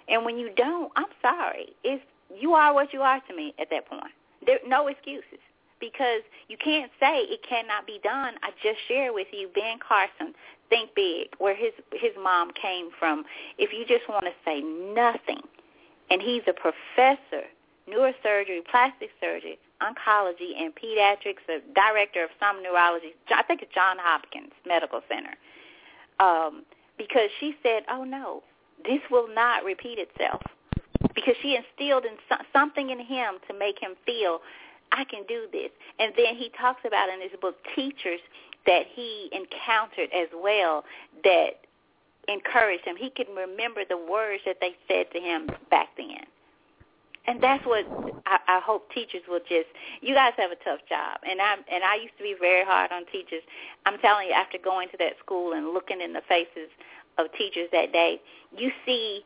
And 0.08 0.24
when 0.24 0.38
you 0.38 0.50
don't, 0.56 0.92
I'm 0.96 1.06
sorry. 1.20 1.74
It's 1.84 2.02
you 2.34 2.52
are 2.52 2.74
what 2.74 2.92
you 2.92 3.02
are 3.02 3.20
to 3.28 3.36
me 3.36 3.54
at 3.58 3.70
that 3.70 3.86
point. 3.88 4.12
There 4.44 4.58
no 4.66 4.88
excuses 4.88 5.38
because 5.80 6.22
you 6.48 6.56
can't 6.56 6.90
say 6.98 7.20
it 7.20 7.40
cannot 7.48 7.86
be 7.86 8.00
done. 8.02 8.34
I 8.42 8.50
just 8.62 8.78
shared 8.88 9.14
with 9.14 9.28
you 9.32 9.48
Ben 9.54 9.78
Carson, 9.86 10.34
Think 10.68 10.94
Big, 10.94 11.28
where 11.38 11.54
his 11.54 11.72
his 11.92 12.12
mom 12.20 12.50
came 12.52 12.90
from. 12.98 13.24
If 13.58 13.72
you 13.72 13.84
just 13.86 14.08
want 14.08 14.24
to 14.24 14.32
say 14.44 14.60
nothing, 14.60 15.42
and 16.10 16.22
he's 16.22 16.42
a 16.46 16.52
professor, 16.52 17.46
neurosurgery, 17.88 18.64
plastic 18.70 19.10
surgery, 19.20 19.58
oncology, 19.82 20.56
and 20.58 20.72
pediatrics, 20.74 21.44
a 21.48 21.60
director 21.74 22.24
of 22.24 22.30
some 22.40 22.62
neurology. 22.62 23.14
I 23.34 23.42
think 23.42 23.62
it's 23.62 23.74
John 23.74 23.96
Hopkins 23.98 24.52
Medical 24.66 25.00
Center. 25.08 25.34
Um, 26.18 26.64
because 26.96 27.28
she 27.40 27.54
said, 27.62 27.84
"Oh 27.90 28.04
no, 28.04 28.42
this 28.86 29.02
will 29.10 29.28
not 29.28 29.64
repeat 29.64 29.98
itself." 29.98 30.42
Because 31.14 31.36
she 31.42 31.56
instilled 31.56 32.04
in 32.04 32.16
so- 32.28 32.44
something 32.52 32.90
in 32.90 32.98
him 32.98 33.38
to 33.48 33.54
make 33.54 33.78
him 33.78 33.96
feel 34.06 34.40
I 34.92 35.04
can 35.04 35.24
do 35.24 35.46
this. 35.52 35.70
And 35.98 36.12
then 36.16 36.36
he 36.36 36.50
talks 36.50 36.84
about 36.84 37.08
in 37.08 37.20
his 37.20 37.32
book 37.40 37.56
teachers 37.74 38.20
that 38.66 38.86
he 38.86 39.28
encountered 39.32 40.10
as 40.12 40.28
well 40.34 40.84
that 41.24 41.66
encouraged 42.28 42.84
him. 42.84 42.96
He 42.96 43.10
can 43.10 43.26
remember 43.34 43.82
the 43.88 43.96
words 43.96 44.42
that 44.46 44.58
they 44.60 44.76
said 44.88 45.10
to 45.12 45.20
him 45.20 45.50
back 45.70 45.88
then. 45.96 46.26
And 47.28 47.42
that's 47.42 47.64
what 47.66 47.84
I, 48.26 48.38
I 48.46 48.60
hope 48.60 48.90
teachers 48.92 49.22
will 49.28 49.40
just. 49.40 49.66
You 50.00 50.14
guys 50.14 50.32
have 50.36 50.52
a 50.52 50.56
tough 50.62 50.80
job, 50.88 51.18
and 51.28 51.40
I 51.42 51.54
and 51.54 51.82
I 51.82 51.96
used 51.96 52.16
to 52.18 52.22
be 52.22 52.36
very 52.38 52.64
hard 52.64 52.92
on 52.92 53.04
teachers. 53.10 53.42
I'm 53.84 53.98
telling 53.98 54.28
you, 54.28 54.32
after 54.32 54.58
going 54.58 54.88
to 54.90 54.96
that 54.98 55.14
school 55.18 55.52
and 55.52 55.74
looking 55.74 56.00
in 56.00 56.12
the 56.12 56.22
faces 56.28 56.70
of 57.18 57.26
teachers 57.36 57.68
that 57.72 57.92
day, 57.92 58.20
you 58.56 58.70
see 58.84 59.22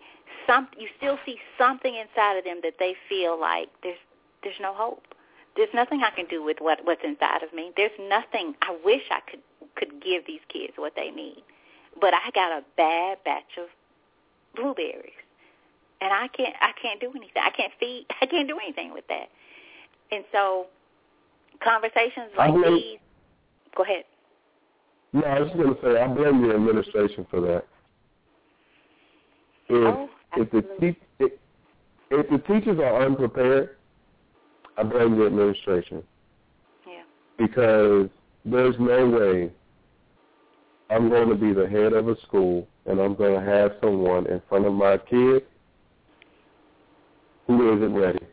some. 0.46 0.68
You 0.78 0.88
still 0.96 1.18
see 1.26 1.38
something 1.58 1.94
inside 1.94 2.38
of 2.38 2.44
them 2.44 2.60
that 2.62 2.74
they 2.78 2.94
feel 3.08 3.38
like 3.38 3.68
there's 3.82 3.98
there's 4.42 4.60
no 4.60 4.74
hope 4.74 5.02
there's 5.56 5.70
nothing 5.74 6.02
I 6.02 6.10
can 6.14 6.26
do 6.26 6.42
with 6.42 6.58
what 6.60 6.80
what's 6.84 7.02
inside 7.04 7.42
of 7.42 7.52
me. 7.52 7.72
There's 7.76 7.90
nothing 8.08 8.54
I 8.62 8.76
wish 8.84 9.02
I 9.10 9.20
could 9.28 9.40
could 9.76 10.02
give 10.02 10.26
these 10.26 10.40
kids 10.48 10.74
what 10.76 10.94
they 10.96 11.10
need. 11.10 11.42
But 12.00 12.14
I 12.14 12.30
got 12.34 12.52
a 12.52 12.62
bad 12.76 13.18
batch 13.24 13.58
of 13.58 13.68
blueberries. 14.54 15.12
And 16.00 16.12
I 16.12 16.28
can't 16.28 16.54
I 16.60 16.72
can't 16.80 17.00
do 17.00 17.10
anything. 17.10 17.42
I 17.42 17.50
can't 17.50 17.72
feed 17.78 18.06
I 18.22 18.26
can't 18.26 18.48
do 18.48 18.58
anything 18.58 18.92
with 18.92 19.06
that. 19.08 19.28
And 20.12 20.24
so 20.32 20.66
conversations 21.62 22.30
like 22.36 22.54
these 22.54 22.98
go 23.76 23.82
ahead. 23.82 24.04
No, 25.12 25.22
I 25.22 25.40
was 25.40 25.50
gonna 25.50 25.74
say 25.82 26.00
I 26.00 26.06
blame 26.06 26.46
the 26.46 26.54
administration 26.54 27.26
for 27.30 27.40
that. 27.40 27.66
If 29.70 29.94
oh, 29.94 30.08
if 30.36 30.50
the 30.50 30.62
te- 30.80 31.00
if, 31.18 31.32
if 32.10 32.30
the 32.30 32.38
teachers 32.38 32.78
are 32.78 33.06
unprepared 33.06 33.76
I 34.80 34.82
blame 34.82 35.18
the 35.18 35.26
administration. 35.26 36.02
Yeah. 36.86 37.02
Because 37.36 38.08
there's 38.44 38.74
no 38.78 39.08
way 39.08 39.50
I'm 40.88 41.10
going 41.10 41.28
to 41.28 41.34
be 41.34 41.52
the 41.52 41.68
head 41.68 41.92
of 41.92 42.08
a 42.08 42.18
school 42.22 42.66
and 42.86 42.98
I'm 42.98 43.14
going 43.14 43.38
to 43.38 43.44
have 43.44 43.72
someone 43.82 44.26
in 44.26 44.40
front 44.48 44.66
of 44.66 44.72
my 44.72 44.96
kid 44.96 45.42
who 47.46 47.76
isn't 47.76 47.94
ready. 47.94 48.24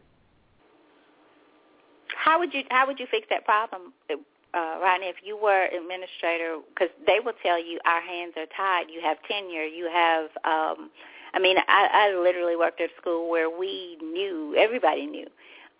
How 2.15 2.39
would 2.39 2.53
you 2.53 2.63
how 2.69 2.87
would 2.87 2.99
you 2.99 3.07
fix 3.09 3.27
that 3.29 3.45
problem, 3.45 3.93
uh, 4.09 4.15
Rodney? 4.53 5.07
If 5.07 5.17
you 5.23 5.37
were 5.37 5.65
administrator, 5.65 6.57
because 6.69 6.89
they 7.05 7.19
will 7.23 7.33
tell 7.41 7.57
you 7.57 7.79
our 7.85 8.01
hands 8.01 8.33
are 8.35 8.45
tied. 8.55 8.91
You 8.93 9.01
have 9.01 9.17
tenure. 9.27 9.63
You 9.63 9.89
have. 9.91 10.29
Um, 10.43 10.89
I 11.33 11.39
mean, 11.39 11.57
I, 11.67 12.11
I 12.13 12.19
literally 12.19 12.55
worked 12.55 12.81
at 12.81 12.89
a 12.89 13.01
school 13.01 13.29
where 13.29 13.49
we 13.49 13.97
knew 14.01 14.55
everybody 14.57 15.05
knew 15.05 15.27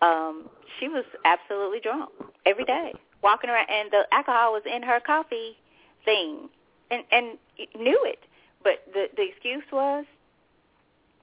um, 0.02 0.48
she 0.78 0.88
was 0.88 1.04
absolutely 1.24 1.80
drunk 1.80 2.10
every 2.46 2.64
day, 2.64 2.92
walking 3.22 3.50
around, 3.50 3.66
and 3.70 3.90
the 3.90 4.02
alcohol 4.12 4.52
was 4.52 4.62
in 4.64 4.82
her 4.82 5.00
coffee 5.00 5.56
thing, 6.04 6.48
and 6.90 7.02
and 7.10 7.38
knew 7.76 7.98
it. 8.04 8.20
But 8.62 8.84
the 8.92 9.06
the 9.16 9.22
excuse 9.28 9.64
was 9.72 10.04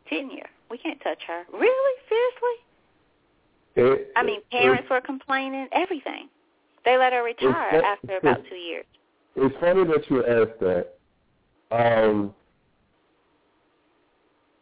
tenure. 0.09 0.49
We 0.69 0.77
can't 0.77 0.99
touch 1.01 1.21
her. 1.27 1.43
Really? 1.53 2.01
Seriously? 2.09 2.55
It, 3.77 4.11
I 4.15 4.23
mean, 4.23 4.39
parents 4.51 4.89
were 4.89 5.01
complaining, 5.01 5.67
everything. 5.73 6.29
They 6.85 6.97
let 6.97 7.13
her 7.13 7.23
retire 7.23 7.81
after 7.83 8.17
about 8.17 8.41
two 8.49 8.55
years. 8.55 8.85
It's 9.35 9.55
funny 9.59 9.83
that 9.85 10.09
you 10.09 10.25
asked 10.25 10.59
that. 10.61 10.93
Um, 11.71 12.33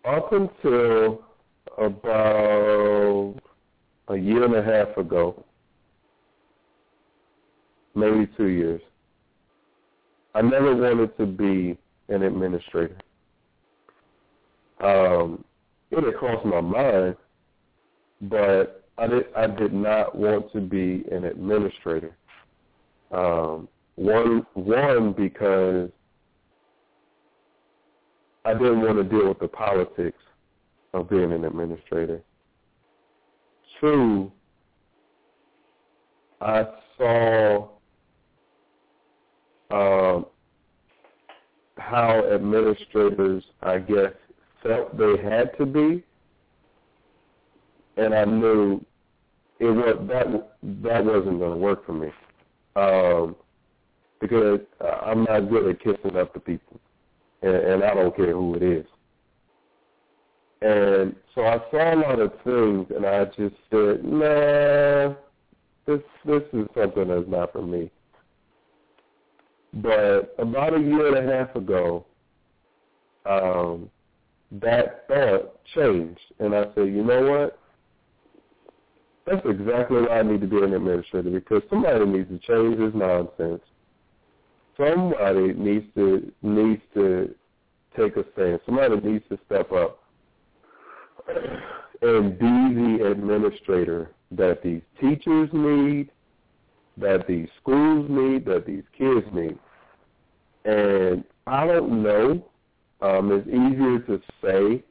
up 0.05 0.31
until 0.34 1.23
about 1.77 3.35
a 4.09 4.15
year 4.15 4.43
and 4.43 4.55
a 4.55 4.63
half 4.63 4.97
ago, 4.97 5.43
maybe 7.95 8.27
two 8.38 8.47
years, 8.47 8.81
I 10.35 10.41
never 10.41 10.75
wanted 10.75 11.15
to 11.17 11.25
be 11.25 11.77
an 12.09 12.23
administrator. 12.23 12.97
Um, 14.84 15.43
it 15.91 16.03
had 16.03 16.15
crossed 16.15 16.45
my 16.45 16.59
mind, 16.59 17.15
but 18.21 18.84
I 18.97 19.07
did 19.07 19.25
I 19.35 19.47
did 19.47 19.73
not 19.73 20.15
want 20.15 20.51
to 20.53 20.61
be 20.61 21.05
an 21.11 21.25
administrator. 21.25 22.15
Um, 23.11 23.67
one 23.95 24.45
one 24.53 25.13
because 25.13 25.89
I 28.45 28.53
didn't 28.53 28.81
want 28.81 28.97
to 28.97 29.03
deal 29.03 29.29
with 29.29 29.39
the 29.39 29.47
politics 29.47 30.17
of 30.93 31.09
being 31.09 31.31
an 31.31 31.45
administrator. 31.45 32.21
Two, 33.79 34.31
I 36.41 36.65
saw 36.97 37.69
um, 39.71 40.25
how 41.77 42.23
administrators, 42.33 43.43
I 43.61 43.79
guess, 43.79 44.13
felt 44.61 44.97
they 44.97 45.17
had 45.23 45.57
to 45.57 45.65
be, 45.65 46.03
and 47.97 48.13
I 48.13 48.25
knew 48.25 48.83
it 49.59 49.65
was 49.65 49.95
that 50.09 50.27
that 50.83 51.05
wasn't 51.05 51.39
going 51.39 51.51
to 51.51 51.57
work 51.57 51.85
for 51.85 51.93
me. 51.93 52.09
Um, 52.75 53.35
because 54.19 54.59
I'm 55.03 55.25
not 55.25 55.49
good 55.49 55.69
at 55.69 55.79
kissing 55.79 56.17
up 56.17 56.33
to 56.33 56.39
people, 56.39 56.79
and, 57.43 57.55
and 57.55 57.83
I 57.83 57.93
don't 57.93 58.15
care 58.15 58.31
who 58.31 58.55
it 58.55 58.63
is. 58.63 58.85
And 60.61 61.15
so 61.35 61.41
I 61.41 61.57
saw 61.71 61.93
a 61.93 61.97
lot 61.97 62.19
of 62.19 62.31
things, 62.43 62.87
and 62.95 63.05
I 63.05 63.25
just 63.25 63.55
said, 63.69 64.03
nah, 64.03 65.13
this 65.85 66.01
this 66.25 66.43
is 66.53 66.67
something 66.73 67.09
that's 67.09 67.27
not 67.27 67.51
for 67.51 67.61
me. 67.61 67.91
But 69.73 70.35
about 70.39 70.73
a 70.73 70.79
year 70.79 71.15
and 71.15 71.29
a 71.29 71.33
half 71.35 71.55
ago, 71.55 72.05
um, 73.25 73.89
that 74.61 75.05
thought 75.07 75.59
changed, 75.75 76.19
and 76.39 76.55
I 76.55 76.65
said, 76.75 76.87
you 76.87 77.03
know 77.03 77.29
what? 77.29 77.59
That's 79.25 79.45
exactly 79.45 80.01
why 80.01 80.19
I 80.19 80.23
need 80.23 80.41
to 80.41 80.47
be 80.47 80.57
an 80.57 80.73
administrator 80.73 81.29
because 81.29 81.63
somebody 81.69 82.05
needs 82.05 82.29
to 82.29 82.39
change 82.39 82.77
this 82.77 82.93
nonsense. 82.93 83.63
Somebody 84.77 85.53
needs 85.53 85.85
to 85.95 86.31
needs 86.41 86.81
to 86.93 87.33
take 87.97 88.15
a 88.17 88.25
stand. 88.33 88.59
Somebody 88.65 88.95
needs 89.07 89.25
to 89.29 89.37
step 89.45 89.71
up 89.71 89.99
and 92.01 92.37
be 92.37 92.45
the 92.45 93.11
administrator 93.11 94.11
that 94.31 94.63
these 94.63 94.81
teachers 94.99 95.49
need, 95.53 96.09
that 96.97 97.27
these 97.27 97.47
schools 97.61 98.07
need, 98.09 98.45
that 98.45 98.65
these 98.65 98.83
kids 98.97 99.25
need. 99.33 99.57
And 100.65 101.23
I 101.47 101.65
don't 101.67 102.03
know. 102.03 102.45
Um, 103.01 103.31
it's 103.31 103.47
easier 103.47 103.99
to 103.99 104.21
say 104.41 104.83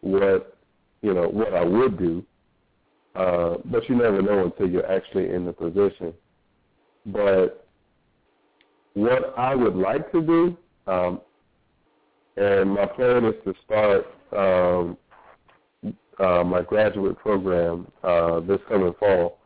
what 0.00 0.56
you 1.02 1.12
know 1.14 1.28
what 1.28 1.54
I 1.54 1.62
would 1.62 1.98
do, 1.98 2.24
uh, 3.14 3.56
but 3.66 3.88
you 3.88 3.94
never 3.94 4.22
know 4.22 4.44
until 4.44 4.68
you're 4.68 4.90
actually 4.90 5.30
in 5.30 5.44
the 5.44 5.52
position. 5.52 6.14
But 7.06 7.65
what 8.96 9.38
I 9.38 9.54
would 9.54 9.76
like 9.76 10.10
to 10.12 10.22
do, 10.22 10.56
um, 10.90 11.20
and 12.38 12.70
my 12.70 12.86
plan 12.86 13.26
is 13.26 13.34
to 13.44 13.52
start 13.62 14.06
um, 14.34 14.96
uh, 16.18 16.42
my 16.42 16.62
graduate 16.62 17.18
program 17.18 17.86
uh, 18.02 18.40
this 18.40 18.58
coming 18.70 18.94
fall 18.98 19.38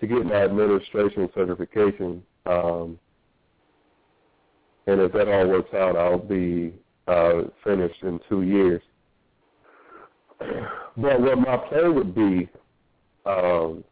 to 0.00 0.06
get 0.06 0.24
my 0.24 0.42
administration 0.42 1.28
certification. 1.34 2.22
Um, 2.46 2.98
and 4.86 5.02
if 5.02 5.12
that 5.12 5.28
all 5.28 5.48
works 5.48 5.74
out, 5.74 5.94
I'll 5.94 6.18
be 6.18 6.72
uh, 7.06 7.42
finished 7.62 8.02
in 8.02 8.18
two 8.28 8.42
years. 8.42 8.82
But 11.00 11.20
what 11.20 11.38
my 11.38 11.56
plan 11.56 11.94
would 11.94 12.12
be, 12.12 12.48
um, 13.24 13.84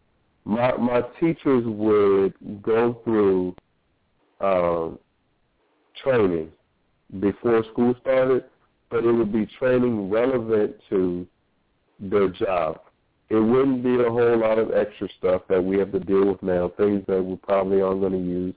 my 0.44 0.76
my 0.76 1.02
teachers 1.20 1.62
would 1.64 2.34
go 2.62 3.00
through 3.04 3.54
um, 4.40 4.98
training 6.02 6.50
before 7.20 7.64
school 7.72 7.94
started, 8.00 8.44
but 8.90 9.04
it 9.04 9.12
would 9.12 9.32
be 9.32 9.46
training 9.58 10.10
relevant 10.10 10.76
to 10.90 11.26
their 11.98 12.28
job. 12.28 12.80
It 13.28 13.36
wouldn't 13.36 13.82
be 13.82 13.94
a 13.94 14.08
whole 14.08 14.38
lot 14.38 14.58
of 14.58 14.72
extra 14.72 15.08
stuff 15.18 15.42
that 15.48 15.62
we 15.62 15.78
have 15.78 15.90
to 15.92 16.00
deal 16.00 16.26
with 16.26 16.42
now, 16.42 16.72
things 16.76 17.02
that 17.08 17.22
we 17.22 17.36
probably 17.36 17.80
aren't 17.80 18.00
going 18.00 18.12
to 18.12 18.18
use, 18.18 18.54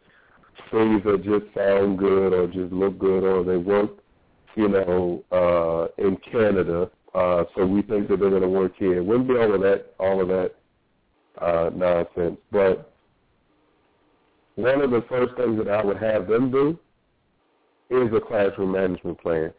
things 0.71 1.01
that 1.05 1.23
just 1.23 1.53
sound 1.55 1.97
good 1.97 2.33
or 2.33 2.47
just 2.47 2.71
look 2.71 2.99
good 2.99 3.23
or 3.23 3.43
they 3.43 3.57
work, 3.57 3.91
you 4.55 4.67
know, 4.67 5.23
uh, 5.31 6.03
in 6.03 6.17
Canada, 6.17 6.91
uh, 7.15 7.43
so 7.55 7.65
we 7.65 7.81
think 7.81 8.07
that 8.07 8.19
they're 8.19 8.29
going 8.29 8.41
to 8.41 8.47
work 8.47 8.73
here. 8.77 8.97
It 8.97 9.05
wouldn't 9.05 9.27
be 9.27 9.35
all 9.35 9.53
of 9.55 9.61
that, 9.61 9.93
all 9.99 10.21
of 10.21 10.27
that 10.27 10.51
uh, 11.41 11.69
nonsense. 11.73 12.37
But 12.51 12.88
one 14.61 14.81
of 14.81 14.91
the 14.91 15.03
first 15.07 15.35
things 15.35 15.57
that 15.57 15.69
I 15.69 15.83
would 15.83 15.97
have 15.97 16.27
them 16.27 16.51
do 16.51 16.77
is 17.89 18.13
a 18.13 18.19
classroom 18.19 18.73
management 18.73 19.19
plan. 19.21 19.53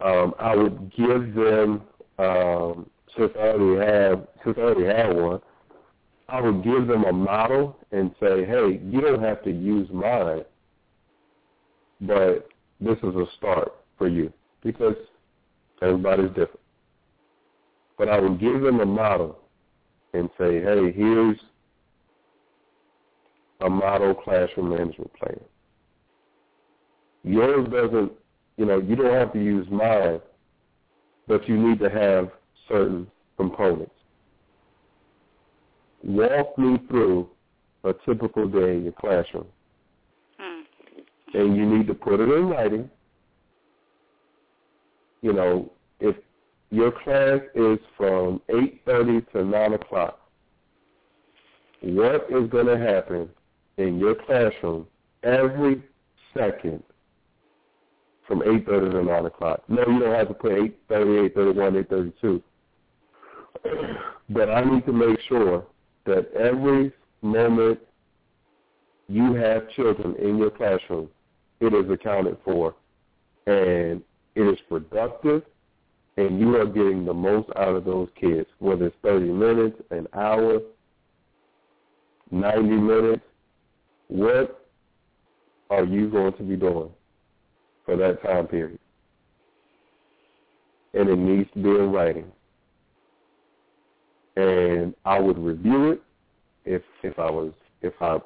Um, 0.00 0.34
I 0.38 0.54
would 0.56 0.92
give 0.96 1.34
them 1.34 1.82
um, 2.18 2.88
since 3.16 3.32
I 3.36 3.48
already 3.48 3.90
have 3.90 4.26
since 4.44 4.56
I 4.58 4.62
already 4.62 4.86
have 4.86 5.16
one, 5.16 5.40
I 6.28 6.40
would 6.40 6.62
give 6.62 6.86
them 6.86 7.04
a 7.04 7.12
model 7.12 7.76
and 7.92 8.10
say, 8.20 8.44
hey, 8.44 8.80
you 8.84 9.00
don't 9.00 9.22
have 9.22 9.42
to 9.44 9.50
use 9.50 9.88
mine, 9.92 10.44
but 12.00 12.48
this 12.80 12.98
is 12.98 13.14
a 13.14 13.24
start 13.36 13.72
for 13.96 14.08
you 14.08 14.32
because 14.62 14.96
everybody's 15.82 16.28
different. 16.28 16.60
But 17.96 18.08
I 18.08 18.20
would 18.20 18.40
give 18.40 18.60
them 18.60 18.80
a 18.80 18.86
model 18.86 19.38
and 20.12 20.30
say, 20.38 20.60
hey, 20.60 20.92
here's 20.92 21.38
a 23.60 23.68
model 23.68 24.14
classroom 24.14 24.70
management 24.70 25.12
plan. 25.14 25.40
Yours 27.24 27.66
doesn't, 27.70 28.12
you 28.56 28.64
know, 28.64 28.78
you 28.80 28.96
don't 28.96 29.12
have 29.12 29.32
to 29.32 29.42
use 29.42 29.66
mine, 29.70 30.20
but 31.26 31.46
you 31.48 31.56
need 31.56 31.78
to 31.80 31.90
have 31.90 32.30
certain 32.68 33.06
components. 33.36 33.92
Walk 36.02 36.56
me 36.56 36.78
through 36.88 37.28
a 37.84 37.92
typical 38.06 38.46
day 38.48 38.76
in 38.76 38.84
your 38.84 38.92
classroom. 38.92 39.46
Hmm. 40.38 40.62
And 41.34 41.56
you 41.56 41.66
need 41.66 41.86
to 41.88 41.94
put 41.94 42.20
it 42.20 42.28
in 42.28 42.48
writing. 42.48 42.90
You 45.22 45.32
know, 45.32 45.72
if 45.98 46.14
your 46.70 46.92
class 46.92 47.40
is 47.54 47.78
from 47.96 48.40
8.30 48.48 49.32
to 49.32 49.44
9 49.44 49.72
o'clock, 49.74 50.20
what 51.82 52.26
is 52.30 52.48
going 52.50 52.66
to 52.66 52.78
happen 52.78 53.28
in 53.78 53.98
your 53.98 54.14
classroom 54.14 54.86
every 55.22 55.82
second 56.34 56.82
from 58.26 58.40
8.30 58.40 58.92
to 58.92 59.02
9 59.04 59.26
o'clock. 59.26 59.62
No, 59.68 59.82
you 59.88 60.00
don't 60.00 60.14
have 60.14 60.28
to 60.28 60.34
put 60.34 60.52
8.30, 60.52 61.34
8.31, 61.34 62.12
8.32. 63.64 64.12
But 64.30 64.50
I 64.50 64.62
need 64.62 64.84
to 64.84 64.92
make 64.92 65.18
sure 65.28 65.66
that 66.04 66.30
every 66.34 66.92
moment 67.22 67.78
you 69.08 69.34
have 69.34 69.70
children 69.70 70.14
in 70.16 70.36
your 70.36 70.50
classroom, 70.50 71.08
it 71.60 71.72
is 71.72 71.90
accounted 71.90 72.36
for 72.44 72.74
and 73.46 74.02
it 74.34 74.42
is 74.42 74.58
productive 74.68 75.42
and 76.18 76.38
you 76.38 76.56
are 76.56 76.66
getting 76.66 77.04
the 77.04 77.14
most 77.14 77.48
out 77.56 77.74
of 77.76 77.84
those 77.84 78.08
kids, 78.20 78.48
whether 78.58 78.86
it's 78.86 78.96
30 79.02 79.32
minutes, 79.32 79.80
an 79.90 80.06
hour, 80.14 80.60
90 82.30 82.62
minutes, 82.68 83.22
what 84.08 84.66
are 85.70 85.84
you 85.84 86.10
going 86.10 86.32
to 86.34 86.42
be 86.42 86.56
doing? 86.56 86.90
for 87.88 87.96
that 87.96 88.22
time 88.22 88.46
period. 88.46 88.78
And 90.92 91.08
it 91.08 91.16
needs 91.16 91.48
to 91.54 91.62
be 91.62 91.70
in 91.70 91.90
writing. 91.90 92.26
And 94.36 94.94
I 95.06 95.18
would 95.18 95.38
review 95.38 95.92
it 95.92 96.02
if 96.66 96.82
if 97.02 97.18
I 97.18 97.30
was 97.30 97.54
if 97.80 97.94
I 98.02 98.18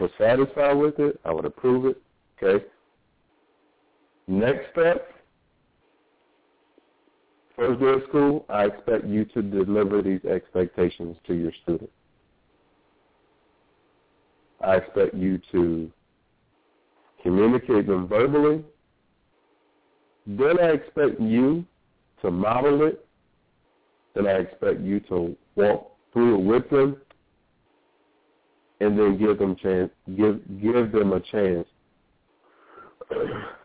was 0.00 0.10
satisfied 0.16 0.72
with 0.72 0.98
it, 0.98 1.20
I 1.26 1.30
would 1.30 1.44
approve 1.44 1.84
it. 1.84 2.00
Okay. 2.42 2.64
Next 4.26 4.70
step, 4.72 5.06
first 7.54 7.80
day 7.80 7.86
of 7.86 8.02
school, 8.08 8.46
I 8.48 8.64
expect 8.64 9.04
you 9.04 9.26
to 9.26 9.42
deliver 9.42 10.00
these 10.00 10.24
expectations 10.24 11.18
to 11.26 11.34
your 11.34 11.52
student. 11.62 11.90
I 14.62 14.76
expect 14.76 15.14
you 15.14 15.40
to 15.52 15.90
communicate 17.22 17.86
them 17.86 18.06
verbally. 18.06 18.64
Then 20.26 20.60
I 20.60 20.68
expect 20.68 21.20
you 21.20 21.64
to 22.22 22.30
model 22.30 22.86
it. 22.86 23.04
Then 24.14 24.26
I 24.26 24.32
expect 24.32 24.80
you 24.80 25.00
to 25.00 25.36
walk 25.56 25.92
through 26.12 26.38
it 26.38 26.44
with 26.44 26.70
them, 26.70 26.96
and 28.80 28.98
then 28.98 29.18
give 29.18 29.38
them 29.38 29.56
chance 29.56 29.90
give 30.16 30.40
give 30.60 30.92
them 30.92 31.12
a 31.12 31.20
chance 31.20 31.66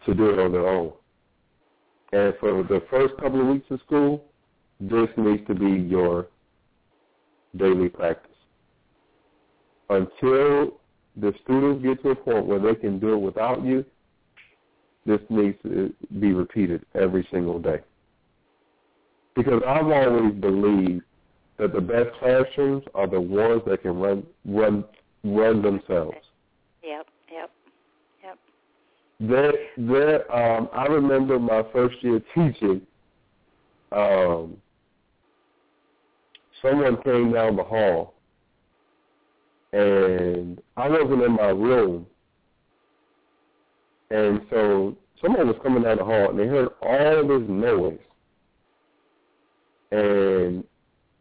to 0.05 0.13
do 0.13 0.29
it 0.29 0.39
on 0.39 0.51
their 0.51 0.67
own. 0.67 0.93
And 2.13 2.33
for 2.39 2.63
the 2.63 2.81
first 2.89 3.15
couple 3.17 3.41
of 3.41 3.47
weeks 3.47 3.65
of 3.69 3.79
school, 3.85 4.23
this 4.79 5.09
needs 5.17 5.45
to 5.47 5.53
be 5.53 5.69
your 5.69 6.27
daily 7.57 7.89
practice. 7.89 8.31
Until 9.89 10.79
the 11.19 11.33
students 11.43 11.83
get 11.83 12.01
to 12.03 12.09
a 12.11 12.15
point 12.15 12.45
where 12.45 12.59
they 12.59 12.75
can 12.75 12.99
do 12.99 13.13
it 13.13 13.17
without 13.17 13.63
you, 13.63 13.83
this 15.05 15.21
needs 15.29 15.57
to 15.63 15.93
be 16.19 16.33
repeated 16.33 16.85
every 16.93 17.27
single 17.31 17.59
day. 17.59 17.79
Because 19.35 19.61
I've 19.65 19.87
always 19.87 20.33
believed 20.33 21.03
that 21.57 21.73
the 21.73 21.81
best 21.81 22.09
classrooms 22.19 22.83
are 22.93 23.07
the 23.07 23.19
ones 23.19 23.61
that 23.67 23.81
can 23.81 23.97
run 23.97 24.23
run 24.45 24.83
run 25.23 25.61
themselves. 25.61 26.17
Yep, 26.83 27.07
yep, 27.31 27.51
yep. 28.23 28.37
There, 29.19 29.53
there. 29.77 30.35
Um, 30.35 30.69
I 30.73 30.85
remember 30.85 31.39
my 31.39 31.63
first 31.73 31.95
year 32.01 32.21
teaching. 32.35 32.81
Um, 33.91 34.57
someone 36.61 37.01
came 37.03 37.31
down 37.31 37.55
the 37.55 37.63
hall, 37.63 38.13
and 39.77 40.61
I 40.75 40.89
wasn't 40.89 41.23
in 41.23 41.33
my 41.33 41.49
room, 41.49 42.05
and 44.09 44.41
so 44.49 44.95
someone 45.21 45.47
was 45.47 45.57
coming 45.61 45.83
down 45.83 45.97
the 45.97 46.03
hall, 46.03 46.29
and 46.29 46.39
they 46.39 46.47
heard 46.47 46.69
all 46.81 47.27
this 47.27 47.47
noise, 47.47 47.99
and 49.91 50.63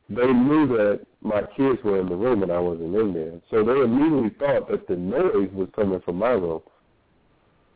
they 0.09 0.33
knew 0.33 0.69
that 0.69 1.01
my 1.21 1.43
kids 1.57 1.79
were 1.83 2.01
in 2.01 2.09
the 2.09 2.15
room 2.15 2.43
and 2.43 2.53
I 2.53 2.59
wasn't 2.59 2.95
in 2.95 3.13
there. 3.13 3.41
So 3.51 3.65
they 3.65 3.81
immediately 3.81 4.31
thought 4.39 4.71
that 4.71 4.87
the 4.87 4.97
noise 4.97 5.51
was 5.53 5.69
coming 5.75 6.01
from 6.01 6.17
my 6.17 6.31
room. 6.31 6.61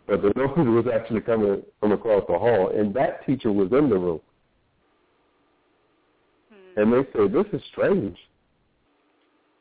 But 0.07 0.23
the 0.23 0.29
noise 0.37 0.85
was 0.85 0.87
actually 0.93 1.23
coming 1.23 1.63
from 1.81 1.93
across 1.93 2.23
the 2.29 2.39
hall 2.39 2.71
and 2.75 2.95
that 2.95 3.27
teacher 3.27 3.51
was 3.51 3.73
in 3.73 3.89
the 3.89 3.99
room. 3.99 4.21
Hmm. 6.53 6.81
And 6.81 6.93
they 6.93 7.11
said, 7.13 7.33
This 7.33 7.47
is 7.53 7.67
strange. 7.73 8.17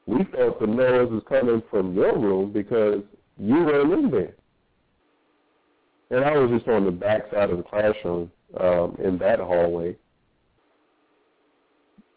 We 0.10 0.24
thought 0.24 0.60
the 0.60 0.66
noise 0.66 1.12
was 1.12 1.22
coming 1.30 1.62
from 1.70 1.94
your 1.94 2.18
room 2.18 2.52
because 2.52 3.04
you 3.38 3.54
weren't 3.54 3.94
in 3.94 4.10
there. 4.10 4.34
And 6.10 6.26
I 6.26 6.36
was 6.36 6.50
just 6.50 6.68
on 6.68 6.86
the 6.86 6.92
back 6.92 7.30
side 7.32 7.52
of 7.52 7.58
the 7.58 7.64
classroom 7.64 8.32
um, 8.60 8.98
in 9.04 9.20
that 9.20 9.40
hallway. 9.40 9.96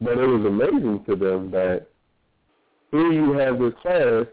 But 0.01 0.17
it 0.17 0.27
was 0.27 0.47
amazing 0.47 1.05
to 1.07 1.17
them 1.17 1.51
that 1.51 1.87
here 2.93 3.13
you 3.13 3.35
have 3.35 3.59
this 3.59 3.75
class 3.83 4.25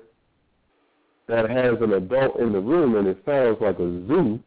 that 1.27 1.49
has 1.49 1.75
an 1.81 1.91
adult 1.91 2.39
in 2.39 2.53
the 2.53 2.61
room 2.61 2.95
and 2.95 3.09
it 3.09 3.21
sounds 3.25 3.57
like 3.59 3.77
a 3.77 4.07
zoo, 4.07 4.39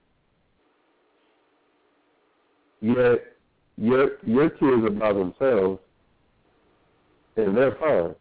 yet 2.81 3.25
your 3.77 4.13
your 4.25 4.49
kids 4.49 4.85
are 4.87 4.91
by 4.91 5.13
themselves 5.13 5.81
and 7.37 7.55
they're 7.55 7.77
fine. 7.79 8.15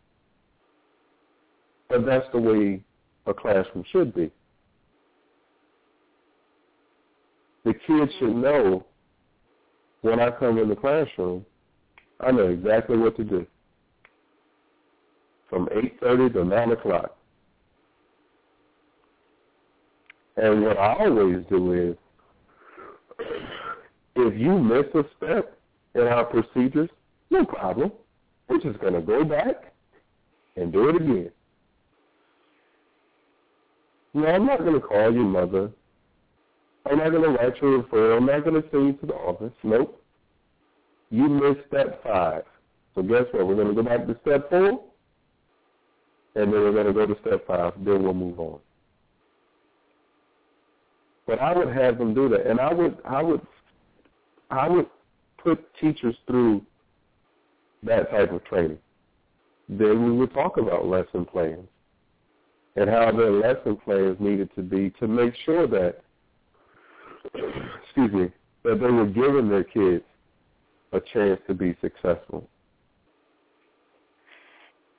But 1.92 2.06
that's 2.06 2.26
the 2.32 2.40
way 2.40 2.82
a 3.26 3.34
classroom 3.34 3.84
should 3.92 4.16
be. 4.16 4.32
The 7.66 7.74
kids 7.74 8.12
should 8.18 8.36
know 8.36 8.86
when 10.02 10.20
I 10.20 10.32
come 10.32 10.58
in 10.58 10.70
the 10.70 10.76
classroom 10.76 11.46
I 12.22 12.32
know 12.32 12.48
exactly 12.48 12.98
what 12.98 13.18
to 13.18 13.24
do. 13.24 13.48
From 15.50 15.66
8.30 15.68 16.34
to 16.34 16.46
9 16.46 16.72
o'clock. 16.72 17.18
And 20.38 20.64
what 20.64 20.78
I 20.78 20.94
always 21.00 21.44
do 21.50 21.74
is, 21.74 21.98
if 24.16 24.40
you 24.40 24.60
miss 24.60 24.86
a 24.94 25.04
step 25.18 25.58
in 25.96 26.02
our 26.02 26.26
procedures, 26.26 26.90
no 27.32 27.44
problem. 27.44 27.92
We're 28.48 28.60
just 28.60 28.80
going 28.80 28.94
to 28.94 29.02
go 29.02 29.24
back 29.24 29.74
and 30.56 30.72
do 30.72 30.90
it 30.90 30.96
again. 30.98 31.32
No, 34.14 34.28
I'm 34.28 34.46
not 34.46 34.60
going 34.60 34.74
to 34.74 34.82
call 34.82 35.14
your 35.14 35.24
mother. 35.24 35.72
I'm 36.90 36.98
not 36.98 37.12
going 37.12 37.24
to 37.24 37.30
write 37.30 37.54
you 37.62 37.76
a 37.76 37.84
referral. 37.84 38.18
I'm 38.18 38.26
not 38.26 38.44
going 38.44 38.62
to 38.62 38.70
send 38.72 38.88
you 38.88 38.94
to 38.94 39.06
the 39.06 39.14
office. 39.14 39.54
Nope 39.64 40.02
you 41.12 41.28
missed 41.28 41.68
step 41.68 42.02
five. 42.04 42.44
So 42.96 43.04
guess 43.04 43.26
what? 43.32 43.46
We're 43.46 43.56
going 43.56 43.68
to 43.68 43.74
go 43.74 43.84
back 43.84 44.08
to 44.08 44.18
step 44.22 44.50
four, 44.50 44.82
and 46.36 46.52
then 46.52 46.52
we're 46.52 46.72
going 46.72 46.88
to 46.88 46.94
go 46.94 47.06
to 47.06 47.16
step 47.22 47.46
five. 47.46 47.74
Then 47.86 48.04
we'll 48.04 48.14
move 48.14 48.40
on. 48.40 48.60
But 51.28 51.40
I 51.40 51.56
would 51.56 51.74
have 51.74 51.98
them 52.00 52.14
do 52.14 52.28
that, 52.30 52.48
and 52.48 52.60
I 52.60 52.74
would, 52.74 52.98
I 53.06 53.22
would, 53.22 53.42
I 54.50 54.68
would 54.68 54.88
put 55.38 55.64
teachers 55.80 56.16
through 56.26 56.66
that 57.84 58.10
type 58.10 58.32
of 58.32 58.44
training. 58.46 58.80
Then 59.70 60.06
we 60.06 60.12
would 60.12 60.34
talk 60.34 60.58
about 60.58 60.88
lesson 60.88 61.26
plans 61.26 61.68
and 62.76 62.90
how 62.90 63.12
their 63.12 63.32
lesson 63.32 63.78
plans 63.78 64.18
needed 64.20 64.50
to 64.56 64.62
be 64.62 64.92
to 65.00 65.08
make 65.08 65.34
sure 65.46 65.68
that, 65.68 66.02
excuse 67.84 68.12
me, 68.12 68.32
that 68.64 68.80
they 68.80 68.88
were 68.88 69.08
giving 69.08 69.50
their 69.50 69.64
kids 69.64 70.04
a 70.94 71.00
chance 71.14 71.40
to 71.48 71.54
be 71.54 71.76
successful. 71.82 72.48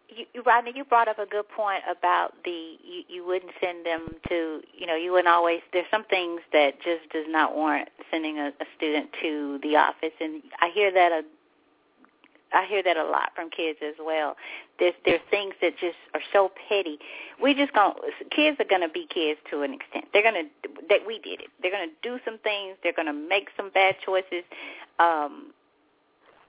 You, 0.08 0.42
Rodney, 0.42 0.72
you 0.74 0.84
brought 0.84 1.08
up 1.08 1.18
a 1.18 1.24
good 1.24 1.48
point 1.48 1.82
about 1.90 2.34
the 2.44 2.76
you, 2.84 3.02
you 3.08 3.26
wouldn't 3.26 3.52
send 3.62 3.86
them 3.86 4.08
to 4.28 4.60
you 4.76 4.86
know 4.86 4.94
you 4.94 5.10
wouldn't 5.10 5.28
always. 5.28 5.60
There's 5.72 5.86
some 5.90 6.04
things 6.04 6.42
that 6.52 6.74
just 6.82 7.10
does 7.12 7.24
not 7.28 7.56
warrant 7.56 7.88
sending 8.10 8.38
a, 8.38 8.48
a 8.48 8.64
student 8.76 9.08
to 9.22 9.58
the 9.62 9.76
office, 9.76 10.12
and 10.20 10.42
I 10.60 10.68
hear 10.74 10.92
that 10.92 11.12
a 11.12 11.22
I 12.54 12.66
hear 12.66 12.82
that 12.82 12.96
a 12.96 13.04
lot 13.04 13.30
from 13.34 13.50
kids 13.50 13.78
as 13.82 13.94
well. 14.00 14.36
There's 14.78 14.94
there's 15.04 15.20
things 15.30 15.54
that 15.60 15.78
just 15.78 15.96
are 16.14 16.20
so 16.32 16.50
petty. 16.68 16.98
We 17.40 17.54
just 17.54 17.72
going 17.72 17.94
kids 18.30 18.58
are 18.60 18.68
gonna 18.68 18.88
be 18.88 19.06
kids 19.06 19.40
to 19.50 19.62
an 19.62 19.72
extent. 19.72 20.06
They're 20.12 20.22
gonna 20.22 20.44
that 20.88 21.06
we 21.06 21.18
did 21.18 21.40
it. 21.40 21.48
They're 21.60 21.70
gonna 21.70 21.92
do 22.02 22.18
some 22.24 22.38
things. 22.38 22.76
They're 22.82 22.92
gonna 22.92 23.12
make 23.12 23.48
some 23.56 23.70
bad 23.70 23.96
choices. 24.04 24.44
Um, 24.98 25.52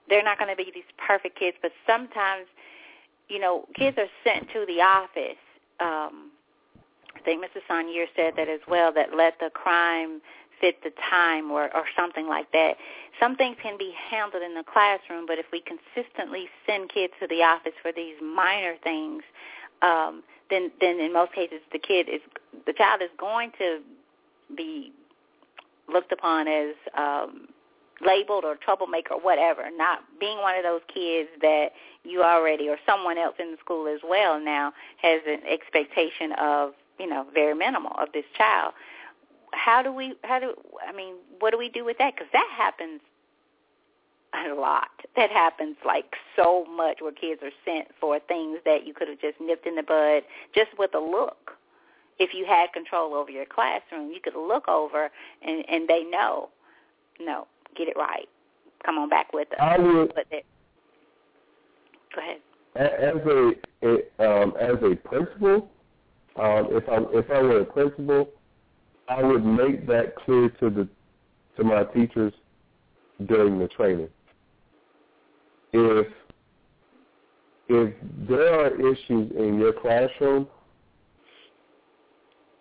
they're 0.10 0.24
not 0.24 0.38
to 0.50 0.56
be 0.56 0.70
these 0.74 0.84
perfect 0.98 1.40
kids, 1.40 1.58
but 1.62 1.72
sometimes, 1.88 2.48
you 3.30 3.40
know, 3.40 3.66
kids 3.74 3.98
are 3.98 4.10
sent 4.24 4.50
to 4.52 4.66
the 4.68 4.82
office. 4.82 5.40
Um, 5.80 6.32
I 7.16 7.20
think 7.24 7.44
Mrs. 7.44 7.62
Sonier 7.70 8.06
said 8.16 8.34
that 8.36 8.50
as 8.50 8.60
well, 8.68 8.92
that 8.94 9.16
let 9.16 9.40
the 9.40 9.50
crime 9.50 10.22
fit 10.64 10.82
the 10.82 10.94
time 11.10 11.52
or, 11.52 11.64
or 11.76 11.84
something 11.94 12.26
like 12.26 12.50
that. 12.54 12.78
Some 13.20 13.36
things 13.36 13.58
can 13.62 13.78
be 13.78 13.94
handled 14.10 14.42
in 14.42 14.56
the 14.56 14.64
classroom, 14.64 15.26
but 15.28 15.38
if 15.38 15.46
we 15.52 15.62
consistently 15.62 16.48
send 16.66 16.90
kids 16.90 17.12
to 17.20 17.28
the 17.28 17.44
office 17.44 17.74
for 17.82 17.92
these 17.92 18.16
minor 18.24 18.76
things, 18.82 19.24
um, 19.82 20.24
then 20.50 20.72
then 20.80 21.02
in 21.02 21.12
most 21.12 21.34
cases 21.34 21.60
the 21.74 21.80
kid 21.80 22.08
is 22.08 22.22
the 22.66 22.72
child 22.72 23.02
is 23.02 23.10
going 23.18 23.52
to 23.60 23.80
be 24.56 24.94
looked 25.92 26.14
upon 26.14 26.48
as 26.48 26.76
um, 26.98 27.50
labeled 28.06 28.46
or 28.46 28.56
troublemaker 28.56 29.16
or 29.16 29.22
whatever, 29.22 29.64
not 29.76 30.00
being 30.20 30.38
one 30.38 30.56
of 30.56 30.64
those 30.64 30.82
kids 30.88 31.28
that 31.42 31.72
you 32.06 32.24
already 32.24 32.70
or 32.70 32.78
someone 32.86 33.18
else 33.18 33.36
in 33.38 33.52
the 33.52 33.58
school 33.58 33.88
as 33.88 34.00
well 34.08 34.40
now 34.40 34.72
has 35.02 35.22
an 35.28 35.42
expectation 35.50 36.32
of, 36.40 36.72
you 37.00 37.08
know, 37.08 37.26
very 37.34 37.54
minimal 37.54 37.92
of 38.00 38.08
this 38.14 38.26
child. 38.38 38.74
How 39.54 39.82
do 39.82 39.94
we, 39.94 40.16
how 40.24 40.40
do, 40.40 40.54
I 40.88 40.92
mean, 40.92 41.16
what 41.40 41.52
do 41.52 41.58
we 41.58 41.70
do 41.70 41.86
with 41.86 41.98
that? 42.00 42.16
Because 42.16 42.28
that 42.34 42.48
happens 42.56 43.02
a 44.34 44.54
lot. 44.54 44.90
That 45.16 45.30
happens 45.30 45.76
like 45.86 46.16
so 46.36 46.66
much 46.66 46.98
where 47.02 47.12
kids 47.12 47.42
are 47.44 47.52
sent 47.66 47.88
for 48.00 48.20
things 48.20 48.60
that 48.66 48.86
you 48.86 48.94
could 48.94 49.08
have 49.08 49.22
just 49.22 49.40
nipped 49.40 49.68
in 49.68 49.76
the 49.76 49.84
bud 49.84 50.24
just 50.56 50.78
with 50.78 50.94
a 50.96 51.00
look. 51.00 51.52
If 52.20 52.34
you 52.34 52.46
had 52.46 52.74
control 52.74 53.14
over 53.16 53.32
your 53.32 53.46
classroom, 53.46 54.12
you 54.12 54.20
could 54.22 54.36
look 54.36 54.68
over 54.68 55.10
and, 55.42 55.64
and 55.70 55.88
they 55.88 56.04
know, 56.04 56.50
no, 57.20 57.48
get 57.76 57.88
it 57.88 57.96
right. 57.98 58.28
Come 58.86 58.98
on 58.98 59.10
back 59.10 59.34
with 59.34 59.52
us. 59.54 59.60
I 59.60 59.78
would. 59.78 60.14
But 60.14 60.26
it, 60.32 60.46
go 62.16 62.22
ahead. 62.22 62.40
As 62.76 63.16
a 63.26 63.54
um, 64.20 64.54
as 64.60 64.78
a 64.82 64.96
principal, 64.96 65.70
um, 66.38 66.68
if 66.72 66.90
I 66.90 66.98
if 67.18 67.30
I 67.30 67.42
were 67.42 67.60
a 67.60 67.66
principal, 67.66 68.30
I 69.08 69.22
would 69.22 69.46
make 69.46 69.86
that 69.88 70.16
clear 70.16 70.50
to 70.60 70.70
the 70.70 70.88
to 71.58 71.64
my 71.64 71.84
teachers 71.84 72.34
during 73.26 73.60
the 73.60 73.68
training. 73.68 74.10
if 75.72 76.08
if 77.70 77.94
there 78.28 78.60
are 78.60 78.76
issues 78.76 79.32
in 79.38 79.58
your 79.58 79.74
classroom, 79.74 80.48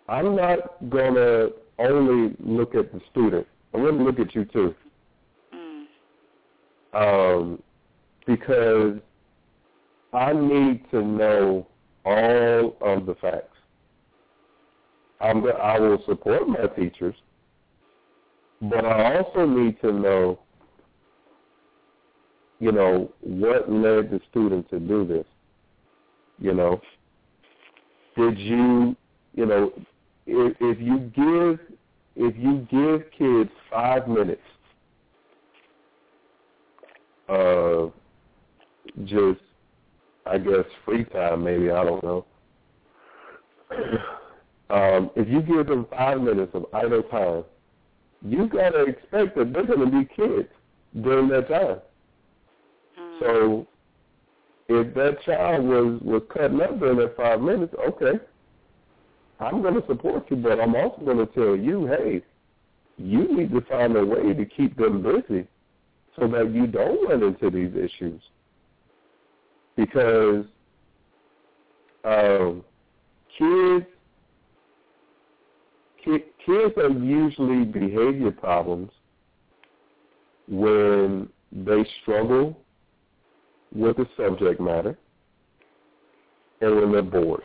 I'm 0.07 0.35
not 0.35 0.89
gonna 0.89 1.49
only 1.79 2.35
look 2.39 2.75
at 2.75 2.91
the 2.91 3.01
student. 3.11 3.47
I'm 3.73 3.83
gonna 3.83 4.03
look 4.03 4.19
at 4.19 4.33
you 4.35 4.45
too. 4.45 4.75
Mm. 5.53 5.85
Um, 6.93 7.63
because 8.25 8.97
I 10.13 10.33
need 10.33 10.89
to 10.91 11.01
know 11.01 11.67
all 12.05 12.77
of 12.81 13.05
the 13.05 13.15
facts. 13.15 13.52
I'm, 15.23 15.45
I 15.61 15.79
will 15.79 16.03
support 16.05 16.47
my 16.47 16.67
teachers, 16.75 17.15
but 18.61 18.85
I 18.85 19.17
also 19.17 19.45
need 19.45 19.79
to 19.81 19.91
know, 19.91 20.39
you 22.59 22.71
know, 22.71 23.09
what 23.21 23.71
led 23.71 24.11
the 24.11 24.19
student 24.29 24.69
to 24.69 24.79
do 24.79 25.07
this. 25.07 25.25
You 26.39 26.53
know, 26.53 26.81
did 28.17 28.37
you, 28.37 28.95
you 29.33 29.45
know, 29.45 29.71
if, 30.27 30.57
if 30.59 30.79
you 30.79 31.11
give 31.15 31.59
if 32.15 32.35
you 32.37 32.67
give 32.69 33.09
kids 33.17 33.49
five 33.71 34.07
minutes 34.07 34.41
of 37.27 37.91
just, 39.05 39.39
I 40.25 40.37
guess, 40.37 40.65
free 40.85 41.05
time, 41.05 41.43
maybe 41.43 41.71
I 41.71 41.83
don't 41.83 42.03
know. 42.03 42.25
Um, 44.69 45.11
if 45.15 45.27
you 45.27 45.41
give 45.41 45.67
them 45.67 45.85
five 45.91 46.21
minutes 46.21 46.51
of 46.53 46.65
idle 46.73 47.03
time, 47.03 47.43
you 48.21 48.47
gotta 48.47 48.83
expect 48.83 49.35
that 49.37 49.53
they're 49.53 49.65
gonna 49.65 49.89
be 49.89 50.05
kids 50.15 50.49
during 51.01 51.27
that 51.29 51.49
time. 51.49 51.79
Mm. 52.99 53.19
So 53.19 53.67
if 54.69 54.93
that 54.95 55.21
child 55.25 55.65
was 55.65 56.01
was 56.01 56.21
cutting 56.33 56.61
up 56.61 56.79
during 56.79 56.97
that 56.97 57.17
five 57.17 57.41
minutes, 57.41 57.73
okay, 57.87 58.19
I'm 59.39 59.61
going 59.61 59.75
to 59.75 59.85
support 59.87 60.25
you, 60.29 60.37
but 60.37 60.59
I'm 60.59 60.75
also 60.75 61.01
going 61.03 61.17
to 61.17 61.25
tell 61.25 61.55
you, 61.55 61.87
hey, 61.87 62.23
you 62.97 63.35
need 63.35 63.51
to 63.51 63.61
find 63.61 63.95
a 63.97 64.05
way 64.05 64.33
to 64.33 64.45
keep 64.45 64.77
them 64.77 65.01
busy 65.01 65.47
so 66.17 66.27
that 66.27 66.53
you 66.53 66.67
don't 66.67 67.09
run 67.09 67.23
into 67.23 67.49
these 67.49 67.73
issues. 67.75 68.21
Because 69.75 70.45
um, 72.05 72.63
kids, 73.37 73.85
ki- 73.85 73.92
kids 76.03 76.73
are 76.77 76.89
usually 76.89 77.65
behavior 77.65 78.31
problems 78.31 78.91
when 80.47 81.29
they 81.51 81.85
struggle 82.01 82.57
with 83.73 83.97
the 83.97 84.07
subject 84.17 84.59
matter 84.59 84.97
and 86.61 86.75
when 86.75 86.91
they're 86.91 87.01
bored 87.01 87.43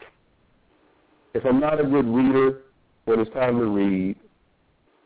if 1.35 1.44
I'm 1.44 1.60
not 1.60 1.80
a 1.80 1.85
good 1.85 2.06
reader 2.06 2.62
when 3.05 3.20
it's 3.20 3.32
time 3.32 3.59
to 3.59 3.66
read, 3.66 4.16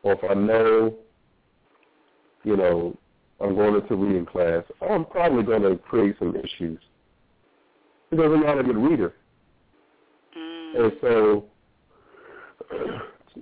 or 0.03 0.13
if 0.15 0.19
I 0.29 0.35
know, 0.35 0.95
you 2.45 2.57
know, 2.57 2.97
I'm 3.41 3.55
going 3.55 3.75
into 3.75 3.95
reading 3.95 4.27
class, 4.27 4.65
I'm 4.89 5.05
probably 5.05 5.43
going 5.43 5.63
to 5.63 5.77
create 5.77 6.17
some 6.19 6.35
issues 6.35 6.81
because 8.11 8.31
I'm 8.33 8.43
not 8.43 8.59
a 8.59 8.63
good 8.63 8.77
reader. 8.77 9.15
Mm. 10.37 10.85
And 10.85 10.93
so, 11.01 11.45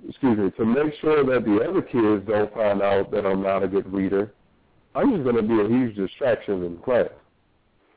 excuse 0.07 0.37
me, 0.37 0.51
to 0.51 0.65
make 0.65 0.93
sure 1.01 1.23
that 1.23 1.45
the 1.45 1.67
other 1.67 1.81
kids 1.81 2.27
don't 2.27 2.53
find 2.53 2.81
out 2.81 3.11
that 3.11 3.25
I'm 3.25 3.41
not 3.41 3.63
a 3.63 3.67
good 3.67 3.91
reader, 3.91 4.33
I'm 4.95 5.11
just 5.11 5.23
going 5.23 5.35
to 5.35 5.41
be 5.41 5.59
a 5.59 5.67
huge 5.67 5.95
distraction 5.95 6.63
in 6.63 6.77
class 6.77 7.09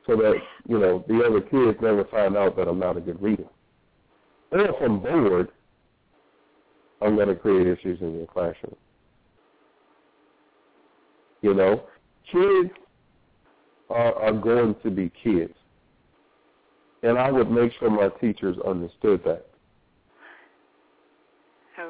so 0.05 0.15
that, 0.15 0.35
you 0.67 0.79
know, 0.79 1.03
the 1.07 1.23
other 1.23 1.41
kids 1.41 1.77
never 1.81 2.05
find 2.05 2.37
out 2.37 2.55
that 2.57 2.67
I'm 2.67 2.79
not 2.79 2.97
a 2.97 3.01
good 3.01 3.21
reader 3.21 3.45
or 4.55 4.61
if 4.61 4.75
I'm 4.81 4.99
bored, 4.99 5.49
I'm 7.01 7.15
going 7.15 7.27
to 7.27 7.35
create 7.35 7.67
issues 7.67 7.99
in 8.01 8.15
your 8.15 8.27
classroom. 8.27 8.75
You 11.41 11.53
know, 11.53 11.83
kids 12.31 12.71
are, 13.89 14.15
are 14.15 14.33
going 14.33 14.75
to 14.83 14.89
be 14.89 15.11
kids. 15.21 15.53
And 17.03 17.17
I 17.17 17.31
would 17.31 17.51
make 17.51 17.73
sure 17.79 17.89
my 17.89 18.09
teachers 18.19 18.57
understood 18.65 19.21
that. 19.25 19.47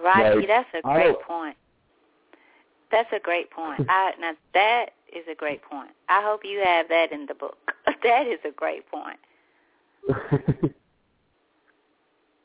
Right, 0.04 0.36
Like, 0.36 0.48
that's 0.48 0.70
a 0.74 0.82
great 0.82 1.22
point. 1.22 1.56
That's 2.92 3.12
a 3.14 3.20
great 3.20 3.52
point. 3.52 3.86
I 3.90 4.12
now 4.20 4.34
that 4.54 4.88
is 5.14 5.24
a 5.32 5.36
great 5.36 5.62
point. 5.62 5.92
I 6.10 6.22
hope 6.24 6.42
you 6.44 6.62
have 6.64 6.88
that 6.90 7.12
in 7.12 7.26
the 7.26 7.34
book. 7.34 7.58
that 8.04 8.28
is 8.28 8.40
a 8.46 8.52
great 8.52 8.84
point. 8.90 9.18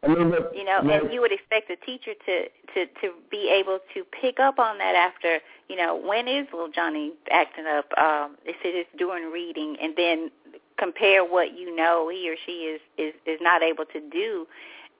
I 0.02 0.09
mean, 0.09 0.31
but, 0.31 0.56
You 0.56 0.64
know, 0.64 0.81
like, 0.82 1.02
and 1.02 1.12
you 1.12 1.20
would 1.20 1.32
expect 1.32 1.68
the 1.68 1.77
teacher 1.77 2.12
to 2.27 2.44
to 2.74 2.86
to 3.01 3.12
be 3.31 3.51
able 3.51 3.81
to 3.94 4.05
pick 4.18 4.40
up 4.40 4.59
on 4.59 4.78
that 4.78 4.94
after, 4.94 5.40
you 5.68 5.77
know, 5.77 5.94
when 5.94 6.27
is 6.27 6.47
little 6.52 6.70
Johnny 6.70 7.12
acting 7.31 7.66
up? 7.66 7.86
Um, 7.98 8.36
they 8.47 8.52
said 8.62 8.74
it's 8.74 8.89
during 8.97 9.31
reading, 9.31 9.77
and 9.81 9.94
then 9.97 10.31
compare 10.78 11.22
what 11.22 11.59
you 11.59 11.74
know 11.74 12.09
he 12.09 12.31
or 12.31 12.36
she 12.47 12.52
is 12.52 12.81
is 12.97 13.12
is 13.27 13.39
not 13.43 13.62
able 13.62 13.85
to 13.86 14.01
do, 14.10 14.47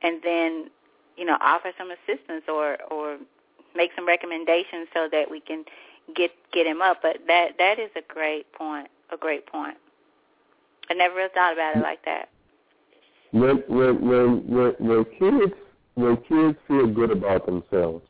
and 0.03 0.21
then 0.23 0.71
you 1.21 1.27
know 1.27 1.37
offer 1.43 1.71
some 1.79 1.91
assistance 1.93 2.45
or 2.49 2.79
or 2.91 3.19
make 3.77 3.91
some 3.95 4.09
recommendations 4.09 4.89
so 4.95 5.07
that 5.13 5.31
we 5.31 5.39
can 5.41 5.65
get 6.17 6.31
get 6.53 6.67
him 6.67 6.81
up. 6.83 6.99
But 7.03 7.19
that 7.29 7.51
that 7.59 7.79
is 7.79 7.91
a 7.95 8.03
great 8.13 8.51
point. 8.53 8.89
A 9.13 9.17
great 9.17 9.47
point. 9.47 9.77
I 10.89 10.95
never 10.95 11.15
really 11.15 11.29
thought 11.35 11.53
about 11.53 11.77
it 11.77 11.83
like 11.83 12.05
that. 12.07 12.31
when 13.33 13.63
when 13.69 14.01
when 14.09 14.29
when 14.49 14.75
when 14.79 15.05
kids 15.19 15.53
when 15.95 16.17
kids 16.29 16.59
feel 16.67 16.87
good 16.87 17.11
about 17.11 17.47
themselves, 17.47 18.05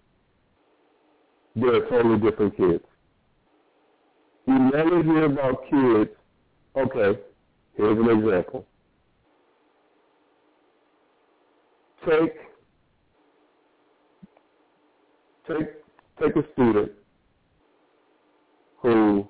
they're 1.57 1.87
totally 1.89 2.19
different 2.19 2.57
kids. 2.57 2.85
You 4.47 4.59
never 4.59 5.03
hear 5.03 5.25
about 5.25 5.65
kids. 5.69 6.11
Okay, 6.77 7.21
here's 7.77 7.99
an 7.99 8.09
example. 8.09 8.65
Take 12.09 12.50
take 15.53 15.69
take 16.21 16.37
a 16.37 16.53
student 16.53 16.93
who 18.83 19.29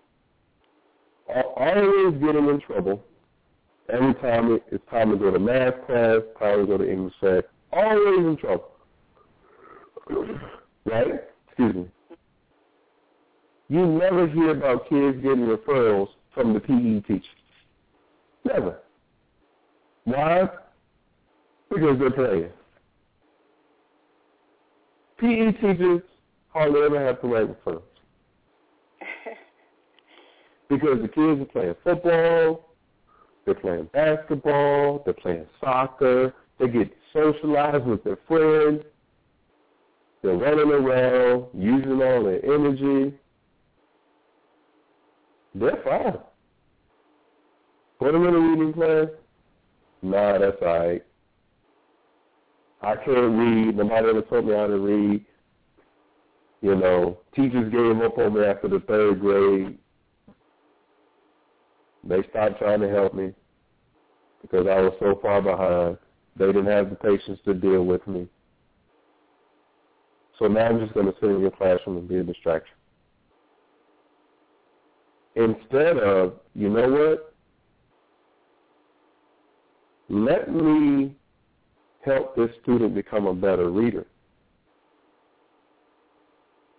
are 1.29 1.45
always 1.57 2.21
getting 2.21 2.49
in 2.49 2.61
trouble 2.67 3.03
Every 3.93 4.15
time 4.15 4.53
it, 4.53 4.63
it's 4.71 4.85
time 4.91 5.11
to 5.11 5.17
go 5.17 5.31
to 5.31 5.39
math 5.39 5.75
class, 5.87 6.21
time 6.39 6.61
to 6.61 6.67
go 6.67 6.79
to 6.79 6.91
English 6.91 7.15
class, 7.19 7.43
always 7.73 8.27
in 8.27 8.37
trouble. 8.37 8.71
right? 10.85 11.25
Excuse 11.49 11.75
me. 11.75 11.89
You 13.69 13.87
never 13.87 14.29
hear 14.29 14.51
about 14.51 14.89
kids 14.89 15.17
getting 15.23 15.47
referrals 15.47 16.09
from 16.35 16.55
the 16.55 16.61
PE 16.61 17.01
teacher. 17.01 17.27
Never. 18.45 18.79
Why? 20.05 20.49
Because 21.69 21.99
they're 21.99 22.11
playing. 22.11 22.51
PE 25.21 25.53
teachers 25.53 26.03
hardly 26.49 26.81
ever 26.83 27.05
have 27.05 27.21
to 27.21 27.27
write 27.29 27.65
referrals. 27.65 27.83
Because 30.69 31.03
the 31.03 31.09
kids 31.09 31.41
are 31.41 31.47
playing 31.47 31.75
football, 31.83 32.71
they're 33.45 33.55
playing 33.55 33.89
basketball. 33.93 35.03
They're 35.05 35.15
playing 35.15 35.47
soccer. 35.61 36.35
They 36.59 36.69
get 36.69 36.93
socialized 37.13 37.85
with 37.85 38.05
their 38.05 38.19
friends. 38.29 38.83
They're 40.23 40.37
running 40.37 40.71
around, 40.71 41.47
using 41.55 42.03
all 42.03 42.25
their 42.25 42.45
energy. 42.45 43.15
They're 45.55 45.83
fine. 45.83 46.19
Put 47.99 48.13
them 48.13 48.27
in 48.27 48.35
a 48.35 48.39
reading 48.39 48.73
class? 48.73 49.09
Nah, 50.03 50.39
that's 50.39 50.57
all 50.63 50.79
right. 50.79 51.05
I 52.83 52.97
can't 52.97 53.39
read. 53.39 53.77
Nobody 53.77 54.09
ever 54.09 54.23
taught 54.23 54.45
me 54.45 54.55
how 54.55 54.67
to 54.67 54.79
read. 54.79 55.25
You 56.63 56.75
know, 56.75 57.19
teachers 57.35 57.73
gave 57.73 58.03
up 58.03 58.19
on 58.19 58.35
me 58.35 58.45
after 58.45 58.69
the 58.69 58.81
third 58.81 59.21
grade. 59.21 59.79
They 62.05 62.23
stopped 62.31 62.59
trying 62.59 62.81
to 62.81 62.89
help 62.89 63.15
me 63.15 63.33
because 64.43 64.67
I 64.67 64.81
was 64.81 64.95
so 64.99 65.19
far 65.21 65.43
behind. 65.43 65.99
They 66.37 66.47
didn't 66.47 66.67
have 66.67 66.91
the 66.91 66.97
patience 66.97 67.39
to 67.45 67.55
deal 67.55 67.85
with 67.85 68.07
me. 68.07 68.27
So 70.39 70.47
now 70.47 70.67
I'm 70.67 70.81
just 70.81 70.95
going 70.95 71.07
to 71.07 71.15
sit 71.21 71.31
in 71.31 71.41
your 71.41 71.51
classroom 71.51 71.99
and 71.99 72.09
be 72.09 72.17
a 72.17 72.23
distraction. 72.23 72.75
Instead 75.37 75.99
of, 75.99 76.35
you 76.55 76.71
know 76.71 76.89
what? 76.91 77.35
Let 80.09 80.53
me 80.53 81.15
help 82.05 82.37
this 82.37 82.51
student 82.63 82.95
become 82.95 83.27
a 83.27 83.35
better 83.35 83.71
reader. 83.71 84.07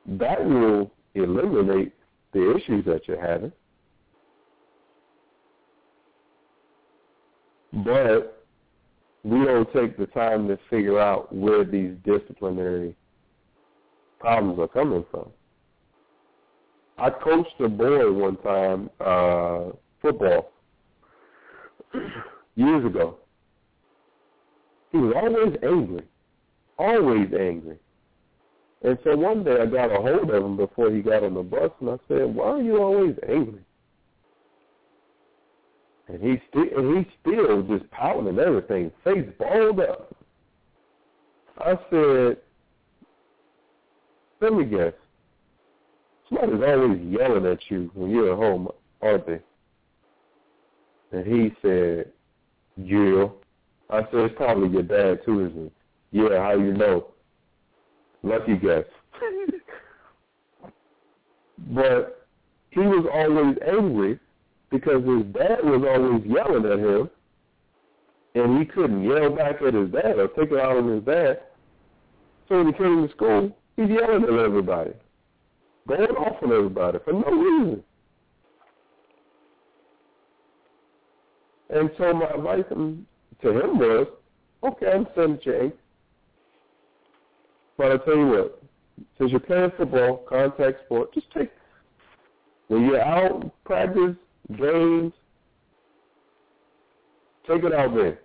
That 0.06 0.44
will 0.44 0.92
eliminate 1.14 1.94
the 2.34 2.56
issues 2.56 2.86
that 2.86 3.08
you're 3.08 3.22
having. 3.22 3.52
but 7.74 8.46
we 9.24 9.44
don't 9.46 9.72
take 9.74 9.98
the 9.98 10.08
time 10.08 10.48
to 10.48 10.58
figure 10.70 11.00
out 11.00 11.34
where 11.34 11.64
these 11.64 11.92
disciplinary 12.04 12.96
problems 14.20 14.60
are 14.60 14.68
coming 14.68 15.06
from. 15.12 15.30
I 16.98 17.10
coached 17.10 17.60
a 17.60 17.68
boy 17.70 18.12
one 18.12 18.38
time, 18.38 18.90
uh, 19.00 19.72
football, 20.02 20.52
years 22.56 22.86
ago. 22.86 23.18
He 24.92 24.98
was 24.98 25.14
always 25.16 25.58
angry, 25.64 26.04
always 26.78 27.34
angry. 27.34 27.78
And 28.84 28.98
so 29.04 29.16
one 29.16 29.44
day 29.44 29.58
I 29.62 29.66
got 29.66 29.92
a 29.92 30.02
hold 30.02 30.30
of 30.30 30.44
him 30.44 30.58
before 30.58 30.92
he 30.92 31.02
got 31.02 31.24
on 31.24 31.36
the 31.36 31.44
bus, 31.44 31.72
and 31.80 31.92
I 31.92 31.98
said, 32.08 32.36
"Why 32.36 32.48
are 32.48 32.62
you 32.62 32.78
always 32.78 33.16
angry?" 33.28 33.64
And 36.08 36.22
he 36.22 36.42
still, 36.50 36.68
and 36.78 36.98
he 36.98 37.12
still 37.22 37.62
just 37.64 37.90
pouting 37.92 38.28
and 38.28 38.40
everything, 38.40 38.92
face 39.04 39.30
balled 39.38 39.80
up. 39.80 40.14
I 41.58 41.78
said, 41.90 42.38
"Let 44.42 44.54
me 44.54 44.66
guess. 44.66 44.94
Somebody's 46.28 46.64
always 46.68 47.02
yelling 47.02 47.46
at 47.46 47.70
you 47.70 47.92
when 47.94 48.10
you're 48.10 48.34
at 48.34 48.38
home, 48.38 48.70
aren't 49.02 49.28
they?" 49.28 49.42
And 51.12 51.26
he 51.26 51.56
said, 51.62 52.12
"Yeah." 52.76 53.30
I 53.92 54.02
said, 54.04 54.22
"It's 54.22 54.36
probably 54.36 54.70
your 54.70 54.84
dad 54.84 55.26
too, 55.26 55.46
isn't 55.46 55.66
it?" 55.68 55.74
Yeah. 56.12 56.42
How 56.42 56.54
you 56.54 56.74
know? 56.74 57.08
Lucky 58.24 58.56
guess. 58.58 58.86
but 61.74 62.28
he 62.70 62.80
was 62.80 63.06
always 63.14 63.58
angry 63.68 64.20
because 64.70 65.04
his 65.04 65.24
dad 65.34 65.64
was 65.64 65.84
always 65.88 66.24
yelling 66.26 66.66
at 66.66 66.80
him, 66.80 67.10
and 68.36 68.60
he 68.60 68.66
couldn't 68.66 69.04
yell 69.04 69.30
back 69.36 69.62
at 69.62 69.74
his 69.74 69.92
dad 69.92 70.20
or 70.20 70.28
take 70.30 70.52
it 70.52 70.60
out 70.60 70.78
on 70.78 70.88
his 70.90 71.04
dad. 71.04 71.42
So 72.48 72.58
when 72.58 72.68
he 72.68 72.74
came 72.74 73.08
to 73.08 73.14
school, 73.14 73.56
he's 73.76 73.90
yelling 73.90 74.24
at 74.24 74.30
everybody, 74.30 74.92
going 75.88 76.02
off 76.02 76.42
on 76.44 76.52
everybody 76.52 77.00
for 77.04 77.14
no 77.14 77.32
reason. 77.32 77.84
And 81.70 81.90
so 81.98 82.14
my 82.14 82.26
advice 82.26 82.66
to 83.42 83.50
him 83.50 83.80
was, 83.80 84.08
okay, 84.64 84.92
I'm 84.92 85.08
setting 85.16 85.40
change. 85.44 85.74
But 87.78 87.92
I 87.92 87.98
tell 87.98 88.16
you 88.16 88.28
what, 88.28 88.64
since 89.18 89.32
you're 89.32 89.40
playing 89.40 89.72
football, 89.78 90.18
contact 90.30 90.86
sport, 90.86 91.14
just 91.14 91.32
take 91.32 91.50
when 92.68 92.86
you're 92.86 93.02
out 93.02 93.52
practice 93.66 94.16
games, 94.58 95.12
take 97.46 97.64
it 97.64 97.74
out 97.74 97.94
there. 97.94 98.20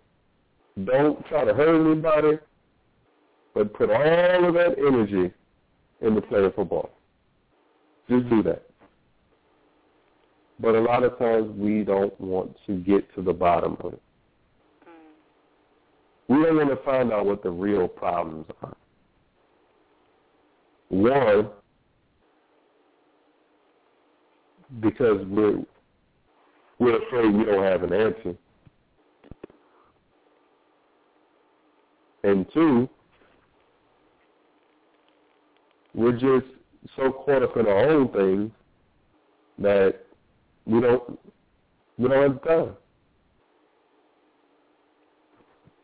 Don't 0.84 1.26
try 1.26 1.44
to 1.44 1.52
hurt 1.52 1.84
anybody, 1.84 2.38
but 3.54 3.74
put 3.74 3.90
all 3.90 4.48
of 4.48 4.54
that 4.54 4.76
energy 4.78 5.32
into 6.00 6.20
playing 6.20 6.52
football. 6.54 6.90
Just 8.08 8.28
do 8.30 8.42
that. 8.44 8.62
But 10.60 10.76
a 10.76 10.80
lot 10.80 11.02
of 11.02 11.18
times 11.18 11.50
we 11.58 11.82
don't 11.82 12.18
want 12.20 12.56
to 12.66 12.76
get 12.76 13.12
to 13.16 13.22
the 13.22 13.32
bottom 13.32 13.76
of 13.80 13.94
it. 13.94 14.02
We 16.28 16.42
don't 16.42 16.56
want 16.56 16.70
to 16.70 16.84
find 16.84 17.12
out 17.12 17.26
what 17.26 17.42
the 17.42 17.50
real 17.50 17.86
problems 17.86 18.46
are. 18.62 18.76
One, 20.88 21.50
because 24.80 25.24
we're 25.26 25.62
we're 26.78 27.02
afraid 27.06 27.34
we 27.34 27.44
don't 27.44 27.62
have 27.62 27.82
an 27.82 27.92
answer. 27.92 28.34
And 32.24 32.46
two, 32.52 32.88
we're 35.94 36.12
just 36.12 36.46
so 36.96 37.12
caught 37.12 37.42
up 37.42 37.56
in 37.56 37.66
our 37.66 37.88
own 37.88 38.08
things 38.08 38.50
that 39.58 40.04
we 40.66 40.80
don't 40.80 41.18
we 41.98 42.08
don't 42.08 42.32
have 42.32 42.44
time. 42.44 42.76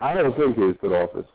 I 0.02 0.14
don't 0.14 0.36
think 0.36 0.56
it's 0.58 0.80
good 0.80 0.92
office. 0.92 1.30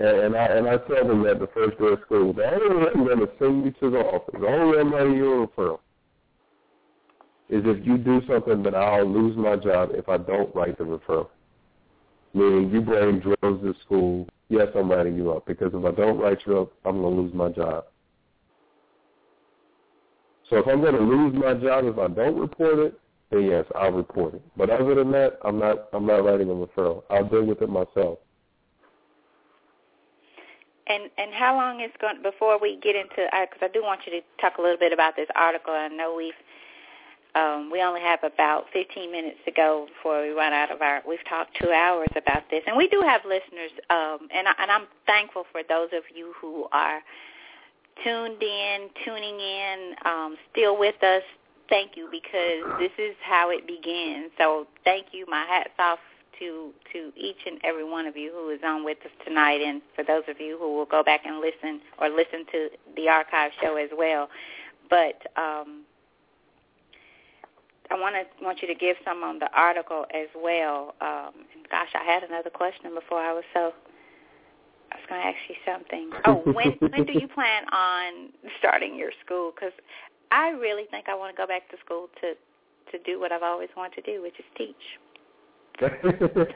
And, 0.00 0.08
and 0.08 0.36
I 0.36 0.46
and 0.46 0.68
I 0.68 0.76
tell 0.76 1.06
them 1.06 1.22
that 1.22 1.38
the 1.38 1.46
first 1.54 1.78
day 1.78 1.86
of 1.86 2.00
school. 2.04 2.32
The 2.32 2.52
only 2.52 2.76
way 2.76 2.90
I'm 2.94 3.04
going 3.04 3.20
to 3.20 3.28
send 3.38 3.64
you 3.64 3.70
to 3.80 3.90
the 3.90 3.98
office, 3.98 4.34
the 4.38 4.46
only 4.46 4.76
way 4.76 4.80
I'm 4.80 4.92
writing 4.92 5.14
you 5.14 5.42
a 5.42 5.46
referral, 5.46 5.78
is 7.48 7.62
if 7.64 7.86
you 7.86 7.96
do 7.96 8.20
something 8.28 8.62
that 8.64 8.74
I'll 8.74 9.06
lose 9.06 9.36
my 9.36 9.54
job 9.54 9.90
if 9.92 10.08
I 10.08 10.18
don't 10.18 10.52
write 10.54 10.78
the 10.78 10.84
referral. 10.84 11.28
Meaning 12.34 12.70
you 12.70 12.80
bring 12.80 13.20
drills 13.20 13.62
to 13.62 13.74
school, 13.84 14.26
yes, 14.48 14.66
I'm 14.74 14.90
writing 14.90 15.16
you 15.16 15.32
up 15.32 15.46
because 15.46 15.72
if 15.72 15.84
I 15.84 15.92
don't 15.92 16.18
write 16.18 16.38
you 16.44 16.58
up, 16.58 16.72
I'm 16.84 17.00
going 17.00 17.14
to 17.14 17.22
lose 17.22 17.34
my 17.34 17.48
job. 17.50 17.84
So 20.50 20.56
if 20.56 20.66
I'm 20.66 20.80
going 20.80 20.94
to 20.94 21.00
lose 21.00 21.34
my 21.34 21.54
job 21.54 21.84
if 21.84 21.98
I 21.98 22.08
don't 22.08 22.38
report 22.38 22.78
it, 22.80 23.00
then 23.30 23.42
yes, 23.42 23.64
I'll 23.74 23.92
report 23.92 24.34
it. 24.34 24.42
But 24.56 24.70
other 24.70 24.94
than 24.94 25.10
that, 25.12 25.38
I'm 25.44 25.58
not 25.58 25.88
I'm 25.92 26.06
not 26.06 26.24
writing 26.24 26.50
a 26.50 26.54
referral. 26.54 27.02
I'll 27.10 27.28
deal 27.28 27.44
with 27.44 27.62
it 27.62 27.68
myself. 27.68 28.18
And 30.86 31.10
and 31.18 31.32
how 31.34 31.54
long 31.54 31.80
is 31.80 31.90
going 32.00 32.22
before 32.22 32.58
we 32.60 32.78
get 32.82 32.96
into 32.96 33.16
because 33.16 33.60
I 33.60 33.68
do 33.68 33.82
want 33.82 34.00
you 34.06 34.12
to 34.12 34.20
talk 34.40 34.58
a 34.58 34.62
little 34.62 34.78
bit 34.78 34.92
about 34.92 35.16
this 35.16 35.28
article. 35.36 35.74
I 35.74 35.88
know 35.88 36.14
we've 36.16 36.32
um, 37.34 37.70
we 37.70 37.82
only 37.82 38.00
have 38.00 38.20
about 38.24 38.66
15 38.72 39.12
minutes 39.12 39.36
to 39.44 39.52
go 39.52 39.86
before 39.94 40.22
we 40.22 40.30
run 40.30 40.52
out 40.52 40.70
of 40.70 40.80
our. 40.80 41.02
We've 41.06 41.24
talked 41.28 41.56
two 41.60 41.70
hours 41.70 42.08
about 42.16 42.44
this, 42.50 42.62
and 42.66 42.76
we 42.76 42.88
do 42.88 43.02
have 43.06 43.20
listeners, 43.24 43.70
um, 43.90 44.28
and 44.34 44.48
I, 44.48 44.52
and 44.58 44.70
I'm 44.70 44.86
thankful 45.06 45.44
for 45.52 45.60
those 45.68 45.88
of 45.92 46.04
you 46.14 46.32
who 46.40 46.66
are 46.72 47.00
tuned 48.02 48.42
in, 48.42 48.88
tuning 49.04 49.38
in, 49.40 49.94
um, 50.04 50.36
still 50.50 50.78
with 50.78 51.02
us. 51.02 51.22
Thank 51.68 51.96
you 51.96 52.08
because 52.10 52.78
this 52.78 52.92
is 52.98 53.14
how 53.22 53.50
it 53.50 53.66
begins. 53.66 54.30
So 54.38 54.66
thank 54.84 55.08
you. 55.12 55.26
My 55.28 55.44
hats 55.46 55.74
off 55.78 55.98
to 56.38 56.70
to 56.92 57.12
each 57.16 57.38
and 57.46 57.58
every 57.64 57.84
one 57.88 58.06
of 58.06 58.16
you 58.16 58.32
who 58.32 58.50
is 58.50 58.60
on 58.64 58.84
with 58.84 58.98
us 59.04 59.10
tonight, 59.26 59.60
and 59.60 59.82
for 59.94 60.04
those 60.04 60.22
of 60.28 60.40
you 60.40 60.56
who 60.58 60.76
will 60.76 60.86
go 60.86 61.02
back 61.02 61.22
and 61.24 61.40
listen 61.40 61.80
or 62.00 62.08
listen 62.08 62.46
to 62.52 62.68
the 62.96 63.08
archive 63.08 63.50
show 63.60 63.76
as 63.76 63.90
well. 63.96 64.28
But 64.88 65.20
um, 65.36 65.84
I 67.90 67.98
want 67.98 68.14
to 68.14 68.44
want 68.44 68.62
you 68.62 68.68
to 68.68 68.74
give 68.74 68.96
some 69.04 69.22
on 69.22 69.38
the 69.38 69.50
article 69.54 70.06
as 70.14 70.28
well. 70.36 70.94
Um, 71.00 71.44
and 71.54 71.68
gosh, 71.70 71.88
I 71.94 72.04
had 72.04 72.22
another 72.22 72.50
question 72.50 72.94
before 72.94 73.20
I 73.20 73.32
was 73.32 73.44
so. 73.54 73.72
I 74.90 74.96
was 74.96 75.04
going 75.10 75.20
to 75.20 75.26
ask 75.26 75.36
you 75.50 75.56
something. 75.66 76.10
Oh, 76.24 76.50
when 76.52 76.78
when 76.90 77.04
do 77.04 77.12
you 77.12 77.28
plan 77.34 77.64
on 77.72 78.30
starting 78.58 78.96
your 78.96 79.10
school? 79.24 79.52
Because 79.54 79.72
I 80.30 80.50
really 80.50 80.84
think 80.90 81.08
I 81.08 81.14
want 81.14 81.34
to 81.34 81.36
go 81.36 81.46
back 81.46 81.68
to 81.70 81.76
school 81.84 82.08
to 82.20 82.34
to 82.92 82.98
do 83.04 83.20
what 83.20 83.32
I've 83.32 83.42
always 83.42 83.68
wanted 83.76 84.02
to 84.02 84.12
do, 84.12 84.22
which 84.22 84.38
is 84.38 84.44
teach. 84.56 84.74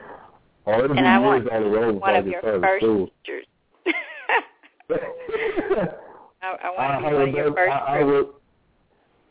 Already 0.67 0.97
and 0.97 1.07
I 1.07 1.19
want 1.19 1.51
on 1.51 1.63
the 1.63 1.69
road 1.69 2.01
one 2.01 2.17
of 2.17 2.27
your 2.27 2.41
first 2.41 2.85
school. 2.85 3.09
teachers. 3.25 3.47
I, 6.43 6.57
I 6.63 6.71
want 6.71 7.03
to 7.03 7.07
I, 7.07 7.11
be 7.11 7.15
one 7.15 7.29
of 7.29 7.35
your 7.35 7.53
first. 7.55 7.73
I, 7.73 7.99
I 7.99 8.05
would, 8.05 8.27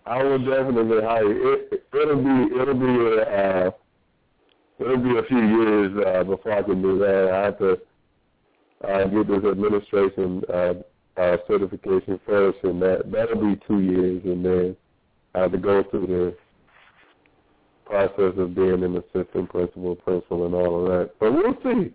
I 0.06 0.24
would 0.24 0.46
definitely 0.46 1.02
hire. 1.02 1.54
It, 1.54 1.84
it'll 1.94 2.24
be, 2.24 2.56
it'll 2.56 2.74
be 2.74 2.86
a, 2.86 3.68
uh, 3.68 3.72
it'll 4.80 4.98
be 4.98 5.18
a 5.18 5.24
few 5.24 5.40
years 5.40 6.06
uh, 6.06 6.24
before 6.24 6.54
I 6.54 6.64
can 6.64 6.82
do 6.82 7.00
that. 7.00 7.30
I 7.34 7.46
have 7.46 7.58
to 7.60 7.78
uh, 8.88 9.06
get 9.06 9.28
this 9.28 9.52
administration 9.52 10.42
uh, 10.54 10.74
uh, 11.22 11.38
certification 11.48 12.20
first, 12.26 12.58
and 12.64 12.82
that 12.82 13.12
that'll 13.12 13.40
be 13.40 13.60
two 13.68 13.82
years, 13.82 14.22
and 14.26 14.44
then 14.44 14.76
I 15.36 15.42
have 15.42 15.52
to 15.52 15.58
go 15.58 15.84
through 15.84 16.08
the 16.08 16.36
process 17.86 18.34
of 18.38 18.56
being 18.56 18.84
an 18.84 18.98
assistant 18.98 19.50
principal, 19.50 19.96
principal, 19.96 20.46
and 20.46 20.56
all 20.56 20.82
of 20.82 20.88
that. 20.88 21.12
But 21.20 21.34
we'll 21.34 21.58
see. 21.64 21.94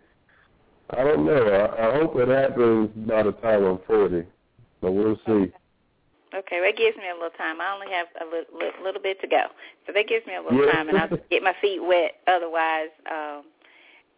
I 0.90 1.02
don't 1.02 1.26
know. 1.26 1.42
I, 1.42 1.88
I 1.88 1.94
hope 1.98 2.14
it 2.16 2.28
happens 2.28 2.90
by 3.08 3.24
the 3.24 3.32
time 3.32 3.64
I'm 3.64 3.78
40, 3.86 4.24
but 4.80 4.92
we'll 4.92 5.18
see. 5.26 5.52
Okay, 6.34 6.60
that 6.60 6.76
gives 6.76 6.96
me 6.96 7.08
a 7.10 7.14
little 7.14 7.30
time. 7.30 7.60
I 7.60 7.72
only 7.74 7.90
have 7.92 8.06
a 8.20 8.24
little, 8.24 8.52
little, 8.52 8.84
little 8.84 9.02
bit 9.02 9.20
to 9.22 9.26
go, 9.26 9.46
so 9.86 9.92
that 9.92 10.06
gives 10.06 10.26
me 10.26 10.36
a 10.36 10.42
little 10.42 10.64
Yeah. 10.64 10.72
time, 10.72 10.88
and 10.88 10.98
I'll 10.98 11.08
get 11.30 11.42
my 11.42 11.54
feet 11.60 11.80
wet. 11.82 12.20
Otherwise, 12.26 12.90
um, 13.10 13.44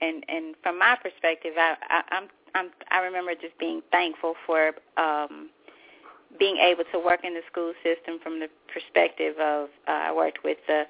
and 0.01 0.24
and 0.28 0.55
from 0.62 0.78
my 0.78 0.97
perspective, 1.01 1.55
I, 1.56 1.76
I 1.89 2.02
I'm 2.10 2.28
I'm 2.55 2.70
I 2.91 3.01
remember 3.01 3.33
just 3.35 3.59
being 3.59 3.83
thankful 3.91 4.35
for 4.47 4.73
um, 4.97 5.51
being 6.39 6.57
able 6.57 6.85
to 6.93 6.99
work 6.99 7.20
in 7.25 7.35
the 7.35 7.43
school 7.51 7.73
system 7.83 8.19
from 8.23 8.41
the 8.41 8.49
perspective 8.73 9.35
of 9.41 9.69
uh, 9.87 9.91
I 9.91 10.12
worked 10.12 10.45
with 10.45 10.59
the 10.66 10.85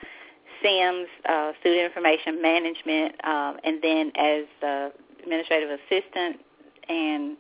SIMS, 0.63 1.09
uh, 1.29 1.53
Student 1.61 1.85
Information 1.85 2.43
Management, 2.43 3.25
um, 3.25 3.57
and 3.65 3.83
then 3.83 4.13
as 4.17 4.45
the 4.61 4.93
administrative 5.23 5.71
assistant, 5.71 6.41
and 6.89 7.37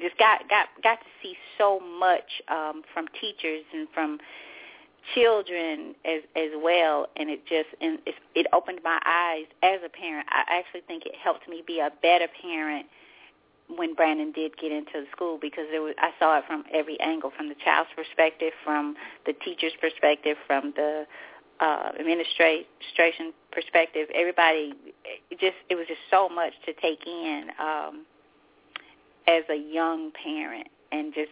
just 0.00 0.18
got 0.18 0.48
got 0.48 0.68
got 0.82 0.98
to 1.00 1.06
see 1.22 1.34
so 1.56 1.80
much 1.80 2.42
um, 2.48 2.82
from 2.92 3.06
teachers 3.20 3.64
and 3.72 3.88
from 3.94 4.18
children 5.14 5.94
as 6.04 6.22
as 6.36 6.50
well. 6.56 7.06
And 7.16 7.30
it 7.30 7.46
just 7.46 7.68
and 7.80 7.98
it, 8.06 8.14
it 8.34 8.46
opened 8.52 8.80
my 8.84 8.98
eyes 9.04 9.46
as 9.62 9.80
a 9.84 9.88
parent. 9.88 10.26
I 10.30 10.58
actually 10.58 10.82
think 10.86 11.06
it 11.06 11.14
helped 11.22 11.48
me 11.48 11.62
be 11.66 11.80
a 11.80 11.90
better 12.02 12.26
parent 12.42 12.86
when 13.68 13.94
brandon 13.94 14.32
did 14.32 14.56
get 14.56 14.72
into 14.72 14.92
the 14.94 15.06
school 15.12 15.38
because 15.40 15.64
there 15.70 15.82
was 15.82 15.94
i 15.98 16.10
saw 16.18 16.38
it 16.38 16.44
from 16.46 16.64
every 16.72 16.98
angle 17.00 17.32
from 17.36 17.48
the 17.48 17.56
child's 17.64 17.90
perspective 17.96 18.52
from 18.64 18.94
the 19.26 19.32
teacher's 19.32 19.72
perspective 19.80 20.36
from 20.46 20.72
the 20.76 21.04
uh 21.60 21.90
administration 21.98 23.32
perspective 23.50 24.08
everybody 24.14 24.74
it 25.30 25.40
just 25.40 25.56
it 25.70 25.74
was 25.74 25.86
just 25.86 26.00
so 26.10 26.28
much 26.28 26.52
to 26.64 26.72
take 26.74 27.06
in 27.06 27.48
um 27.58 28.04
as 29.28 29.42
a 29.50 29.56
young 29.56 30.12
parent 30.22 30.68
and 30.92 31.12
just 31.14 31.30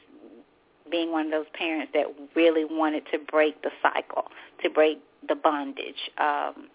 being 0.90 1.10
one 1.10 1.26
of 1.26 1.30
those 1.30 1.46
parents 1.54 1.92
that 1.94 2.06
really 2.34 2.64
wanted 2.64 3.04
to 3.12 3.18
break 3.18 3.62
the 3.62 3.70
cycle, 3.82 4.24
to 4.62 4.70
break 4.70 4.98
the 5.26 5.34
bondage. 5.34 6.10
Um, 6.18 6.68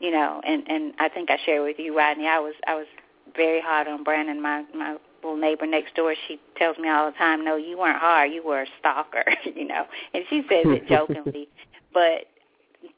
you 0.00 0.10
know, 0.10 0.40
and 0.46 0.62
and 0.66 0.94
I 0.98 1.08
think 1.08 1.30
I 1.30 1.36
shared 1.44 1.62
with 1.62 1.78
you, 1.78 1.96
Rodney. 1.96 2.26
I 2.26 2.38
was 2.38 2.54
I 2.66 2.74
was 2.74 2.86
very 3.36 3.60
hard 3.60 3.88
on 3.88 4.04
Brandon, 4.04 4.40
my 4.40 4.64
my 4.74 4.96
little 5.22 5.36
neighbor 5.36 5.66
next 5.66 5.94
door. 5.94 6.14
She 6.28 6.40
tells 6.56 6.78
me 6.78 6.88
all 6.88 7.10
the 7.10 7.16
time, 7.16 7.44
"No, 7.44 7.56
you 7.56 7.78
weren't 7.78 7.98
hard. 7.98 8.32
You 8.32 8.42
were 8.44 8.62
a 8.62 8.66
stalker." 8.78 9.24
you 9.54 9.66
know, 9.66 9.86
and 10.14 10.24
she 10.28 10.42
says 10.42 10.64
it 10.66 10.86
jokingly, 10.88 11.48
but 11.94 12.26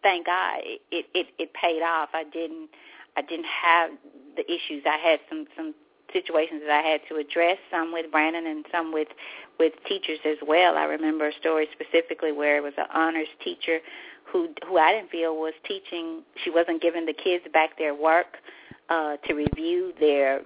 thank 0.02 0.26
God 0.26 0.60
it 0.90 1.06
it 1.14 1.26
it 1.38 1.52
paid 1.54 1.82
off. 1.82 2.10
I 2.12 2.24
didn't 2.24 2.70
I 3.16 3.22
didn't 3.22 3.46
have 3.46 3.90
the 4.36 4.44
issues. 4.50 4.84
I 4.86 4.96
had 4.96 5.20
some 5.28 5.46
some 5.56 5.74
situations 6.12 6.62
that 6.66 6.84
I 6.84 6.86
had 6.86 7.00
to 7.08 7.16
address, 7.16 7.56
some 7.70 7.92
with 7.92 8.10
Brandon 8.10 8.46
and 8.46 8.64
some 8.70 8.92
with 8.92 9.08
with 9.58 9.72
teachers 9.86 10.18
as 10.24 10.36
well. 10.46 10.76
I 10.76 10.84
remember 10.84 11.28
a 11.28 11.32
story 11.40 11.68
specifically 11.72 12.32
where 12.32 12.56
it 12.56 12.62
was 12.62 12.74
an 12.76 12.86
honors 12.92 13.28
teacher 13.42 13.80
who 14.24 14.48
who 14.66 14.78
I 14.78 14.92
didn't 14.92 15.10
feel 15.10 15.36
was 15.36 15.54
teaching. 15.66 16.22
She 16.44 16.50
wasn't 16.50 16.82
giving 16.82 17.06
the 17.06 17.14
kids 17.14 17.44
back 17.52 17.78
their 17.78 17.94
work 17.94 18.38
uh, 18.92 19.16
to 19.26 19.34
review 19.34 19.92
their 19.98 20.42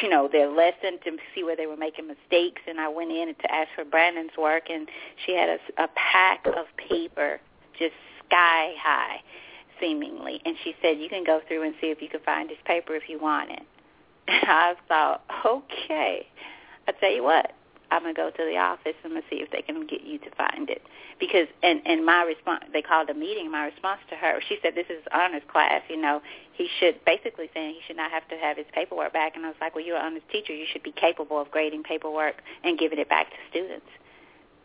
you 0.00 0.08
know 0.08 0.26
their 0.30 0.48
lesson 0.48 0.98
to 1.04 1.18
see 1.34 1.44
where 1.44 1.54
they 1.54 1.66
were 1.66 1.76
making 1.76 2.06
mistakes. 2.06 2.62
And 2.66 2.80
I 2.80 2.88
went 2.88 3.10
in 3.10 3.28
to 3.28 3.54
ask 3.54 3.68
for 3.76 3.84
Brandon's 3.84 4.30
work 4.38 4.70
and 4.70 4.88
she 5.26 5.36
had 5.36 5.50
a, 5.50 5.82
a 5.84 5.88
pack 5.94 6.46
of 6.46 6.64
paper 6.88 7.40
just 7.78 7.92
sky 8.26 8.72
high 8.82 9.20
seemingly. 9.78 10.40
And 10.46 10.56
she 10.64 10.74
said 10.80 10.98
you 10.98 11.10
can 11.10 11.24
go 11.24 11.40
through 11.46 11.64
and 11.64 11.74
see 11.78 11.88
if 11.88 12.00
you 12.00 12.08
can 12.08 12.20
find 12.20 12.48
this 12.48 12.56
paper 12.64 12.94
if 12.94 13.02
you 13.08 13.20
want 13.20 13.50
it. 13.50 13.62
I 14.28 14.74
thought, 14.88 15.22
okay. 15.44 16.26
I 16.88 16.92
tell 16.92 17.12
you 17.12 17.22
what, 17.22 17.52
I'm 17.92 18.02
gonna 18.02 18.14
go 18.14 18.30
to 18.30 18.44
the 18.44 18.56
office. 18.56 18.94
I'm 19.04 19.10
gonna 19.12 19.22
see 19.28 19.36
if 19.36 19.50
they 19.50 19.60
can 19.60 19.86
get 19.86 20.02
you 20.02 20.18
to 20.18 20.30
find 20.36 20.70
it. 20.70 20.82
Because 21.20 21.46
and 21.62 21.82
and 21.84 22.04
my 22.04 22.22
response, 22.22 22.64
they 22.72 22.80
called 22.80 23.10
a 23.10 23.14
meeting. 23.14 23.50
My 23.50 23.66
response 23.66 24.00
to 24.08 24.16
her, 24.16 24.40
she 24.48 24.58
said, 24.62 24.74
"This 24.74 24.88
is 24.88 25.04
honors 25.12 25.42
class. 25.48 25.82
You 25.88 25.98
know, 25.98 26.22
he 26.52 26.68
should 26.80 27.04
basically 27.04 27.50
saying 27.52 27.74
he 27.74 27.80
should 27.86 27.96
not 27.96 28.10
have 28.10 28.26
to 28.28 28.36
have 28.36 28.56
his 28.56 28.66
paperwork 28.72 29.12
back." 29.12 29.36
And 29.36 29.44
I 29.44 29.48
was 29.48 29.58
like, 29.60 29.74
"Well, 29.74 29.84
you're 29.84 29.96
an 29.96 30.06
honors 30.06 30.22
teacher. 30.32 30.54
You 30.54 30.66
should 30.72 30.82
be 30.82 30.92
capable 30.92 31.38
of 31.40 31.50
grading 31.50 31.82
paperwork 31.82 32.42
and 32.64 32.78
giving 32.78 32.98
it 32.98 33.08
back 33.08 33.30
to 33.30 33.36
students." 33.50 33.90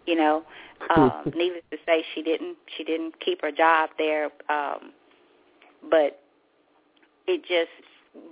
You 0.05 0.15
know, 0.15 0.43
um, 0.95 1.33
needless 1.35 1.63
to 1.71 1.77
say, 1.85 2.05
she 2.15 2.23
didn't. 2.23 2.57
She 2.77 2.83
didn't 2.85 3.19
keep 3.19 3.41
her 3.41 3.51
job 3.51 3.89
there, 3.97 4.31
um, 4.49 4.93
but 5.89 6.21
it 7.27 7.41
just 7.43 7.71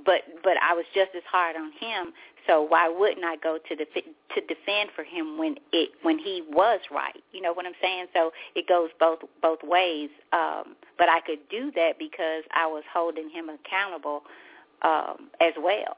but 0.05 0.21
but 0.43 0.53
I 0.61 0.73
was 0.73 0.85
just 0.93 1.11
as 1.15 1.23
hard 1.29 1.55
on 1.55 1.71
him. 1.79 2.13
So 2.47 2.61
why 2.61 2.87
wouldn't 2.87 3.25
I 3.25 3.35
go 3.37 3.57
to 3.57 3.75
the 3.75 3.85
to 3.85 4.41
defend 4.41 4.89
for 4.95 5.03
him 5.03 5.37
when 5.37 5.55
it 5.71 5.89
when 6.03 6.19
he 6.19 6.43
was 6.49 6.79
right? 6.91 7.23
You 7.31 7.41
know 7.41 7.53
what 7.53 7.65
I'm 7.65 7.73
saying? 7.81 8.07
So 8.13 8.31
it 8.55 8.67
goes 8.67 8.89
both 8.99 9.19
both 9.41 9.59
ways. 9.63 10.09
Um, 10.33 10.75
but 10.97 11.09
I 11.09 11.21
could 11.21 11.39
do 11.49 11.71
that 11.75 11.97
because 11.97 12.43
I 12.53 12.67
was 12.67 12.83
holding 12.93 13.29
him 13.29 13.49
accountable 13.49 14.23
um, 14.81 15.29
as 15.41 15.53
well, 15.57 15.97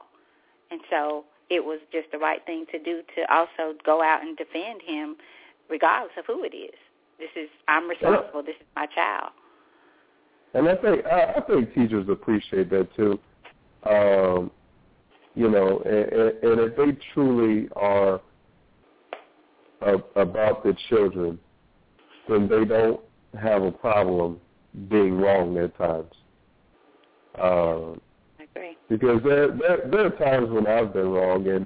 and 0.70 0.80
so 0.90 1.24
it 1.50 1.64
was 1.64 1.80
just 1.92 2.10
the 2.12 2.18
right 2.18 2.44
thing 2.46 2.66
to 2.72 2.78
do 2.78 3.02
to 3.16 3.34
also 3.34 3.76
go 3.84 4.02
out 4.02 4.22
and 4.22 4.36
defend 4.36 4.82
him, 4.82 5.16
regardless 5.68 6.12
of 6.18 6.24
who 6.26 6.44
it 6.44 6.54
is. 6.56 6.74
This 7.18 7.30
is 7.36 7.48
I'm 7.68 7.88
responsible. 7.88 8.42
This 8.42 8.56
is 8.56 8.66
my 8.74 8.86
child. 8.86 9.32
And 10.54 10.68
I 10.68 10.76
think 10.76 11.04
I, 11.04 11.34
I 11.36 11.40
think 11.42 11.74
teachers 11.74 12.08
appreciate 12.08 12.70
that 12.70 12.88
too 12.96 13.18
um, 13.84 14.50
you 15.38 15.48
know, 15.48 15.78
and, 15.84 16.50
and 16.50 16.60
if 16.60 16.76
they 16.76 16.98
truly 17.14 17.68
are 17.76 18.20
about 20.16 20.64
the 20.64 20.74
children, 20.88 21.38
then 22.28 22.48
they 22.48 22.64
don't 22.64 23.00
have 23.40 23.62
a 23.62 23.70
problem 23.70 24.40
being 24.88 25.16
wrong 25.16 25.56
at 25.58 25.78
times. 25.78 26.12
Um, 27.40 28.00
I 28.40 28.46
agree. 28.52 28.76
Because 28.88 29.20
there, 29.22 29.56
there 29.56 29.88
there 29.88 30.06
are 30.06 30.10
times 30.10 30.50
when 30.50 30.66
I've 30.66 30.92
been 30.92 31.08
wrong, 31.08 31.46
and 31.46 31.64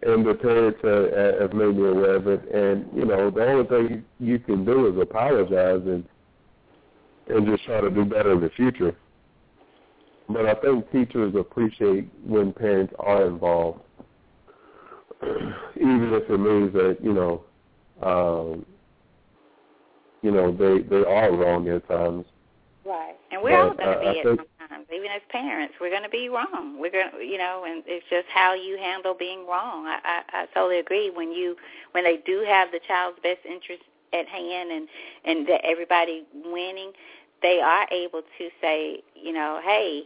and 0.00 0.26
the 0.26 0.32
parents 0.32 0.78
have, 0.82 1.40
have 1.42 1.52
made 1.52 1.76
me 1.76 1.88
aware 1.90 2.14
of 2.14 2.26
it. 2.26 2.42
And 2.54 2.86
you 2.96 3.04
know, 3.04 3.30
the 3.30 3.46
only 3.46 3.66
thing 3.68 4.04
you 4.18 4.38
can 4.38 4.64
do 4.64 4.86
is 4.86 4.98
apologize 4.98 5.82
and 5.84 6.08
and 7.28 7.46
just 7.46 7.64
try 7.64 7.82
to 7.82 7.90
do 7.90 8.06
better 8.06 8.32
in 8.32 8.40
the 8.40 8.50
future. 8.56 8.96
But 10.28 10.46
I 10.46 10.54
think 10.54 10.90
teachers 10.90 11.34
appreciate 11.38 12.08
when 12.24 12.52
parents 12.52 12.92
are 12.98 13.26
involved, 13.26 13.80
even 15.22 16.10
if 16.12 16.28
it 16.28 16.38
means 16.38 16.72
that 16.72 16.98
you 17.02 17.12
know, 17.12 17.44
um, 18.02 18.66
you 20.22 20.32
know 20.32 20.50
they 20.50 20.82
they 20.82 21.04
are 21.04 21.32
wrong 21.32 21.68
at 21.68 21.86
times. 21.88 22.24
Right, 22.84 23.14
and 23.30 23.42
we're 23.42 23.50
but, 23.50 23.60
all 23.60 23.74
going 23.74 23.98
to 23.98 24.12
be 24.12 24.18
it 24.18 24.24
sometimes. 24.58 24.86
Even 24.94 25.10
as 25.10 25.22
parents, 25.30 25.74
we're 25.80 25.90
going 25.90 26.04
to 26.04 26.08
be 26.08 26.28
wrong. 26.28 26.78
We're 26.78 26.92
going, 26.92 27.10
to, 27.18 27.24
you 27.24 27.36
know, 27.36 27.64
and 27.66 27.82
it's 27.86 28.06
just 28.08 28.26
how 28.32 28.54
you 28.54 28.78
handle 28.78 29.14
being 29.18 29.46
wrong. 29.46 29.86
I, 29.86 29.98
I, 30.04 30.42
I 30.42 30.46
totally 30.54 30.78
agree. 30.78 31.10
When 31.10 31.32
you 31.32 31.56
when 31.92 32.04
they 32.04 32.18
do 32.26 32.44
have 32.46 32.70
the 32.70 32.80
child's 32.86 33.18
best 33.22 33.40
interest 33.44 33.82
at 34.12 34.26
hand 34.28 34.70
and 34.70 34.88
and 35.24 35.48
that 35.48 35.64
everybody 35.64 36.26
winning 36.44 36.92
they 37.42 37.60
are 37.60 37.86
able 37.90 38.22
to 38.38 38.48
say, 38.60 39.02
you 39.14 39.32
know, 39.32 39.60
hey, 39.64 40.02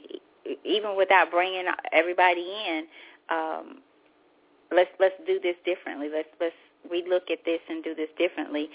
even 0.64 0.96
without 0.96 1.30
bringing 1.30 1.64
everybody 1.92 2.54
in, 2.68 2.84
um, 3.28 3.78
let's 4.72 4.90
let's 4.98 5.14
do 5.26 5.38
this 5.40 5.56
differently. 5.64 6.08
Let's 6.12 6.28
let's 6.40 6.54
relook 6.90 7.30
at 7.30 7.44
this 7.44 7.60
and 7.68 7.84
do 7.84 7.94
this 7.94 8.08
differently. 8.18 8.68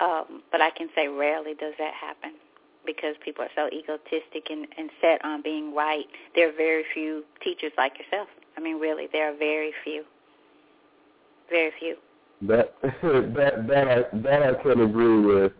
Um, 0.00 0.42
but 0.50 0.60
I 0.60 0.70
can 0.70 0.88
say 0.94 1.08
rarely 1.08 1.54
does 1.54 1.74
that 1.78 1.94
happen 1.94 2.32
because 2.84 3.14
people 3.24 3.44
are 3.44 3.50
so 3.54 3.68
egotistic 3.68 4.50
and, 4.50 4.66
and 4.76 4.90
set 5.00 5.24
on 5.24 5.42
being 5.42 5.74
right. 5.74 6.06
There 6.34 6.48
are 6.48 6.56
very 6.56 6.84
few 6.92 7.24
teachers 7.42 7.72
like 7.78 7.92
yourself. 7.98 8.28
I 8.56 8.60
mean, 8.60 8.78
really, 8.78 9.08
there 9.12 9.32
are 9.32 9.36
very 9.36 9.72
few. 9.84 10.04
Very 11.48 11.72
few. 11.78 11.96
That 12.42 12.74
that 12.82 13.68
that 13.68 13.88
I 13.88 14.16
that 14.18 14.42
I 14.42 14.62
can 14.62 14.80
agree 14.80 15.20
with. 15.20 15.52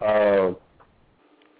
Um, 0.00 0.56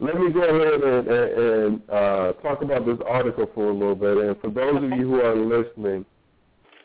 let 0.00 0.18
me 0.18 0.32
go 0.32 0.42
ahead 0.42 0.82
and, 0.82 1.08
and, 1.08 1.32
and 1.38 1.90
uh, 1.90 2.32
talk 2.42 2.62
about 2.62 2.84
this 2.84 2.98
article 3.06 3.48
for 3.54 3.70
a 3.70 3.72
little 3.72 3.94
bit. 3.94 4.16
And 4.18 4.40
for 4.40 4.50
those 4.50 4.76
of 4.76 4.98
you 4.98 5.08
who 5.08 5.20
are 5.20 5.36
listening, 5.36 6.04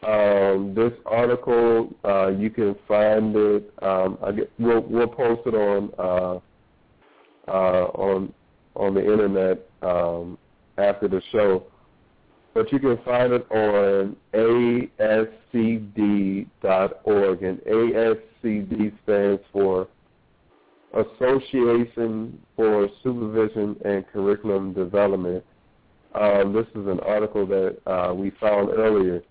um, 0.07 0.73
this 0.75 0.93
article 1.05 1.93
uh, 2.05 2.27
you 2.27 2.49
can 2.49 2.75
find 2.87 3.35
it. 3.35 3.73
Um, 3.81 4.17
I 4.23 4.31
get, 4.31 4.51
we'll 4.57 4.81
we'll 4.81 5.07
post 5.07 5.41
it 5.45 5.55
on 5.55 5.91
uh, 5.97 6.39
uh, 7.51 7.85
on 7.95 8.33
on 8.75 8.93
the 8.93 9.01
internet 9.01 9.67
um, 9.81 10.37
after 10.77 11.07
the 11.09 11.21
show. 11.31 11.65
But 12.53 12.71
you 12.71 12.79
can 12.79 12.97
find 13.03 13.33
it 13.33 13.45
on 13.51 14.15
ascd.org, 14.33 14.93
and 17.43 17.57
ASCD 17.59 18.93
stands 19.03 19.41
for 19.51 19.87
Association 20.93 22.39
for 22.55 22.89
Supervision 23.03 23.75
and 23.85 24.07
Curriculum 24.07 24.73
Development. 24.73 25.43
Um, 26.15 26.53
this 26.53 26.65
is 26.69 26.87
an 26.87 26.99
article 27.01 27.45
that 27.45 27.77
uh, 27.85 28.13
we 28.13 28.31
found 28.39 28.69
earlier, 28.69 29.21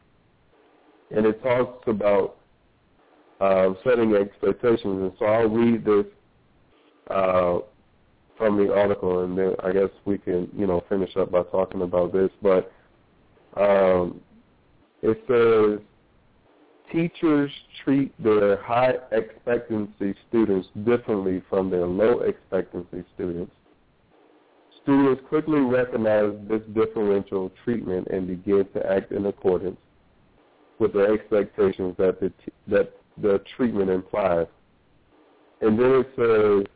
and 1.10 1.26
it 1.26 1.42
talks 1.42 1.88
about 1.88 2.36
uh, 3.40 3.70
setting 3.82 4.14
expectations. 4.14 5.02
And 5.02 5.12
so 5.18 5.24
I'll 5.24 5.48
read 5.48 5.84
this 5.84 6.06
uh, 7.10 7.58
from 8.36 8.56
the 8.56 8.72
article, 8.72 9.24
and 9.24 9.36
then 9.36 9.54
I 9.64 9.72
guess 9.72 9.90
we 10.04 10.18
can, 10.18 10.48
you 10.56 10.66
know, 10.66 10.84
finish 10.88 11.16
up 11.16 11.32
by 11.32 11.42
talking 11.44 11.82
about 11.82 12.12
this. 12.12 12.30
But 12.40 12.72
um, 13.56 14.20
it 15.02 15.20
says 15.26 15.84
teachers 16.92 17.50
treat 17.84 18.12
their 18.22 18.62
high 18.62 18.94
expectancy 19.12 20.14
students 20.28 20.68
differently 20.84 21.42
from 21.48 21.70
their 21.70 21.86
low 21.86 22.20
expectancy 22.20 23.04
students. 23.14 23.52
Students 24.82 25.20
quickly 25.28 25.60
recognize 25.60 26.32
this 26.48 26.62
differential 26.74 27.50
treatment 27.64 28.08
and 28.08 28.26
begin 28.26 28.66
to 28.74 28.90
act 28.90 29.12
in 29.12 29.26
accordance 29.26 29.78
with 30.78 30.92
the 30.92 31.00
expectations 31.00 31.94
that 31.98 32.20
the, 32.20 32.30
t- 32.30 32.52
that 32.68 32.92
the 33.20 33.42
treatment 33.56 33.90
implies. 33.90 34.46
and 35.60 35.78
then 35.78 36.04
it 36.04 36.10
says, 36.16 36.66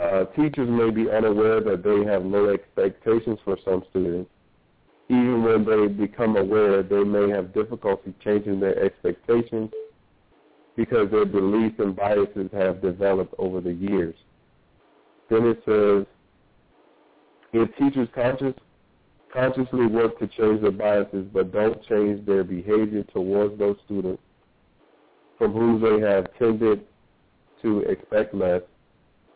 uh, 0.00 0.24
teachers 0.36 0.68
may 0.68 0.90
be 0.90 1.10
unaware 1.10 1.60
that 1.60 1.82
they 1.82 2.04
have 2.04 2.24
low 2.24 2.50
expectations 2.50 3.38
for 3.44 3.56
some 3.64 3.82
students. 3.90 4.30
Even 5.10 5.42
when 5.42 5.64
they 5.64 5.88
become 5.88 6.36
aware, 6.36 6.84
they 6.84 7.02
may 7.02 7.28
have 7.30 7.52
difficulty 7.52 8.14
changing 8.22 8.60
their 8.60 8.80
expectations 8.80 9.68
because 10.76 11.10
their 11.10 11.24
beliefs 11.24 11.74
and 11.80 11.96
biases 11.96 12.48
have 12.52 12.80
developed 12.80 13.34
over 13.36 13.60
the 13.60 13.72
years. 13.72 14.14
Then 15.28 15.46
it 15.46 15.60
says, 15.66 16.06
if 17.52 17.76
teachers 17.76 18.08
conscious, 18.14 18.54
consciously 19.32 19.86
work 19.86 20.16
to 20.20 20.28
change 20.28 20.62
their 20.62 20.70
biases 20.70 21.26
but 21.32 21.52
don't 21.52 21.82
change 21.88 22.24
their 22.24 22.44
behavior 22.44 23.02
towards 23.12 23.58
those 23.58 23.76
students 23.84 24.22
from 25.38 25.52
whom 25.52 25.80
they 25.80 26.06
have 26.06 26.26
tended 26.38 26.84
to 27.62 27.80
expect 27.80 28.32
less, 28.32 28.62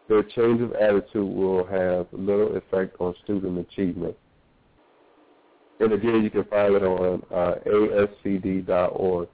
their 0.09 0.23
change 0.23 0.61
of 0.61 0.73
attitude 0.75 1.35
will 1.35 1.67
have 1.67 2.07
little 2.13 2.57
effect 2.57 2.95
on 3.01 3.13
student 3.25 3.59
achievement. 3.59 4.15
And 5.81 5.93
again, 5.93 6.23
you 6.23 6.31
can 6.31 6.45
find 6.45 6.75
it 6.75 6.83
on 6.83 7.23
uh, 7.33 7.55
ascd.org. 7.67 9.29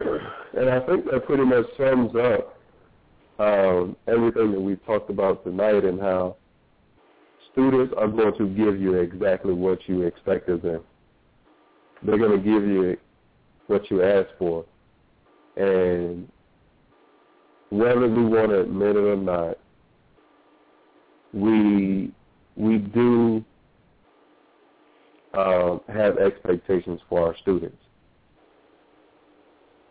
And 0.00 0.70
I 0.70 0.80
think 0.86 1.10
that 1.10 1.26
pretty 1.26 1.44
much 1.44 1.66
sums 1.76 2.12
up 2.14 2.58
um, 3.38 3.96
everything 4.06 4.52
that 4.52 4.60
we've 4.60 4.84
talked 4.84 5.10
about 5.10 5.44
tonight 5.44 5.84
and 5.84 6.00
how 6.00 6.36
students 7.52 7.94
are 7.96 8.08
going 8.08 8.36
to 8.38 8.48
give 8.48 8.80
you 8.80 8.94
exactly 8.94 9.52
what 9.52 9.78
you 9.86 10.02
expect 10.02 10.48
of 10.48 10.62
them. 10.62 10.82
They're 12.02 12.18
going 12.18 12.32
to 12.32 12.38
give 12.38 12.62
you 12.64 12.96
what 13.66 13.90
you 13.90 14.02
ask 14.02 14.28
for. 14.38 14.64
And 15.56 16.28
whether 17.70 18.08
we 18.08 18.24
want 18.24 18.50
to 18.50 18.60
admit 18.60 18.96
it 18.96 19.04
or 19.04 19.16
not, 19.16 19.58
we 21.32 22.12
we 22.56 22.78
do 22.78 23.44
um, 25.38 25.80
have 25.88 26.18
expectations 26.18 27.00
for 27.08 27.28
our 27.28 27.36
students. 27.42 27.76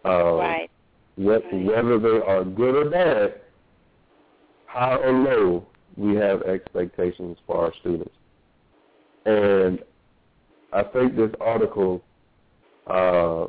Um, 0.03 0.13
right. 0.13 0.69
What, 1.15 1.41
whether 1.53 1.99
they 1.99 2.25
are 2.25 2.43
good 2.43 2.75
or 2.75 2.89
bad, 2.89 3.41
high 4.65 4.97
or 4.97 5.11
low, 5.13 5.67
we 5.95 6.15
have 6.15 6.41
expectations 6.43 7.37
for 7.47 7.65
our 7.65 7.73
students. 7.79 8.13
And 9.25 9.79
I 10.73 10.83
think 10.83 11.15
this 11.15 11.31
article 11.39 12.03
uh, 12.87 13.47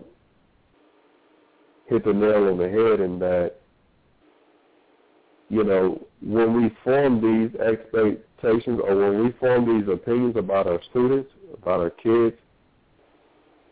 hit 1.86 2.04
the 2.04 2.12
nail 2.12 2.48
on 2.48 2.58
the 2.58 2.68
head 2.68 3.00
in 3.00 3.18
that, 3.18 3.54
you 5.48 5.64
know, 5.64 6.06
when 6.22 6.54
we 6.54 6.70
form 6.84 7.20
these 7.20 7.60
expectations 8.38 8.80
or 8.82 8.96
when 8.96 9.24
we 9.24 9.32
form 9.32 9.66
these 9.66 9.88
opinions 9.88 10.36
about 10.36 10.66
our 10.66 10.80
students, 10.90 11.30
about 11.54 11.80
our 11.80 11.90
kids, 11.90 12.36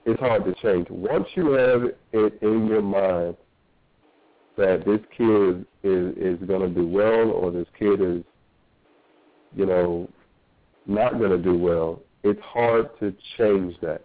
it's 0.05 0.21
hard 0.21 0.45
to 0.45 0.55
change. 0.63 0.87
Once 0.91 1.27
you 1.35 1.53
have 1.53 1.83
it 2.13 2.39
in 2.43 2.67
your 2.67 2.83
mind 2.83 3.37
that 4.57 4.85
this 4.87 5.01
kid 5.17 5.67
is 5.83 6.17
is 6.17 6.47
going 6.47 6.61
to 6.61 6.69
do 6.69 6.87
well 6.87 7.31
or 7.31 7.51
this 7.51 7.67
kid 7.79 8.01
is, 8.01 8.23
you 9.55 9.67
know, 9.67 10.09
not 10.87 11.19
going 11.19 11.31
to 11.31 11.39
do 11.39 11.59
well, 11.59 12.01
it's 12.23 12.41
hard 12.43 12.89
to 13.01 13.15
change 13.37 13.75
that. 13.83 14.03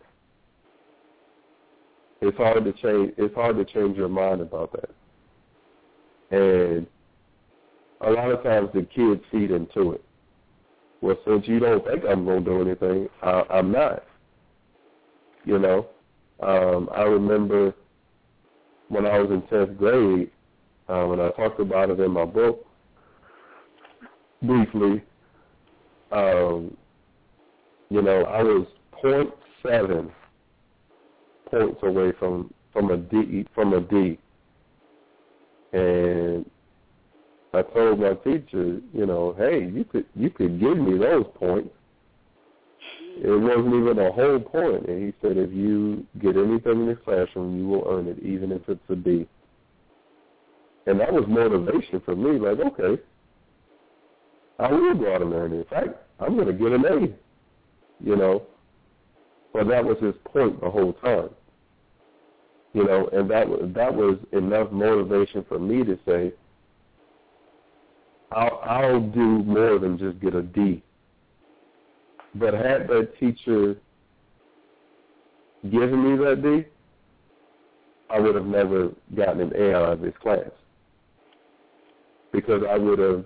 It's 2.22 2.38
hard 2.38 2.64
to 2.66 2.74
change. 2.74 3.14
It's 3.18 3.34
hard 3.34 3.58
to 3.58 3.66
change 3.66 3.98
your 3.98 4.10
mind 4.10 4.42
about 4.42 4.72
that. 4.74 4.90
And 6.32 6.88
a 8.02 8.10
lot 8.10 8.32
of 8.32 8.44
times 8.44 8.70
the 8.74 8.84
kids 8.84 9.22
feed 9.32 9.52
into 9.52 9.94
it. 9.94 10.04
Well, 11.02 11.18
since 11.26 11.48
you 11.48 11.60
don't 11.60 11.84
think 11.84 12.04
I'm 12.08 12.26
going 12.26 12.46
to 12.46 12.50
do 12.50 12.62
anything, 12.62 13.10
I, 13.24 13.44
I'm 13.50 13.72
not. 13.72 14.04
You 15.44 15.58
know, 15.58 15.88
um, 16.42 16.90
I 16.96 17.02
remember 17.02 17.74
when 18.90 19.08
I 19.08 19.18
was 19.18 19.32
in 19.32 19.42
tenth 19.48 19.78
grade, 19.78 20.30
uh, 20.88 21.06
when 21.06 21.20
I 21.20 21.30
talked 21.32 21.60
about 21.60 21.90
it 21.90 22.00
in 22.00 22.12
my 22.12 22.26
book 22.26 22.66
briefly. 24.44 25.04
Um, 26.12 26.76
you 27.90 28.02
know, 28.02 28.24
I 28.24 28.44
was 28.44 28.68
point 28.92 29.30
seven 29.64 30.12
points 31.50 31.80
away 31.84 32.12
from 32.20 32.54
from 32.74 32.92
a 32.92 32.98
D 32.98 33.46
from 33.56 33.74
a 33.74 33.82
D, 33.82 34.20
and 35.74 36.50
I 37.54 37.62
told 37.64 38.00
my 38.00 38.14
teacher, 38.14 38.80
you 38.94 39.06
know, 39.06 39.36
hey, 39.38 39.66
you 39.66 39.84
could 39.84 40.06
you 40.16 40.30
could 40.30 40.60
give 40.60 40.78
me 40.78 40.98
those 40.98 41.26
points 41.36 41.70
it 43.24 43.30
wasn't 43.30 43.76
even 43.76 44.00
a 44.00 44.12
whole 44.12 44.40
point. 44.40 44.88
And 44.88 45.06
he 45.06 45.14
said, 45.22 45.38
if 45.38 45.52
you 45.52 46.06
get 46.20 46.38
anything 46.38 46.82
in 46.82 46.88
the 46.88 46.96
classroom, 46.96 47.58
you 47.58 47.68
will 47.68 47.86
earn 47.88 48.08
it, 48.08 48.18
even 48.20 48.52
if 48.52 48.62
it's 48.68 48.82
a 48.90 48.96
B. 48.96 49.28
And 50.88 51.00
that 51.00 51.14
was 51.14 51.26
motivation 51.28 52.02
for 52.04 52.16
me. 52.16 52.40
Like, 52.40 52.60
okay, 52.60 53.02
I 54.60 54.72
will 54.72 54.96
go 54.96 55.14
out 55.14 55.22
and 55.22 55.34
earn 55.34 55.54
it. 55.54 55.58
In 55.58 55.66
fact, 55.66 55.90
I'm 56.20 56.36
going 56.36 56.48
to 56.48 56.54
get 56.54 56.72
an 56.72 56.86
A. 56.86 58.04
You 58.04 58.16
know, 58.16 58.42
but 59.54 59.68
that 59.68 59.86
was 59.86 59.98
his 60.02 60.16
point 60.26 60.60
the 60.60 60.72
whole 60.72 60.94
time. 60.94 61.30
You 62.74 62.86
know, 62.86 63.08
and 63.14 63.30
that 63.30 63.46
that 63.76 63.94
was 63.94 64.18
enough 64.32 64.72
motivation 64.72 65.46
for 65.48 65.60
me 65.60 65.84
to 65.84 66.00
say, 66.08 66.34
I'll 68.32 68.62
I'll 68.64 69.02
do 69.02 69.44
more 69.44 69.80
than 69.80 69.98
just 69.98 70.20
get 70.20 70.36
a 70.36 70.42
D 70.42 70.84
but 72.36 72.54
had 72.54 72.88
that 72.88 73.10
teacher 73.20 73.76
given 75.70 76.04
me 76.04 76.24
that 76.24 76.42
D, 76.42 76.66
I 78.10 78.20
would 78.20 78.36
have 78.36 78.46
never 78.46 78.92
gotten 79.16 79.42
an 79.42 79.54
A 79.56 79.76
out 79.76 79.94
of 79.94 80.02
his 80.02 80.14
class 80.22 80.50
because 82.32 82.64
I 82.70 82.78
would 82.78 83.00
have 83.00 83.26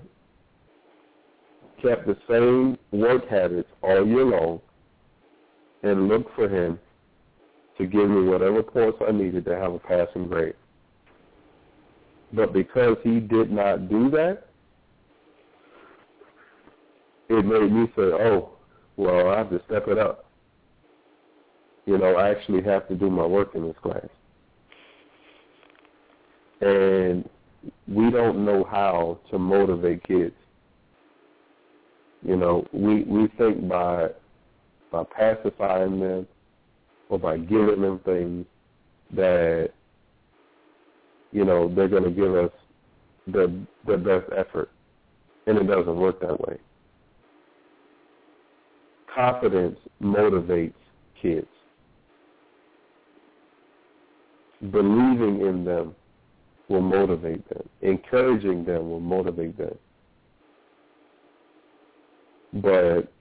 kept 1.81 2.07
the 2.07 2.17
same 2.27 2.77
work 2.91 3.27
habits 3.27 3.69
all 3.83 4.05
year 4.05 4.25
long 4.25 4.61
and 5.83 6.07
looked 6.07 6.33
for 6.35 6.49
him 6.49 6.79
to 7.77 7.85
give 7.85 8.09
me 8.09 8.23
whatever 8.23 8.63
points 8.63 8.97
I 9.07 9.11
needed 9.11 9.45
to 9.45 9.55
have 9.55 9.73
a 9.73 9.79
passing 9.79 10.27
grade. 10.27 10.55
But 12.33 12.53
because 12.53 12.97
he 13.03 13.19
did 13.19 13.51
not 13.51 13.89
do 13.89 14.09
that, 14.11 14.44
it 17.29 17.45
made 17.45 17.71
me 17.71 17.87
say, 17.95 18.03
oh, 18.03 18.51
well, 18.97 19.29
I 19.29 19.37
have 19.37 19.49
to 19.49 19.61
step 19.67 19.87
it 19.87 19.97
up. 19.97 20.25
You 21.85 21.97
know, 21.97 22.15
I 22.15 22.29
actually 22.29 22.63
have 22.63 22.87
to 22.87 22.95
do 22.95 23.09
my 23.09 23.25
work 23.25 23.55
in 23.55 23.67
this 23.67 23.75
class. 23.81 24.07
And 26.61 27.27
we 27.87 28.09
don't 28.11 28.45
know 28.45 28.63
how 28.63 29.19
to 29.31 29.39
motivate 29.39 30.03
kids. 30.03 30.35
You 32.23 32.37
know, 32.37 32.65
we 32.71 33.03
we 33.03 33.27
think 33.37 33.67
by 33.67 34.07
by 34.91 35.03
pacifying 35.03 35.99
them 35.99 36.27
or 37.09 37.19
by 37.19 37.37
giving 37.37 37.81
them 37.81 37.99
things 38.03 38.45
that 39.13 39.69
you 41.31 41.45
know 41.45 41.71
they're 41.75 41.87
going 41.87 42.03
to 42.03 42.09
give 42.09 42.33
us 42.33 42.51
the 43.27 43.61
the 43.85 43.97
best 43.97 44.25
effort, 44.35 44.69
and 45.45 45.57
it 45.57 45.67
doesn't 45.67 45.97
work 45.97 46.19
that 46.21 46.39
way 46.39 46.57
confidence 49.15 49.79
motivates 50.01 50.73
kids. 51.21 51.47
Believing 54.71 55.41
in 55.41 55.63
them 55.63 55.95
will 56.69 56.81
motivate 56.81 57.47
them. 57.49 57.67
Encouraging 57.81 58.65
them 58.65 58.89
will 58.89 58.99
motivate 58.99 59.57
them. 59.57 59.75
But 62.53 63.11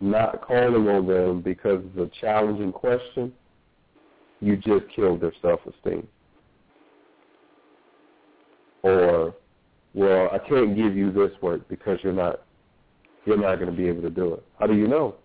not 0.00 0.42
calling 0.42 0.88
on 0.88 1.06
them 1.06 1.40
because 1.40 1.82
it's 1.84 2.12
a 2.16 2.20
challenging 2.20 2.72
question, 2.72 3.32
you 4.40 4.56
just 4.56 4.84
killed 4.94 5.20
their 5.20 5.32
self-esteem. 5.40 6.06
Or, 8.82 9.34
well, 9.94 10.28
I 10.32 10.38
can't 10.38 10.76
give 10.76 10.96
you 10.96 11.10
this 11.10 11.32
work 11.40 11.66
because 11.68 11.98
you're 12.02 12.12
not 12.12 12.45
you're 13.26 13.36
not 13.36 13.56
going 13.56 13.70
to 13.70 13.76
be 13.76 13.88
able 13.88 14.02
to 14.02 14.10
do 14.10 14.34
it. 14.34 14.44
How 14.58 14.66
do 14.66 14.74
you 14.74 14.86
know? 14.88 15.16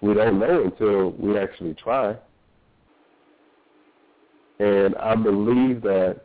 We 0.00 0.14
don't 0.14 0.40
know 0.40 0.64
until 0.64 1.10
we 1.10 1.38
actually 1.38 1.74
try. 1.74 2.16
And 4.58 4.96
I 4.96 5.14
believe 5.14 5.82
that 5.82 6.22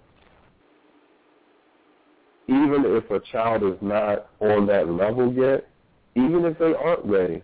even 2.47 2.84
if 2.85 3.09
a 3.11 3.19
child 3.31 3.64
is 3.64 3.77
not 3.81 4.30
on 4.39 4.65
that 4.68 4.89
level 4.89 5.31
yet, 5.31 5.68
even 6.15 6.45
if 6.45 6.57
they 6.57 6.73
aren't 6.73 7.05
ready, 7.05 7.43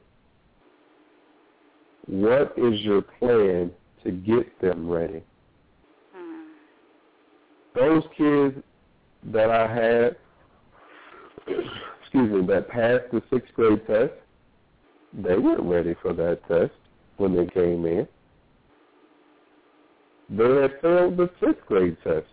what 2.07 2.53
is 2.57 2.79
your 2.81 3.01
plan 3.01 3.71
to 4.03 4.11
get 4.11 4.59
them 4.59 4.89
ready? 4.89 5.23
Hmm. 6.15 6.43
those 7.75 8.03
kids 8.17 8.57
that 9.31 9.49
I 9.49 9.73
had, 9.73 10.15
excuse 11.47 12.31
me, 12.31 12.45
that 12.47 12.69
passed 12.69 13.11
the 13.11 13.21
sixth 13.31 13.53
grade 13.55 13.85
test, 13.87 14.13
they 15.13 15.37
weren't 15.37 15.63
ready 15.63 15.95
for 16.01 16.13
that 16.13 16.39
test 16.47 16.73
when 17.17 17.35
they 17.35 17.45
came 17.47 17.85
in. 17.85 18.07
They 20.29 20.61
had 20.61 20.71
failed 20.81 21.17
the 21.17 21.29
fifth 21.39 21.65
grade 21.67 21.97
test. 22.03 22.25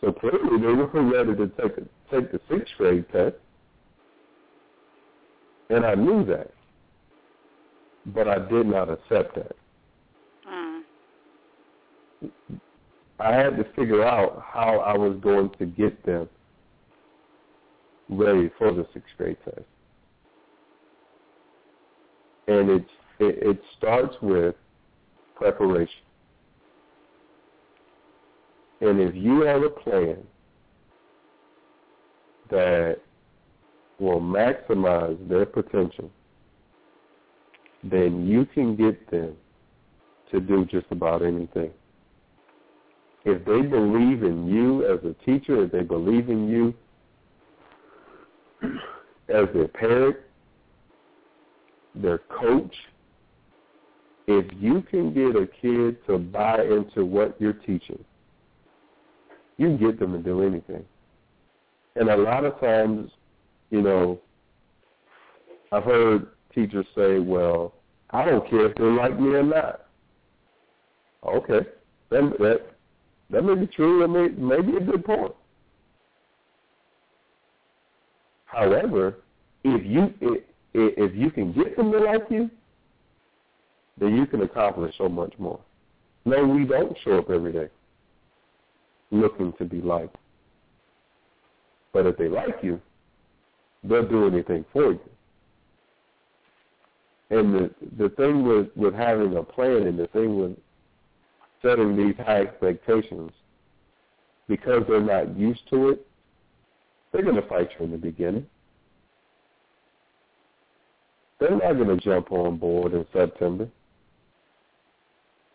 So 0.00 0.12
clearly 0.12 0.60
they 0.60 0.72
weren't 0.72 1.12
ready 1.12 1.36
to 1.36 1.48
take, 1.48 1.78
a, 1.78 2.14
take 2.14 2.32
the 2.32 2.40
sixth 2.50 2.72
grade 2.78 3.06
test. 3.12 3.36
And 5.68 5.84
I 5.84 5.94
knew 5.94 6.24
that. 6.26 6.50
But 8.06 8.28
I 8.28 8.38
did 8.38 8.66
not 8.66 8.88
accept 8.88 9.34
that. 9.34 9.56
Mm. 10.48 10.80
I 13.18 13.34
had 13.34 13.56
to 13.56 13.64
figure 13.76 14.04
out 14.04 14.42
how 14.46 14.78
I 14.78 14.96
was 14.96 15.18
going 15.20 15.50
to 15.58 15.66
get 15.66 16.04
them 16.06 16.28
ready 18.10 18.50
for 18.58 18.72
the 18.72 18.86
sixth 18.92 19.10
grade 19.16 19.36
test. 19.44 19.60
And 22.48 22.68
it's, 22.68 22.90
it, 23.20 23.48
it 23.50 23.62
starts 23.78 24.16
with 24.20 24.56
preparation. 25.36 26.02
And 28.80 29.00
if 29.00 29.14
you 29.14 29.42
have 29.42 29.62
a 29.62 29.70
plan 29.70 30.18
that 32.50 32.96
will 33.98 34.20
maximize 34.20 35.28
their 35.28 35.46
potential, 35.46 36.10
then 37.84 38.26
you 38.26 38.44
can 38.46 38.74
get 38.74 39.10
them 39.10 39.36
to 40.32 40.40
do 40.40 40.64
just 40.64 40.86
about 40.90 41.22
anything. 41.22 41.70
If 43.24 43.44
they 43.44 43.60
believe 43.60 44.22
in 44.22 44.48
you 44.48 44.84
as 44.86 45.00
a 45.04 45.14
teacher, 45.24 45.64
if 45.64 45.72
they 45.72 45.82
believe 45.82 46.30
in 46.30 46.48
you 46.48 46.74
as 49.30 49.46
their 49.54 49.68
parent, 49.68 50.16
their 51.94 52.18
coach, 52.18 52.74
if 54.26 54.46
you 54.58 54.82
can 54.90 55.12
get 55.12 55.34
a 55.36 55.48
kid 55.60 56.04
to 56.06 56.18
buy 56.18 56.62
into 56.62 57.04
what 57.04 57.40
you're 57.40 57.52
teaching, 57.52 58.02
you 59.56 59.66
can 59.66 59.76
get 59.76 59.98
them 59.98 60.12
to 60.12 60.18
do 60.18 60.42
anything. 60.42 60.84
And 61.96 62.08
a 62.08 62.16
lot 62.16 62.44
of 62.44 62.58
times, 62.60 63.10
you 63.70 63.82
know, 63.82 64.20
I've 65.72 65.84
heard 65.84 66.28
teachers 66.54 66.86
say, 66.94 67.18
well, 67.18 67.74
I 68.10 68.24
don't 68.24 68.48
care 68.48 68.66
if 68.66 68.76
they 68.76 68.84
like 68.84 69.18
me 69.18 69.30
or 69.30 69.42
not. 69.42 69.86
Okay, 71.26 71.66
that, 72.10 72.36
that, 72.38 72.60
that 73.30 73.42
may 73.42 73.54
be 73.54 73.66
true. 73.66 74.00
That 74.00 74.08
may, 74.08 74.28
may 74.28 74.62
be 74.62 74.76
a 74.76 74.80
good 74.80 75.04
point. 75.04 75.34
However, 78.50 79.16
if 79.64 79.84
you 79.86 80.12
if, 80.20 80.42
if 80.74 81.14
you 81.14 81.30
can 81.30 81.52
get 81.52 81.76
them 81.76 81.92
to 81.92 81.98
like 81.98 82.24
you, 82.30 82.50
then 83.98 84.16
you 84.16 84.26
can 84.26 84.42
accomplish 84.42 84.94
so 84.98 85.08
much 85.08 85.34
more. 85.38 85.60
No, 86.24 86.46
we 86.46 86.64
don't 86.64 86.96
show 87.04 87.18
up 87.18 87.30
every 87.30 87.52
day 87.52 87.68
looking 89.10 89.52
to 89.54 89.64
be 89.64 89.80
liked. 89.80 90.16
But 91.92 92.06
if 92.06 92.16
they 92.16 92.28
like 92.28 92.56
you, 92.62 92.80
they'll 93.82 94.08
do 94.08 94.26
anything 94.26 94.64
for 94.72 94.92
you. 94.92 95.00
And 97.30 97.54
the 97.54 97.70
the 97.98 98.08
thing 98.10 98.44
with 98.44 98.68
with 98.74 98.94
having 98.94 99.36
a 99.36 99.42
plan 99.42 99.86
and 99.86 99.98
the 99.98 100.08
thing 100.08 100.38
with 100.38 100.56
setting 101.62 101.96
these 101.96 102.16
high 102.24 102.42
expectations, 102.42 103.30
because 104.48 104.82
they're 104.88 105.00
not 105.00 105.36
used 105.36 105.68
to 105.70 105.90
it, 105.90 106.06
they're 107.12 107.22
going 107.22 107.36
to 107.36 107.48
fight 107.48 107.68
you 107.78 107.86
in 107.86 107.92
the 107.92 107.98
beginning. 107.98 108.46
They're 111.38 111.50
not 111.50 111.72
going 111.72 111.88
to 111.88 111.96
jump 111.96 112.32
on 112.32 112.58
board 112.58 112.92
in 112.92 113.06
September 113.12 113.68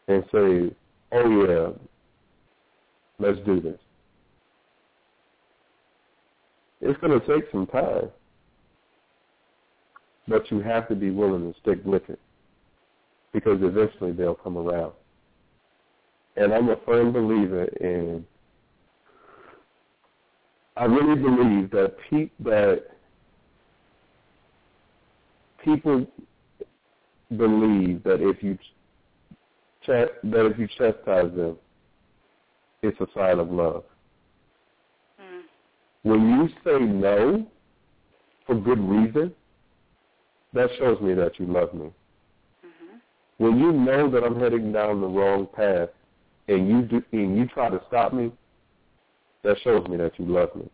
and 0.07 0.23
say, 0.31 0.75
"Oh 1.11 1.45
yeah, 1.45 1.69
let's 3.19 3.39
do 3.45 3.61
this." 3.61 3.79
It's 6.81 6.99
going 6.99 7.19
to 7.19 7.25
take 7.27 7.49
some 7.51 7.67
time, 7.67 8.09
but 10.27 10.49
you 10.51 10.59
have 10.61 10.87
to 10.89 10.95
be 10.95 11.11
willing 11.11 11.51
to 11.51 11.59
stick 11.59 11.79
with 11.85 12.09
it 12.09 12.19
because 13.31 13.59
eventually 13.61 14.11
they'll 14.11 14.35
come 14.35 14.57
around. 14.57 14.93
And 16.37 16.53
I'm 16.53 16.69
a 16.69 16.77
firm 16.85 17.11
believer 17.11 17.65
in. 17.79 18.25
I 20.77 20.85
really 20.85 21.15
believe 21.15 21.71
that 21.71 21.95
pe- 22.09 22.31
that 22.39 22.83
people 25.63 26.05
believe 27.37 28.03
that 28.03 28.21
if 28.21 28.43
you 28.43 28.55
ch- 28.55 28.73
that 29.87 30.45
if 30.45 30.57
you 30.59 30.67
chastise 30.67 31.31
them, 31.35 31.57
it's 32.81 32.99
a 32.99 33.07
sign 33.15 33.39
of 33.39 33.49
love. 33.49 33.83
Mm. 35.19 35.41
When 36.03 36.29
you 36.29 36.49
say 36.63 36.83
no 36.83 37.47
for 38.45 38.55
good 38.55 38.79
reason, 38.79 39.33
that 40.53 40.69
shows 40.77 40.99
me 41.01 41.13
that 41.13 41.39
you 41.39 41.45
love 41.45 41.73
me. 41.73 41.85
Mm-hmm. 42.65 42.97
When 43.37 43.59
you 43.59 43.71
know 43.71 44.09
that 44.09 44.23
I'm 44.23 44.39
heading 44.39 44.71
down 44.71 45.01
the 45.01 45.07
wrong 45.07 45.47
path 45.53 45.89
and 46.47 46.67
you 46.67 46.81
do 46.83 47.03
and 47.11 47.37
you 47.37 47.47
try 47.47 47.69
to 47.69 47.81
stop 47.87 48.13
me, 48.13 48.31
that 49.45 49.57
shows 49.63 49.87
me 49.87 49.95
that 49.97 50.11
you 50.17 50.25
love 50.25 50.53
me. 50.55 50.67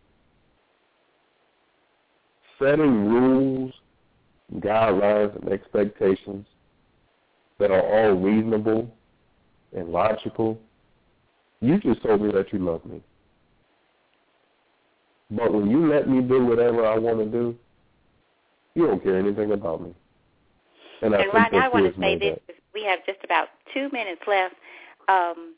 Setting 2.58 3.06
rules, 3.06 3.72
guidelines, 4.56 5.40
and 5.40 5.52
expectations 5.52 6.46
that 7.58 7.70
are 7.70 7.82
all 7.82 8.14
reasonable 8.14 8.90
and 9.76 9.88
logical, 9.88 10.58
you 11.60 11.78
just 11.80 12.02
told 12.02 12.22
me 12.22 12.32
that 12.32 12.52
you 12.52 12.58
love 12.58 12.84
me. 12.84 13.00
But 15.30 15.52
when 15.52 15.70
you 15.70 15.88
let 15.90 16.08
me 16.08 16.20
do 16.20 16.44
whatever 16.44 16.86
I 16.86 16.98
want 16.98 17.18
to 17.18 17.26
do, 17.26 17.56
you 18.74 18.86
don't 18.86 19.02
care 19.02 19.18
anything 19.18 19.52
about 19.52 19.82
me. 19.82 19.94
And, 21.02 21.14
I 21.14 21.18
And 21.18 21.24
think 21.24 21.34
right 21.34 21.52
now, 21.52 21.66
I 21.66 21.68
want 21.68 21.94
to 21.94 22.00
say 22.00 22.18
this: 22.18 22.38
that. 22.46 22.56
we 22.74 22.84
have 22.84 23.00
just 23.06 23.18
about 23.24 23.48
two 23.74 23.88
minutes 23.92 24.22
left. 24.26 24.54
Um, 25.08 25.54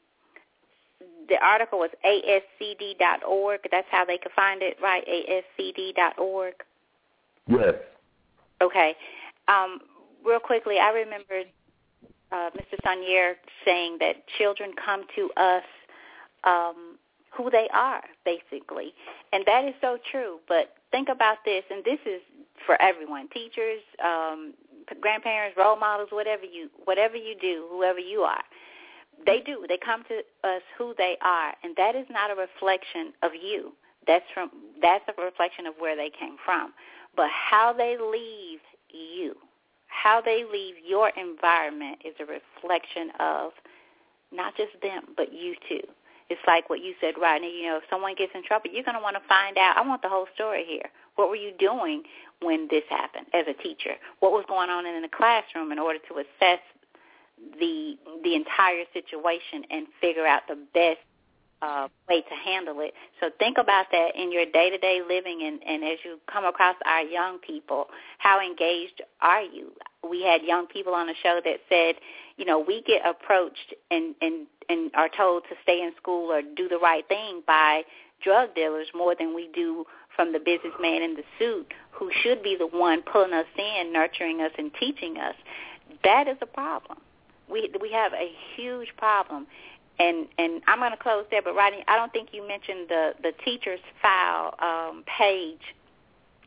the 1.28 1.36
article 1.44 1.78
was 1.78 1.90
ascd.org. 2.04 3.60
That's 3.70 3.86
how 3.90 4.04
they 4.04 4.18
could 4.18 4.32
find 4.32 4.62
it, 4.62 4.76
right? 4.82 5.04
ascd.org. 5.06 6.54
Yes. 7.46 7.74
Okay. 8.62 8.94
Um, 9.48 9.80
real 10.24 10.40
quickly, 10.40 10.78
I 10.78 10.90
remember 10.90 11.42
uh, 12.32 12.50
Mr. 12.50 12.78
Sonier 12.84 13.34
saying 13.64 13.98
that 14.00 14.24
children 14.38 14.72
come 14.84 15.04
to 15.14 15.30
us 15.36 15.62
um, 16.44 16.98
who 17.36 17.50
they 17.50 17.68
are, 17.72 18.02
basically, 18.24 18.92
and 19.32 19.44
that 19.46 19.64
is 19.64 19.74
so 19.80 19.98
true. 20.10 20.38
But 20.48 20.74
think 20.90 21.08
about 21.08 21.38
this, 21.44 21.64
and 21.70 21.84
this 21.84 21.98
is 22.06 22.20
for 22.66 22.80
everyone: 22.80 23.28
teachers, 23.28 23.80
um, 24.04 24.54
grandparents, 25.00 25.56
role 25.56 25.76
models, 25.76 26.08
whatever 26.12 26.44
you 26.44 26.70
whatever 26.84 27.16
you 27.16 27.34
do, 27.40 27.66
whoever 27.70 27.98
you 27.98 28.20
are. 28.20 28.42
They 29.26 29.40
do. 29.40 29.64
They 29.68 29.78
come 29.78 30.04
to 30.08 30.18
us 30.48 30.62
who 30.76 30.94
they 30.98 31.16
are, 31.22 31.54
and 31.62 31.74
that 31.76 31.94
is 31.96 32.06
not 32.10 32.30
a 32.30 32.34
reflection 32.34 33.12
of 33.22 33.32
you. 33.34 33.72
That's 34.06 34.24
from 34.34 34.50
that's 34.82 35.04
a 35.08 35.22
reflection 35.22 35.66
of 35.66 35.74
where 35.78 35.96
they 35.96 36.10
came 36.10 36.36
from. 36.44 36.72
But 37.16 37.30
how 37.30 37.72
they 37.72 37.96
leave 37.98 38.60
you, 38.90 39.34
how 39.86 40.20
they 40.20 40.44
leave 40.44 40.74
your 40.86 41.10
environment 41.16 41.98
is 42.04 42.14
a 42.20 42.24
reflection 42.24 43.10
of 43.20 43.52
not 44.32 44.56
just 44.56 44.72
them, 44.82 45.14
but 45.16 45.32
you 45.32 45.54
too. 45.68 45.86
It's 46.30 46.40
like 46.46 46.70
what 46.70 46.82
you 46.82 46.94
said, 47.00 47.14
Rodney. 47.20 47.60
You 47.60 47.68
know, 47.68 47.76
if 47.76 47.84
someone 47.90 48.14
gets 48.16 48.32
in 48.34 48.42
trouble, 48.44 48.70
you're 48.72 48.84
going 48.84 48.96
to 48.96 49.02
want 49.02 49.16
to 49.16 49.28
find 49.28 49.58
out. 49.58 49.76
I 49.76 49.86
want 49.86 50.02
the 50.02 50.08
whole 50.08 50.26
story 50.34 50.64
here. 50.66 50.90
What 51.16 51.28
were 51.28 51.36
you 51.36 51.52
doing 51.58 52.02
when 52.40 52.66
this 52.70 52.82
happened 52.88 53.26
as 53.32 53.44
a 53.46 53.62
teacher? 53.62 53.94
What 54.20 54.32
was 54.32 54.44
going 54.48 54.70
on 54.70 54.86
in 54.86 55.00
the 55.02 55.08
classroom 55.08 55.70
in 55.70 55.78
order 55.78 55.98
to 56.08 56.14
assess 56.18 56.60
the 57.58 57.96
the 58.22 58.34
entire 58.34 58.84
situation 58.92 59.64
and 59.70 59.86
figure 60.00 60.26
out 60.26 60.42
the 60.48 60.58
best 60.72 61.00
uh, 61.62 61.88
way 62.08 62.20
to 62.20 62.34
handle 62.44 62.80
it. 62.80 62.92
So 63.20 63.30
think 63.38 63.58
about 63.58 63.86
that 63.92 64.16
in 64.16 64.30
your 64.32 64.44
day-to-day 64.44 65.00
living 65.08 65.42
and, 65.42 65.62
and 65.66 65.84
as 65.84 65.98
you 66.04 66.18
come 66.30 66.44
across 66.44 66.76
our 66.84 67.02
young 67.02 67.38
people, 67.38 67.86
how 68.18 68.40
engaged 68.40 69.02
are 69.22 69.42
you? 69.42 69.72
We 70.08 70.22
had 70.22 70.42
young 70.42 70.66
people 70.66 70.94
on 70.94 71.06
the 71.06 71.14
show 71.22 71.40
that 71.42 71.60
said, 71.68 71.96
you 72.36 72.44
know, 72.44 72.58
we 72.58 72.82
get 72.82 73.00
approached 73.06 73.74
and, 73.90 74.14
and, 74.20 74.46
and 74.68 74.90
are 74.94 75.08
told 75.08 75.44
to 75.44 75.54
stay 75.62 75.80
in 75.80 75.92
school 75.96 76.30
or 76.30 76.42
do 76.42 76.68
the 76.68 76.78
right 76.78 77.06
thing 77.08 77.42
by 77.46 77.82
drug 78.22 78.54
dealers 78.54 78.88
more 78.94 79.14
than 79.18 79.34
we 79.34 79.48
do 79.54 79.86
from 80.14 80.32
the 80.32 80.38
businessman 80.38 81.02
in 81.02 81.14
the 81.14 81.24
suit 81.38 81.72
who 81.90 82.10
should 82.22 82.42
be 82.42 82.56
the 82.58 82.66
one 82.66 83.02
pulling 83.02 83.32
us 83.32 83.46
in, 83.56 83.92
nurturing 83.92 84.40
us, 84.40 84.52
and 84.58 84.70
teaching 84.78 85.16
us. 85.16 85.34
That 86.02 86.28
is 86.28 86.36
a 86.42 86.46
problem. 86.46 86.98
We 87.50 87.70
we 87.80 87.92
have 87.92 88.12
a 88.12 88.30
huge 88.56 88.88
problem 88.96 89.46
and 89.98 90.26
and 90.38 90.62
I'm 90.66 90.78
going 90.78 90.90
to 90.90 90.96
close 90.96 91.24
there. 91.30 91.42
But 91.42 91.54
Rodney, 91.54 91.84
I 91.86 91.96
don't 91.96 92.12
think 92.12 92.30
you 92.32 92.46
mentioned 92.46 92.88
the 92.88 93.12
the 93.22 93.32
teachers 93.44 93.80
file 94.02 94.54
um, 94.58 95.04
page. 95.06 95.60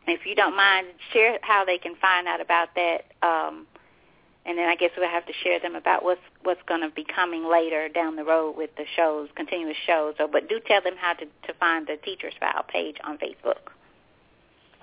If 0.08 0.26
you 0.26 0.36
don't 0.36 0.56
mind, 0.56 0.88
share 1.12 1.38
how 1.42 1.66
they 1.66 1.78
can 1.78 1.96
find 1.96 2.28
out 2.28 2.40
about 2.40 2.70
that. 2.76 3.06
Um, 3.22 3.68
and 4.46 4.58
then 4.58 4.70
I 4.70 4.76
guess 4.76 4.92
we'll 4.98 5.10
have 5.10 5.26
to 5.26 5.34
share 5.44 5.60
them 5.60 5.76
about 5.76 6.04
what's 6.04 6.22
what's 6.44 6.62
going 6.68 6.82
to 6.82 6.90
be 6.90 7.04
coming 7.04 7.50
later 7.50 7.90
down 7.90 8.16
the 8.16 8.24
road 8.24 8.56
with 8.56 8.70
the 8.78 8.86
shows, 8.96 9.28
continuous 9.36 9.78
shows. 9.86 10.16
So, 10.18 10.28
but 10.28 10.48
do 10.48 10.60
tell 10.66 10.82
them 10.82 10.96
how 10.98 11.14
to 11.14 11.26
to 11.26 11.54
find 11.60 11.88
the 11.88 11.98
teachers 11.98 12.34
file 12.40 12.64
page 12.64 12.98
on 13.04 13.18
Facebook. 13.18 13.72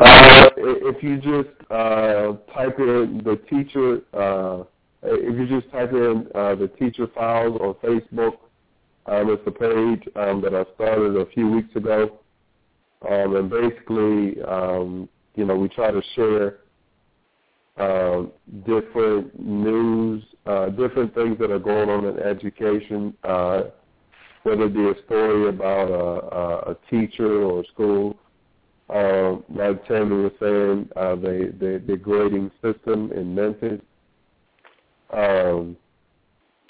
Uh, 0.00 0.50
if 0.56 1.02
you 1.02 1.16
just 1.18 1.70
uh, 1.70 2.32
type 2.52 2.78
in 2.78 3.22
the 3.24 3.40
teacher, 3.48 4.00
uh, 4.12 4.64
if 5.04 5.38
you 5.38 5.60
just 5.60 5.70
type 5.72 5.92
in 5.92 6.26
uh, 6.34 6.54
the 6.54 6.68
teacher 6.78 7.06
files 7.14 7.58
on 7.60 7.74
Facebook, 7.74 8.38
um, 9.06 9.30
it's 9.30 9.42
a 9.46 9.50
page 9.50 10.08
um, 10.16 10.40
that 10.40 10.54
I 10.54 10.64
started 10.74 11.16
a 11.16 11.26
few 11.26 11.50
weeks 11.50 11.74
ago, 11.76 12.18
um, 13.08 13.36
and 13.36 13.50
basically, 13.50 14.42
um, 14.42 15.08
you 15.34 15.44
know, 15.44 15.56
we 15.56 15.68
try 15.68 15.90
to 15.90 16.02
share 16.14 16.58
uh, 17.76 18.22
different 18.66 19.38
news, 19.38 20.22
uh, 20.46 20.66
different 20.70 21.14
things 21.14 21.36
that 21.38 21.50
are 21.50 21.58
going 21.58 21.90
on 21.90 22.06
in 22.06 22.18
education, 22.20 23.14
uh, 23.24 23.64
whether 24.44 24.64
it 24.64 24.74
be 24.74 24.88
a 24.88 25.04
story 25.04 25.48
about 25.48 25.90
a, 25.90 26.70
a 26.70 26.76
teacher 26.90 27.42
or 27.42 27.60
a 27.60 27.66
school. 27.66 28.16
Uh, 28.88 29.36
like 29.48 29.86
Tammy 29.86 30.22
was 30.22 30.32
saying, 30.38 30.88
uh, 30.96 31.14
the, 31.16 31.52
the, 31.58 31.82
the 31.86 31.96
grading 31.96 32.50
system 32.62 33.10
in 33.12 33.34
Memphis, 33.34 33.80
um, 35.10 35.76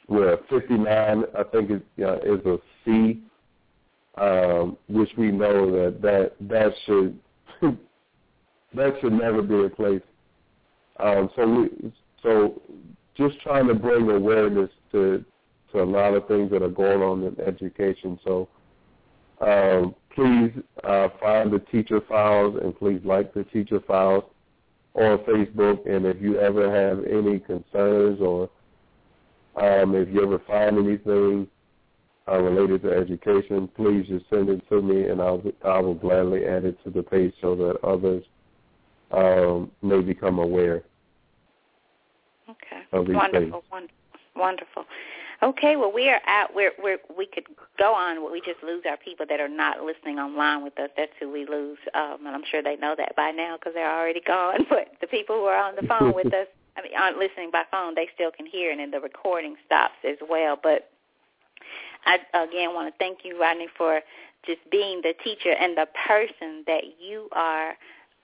where 0.06 0.39
59, 0.51 1.24
I 1.39 1.43
think, 1.44 1.70
is, 1.70 1.81
uh, 2.01 2.16
is 2.19 2.44
a 2.47 2.59
C, 2.85 3.23
um, 4.16 4.77
which 4.89 5.11
we 5.16 5.31
know 5.31 5.70
that 5.70 6.02
that, 6.02 6.32
that 6.40 6.73
should 6.86 7.19
that 8.74 8.94
should 9.01 9.12
never 9.12 9.43
be 9.43 9.55
in 9.55 9.70
place. 9.70 10.02
Um, 11.01 11.31
so 11.35 11.48
we, 11.48 11.93
so 12.23 12.62
just 13.16 13.40
trying 13.40 13.66
to 13.69 13.74
bring 13.74 14.11
awareness 14.11 14.70
to 14.93 15.24
to 15.73 15.82
a 15.82 15.85
lot 15.85 16.15
of 16.15 16.27
things 16.28 16.51
that 16.51 16.62
are 16.62 16.69
going 16.69 17.02
on 17.02 17.24
in 17.24 17.40
education. 17.40 18.19
So 18.24 18.48
um, 19.40 19.94
please 20.15 20.52
uh, 20.85 21.09
find 21.20 21.52
the 21.52 21.59
teacher 21.73 22.01
files 22.09 22.59
and 22.62 22.77
please 22.78 23.01
like 23.05 23.35
the 23.35 23.44
teacher 23.44 23.81
files 23.81 24.24
on 24.95 25.19
Facebook. 25.19 25.89
And 25.89 26.07
if 26.07 26.21
you 26.21 26.39
ever 26.39 26.71
have 26.71 27.05
any 27.05 27.39
concerns 27.39 28.21
or 28.21 28.49
um, 29.57 29.95
if 29.95 30.09
you 30.09 30.23
ever 30.23 30.41
find 30.47 30.79
anything 30.79 31.47
uh, 32.27 32.39
related 32.39 32.83
to 32.83 32.93
education, 32.93 33.69
please 33.77 34.07
just 34.09 34.25
send 34.31 34.49
it 34.49 34.66
to 34.69 34.83
me, 34.83 35.09
and 35.09 35.21
I'll 35.21 35.43
I 35.65 35.79
will 35.79 35.95
gladly 35.95 36.45
add 36.47 36.65
it 36.65 36.83
to 36.85 36.91
the 36.91 37.03
page 37.03 37.33
so 37.41 37.55
that 37.55 37.85
others 37.85 38.25
um, 39.12 39.71
may 39.83 40.01
become 40.01 40.39
aware. 40.39 40.83
Okay. 42.49 42.83
Wonderful, 42.93 43.62
wonderful, 43.71 43.89
wonderful. 44.35 44.85
Okay, 45.45 45.77
well 45.77 45.93
we 45.93 46.09
are 46.09 46.23
out. 46.27 46.55
We're 46.55 46.73
we're 46.83 46.97
we 47.19 47.27
could 47.27 47.45
go 47.79 47.93
on. 47.93 48.33
We 48.33 48.41
just 48.41 48.62
lose 48.62 48.85
our 48.89 48.97
people 48.97 49.27
that 49.29 49.41
are 49.41 49.49
not 49.49 49.83
listening 49.83 50.19
online 50.19 50.65
with 50.65 50.79
us. 50.81 50.89
That's 50.97 51.12
who 51.21 51.31
we 51.31 51.45
lose, 51.45 51.77
um, 51.95 52.27
and 52.27 52.35
I'm 52.35 52.45
sure 52.51 52.62
they 52.62 52.77
know 52.77 52.95
that 52.97 53.15
by 53.15 53.31
now 53.31 53.59
because 53.59 53.75
they're 53.75 53.95
already 53.95 54.23
gone. 54.27 54.65
But 54.71 54.93
the 55.03 55.07
people 55.07 55.37
who 55.37 55.45
are 55.45 55.62
on 55.62 55.77
the 55.77 55.87
phone 55.87 56.15
with 56.15 56.33
us, 56.33 56.47
I 56.79 56.83
mean, 56.83 56.93
aren't 56.99 57.19
listening 57.19 57.51
by 57.51 57.65
phone. 57.71 57.95
They 57.95 58.09
still 58.15 58.31
can 58.31 58.47
hear, 58.47 58.71
and 58.71 58.81
then 58.81 58.91
the 58.91 59.01
recording 59.01 59.57
stops 59.66 60.01
as 60.03 60.16
well. 60.27 60.59
But 60.61 60.89
I 62.07 62.16
again 62.33 62.73
want 62.73 62.91
to 62.91 62.99
thank 62.99 63.19
you, 63.23 63.39
Rodney, 63.39 63.69
for 63.77 64.01
just 64.47 64.61
being 64.71 65.03
the 65.03 65.12
teacher 65.23 65.51
and 65.51 65.77
the 65.77 65.89
person 66.09 66.65
that 66.66 66.85
you 66.99 67.29
are 67.33 67.75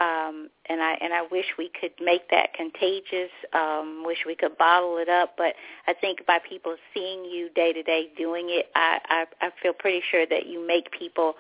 um, 0.01 0.49
and 0.67 0.81
I 0.81 0.95
and 1.01 1.13
I 1.13 1.23
wish 1.31 1.45
we 1.59 1.71
could 1.79 1.93
make 2.01 2.31
that 2.31 2.55
contagious. 2.55 3.31
Um, 3.53 4.03
wish 4.05 4.19
we 4.27 4.35
could 4.35 4.57
bottle 4.57 4.97
it 4.97 5.11
up, 5.11 5.35
but 5.37 5.55
I 5.87 5.93
think 5.93 6.27
by 6.27 6.39
people 6.39 6.77
seeing 6.95 7.25
you 7.27 7.51
day 7.55 7.73
to 7.75 7.83
day 7.83 8.09
doing 8.17 8.47
it, 8.49 8.71
I, 8.75 8.99
I 9.09 9.47
I 9.47 9.51
feel 9.63 9.75
pretty 9.75 10.03
sure 10.11 10.27
that 10.27 10.47
you 10.47 10.67
make 10.67 10.91
people. 10.91 11.35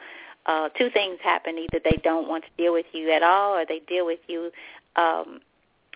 Uh, 0.47 0.69
two 0.70 0.91
things 0.91 1.19
happen: 1.23 1.59
either 1.59 1.81
they 1.82 1.99
don't 2.03 2.28
want 2.28 2.45
to 2.45 2.51
deal 2.62 2.73
with 2.73 2.87
you 2.93 3.11
at 3.11 3.23
all, 3.23 3.57
or 3.57 3.65
they 3.65 3.81
deal 3.81 4.05
with 4.05 4.20
you 4.27 4.51
um, 4.97 5.41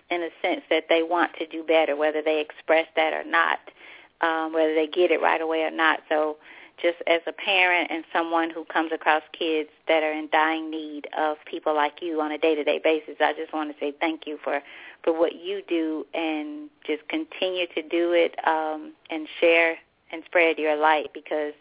in 0.09 0.21
a 0.21 0.29
sense 0.41 0.61
that 0.69 0.85
they 0.89 1.03
want 1.03 1.33
to 1.37 1.47
do 1.47 1.63
better, 1.63 1.95
whether 1.95 2.21
they 2.21 2.39
express 2.41 2.87
that 2.95 3.13
or 3.13 3.23
not, 3.23 3.59
um, 4.21 4.53
whether 4.53 4.73
they 4.73 4.87
get 4.87 5.11
it 5.11 5.21
right 5.21 5.41
away 5.41 5.61
or 5.61 5.71
not. 5.71 5.99
So 6.09 6.37
just 6.81 6.97
as 7.07 7.21
a 7.27 7.31
parent 7.31 7.89
and 7.91 8.03
someone 8.11 8.49
who 8.49 8.65
comes 8.65 8.91
across 8.91 9.23
kids 9.37 9.69
that 9.87 10.03
are 10.03 10.11
in 10.11 10.29
dying 10.31 10.69
need 10.69 11.07
of 11.17 11.37
people 11.45 11.73
like 11.73 12.01
you 12.01 12.19
on 12.21 12.31
a 12.31 12.37
day-to-day 12.37 12.81
basis, 12.83 13.15
I 13.19 13.33
just 13.33 13.53
want 13.53 13.71
to 13.71 13.79
say 13.79 13.93
thank 13.99 14.27
you 14.27 14.37
for 14.43 14.61
for 15.03 15.17
what 15.17 15.35
you 15.35 15.61
do 15.67 16.05
and 16.13 16.69
just 16.85 17.07
continue 17.07 17.67
to 17.75 17.81
do 17.81 18.11
it 18.11 18.35
um, 18.47 18.93
and 19.09 19.27
share 19.39 19.77
and 20.11 20.23
spread 20.25 20.57
your 20.57 20.75
light 20.75 21.11
because 21.13 21.53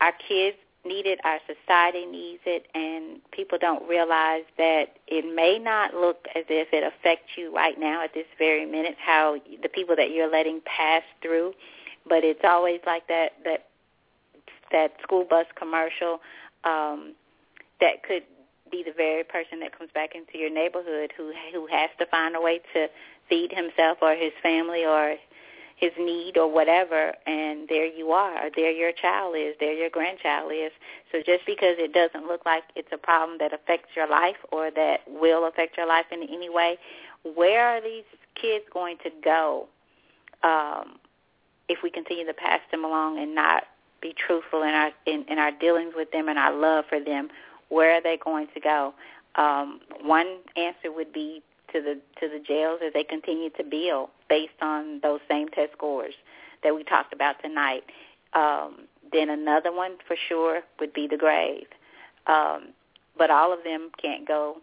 our 0.00 0.12
kids 0.28 0.56
need 0.84 1.06
it, 1.06 1.18
our 1.24 1.38
society 1.46 2.06
needs 2.06 2.40
it, 2.46 2.66
and 2.74 3.20
people 3.32 3.58
don't 3.60 3.86
realize 3.88 4.44
that 4.56 4.96
it 5.06 5.24
may 5.34 5.58
not 5.58 5.94
look 5.94 6.26
as 6.34 6.44
if 6.48 6.68
it 6.72 6.82
affects 6.82 7.36
you 7.36 7.54
right 7.54 7.78
now 7.78 8.02
at 8.02 8.14
this 8.14 8.26
very 8.38 8.64
minute, 8.64 8.96
how 8.98 9.36
the 9.62 9.68
people 9.68 9.94
that 9.96 10.10
you're 10.10 10.30
letting 10.30 10.60
pass 10.64 11.02
through, 11.20 11.52
but 12.08 12.24
it's 12.24 12.40
always 12.44 12.80
like 12.86 13.06
that 13.08 13.32
that 13.44 13.66
that 14.72 14.92
school 15.02 15.24
bus 15.24 15.46
commercial 15.56 16.20
um, 16.64 17.14
that 17.80 18.02
could 18.02 18.22
be 18.70 18.82
the 18.84 18.92
very 18.92 19.24
person 19.24 19.60
that 19.60 19.76
comes 19.76 19.90
back 19.92 20.14
into 20.14 20.38
your 20.38 20.50
neighborhood 20.50 21.12
who 21.16 21.32
who 21.52 21.66
has 21.66 21.90
to 21.98 22.06
find 22.06 22.36
a 22.36 22.40
way 22.40 22.60
to 22.72 22.88
feed 23.28 23.52
himself 23.52 23.98
or 24.00 24.14
his 24.14 24.32
family 24.42 24.84
or 24.84 25.16
his 25.76 25.92
need 25.98 26.36
or 26.36 26.52
whatever 26.52 27.14
and 27.26 27.66
there 27.68 27.86
you 27.86 28.12
are. 28.12 28.46
Or 28.46 28.50
there 28.54 28.70
your 28.70 28.92
child 28.92 29.34
is. 29.36 29.54
There 29.58 29.72
your 29.72 29.88
grandchild 29.88 30.52
is. 30.52 30.72
So 31.10 31.22
just 31.24 31.46
because 31.46 31.76
it 31.78 31.94
doesn't 31.94 32.26
look 32.26 32.44
like 32.44 32.64
it's 32.76 32.92
a 32.92 32.98
problem 32.98 33.38
that 33.38 33.54
affects 33.54 33.96
your 33.96 34.06
life 34.06 34.36
or 34.52 34.70
that 34.70 35.00
will 35.08 35.46
affect 35.46 35.78
your 35.78 35.86
life 35.86 36.04
in 36.12 36.22
any 36.22 36.50
way 36.50 36.78
where 37.22 37.66
are 37.66 37.80
these 37.80 38.04
kids 38.34 38.64
going 38.72 38.96
to 39.04 39.10
go 39.22 39.68
um 40.42 40.98
if 41.68 41.82
we 41.82 41.90
continue 41.90 42.24
to 42.26 42.34
pass 42.34 42.60
them 42.70 42.84
along 42.84 43.18
and 43.18 43.34
not 43.34 43.64
be 44.00 44.14
truthful 44.14 44.62
in 44.62 44.70
our 44.70 44.90
in, 45.06 45.24
in 45.28 45.38
our 45.38 45.50
dealings 45.50 45.92
with 45.96 46.10
them 46.12 46.28
and 46.28 46.38
our 46.38 46.52
love 46.52 46.84
for 46.88 47.00
them, 47.00 47.28
where 47.68 47.92
are 47.92 48.02
they 48.02 48.18
going 48.22 48.48
to 48.54 48.60
go? 48.60 48.94
Um, 49.36 49.80
one 50.02 50.38
answer 50.56 50.92
would 50.92 51.12
be 51.12 51.42
to 51.72 51.80
the 51.80 52.00
to 52.20 52.28
the 52.28 52.42
jails 52.44 52.80
as 52.84 52.92
they 52.92 53.04
continue 53.04 53.50
to 53.50 53.64
build 53.64 54.10
based 54.28 54.60
on 54.60 55.00
those 55.02 55.20
same 55.28 55.48
test 55.48 55.72
scores 55.72 56.14
that 56.62 56.74
we 56.74 56.84
talked 56.84 57.12
about 57.12 57.36
tonight. 57.42 57.84
Um, 58.32 58.86
then 59.12 59.30
another 59.30 59.72
one 59.72 59.96
for 60.06 60.16
sure 60.28 60.62
would 60.78 60.92
be 60.92 61.06
the 61.06 61.16
grave. 61.16 61.66
Um, 62.26 62.68
but 63.16 63.30
all 63.30 63.52
of 63.52 63.64
them 63.64 63.90
can't 64.00 64.26
go 64.26 64.58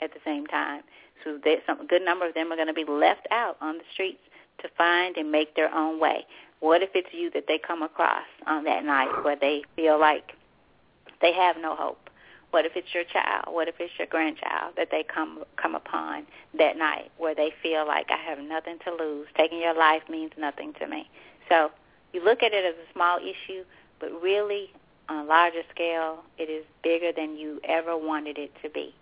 at 0.00 0.12
the 0.12 0.20
same 0.24 0.46
time. 0.46 0.82
So 1.22 1.38
that 1.44 1.58
some 1.66 1.80
a 1.80 1.86
good 1.86 2.02
number 2.02 2.26
of 2.26 2.34
them 2.34 2.52
are 2.52 2.56
going 2.56 2.68
to 2.68 2.74
be 2.74 2.84
left 2.84 3.26
out 3.30 3.56
on 3.60 3.78
the 3.78 3.84
streets 3.92 4.18
to 4.62 4.68
find 4.76 5.16
and 5.16 5.30
make 5.30 5.54
their 5.56 5.72
own 5.74 6.00
way. 6.00 6.26
What 6.60 6.82
if 6.82 6.90
it's 6.94 7.12
you 7.12 7.30
that 7.32 7.44
they 7.46 7.58
come 7.58 7.82
across 7.82 8.24
on 8.46 8.64
that 8.64 8.84
night 8.84 9.24
where 9.24 9.36
they 9.36 9.62
feel 9.76 9.98
like 9.98 10.32
they 11.20 11.32
have 11.32 11.56
no 11.60 11.74
hope? 11.74 12.10
What 12.50 12.64
if 12.64 12.72
it's 12.76 12.94
your 12.94 13.04
child? 13.04 13.46
What 13.48 13.68
if 13.68 13.74
it's 13.80 13.92
your 13.98 14.06
grandchild 14.06 14.74
that 14.76 14.88
they 14.90 15.02
come 15.02 15.42
come 15.56 15.74
upon 15.74 16.26
that 16.56 16.76
night 16.76 17.10
where 17.18 17.34
they 17.34 17.52
feel 17.62 17.86
like 17.86 18.06
I 18.10 18.16
have 18.16 18.38
nothing 18.38 18.78
to 18.84 18.94
lose? 18.94 19.26
Taking 19.36 19.58
your 19.58 19.74
life 19.74 20.02
means 20.08 20.32
nothing 20.38 20.72
to 20.80 20.86
me. 20.86 21.10
So 21.48 21.70
you 22.12 22.24
look 22.24 22.42
at 22.42 22.52
it 22.52 22.64
as 22.64 22.74
a 22.76 22.92
small 22.92 23.18
issue, 23.18 23.64
but 23.98 24.10
really 24.22 24.70
on 25.08 25.24
a 25.24 25.28
larger 25.28 25.62
scale, 25.74 26.22
it 26.38 26.44
is 26.44 26.64
bigger 26.82 27.12
than 27.12 27.36
you 27.36 27.60
ever 27.64 27.96
wanted 27.96 28.38
it 28.38 28.52
to 28.62 28.70
be. 28.70 28.94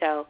So 0.00 0.26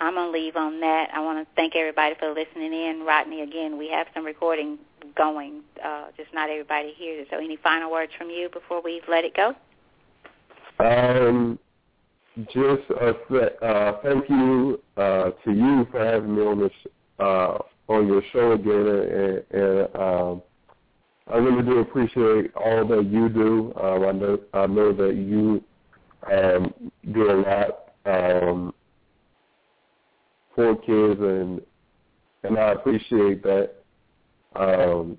I'm 0.00 0.14
going 0.14 0.32
to 0.32 0.38
leave 0.38 0.56
on 0.56 0.80
that. 0.80 1.08
I 1.12 1.20
want 1.20 1.38
to 1.46 1.54
thank 1.56 1.74
everybody 1.74 2.14
for 2.18 2.32
listening 2.32 2.72
in. 2.72 3.04
Rodney, 3.06 3.42
again, 3.42 3.78
we 3.78 3.88
have 3.88 4.06
some 4.14 4.24
recording 4.24 4.78
going. 5.16 5.62
Uh, 5.84 6.06
just 6.16 6.32
not 6.34 6.50
everybody 6.50 6.92
hears 6.96 7.26
it. 7.26 7.28
So 7.30 7.38
any 7.38 7.56
final 7.62 7.90
words 7.90 8.12
from 8.16 8.30
you 8.30 8.48
before 8.52 8.82
we 8.82 9.00
let 9.08 9.24
it 9.24 9.34
go? 9.34 9.54
Um, 10.78 11.58
just 12.52 12.82
uh, 12.90 13.36
uh, 13.64 14.00
thank 14.02 14.28
you 14.28 14.80
uh, 14.96 15.30
to 15.44 15.52
you 15.52 15.86
for 15.90 16.04
having 16.04 16.34
me 16.34 16.42
on 16.42 16.58
this 16.60 16.72
uh, 17.18 17.58
on 17.88 18.06
your 18.06 18.22
show 18.32 18.52
again, 18.52 18.86
and, 18.86 19.62
and 19.62 19.96
um, 19.96 20.42
I 21.32 21.36
really 21.36 21.62
do 21.62 21.78
appreciate 21.78 22.52
all 22.56 22.86
that 22.88 23.04
you 23.06 23.28
do. 23.28 23.72
Um, 23.80 24.04
I 24.04 24.12
know 24.12 24.38
I 24.52 24.66
know 24.66 24.92
that 24.92 25.14
you 25.14 25.62
um, 26.30 26.74
do 27.12 27.30
a 27.30 27.36
lot 27.40 27.94
um, 28.06 28.74
for 30.54 30.74
kids, 30.76 31.20
and 31.20 31.60
and 32.42 32.58
I 32.58 32.72
appreciate 32.72 33.42
that 33.44 33.83
um, 34.56 35.18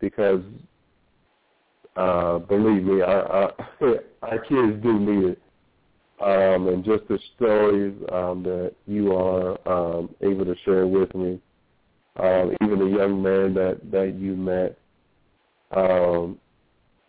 because 0.00 0.42
uh, 1.96 2.38
believe 2.38 2.84
me, 2.84 3.00
our, 3.00 3.52
our, 3.80 3.94
our 4.22 4.38
kids 4.40 4.82
do 4.82 4.98
need 4.98 5.30
it. 5.30 5.40
Um, 6.20 6.68
and 6.68 6.84
just 6.84 7.06
the 7.08 7.18
stories 7.34 7.94
um, 8.12 8.44
that 8.44 8.72
you 8.86 9.12
are 9.14 9.58
um, 9.68 10.14
able 10.20 10.44
to 10.44 10.54
share 10.64 10.86
with 10.86 11.12
me, 11.14 11.40
um, 12.16 12.56
even 12.62 12.78
the 12.78 12.96
young 12.96 13.20
man 13.20 13.52
that 13.54 13.80
that 13.90 14.14
you 14.14 14.36
met 14.36 14.78
um, 15.76 16.38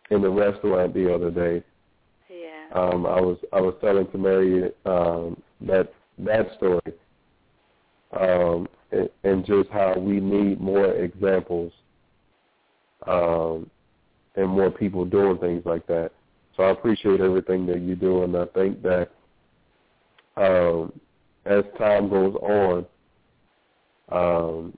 in 0.10 0.22
the 0.24 0.30
restaurant 0.30 0.96
the 0.96 1.14
other 1.14 1.30
day. 1.30 1.64
Yeah. 2.30 2.66
Um, 2.74 3.06
I 3.06 3.22
was 3.22 3.38
I 3.54 3.62
was 3.62 3.76
telling 3.80 4.10
to 4.12 4.18
Mary 4.18 4.72
um, 4.86 5.42
that 5.62 5.94
that 6.18 6.48
story, 6.58 6.82
um, 8.20 8.68
and, 8.92 9.46
just 9.46 9.70
how 9.70 9.98
we 9.98 10.20
need 10.20 10.60
more 10.62 10.92
examples 10.94 11.72
um, 13.08 13.70
and 14.36 14.48
more 14.50 14.72
people 14.72 15.06
doing 15.06 15.38
things 15.38 15.64
like 15.66 15.86
that. 15.88 16.12
So 16.56 16.64
I 16.64 16.70
appreciate 16.72 17.20
everything 17.20 17.66
that 17.68 17.82
you 17.82 17.96
do, 17.96 18.24
and 18.24 18.36
I 18.36 18.46
think 18.46 18.82
that 18.84 19.10
um, 20.38 20.94
as 21.46 21.64
time 21.78 22.10
goes 22.10 22.36
on, 22.36 22.86
um, 24.10 24.78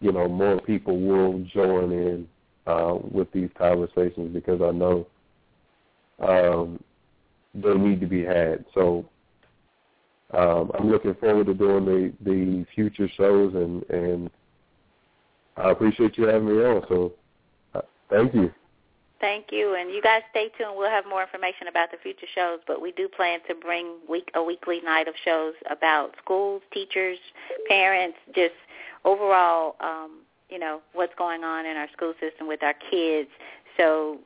you 0.00 0.12
know, 0.12 0.28
more 0.28 0.60
people 0.60 0.98
will 0.98 1.44
join 1.52 1.92
in 1.92 2.28
uh, 2.66 2.98
with 3.10 3.30
these 3.32 3.50
conversations 3.56 4.32
because 4.32 4.60
I 4.62 4.70
know 4.70 5.06
um, 6.20 6.82
they 7.54 7.74
need 7.74 8.00
to 8.00 8.06
be 8.06 8.24
had. 8.24 8.64
So 8.74 9.08
um, 10.32 10.72
I'm 10.78 10.90
looking 10.90 11.14
forward 11.14 11.46
to 11.46 11.54
doing 11.54 11.84
the, 11.84 12.12
the 12.24 12.66
future 12.74 13.08
shows, 13.16 13.54
and, 13.54 13.82
and 13.90 14.30
I 15.56 15.70
appreciate 15.70 16.18
you 16.18 16.26
having 16.26 16.46
me 16.46 16.64
on. 16.64 16.82
So 16.88 17.12
uh, 17.74 17.82
thank 18.10 18.34
you. 18.34 18.52
Thank 19.18 19.46
you, 19.50 19.76
and 19.76 19.90
you 19.90 20.02
guys 20.02 20.20
stay 20.30 20.50
tuned. 20.58 20.76
We'll 20.76 20.90
have 20.90 21.06
more 21.08 21.22
information 21.22 21.68
about 21.68 21.90
the 21.90 21.96
future 22.02 22.26
shows, 22.34 22.58
but 22.66 22.82
we 22.82 22.92
do 22.92 23.08
plan 23.08 23.38
to 23.48 23.54
bring 23.54 23.96
week 24.08 24.30
a 24.34 24.42
weekly 24.42 24.80
night 24.82 25.08
of 25.08 25.14
shows 25.24 25.54
about 25.70 26.14
schools, 26.22 26.60
teachers, 26.70 27.16
parents, 27.66 28.18
just 28.34 28.52
overall, 29.06 29.76
um, 29.80 30.18
you 30.50 30.58
know, 30.58 30.80
what's 30.92 31.14
going 31.16 31.44
on 31.44 31.64
in 31.64 31.78
our 31.78 31.88
school 31.96 32.12
system 32.20 32.46
with 32.46 32.62
our 32.62 32.74
kids. 32.90 33.30
So 33.78 34.18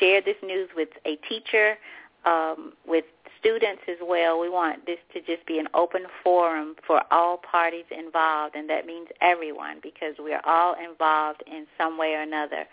share 0.00 0.22
this 0.22 0.36
news 0.42 0.70
with 0.74 0.88
a 1.04 1.16
teacher, 1.28 1.76
um, 2.24 2.72
with 2.86 3.04
students 3.38 3.82
as 3.88 3.96
well. 4.02 4.40
We 4.40 4.48
want 4.48 4.86
this 4.86 4.98
to 5.14 5.20
just 5.20 5.46
be 5.46 5.58
an 5.58 5.68
open 5.74 6.02
forum 6.22 6.76
for 6.86 7.02
all 7.10 7.38
parties 7.38 7.84
involved, 7.90 8.54
and 8.54 8.68
that 8.70 8.86
means 8.86 9.08
everyone 9.20 9.78
because 9.82 10.14
we 10.22 10.32
are 10.32 10.42
all 10.44 10.74
involved 10.74 11.42
in 11.46 11.66
some 11.76 11.98
way 11.98 12.14
or 12.14 12.22
another 12.22 12.64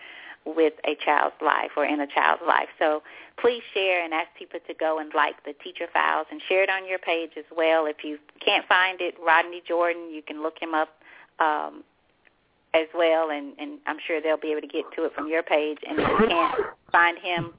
with 0.46 0.74
a 0.86 0.96
child's 1.04 1.36
life 1.42 1.72
or 1.76 1.86
in 1.86 2.00
a 2.00 2.08
child's 2.08 2.44
life. 2.48 2.70
So 2.78 3.02
please 3.40 3.64
share 3.74 4.04
and 4.04 4.14
ask 4.14 4.28
people 4.38 4.60
to 4.68 4.74
go 4.74 5.00
and 5.00 5.12
like 5.14 5.44
the 5.44 5.54
teacher 5.54 5.88
files 5.92 6.28
and 6.32 6.42
share 6.48 6.64
it 6.64 6.70
on 6.70 6.88
your 6.88 7.00
page 7.00 7.32
as 7.38 7.46
well. 7.56 7.88
If 7.88 8.04
you 8.04 8.20
can't 8.44 8.66
find 8.68 9.02
it, 9.02 9.16
Rodney 9.26 9.64
Jordan, 9.68 10.12
you 10.12 10.22
can 10.22 10.44
look 10.44 10.62
him 10.62 10.76
up 10.76 10.90
um, 11.40 11.84
as 12.76 12.88
well, 12.94 13.32
and, 13.32 13.54
and 13.58 13.80
I'm 13.88 13.98
sure 14.06 14.22
they'll 14.22 14.38
be 14.38 14.52
able 14.52 14.62
to 14.62 14.68
get 14.68 14.86
to 14.96 15.06
it 15.06 15.14
from 15.14 15.28
your 15.28 15.42
page. 15.42 15.80
And 15.88 16.00
if 16.00 16.08
you 16.08 16.28
can't 16.28 16.56
find 16.92 17.18
him, 17.18 17.54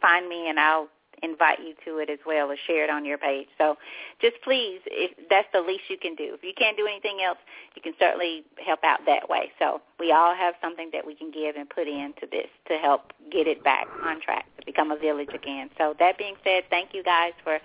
find 0.00 0.28
me, 0.28 0.48
and 0.50 0.60
I'll 0.60 0.88
invite 1.22 1.60
you 1.60 1.74
to 1.84 1.98
it 1.98 2.10
as 2.10 2.18
well 2.26 2.50
or 2.50 2.56
share 2.66 2.84
it 2.84 2.90
on 2.90 3.04
your 3.04 3.18
page. 3.18 3.46
So 3.58 3.76
just 4.20 4.36
please, 4.42 4.80
if 4.86 5.12
that's 5.30 5.48
the 5.52 5.60
least 5.60 5.84
you 5.88 5.96
can 5.96 6.14
do. 6.14 6.34
If 6.34 6.42
you 6.42 6.52
can't 6.56 6.76
do 6.76 6.86
anything 6.86 7.20
else, 7.24 7.38
you 7.74 7.82
can 7.82 7.94
certainly 7.98 8.44
help 8.64 8.80
out 8.84 9.00
that 9.06 9.28
way. 9.28 9.52
So 9.58 9.80
we 9.98 10.12
all 10.12 10.34
have 10.34 10.54
something 10.60 10.90
that 10.92 11.06
we 11.06 11.14
can 11.14 11.30
give 11.30 11.56
and 11.56 11.68
put 11.68 11.86
into 11.86 12.26
this 12.30 12.48
to 12.68 12.74
help 12.74 13.12
get 13.30 13.46
it 13.46 13.62
back 13.62 13.86
on 14.04 14.20
track 14.20 14.46
to 14.58 14.66
become 14.66 14.90
a 14.90 14.98
village 14.98 15.30
again. 15.34 15.70
So 15.78 15.94
that 15.98 16.18
being 16.18 16.34
said, 16.44 16.64
thank 16.70 16.90
you 16.92 17.02
guys 17.02 17.32
for 17.44 17.58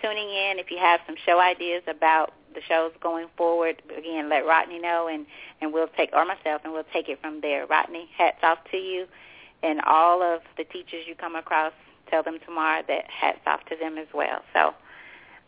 tuning 0.00 0.30
in. 0.30 0.58
If 0.58 0.70
you 0.70 0.78
have 0.78 1.00
some 1.06 1.16
show 1.26 1.40
ideas 1.40 1.82
about 1.88 2.32
the 2.54 2.60
shows 2.68 2.92
going 3.00 3.26
forward, 3.36 3.82
again, 3.96 4.28
let 4.28 4.46
Rodney 4.46 4.78
know 4.80 5.08
and, 5.12 5.26
and 5.60 5.72
we'll 5.72 5.88
take, 5.96 6.10
or 6.12 6.24
myself, 6.24 6.62
and 6.64 6.72
we'll 6.72 6.88
take 6.92 7.08
it 7.08 7.20
from 7.20 7.40
there. 7.40 7.66
Rodney, 7.66 8.08
hats 8.16 8.38
off 8.42 8.58
to 8.70 8.76
you 8.76 9.06
and 9.62 9.80
all 9.82 10.22
of 10.22 10.40
the 10.56 10.64
teachers 10.64 11.04
you 11.06 11.14
come 11.14 11.36
across 11.36 11.72
tell 12.10 12.22
them 12.22 12.38
tomorrow 12.44 12.82
that 12.88 13.04
hats 13.08 13.40
off 13.46 13.64
to 13.66 13.76
them 13.76 13.98
as 13.98 14.08
well. 14.14 14.40
So 14.52 14.74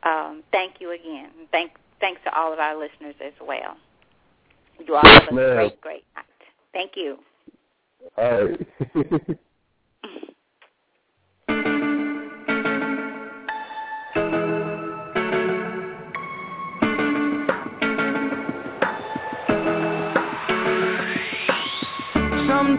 um, 0.09 0.43
thank 0.53 0.75
you 0.81 0.93
again. 0.93 1.31
Thank, 1.51 1.73
thanks 2.01 2.21
to 2.25 2.35
all 2.39 2.53
of 2.53 2.59
our 2.59 2.79
listeners 2.79 3.15
as 3.25 3.33
well. 3.41 3.77
You 4.87 4.97
all 4.97 5.03
have 5.05 5.29
a 5.29 5.55
great, 5.55 5.81
great 5.81 6.05
night. 6.17 6.25
Thank 6.73 6.93
you. 6.97 7.19
All 8.17 8.45
right. 8.45 8.67
Some 22.63 22.79